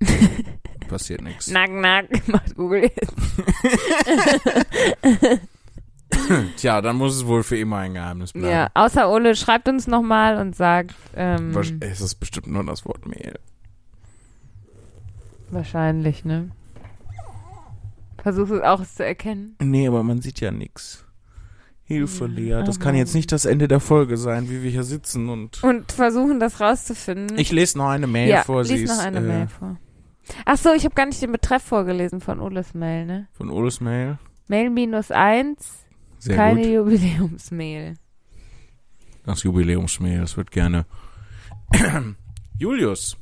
Passiert 0.88 1.22
nichts. 1.22 1.50
Nack, 1.50 1.72
nack, 1.72 2.06
macht 2.28 2.54
Google 2.54 2.82
jetzt. 2.84 3.12
Tja, 6.62 6.80
dann 6.80 6.94
muss 6.94 7.16
es 7.16 7.26
wohl 7.26 7.42
für 7.42 7.58
immer 7.58 7.78
ein 7.78 7.94
Geheimnis 7.94 8.34
bleiben. 8.34 8.48
Ja, 8.48 8.68
außer 8.74 9.10
Ole 9.10 9.34
schreibt 9.34 9.68
uns 9.68 9.88
nochmal 9.88 10.36
und 10.38 10.54
sagt, 10.54 10.94
ähm, 11.16 11.52
Es 11.80 12.00
ist 12.00 12.14
bestimmt 12.20 12.46
nur 12.46 12.64
das 12.64 12.86
Wort 12.86 13.04
Mehl. 13.04 13.34
wahrscheinlich, 15.50 16.24
ne? 16.24 16.52
Versuch 18.22 18.48
es 18.50 18.62
auch 18.62 18.80
es 18.80 18.94
zu 18.94 19.04
erkennen. 19.04 19.56
Nee, 19.60 19.88
aber 19.88 20.04
man 20.04 20.22
sieht 20.22 20.38
ja 20.38 20.52
nichts. 20.52 21.04
Hilfe, 21.82 22.26
Lea. 22.26 22.62
Das 22.64 22.76
aber- 22.76 22.84
kann 22.84 22.94
jetzt 22.94 23.16
nicht 23.16 23.32
das 23.32 23.44
Ende 23.44 23.66
der 23.66 23.80
Folge 23.80 24.16
sein, 24.16 24.48
wie 24.48 24.62
wir 24.62 24.70
hier 24.70 24.84
sitzen 24.84 25.30
und. 25.30 25.64
Und 25.64 25.90
versuchen 25.90 26.38
das 26.38 26.60
rauszufinden. 26.60 27.38
Ich 27.38 27.50
lese 27.50 27.76
noch 27.76 27.88
eine 27.88 28.06
Mail 28.06 28.28
ja, 28.28 28.42
vor. 28.44 28.64
Sie 28.64 28.76
lies 28.76 28.88
noch 28.88 29.04
eine 29.04 29.18
äh, 29.18 29.20
Mail 29.20 29.48
vor. 29.48 29.78
Ach 30.44 30.58
so, 30.58 30.72
ich 30.72 30.84
habe 30.84 30.94
gar 30.94 31.06
nicht 31.06 31.20
den 31.20 31.32
Betreff 31.32 31.64
vorgelesen 31.64 32.20
von 32.20 32.38
Oles 32.38 32.72
Mail, 32.72 33.04
ne? 33.04 33.26
Von 33.32 33.50
Oles 33.50 33.80
Mail. 33.80 34.18
Mail 34.46 34.70
minus 34.70 35.10
eins, 35.10 35.81
Sehr 36.22 36.36
keine 36.36 36.62
gut. 36.62 36.70
Jubiläumsmail. 36.70 37.94
Das 39.24 39.42
Jubiläumsmail, 39.42 40.20
das 40.20 40.36
wird 40.36 40.52
gerne. 40.52 40.86
Julius. 42.58 43.16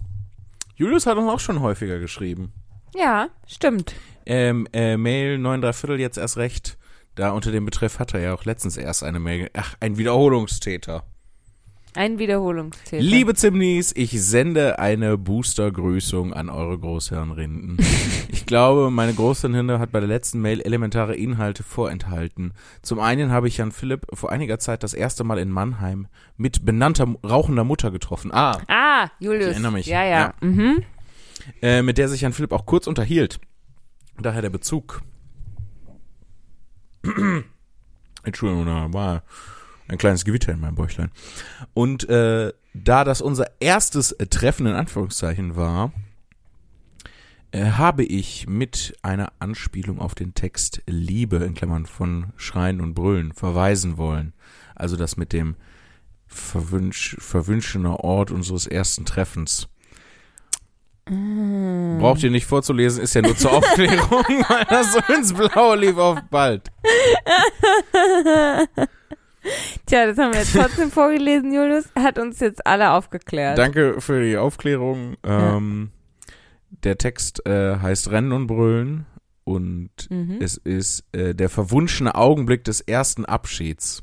Julius 0.77 1.07
hat 1.07 1.17
uns 1.17 1.31
auch 1.31 1.41
schon 1.41 1.61
häufiger 1.61 1.99
geschrieben. 1.99 2.53
Ja, 2.95 3.29
stimmt. 3.47 3.95
Ähm, 4.27 4.69
äh, 4.75 4.99
Mail 4.99 5.39
9 5.39 5.63
3 5.63 5.73
Viertel 5.73 5.99
jetzt 5.99 6.19
erst 6.19 6.37
recht. 6.37 6.77
Da 7.15 7.31
unter 7.31 7.51
dem 7.53 7.65
Betreff 7.65 7.99
hat 7.99 8.13
er 8.13 8.21
ja 8.21 8.35
auch 8.35 8.45
letztens 8.45 8.77
erst 8.77 9.03
eine 9.03 9.19
Mail. 9.19 9.49
Ach, 9.55 9.77
ein 9.81 9.97
Wiederholungstäter. 9.97 11.05
Ein 11.95 12.19
Wiederholungstäter. 12.21 13.03
Liebe 13.03 13.35
Zimnis, 13.35 13.93
ich 13.97 14.23
sende 14.23 14.79
eine 14.79 15.19
Booster-Grüßung 15.19 16.33
an 16.33 16.49
eure 16.49 16.79
Großhirnrinden. 16.79 17.79
ich 18.29 18.47
glaube, 18.47 18.91
meine 18.93 19.13
Großhirnrinde 19.13 19.81
hat 19.81 19.91
bei 19.91 19.99
der 19.99 20.09
letzten 20.09 20.41
Mail 20.41 20.61
elementare 20.61 21.17
Inhalte 21.17 21.65
vorenthalten. 21.65 22.55
Zum 22.83 23.01
einen 23.01 23.33
habe 23.33 23.49
ich 23.49 23.57
Jan 23.57 23.73
Philipp 23.73 24.07
vor 24.13 24.31
einiger 24.31 24.61
Zeit 24.61 24.85
das 24.85 24.95
erste 24.95 25.25
Mal 25.25 25.39
in 25.41 25.51
Mannheim 25.51 26.07
mit 26.37 26.65
benannter 26.65 27.09
rauchender 27.25 27.65
Mutter 27.65 27.91
getroffen. 27.91 28.31
Ah, 28.33 28.61
Ah, 28.69 29.09
Julius. 29.19 29.47
Ich 29.47 29.53
erinnere 29.55 29.73
mich. 29.73 29.87
Ja, 29.87 30.05
ja. 30.05 30.21
Ja. 30.21 30.35
Mhm. 30.47 30.85
äh, 31.61 31.83
mit 31.83 31.99
der 31.99 32.09
sich 32.09 32.21
Jan 32.21 32.33
Philipp 32.33 32.53
auch 32.53 32.67
kurz 32.67 32.87
unterhielt. 32.87 33.41
Daher 34.21 34.43
der 34.43 34.51
Bezug. 34.51 35.03
Entschuldigung, 38.23 38.93
war. 38.93 39.23
Ein 39.91 39.99
kleines 39.99 40.25
Gewitter 40.25 40.53
in 40.53 40.61
meinem 40.61 40.77
Bäuchlein. 40.77 41.11
Und 41.75 42.09
äh, 42.09 42.53
da 42.75 43.03
das 43.03 43.21
unser 43.21 43.51
erstes 43.59 44.13
äh, 44.13 44.27
Treffen 44.27 44.67
in 44.67 44.75
Anführungszeichen 44.75 45.57
war, 45.57 45.93
äh, 47.51 47.73
habe 47.73 48.05
ich 48.05 48.47
mit 48.47 48.97
einer 49.03 49.33
Anspielung 49.41 49.99
auf 49.99 50.15
den 50.15 50.35
Text 50.35 50.83
Liebe 50.87 51.39
in 51.39 51.55
Klammern 51.55 51.87
von 51.87 52.27
Schreien 52.37 52.81
und 52.81 52.95
Brüllen 52.95 53.33
verweisen 53.33 53.97
wollen. 53.97 54.33
Also 54.77 54.97
das 54.97 55.17
mit 55.17 55.33
dem 55.33 55.57
verwünsch, 56.29 57.17
verwünschener 57.19 57.99
Ort 57.99 58.31
unseres 58.31 58.69
ersten 58.69 59.05
Treffens. 59.05 59.67
Mm. 61.09 61.99
Braucht 61.99 62.23
ihr 62.23 62.31
nicht 62.31 62.47
vorzulesen, 62.47 63.03
ist 63.03 63.15
ja 63.15 63.23
nur 63.23 63.37
zur 63.37 63.55
Aufklärung, 63.55 64.09
weil 64.49 64.65
das 64.67 64.93
so 64.93 65.01
ins 65.13 65.33
Blaue 65.33 65.79
lief 65.79 65.97
auf 65.97 66.21
bald. 66.31 66.71
Tja, 69.87 70.07
das 70.07 70.19
haben 70.19 70.33
wir 70.33 70.41
jetzt 70.41 70.55
trotzdem 70.55 70.91
vorgelesen, 70.93 71.53
Julius. 71.53 71.89
Hat 71.99 72.19
uns 72.19 72.41
jetzt 72.41 72.67
alle 72.67 72.91
aufgeklärt. 72.93 73.57
Danke 73.59 74.01
für 74.01 74.23
die 74.23 74.37
Aufklärung. 74.37 75.17
Ähm, 75.25 75.91
Der 76.85 76.99
Text 76.99 77.45
äh, 77.47 77.77
heißt 77.79 78.11
Rennen 78.11 78.33
und 78.33 78.47
Brüllen 78.47 79.07
und 79.45 79.91
Mhm. 80.11 80.39
es 80.41 80.57
ist 80.57 81.05
äh, 81.13 81.35
der 81.35 81.49
verwunschene 81.49 82.15
Augenblick 82.15 82.65
des 82.65 82.81
ersten 82.81 83.25
Abschieds 83.25 84.03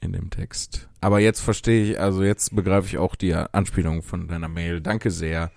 in 0.00 0.12
dem 0.12 0.30
Text. 0.30 0.88
Aber 1.00 1.20
jetzt 1.20 1.40
verstehe 1.40 1.92
ich, 1.92 2.00
also 2.00 2.22
jetzt 2.24 2.54
begreife 2.56 2.86
ich 2.88 2.98
auch 2.98 3.14
die 3.14 3.34
Anspielung 3.34 4.02
von 4.02 4.26
deiner 4.28 4.48
Mail. 4.48 4.80
Danke 4.80 5.10
sehr. 5.10 5.50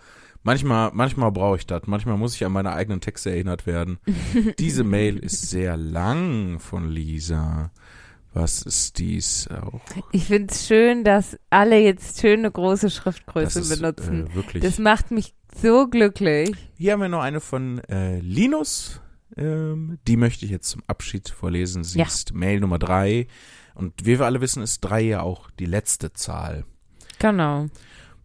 Manchmal, 0.43 0.89
manchmal 0.93 1.31
brauche 1.31 1.57
ich 1.57 1.67
das. 1.67 1.83
Manchmal 1.85 2.17
muss 2.17 2.35
ich 2.35 2.43
an 2.45 2.51
meine 2.51 2.73
eigenen 2.73 2.99
Texte 3.01 3.29
erinnert 3.29 3.65
werden. 3.67 3.99
Diese 4.59 4.83
Mail 4.83 5.17
ist 5.17 5.49
sehr 5.49 5.77
lang 5.77 6.59
von 6.59 6.89
Lisa. 6.89 7.71
Was 8.33 8.61
ist 8.61 8.97
dies 8.97 9.47
auch? 9.49 9.81
Ich 10.13 10.25
finde 10.25 10.53
es 10.53 10.65
schön, 10.65 11.03
dass 11.03 11.37
alle 11.49 11.79
jetzt 11.81 12.21
schöne 12.21 12.49
große 12.49 12.89
Schriftgröße 12.89 13.59
Das 13.59 13.69
ist, 13.69 13.79
benutzen. 13.81 14.27
Äh, 14.27 14.35
wirklich. 14.35 14.63
das 14.63 14.79
macht 14.79 15.11
mich 15.11 15.33
so 15.61 15.87
glücklich. 15.87 16.51
Hier 16.77 16.93
haben 16.93 17.01
wir 17.01 17.09
noch 17.09 17.21
eine 17.21 17.41
von 17.41 17.79
äh, 17.89 18.19
Linus. 18.19 19.01
Ähm, 19.35 19.99
die 20.07 20.15
möchte 20.17 20.45
ich 20.45 20.51
jetzt 20.51 20.69
zum 20.69 20.81
Abschied 20.87 21.27
vorlesen. 21.29 21.83
Sie 21.83 21.99
Ja. 21.99 22.05
ist 22.05 22.33
Mail 22.33 22.61
Nummer 22.61 22.79
drei. 22.79 23.27
Und 23.75 24.05
wie 24.05 24.17
wir 24.17 24.25
alle 24.25 24.39
wissen, 24.41 24.63
ist 24.63 24.79
drei 24.81 25.01
ja 25.01 25.21
auch 25.21 25.49
die 25.51 25.65
letzte 25.65 26.13
Zahl. 26.13 26.65
Genau. 27.19 27.67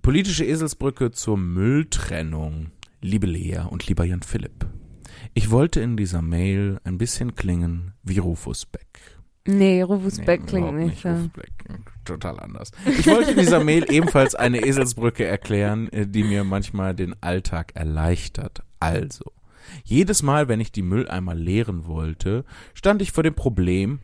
Politische 0.02 0.44
Eselsbrücke 0.44 1.10
zur 1.10 1.36
Mülltrennung. 1.36 2.70
Liebe 3.02 3.26
Lea 3.26 3.62
und 3.68 3.86
lieber 3.88 4.04
Jan 4.04 4.22
Philipp. 4.22 4.66
Ich 5.34 5.50
wollte 5.50 5.80
in 5.80 5.96
dieser 5.96 6.22
Mail 6.22 6.80
ein 6.84 6.96
bisschen 6.98 7.34
klingen 7.34 7.92
wie 8.02 8.18
Rufus 8.18 8.66
Beck. 8.66 8.86
Nee, 9.46 9.82
Rufus 9.82 10.18
Nee, 10.18 10.24
Beck 10.24 10.46
klingt 10.46 10.74
nicht 10.74 11.02
so. 11.02 11.08
Rufus 11.08 11.28
Beck. 11.28 11.52
Total 12.04 12.38
anders. 12.38 12.70
Ich 12.86 13.06
wollte 13.06 13.32
in 13.32 13.38
dieser 13.38 13.62
Mail 13.62 13.86
ebenfalls 13.90 14.34
eine 14.34 14.64
Eselsbrücke 14.64 15.24
erklären, 15.24 15.88
äh, 15.92 16.06
die 16.06 16.22
mir 16.22 16.44
manchmal 16.44 16.94
den 16.94 17.14
Alltag 17.20 17.72
erleichtert. 17.74 18.62
Also, 18.78 19.32
jedes 19.84 20.22
Mal, 20.22 20.48
wenn 20.48 20.60
ich 20.60 20.72
die 20.72 20.82
Mülleimer 20.82 21.34
leeren 21.34 21.86
wollte, 21.86 22.44
stand 22.74 23.02
ich 23.02 23.12
vor 23.12 23.24
dem 23.24 23.34
Problem, 23.34 23.98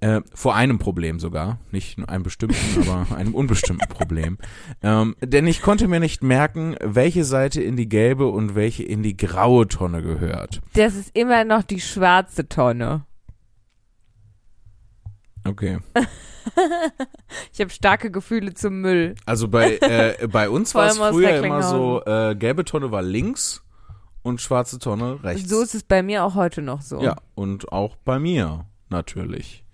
äh, 0.00 0.20
vor 0.34 0.54
einem 0.54 0.78
Problem 0.78 1.20
sogar, 1.20 1.58
nicht 1.70 1.98
nur 1.98 2.08
einem 2.08 2.22
bestimmten, 2.22 2.82
aber 2.88 3.16
einem 3.16 3.34
unbestimmten 3.34 3.88
Problem. 3.88 4.38
Ähm, 4.82 5.16
denn 5.22 5.46
ich 5.46 5.62
konnte 5.62 5.88
mir 5.88 6.00
nicht 6.00 6.22
merken, 6.22 6.76
welche 6.82 7.24
Seite 7.24 7.62
in 7.62 7.76
die 7.76 7.88
gelbe 7.88 8.26
und 8.28 8.54
welche 8.54 8.82
in 8.82 9.02
die 9.02 9.16
graue 9.16 9.68
Tonne 9.68 10.02
gehört. 10.02 10.60
Das 10.74 10.94
ist 10.94 11.16
immer 11.16 11.44
noch 11.44 11.62
die 11.62 11.80
schwarze 11.80 12.48
Tonne. 12.48 13.05
Okay. 15.48 15.78
Ich 17.52 17.60
habe 17.60 17.70
starke 17.70 18.10
Gefühle 18.10 18.54
zum 18.54 18.80
Müll. 18.80 19.14
Also 19.24 19.48
bei, 19.48 19.76
äh, 19.80 20.28
bei 20.28 20.48
uns 20.48 20.74
war 20.74 20.86
es 20.86 20.96
früher 20.96 21.44
immer 21.44 21.62
so, 21.62 22.02
äh, 22.04 22.36
gelbe 22.36 22.64
Tonne 22.64 22.90
war 22.92 23.02
links 23.02 23.64
und 24.22 24.40
schwarze 24.40 24.78
Tonne 24.78 25.22
rechts. 25.22 25.48
So 25.48 25.62
ist 25.62 25.74
es 25.74 25.82
bei 25.82 26.02
mir 26.02 26.24
auch 26.24 26.34
heute 26.34 26.62
noch 26.62 26.82
so. 26.82 27.00
Ja, 27.00 27.16
und 27.34 27.72
auch 27.72 27.96
bei 27.96 28.18
mir 28.18 28.66
natürlich. 28.88 29.64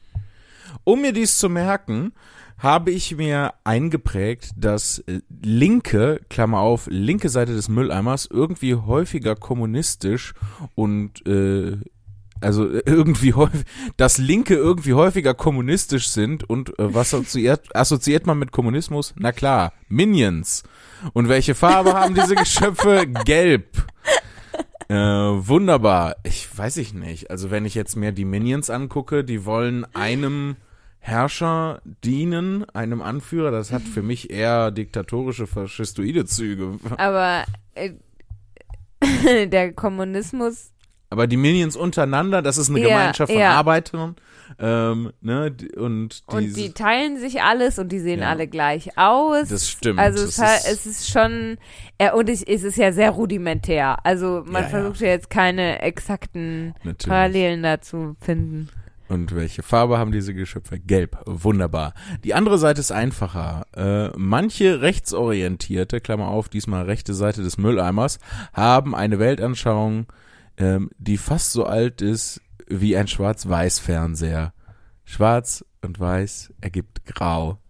Um 0.85 1.03
mir 1.03 1.13
dies 1.13 1.39
zu 1.39 1.49
merken, 1.49 2.13
habe 2.59 2.91
ich 2.93 3.17
mir 3.17 3.55
eingeprägt, 3.65 4.53
dass 4.57 5.01
äh, 5.01 5.21
linke, 5.43 6.21
Klammer 6.31 6.61
auf, 6.61 6.87
linke 6.91 7.29
Seite 7.29 7.55
des 7.55 7.69
Mülleimers 7.69 8.29
irgendwie 8.31 8.77
häufiger 8.77 9.35
kommunistisch 9.35 10.33
und 10.75 11.27
äh, 11.27 11.79
also 12.43 12.69
äh, 12.69 12.83
irgendwie 12.87 13.35
häufig, 13.35 13.63
dass 13.97 14.19
Linke 14.19 14.55
irgendwie 14.55 14.95
häufiger 14.95 15.35
kommunistisch 15.35 16.09
sind 16.09 16.49
und 16.49 16.79
äh, 16.79 16.95
was 16.95 17.15
assoziiert, 17.15 17.75
assoziiert 17.75 18.27
man 18.27 18.39
mit 18.39 18.53
Kommunismus? 18.53 19.15
Na 19.17 19.33
klar, 19.33 19.73
Minions. 19.89 20.63
Und 21.13 21.29
welche 21.29 21.55
Farbe 21.55 21.95
haben 21.95 22.15
diese 22.15 22.35
Geschöpfe? 22.35 23.07
Gelb. 23.25 23.85
Äh, 24.89 24.95
wunderbar. 24.95 26.17
Ich 26.23 26.47
weiß 26.57 26.77
ich 26.77 26.95
nicht. 26.95 27.31
Also 27.31 27.51
wenn 27.51 27.65
ich 27.65 27.75
jetzt 27.75 27.97
mir 27.97 28.13
die 28.13 28.25
Minions 28.25 28.71
angucke, 28.71 29.25
die 29.25 29.45
wollen 29.45 29.87
einem 29.95 30.57
Herrscher 30.99 31.83
dienen, 32.05 32.65
einem 32.71 33.03
Anführer. 33.03 33.51
Das 33.51 33.73
hat 33.73 33.83
für 33.83 34.03
mich 34.03 34.31
eher 34.31 34.71
diktatorische, 34.71 35.49
faschistoide 35.49 36.27
Züge. 36.27 36.79
Aber 36.97 37.45
äh, 37.75 37.93
der 39.49 39.73
Kommunismus, 39.73 40.71
Aber 41.13 41.27
die 41.27 41.37
Minions 41.37 41.77
untereinander, 41.77 42.41
das 42.43 42.57
ist 42.57 42.71
eine 42.71 42.81
Ja, 42.81 42.89
Gemeinschaft 42.89 43.31
von 43.33 43.41
ja. 43.41 43.51
Arbeitern. 43.53 44.17
Ähm, 44.59 45.13
ne, 45.21 45.51
die- 45.51 45.71
und, 45.77 46.23
und 46.27 46.41
diese- 46.43 46.55
die 46.61 46.73
teilen 46.73 47.19
sich 47.19 47.43
alles 47.43 47.79
und 47.79 47.91
die 47.91 48.01
sehen 48.01 48.21
Ja. 48.21 48.31
alle 48.31 48.47
gleich 48.49 48.99
aus. 48.99 49.49
Das 49.49 49.69
stimmt. 49.69 49.99
Also 49.99 50.25
es, 50.25 50.39
ist- 50.39 50.69
es 50.69 50.87
ist 50.87 51.11
schon, 51.11 51.57
äh, 51.99 52.11
und 52.13 52.29
ich, 52.29 52.49
es 52.49 52.63
ist 52.63 52.77
ja 52.77 52.93
sehr 52.93 53.11
rudimentär. 53.11 53.97
Also 54.05 54.43
man 54.45 54.55
Ja, 54.55 54.61
ja. 54.63 54.69
versucht 54.69 55.01
ja 55.01 55.09
jetzt 55.09 55.31
keine 55.31 55.81
exakten 55.83 56.75
Natürlich. 56.83 57.09
Parallelen 57.09 57.63
dazu 57.63 58.17
finden. 58.21 58.69
Und 59.09 59.35
welche 59.35 59.63
Farbe 59.63 59.99
haben 59.99 60.13
diese 60.13 60.33
Geschöpfe? 60.33 60.79
Gelb. 60.79 61.19
Wunderbar. 61.27 61.93
Die 62.25 62.33
andere 62.33 62.57
Seite 62.59 62.81
ist 62.81 62.93
einfacher. 62.93 63.67
Äh, 63.77 64.09
manche 64.17 64.81
rechtsorientierte, 64.81 66.01
Klammer 66.01 66.29
auf, 66.29 66.49
diesmal 66.49 66.85
rechte 66.85 67.13
Seite 67.15 67.43
des 67.43 67.59
Mülleimers, 67.59 68.19
haben 68.55 68.95
eine 68.95 69.19
Weltanschauung, 69.19 70.07
ähm, 70.63 70.91
die 70.97 71.17
fast 71.17 71.51
so 71.51 71.65
alt 71.65 72.01
ist 72.03 72.41
wie 72.69 72.97
ein 72.97 73.09
Schwarz-Weiß-Fernseher. 73.09 74.55
Schwarz 75.05 75.65
und 75.83 75.99
Weiß 75.99 76.53
ergibt 76.61 77.05
Grau. 77.05 77.59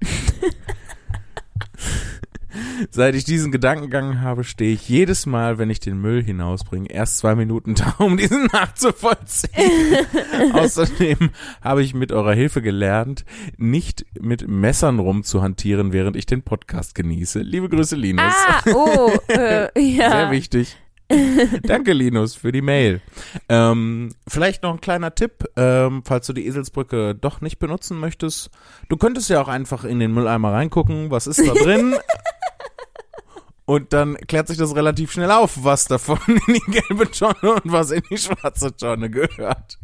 Seit 2.91 3.15
ich 3.15 3.25
diesen 3.25 3.51
Gedankengang 3.51 4.21
habe, 4.21 4.45
stehe 4.45 4.75
ich 4.75 4.87
jedes 4.87 5.25
Mal, 5.25 5.57
wenn 5.57 5.71
ich 5.71 5.81
den 5.81 5.99
Müll 5.99 6.23
hinausbringe, 6.23 6.91
erst 6.91 7.17
zwei 7.17 7.35
Minuten 7.35 7.75
da, 7.75 7.95
um 7.97 8.19
diesen 8.19 8.45
nachzuvollziehen. 8.53 10.07
Außerdem 10.53 11.31
habe 11.63 11.83
ich 11.83 11.95
mit 11.95 12.13
eurer 12.13 12.35
Hilfe 12.35 12.61
gelernt, 12.61 13.25
nicht 13.57 14.05
mit 14.21 14.47
Messern 14.47 14.99
rumzuhantieren, 14.99 15.95
während 15.95 16.15
ich 16.15 16.27
den 16.27 16.43
Podcast 16.43 16.95
genieße. 16.95 17.41
Liebe 17.41 17.71
Grüße, 17.71 17.97
Linus. 17.97 18.35
Ah, 18.47 18.61
oh, 18.75 19.13
äh, 19.29 19.81
ja. 19.81 20.11
Sehr 20.11 20.31
wichtig. 20.31 20.77
Danke, 21.63 21.93
Linus, 21.93 22.35
für 22.35 22.53
die 22.53 22.63
Mail. 22.63 23.01
Ähm, 23.49 24.15
vielleicht 24.27 24.63
noch 24.63 24.73
ein 24.73 24.81
kleiner 24.81 25.15
Tipp, 25.15 25.45
ähm, 25.57 26.03
falls 26.05 26.27
du 26.27 26.33
die 26.33 26.47
Eselsbrücke 26.47 27.15
doch 27.15 27.41
nicht 27.41 27.59
benutzen 27.59 27.99
möchtest. 27.99 28.51
Du 28.89 28.97
könntest 28.97 29.29
ja 29.29 29.41
auch 29.41 29.49
einfach 29.49 29.85
in 29.85 29.99
den 29.99 30.13
Mülleimer 30.13 30.53
reingucken, 30.53 31.11
was 31.11 31.27
ist 31.27 31.47
da 31.47 31.53
drin. 31.53 31.95
Und 33.65 33.93
dann 33.93 34.17
klärt 34.17 34.49
sich 34.49 34.59
das 34.59 34.75
relativ 34.75 35.13
schnell 35.13 35.31
auf, 35.31 35.63
was 35.63 35.87
davon 35.87 36.19
in 36.27 36.55
die 36.55 36.71
gelbe 36.71 37.11
Tonne 37.11 37.55
und 37.55 37.73
was 37.73 37.93
in 37.93 38.03
die 38.11 38.19
schwarze 38.19 38.77
Tonne 38.77 39.09
gehört. 39.09 39.79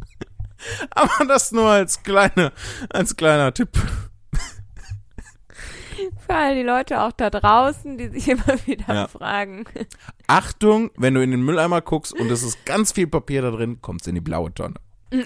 Aber 0.90 1.24
das 1.26 1.52
nur 1.52 1.70
als 1.70 2.02
kleine, 2.02 2.52
als 2.90 3.16
kleiner 3.16 3.54
Tipp. 3.54 3.70
Für 6.28 6.36
all 6.36 6.54
die 6.54 6.62
Leute 6.62 7.00
auch 7.02 7.12
da 7.12 7.30
draußen, 7.30 7.96
die 7.96 8.08
sich 8.08 8.28
immer 8.28 8.44
wieder 8.66 8.94
Ja. 8.94 9.08
fragen. 9.08 9.64
Achtung, 10.26 10.90
wenn 10.96 11.14
du 11.14 11.22
in 11.22 11.30
den 11.30 11.42
Mülleimer 11.42 11.80
guckst 11.80 12.12
und 12.12 12.30
es 12.30 12.42
ist 12.42 12.66
ganz 12.66 12.92
viel 12.92 13.06
Papier 13.06 13.40
da 13.42 13.50
drin, 13.50 13.78
kommt's 13.80 14.06
in 14.06 14.14
die 14.14 14.20
blaue 14.20 14.52
Tonne. 14.52 14.74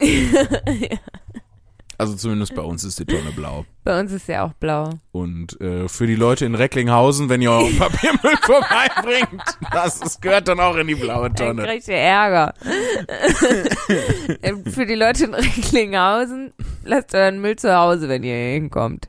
Also 1.98 2.14
zumindest 2.14 2.54
bei 2.54 2.62
uns 2.62 2.84
ist 2.84 2.98
die 2.98 3.04
Tonne 3.04 3.30
blau. 3.36 3.64
Bei 3.84 3.98
uns 4.00 4.12
ist 4.12 4.26
ja 4.28 4.44
auch 4.44 4.52
blau. 4.54 4.90
Und 5.12 5.60
äh, 5.60 5.88
für 5.88 6.06
die 6.06 6.14
Leute 6.14 6.44
in 6.44 6.54
Recklinghausen, 6.54 7.28
wenn 7.28 7.42
ihr 7.42 7.50
euren 7.52 7.76
Papiermüll 7.78 8.36
vorbeibringt, 8.42 9.42
das 9.72 10.00
ist, 10.00 10.22
gehört 10.22 10.48
dann 10.48 10.60
auch 10.60 10.76
in 10.76 10.86
die 10.86 10.94
blaue 10.94 11.32
Tonne. 11.34 11.62
kriegt 11.64 11.88
ihr 11.88 11.96
Ärger. 11.96 12.54
Ähm, 14.42 14.64
Für 14.64 14.86
die 14.86 14.94
Leute 14.94 15.24
in 15.24 15.34
Recklinghausen, 15.34 16.52
lasst 16.84 17.14
euren 17.14 17.40
Müll 17.40 17.56
zu 17.56 17.74
Hause, 17.76 18.08
wenn 18.08 18.22
ihr 18.22 18.34
hier 18.34 18.54
hinkommt. 18.54 19.08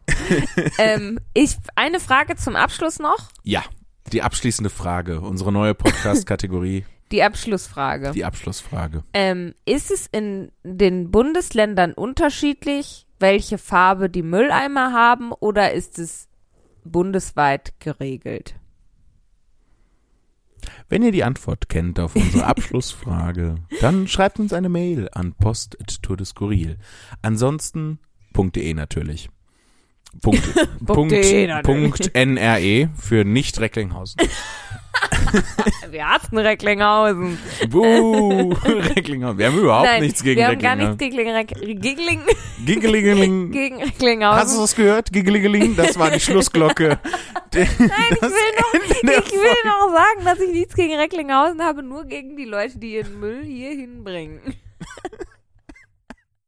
ähm, 0.78 1.20
ich, 1.34 1.58
eine 1.76 2.00
Frage 2.00 2.36
zum 2.36 2.56
Abschluss 2.56 3.00
noch. 3.00 3.30
Ja, 3.44 3.64
die 4.12 4.22
abschließende 4.22 4.70
Frage, 4.70 5.22
unsere 5.22 5.52
neue 5.52 5.74
Podcast-Kategorie, 5.74 6.86
Die 7.14 7.22
Abschlussfrage. 7.22 8.12
die 8.12 8.26
Abschlussfrage. 8.26 9.04
Ähm, 9.14 9.54
ist 9.66 9.92
es 9.92 10.08
in 10.12 10.52
den 10.64 11.12
Bundesländern 11.12 11.94
unterschiedlich, 11.94 13.06
welche 13.20 13.60
Farbe 13.60 14.10
die 14.10 14.24
Mülleimer 14.24 14.94
haben 14.94 15.32
oder 15.32 15.74
ist 15.74 16.00
es 16.00 16.28
bundesweit 16.84 17.74
geregelt? 17.80 18.56
Wenn 20.90 21.04
ihr 21.04 21.12
die 21.12 21.24
Antwort 21.24 21.70
kennt 21.70 22.00
auf 22.00 22.16
unsere 22.16 22.46
Abschlussfrage, 22.48 23.58
dann 23.80 24.08
schreibt 24.08 24.40
uns 24.40 24.52
eine 24.52 24.70
Mail 24.70 25.08
an 25.12 25.34
post.tourdeskurril. 25.34 26.80
Ansonsten 27.22 28.00
.de 28.36 28.74
natürlich. 28.74 29.30
Punkt, 30.20 30.42
Punkt, 30.86 31.12
natürlich. 31.12 31.62
Punkt 31.64 32.16
NRE 32.16 32.90
für 32.96 33.24
nicht 33.24 33.60
Recklinghausen. 33.60 34.20
Wir 35.90 36.08
hassen 36.08 36.38
Recklinghausen. 36.38 37.38
Buh, 37.70 38.54
Recklinghausen. 38.66 39.38
Wir 39.38 39.48
haben 39.48 39.60
überhaupt 39.60 39.86
Nein, 39.88 40.02
nichts 40.04 40.24
gegen 40.24 40.40
wir 40.40 40.48
haben 40.48 40.60
gar 40.60 40.76
nichts 40.76 41.00
Recklinghausen. 41.02 41.48
gegen, 41.48 41.66
Reck 41.72 41.82
Giggling, 41.82 42.22
Gigglingeling. 42.66 43.52
gegen 43.52 43.76
Hast 43.76 43.84
du 43.84 43.94
Recklinghausen. 43.94 44.60
das 44.60 44.76
gehört? 44.76 45.12
Gigglingeling, 45.12 45.76
das 45.76 45.98
war 45.98 46.12
die 46.12 46.20
Schlussglocke. 46.20 47.00
Nein, 47.54 47.68
Ich 47.78 48.22
will, 48.22 48.30
noch, 49.04 49.26
ich 49.26 49.32
will 49.34 49.56
noch 49.66 49.92
sagen, 49.92 50.26
dass 50.26 50.40
ich 50.40 50.52
nichts 50.52 50.76
gegen 50.76 50.96
Recklinghausen 50.96 51.62
habe, 51.62 51.84
nur 51.84 52.06
gegen 52.06 52.36
die 52.38 52.46
Leute, 52.46 52.78
die 52.80 52.96
ihren 52.96 53.20
Müll 53.20 53.44
hier 53.44 53.70
hinbringen. 53.72 54.40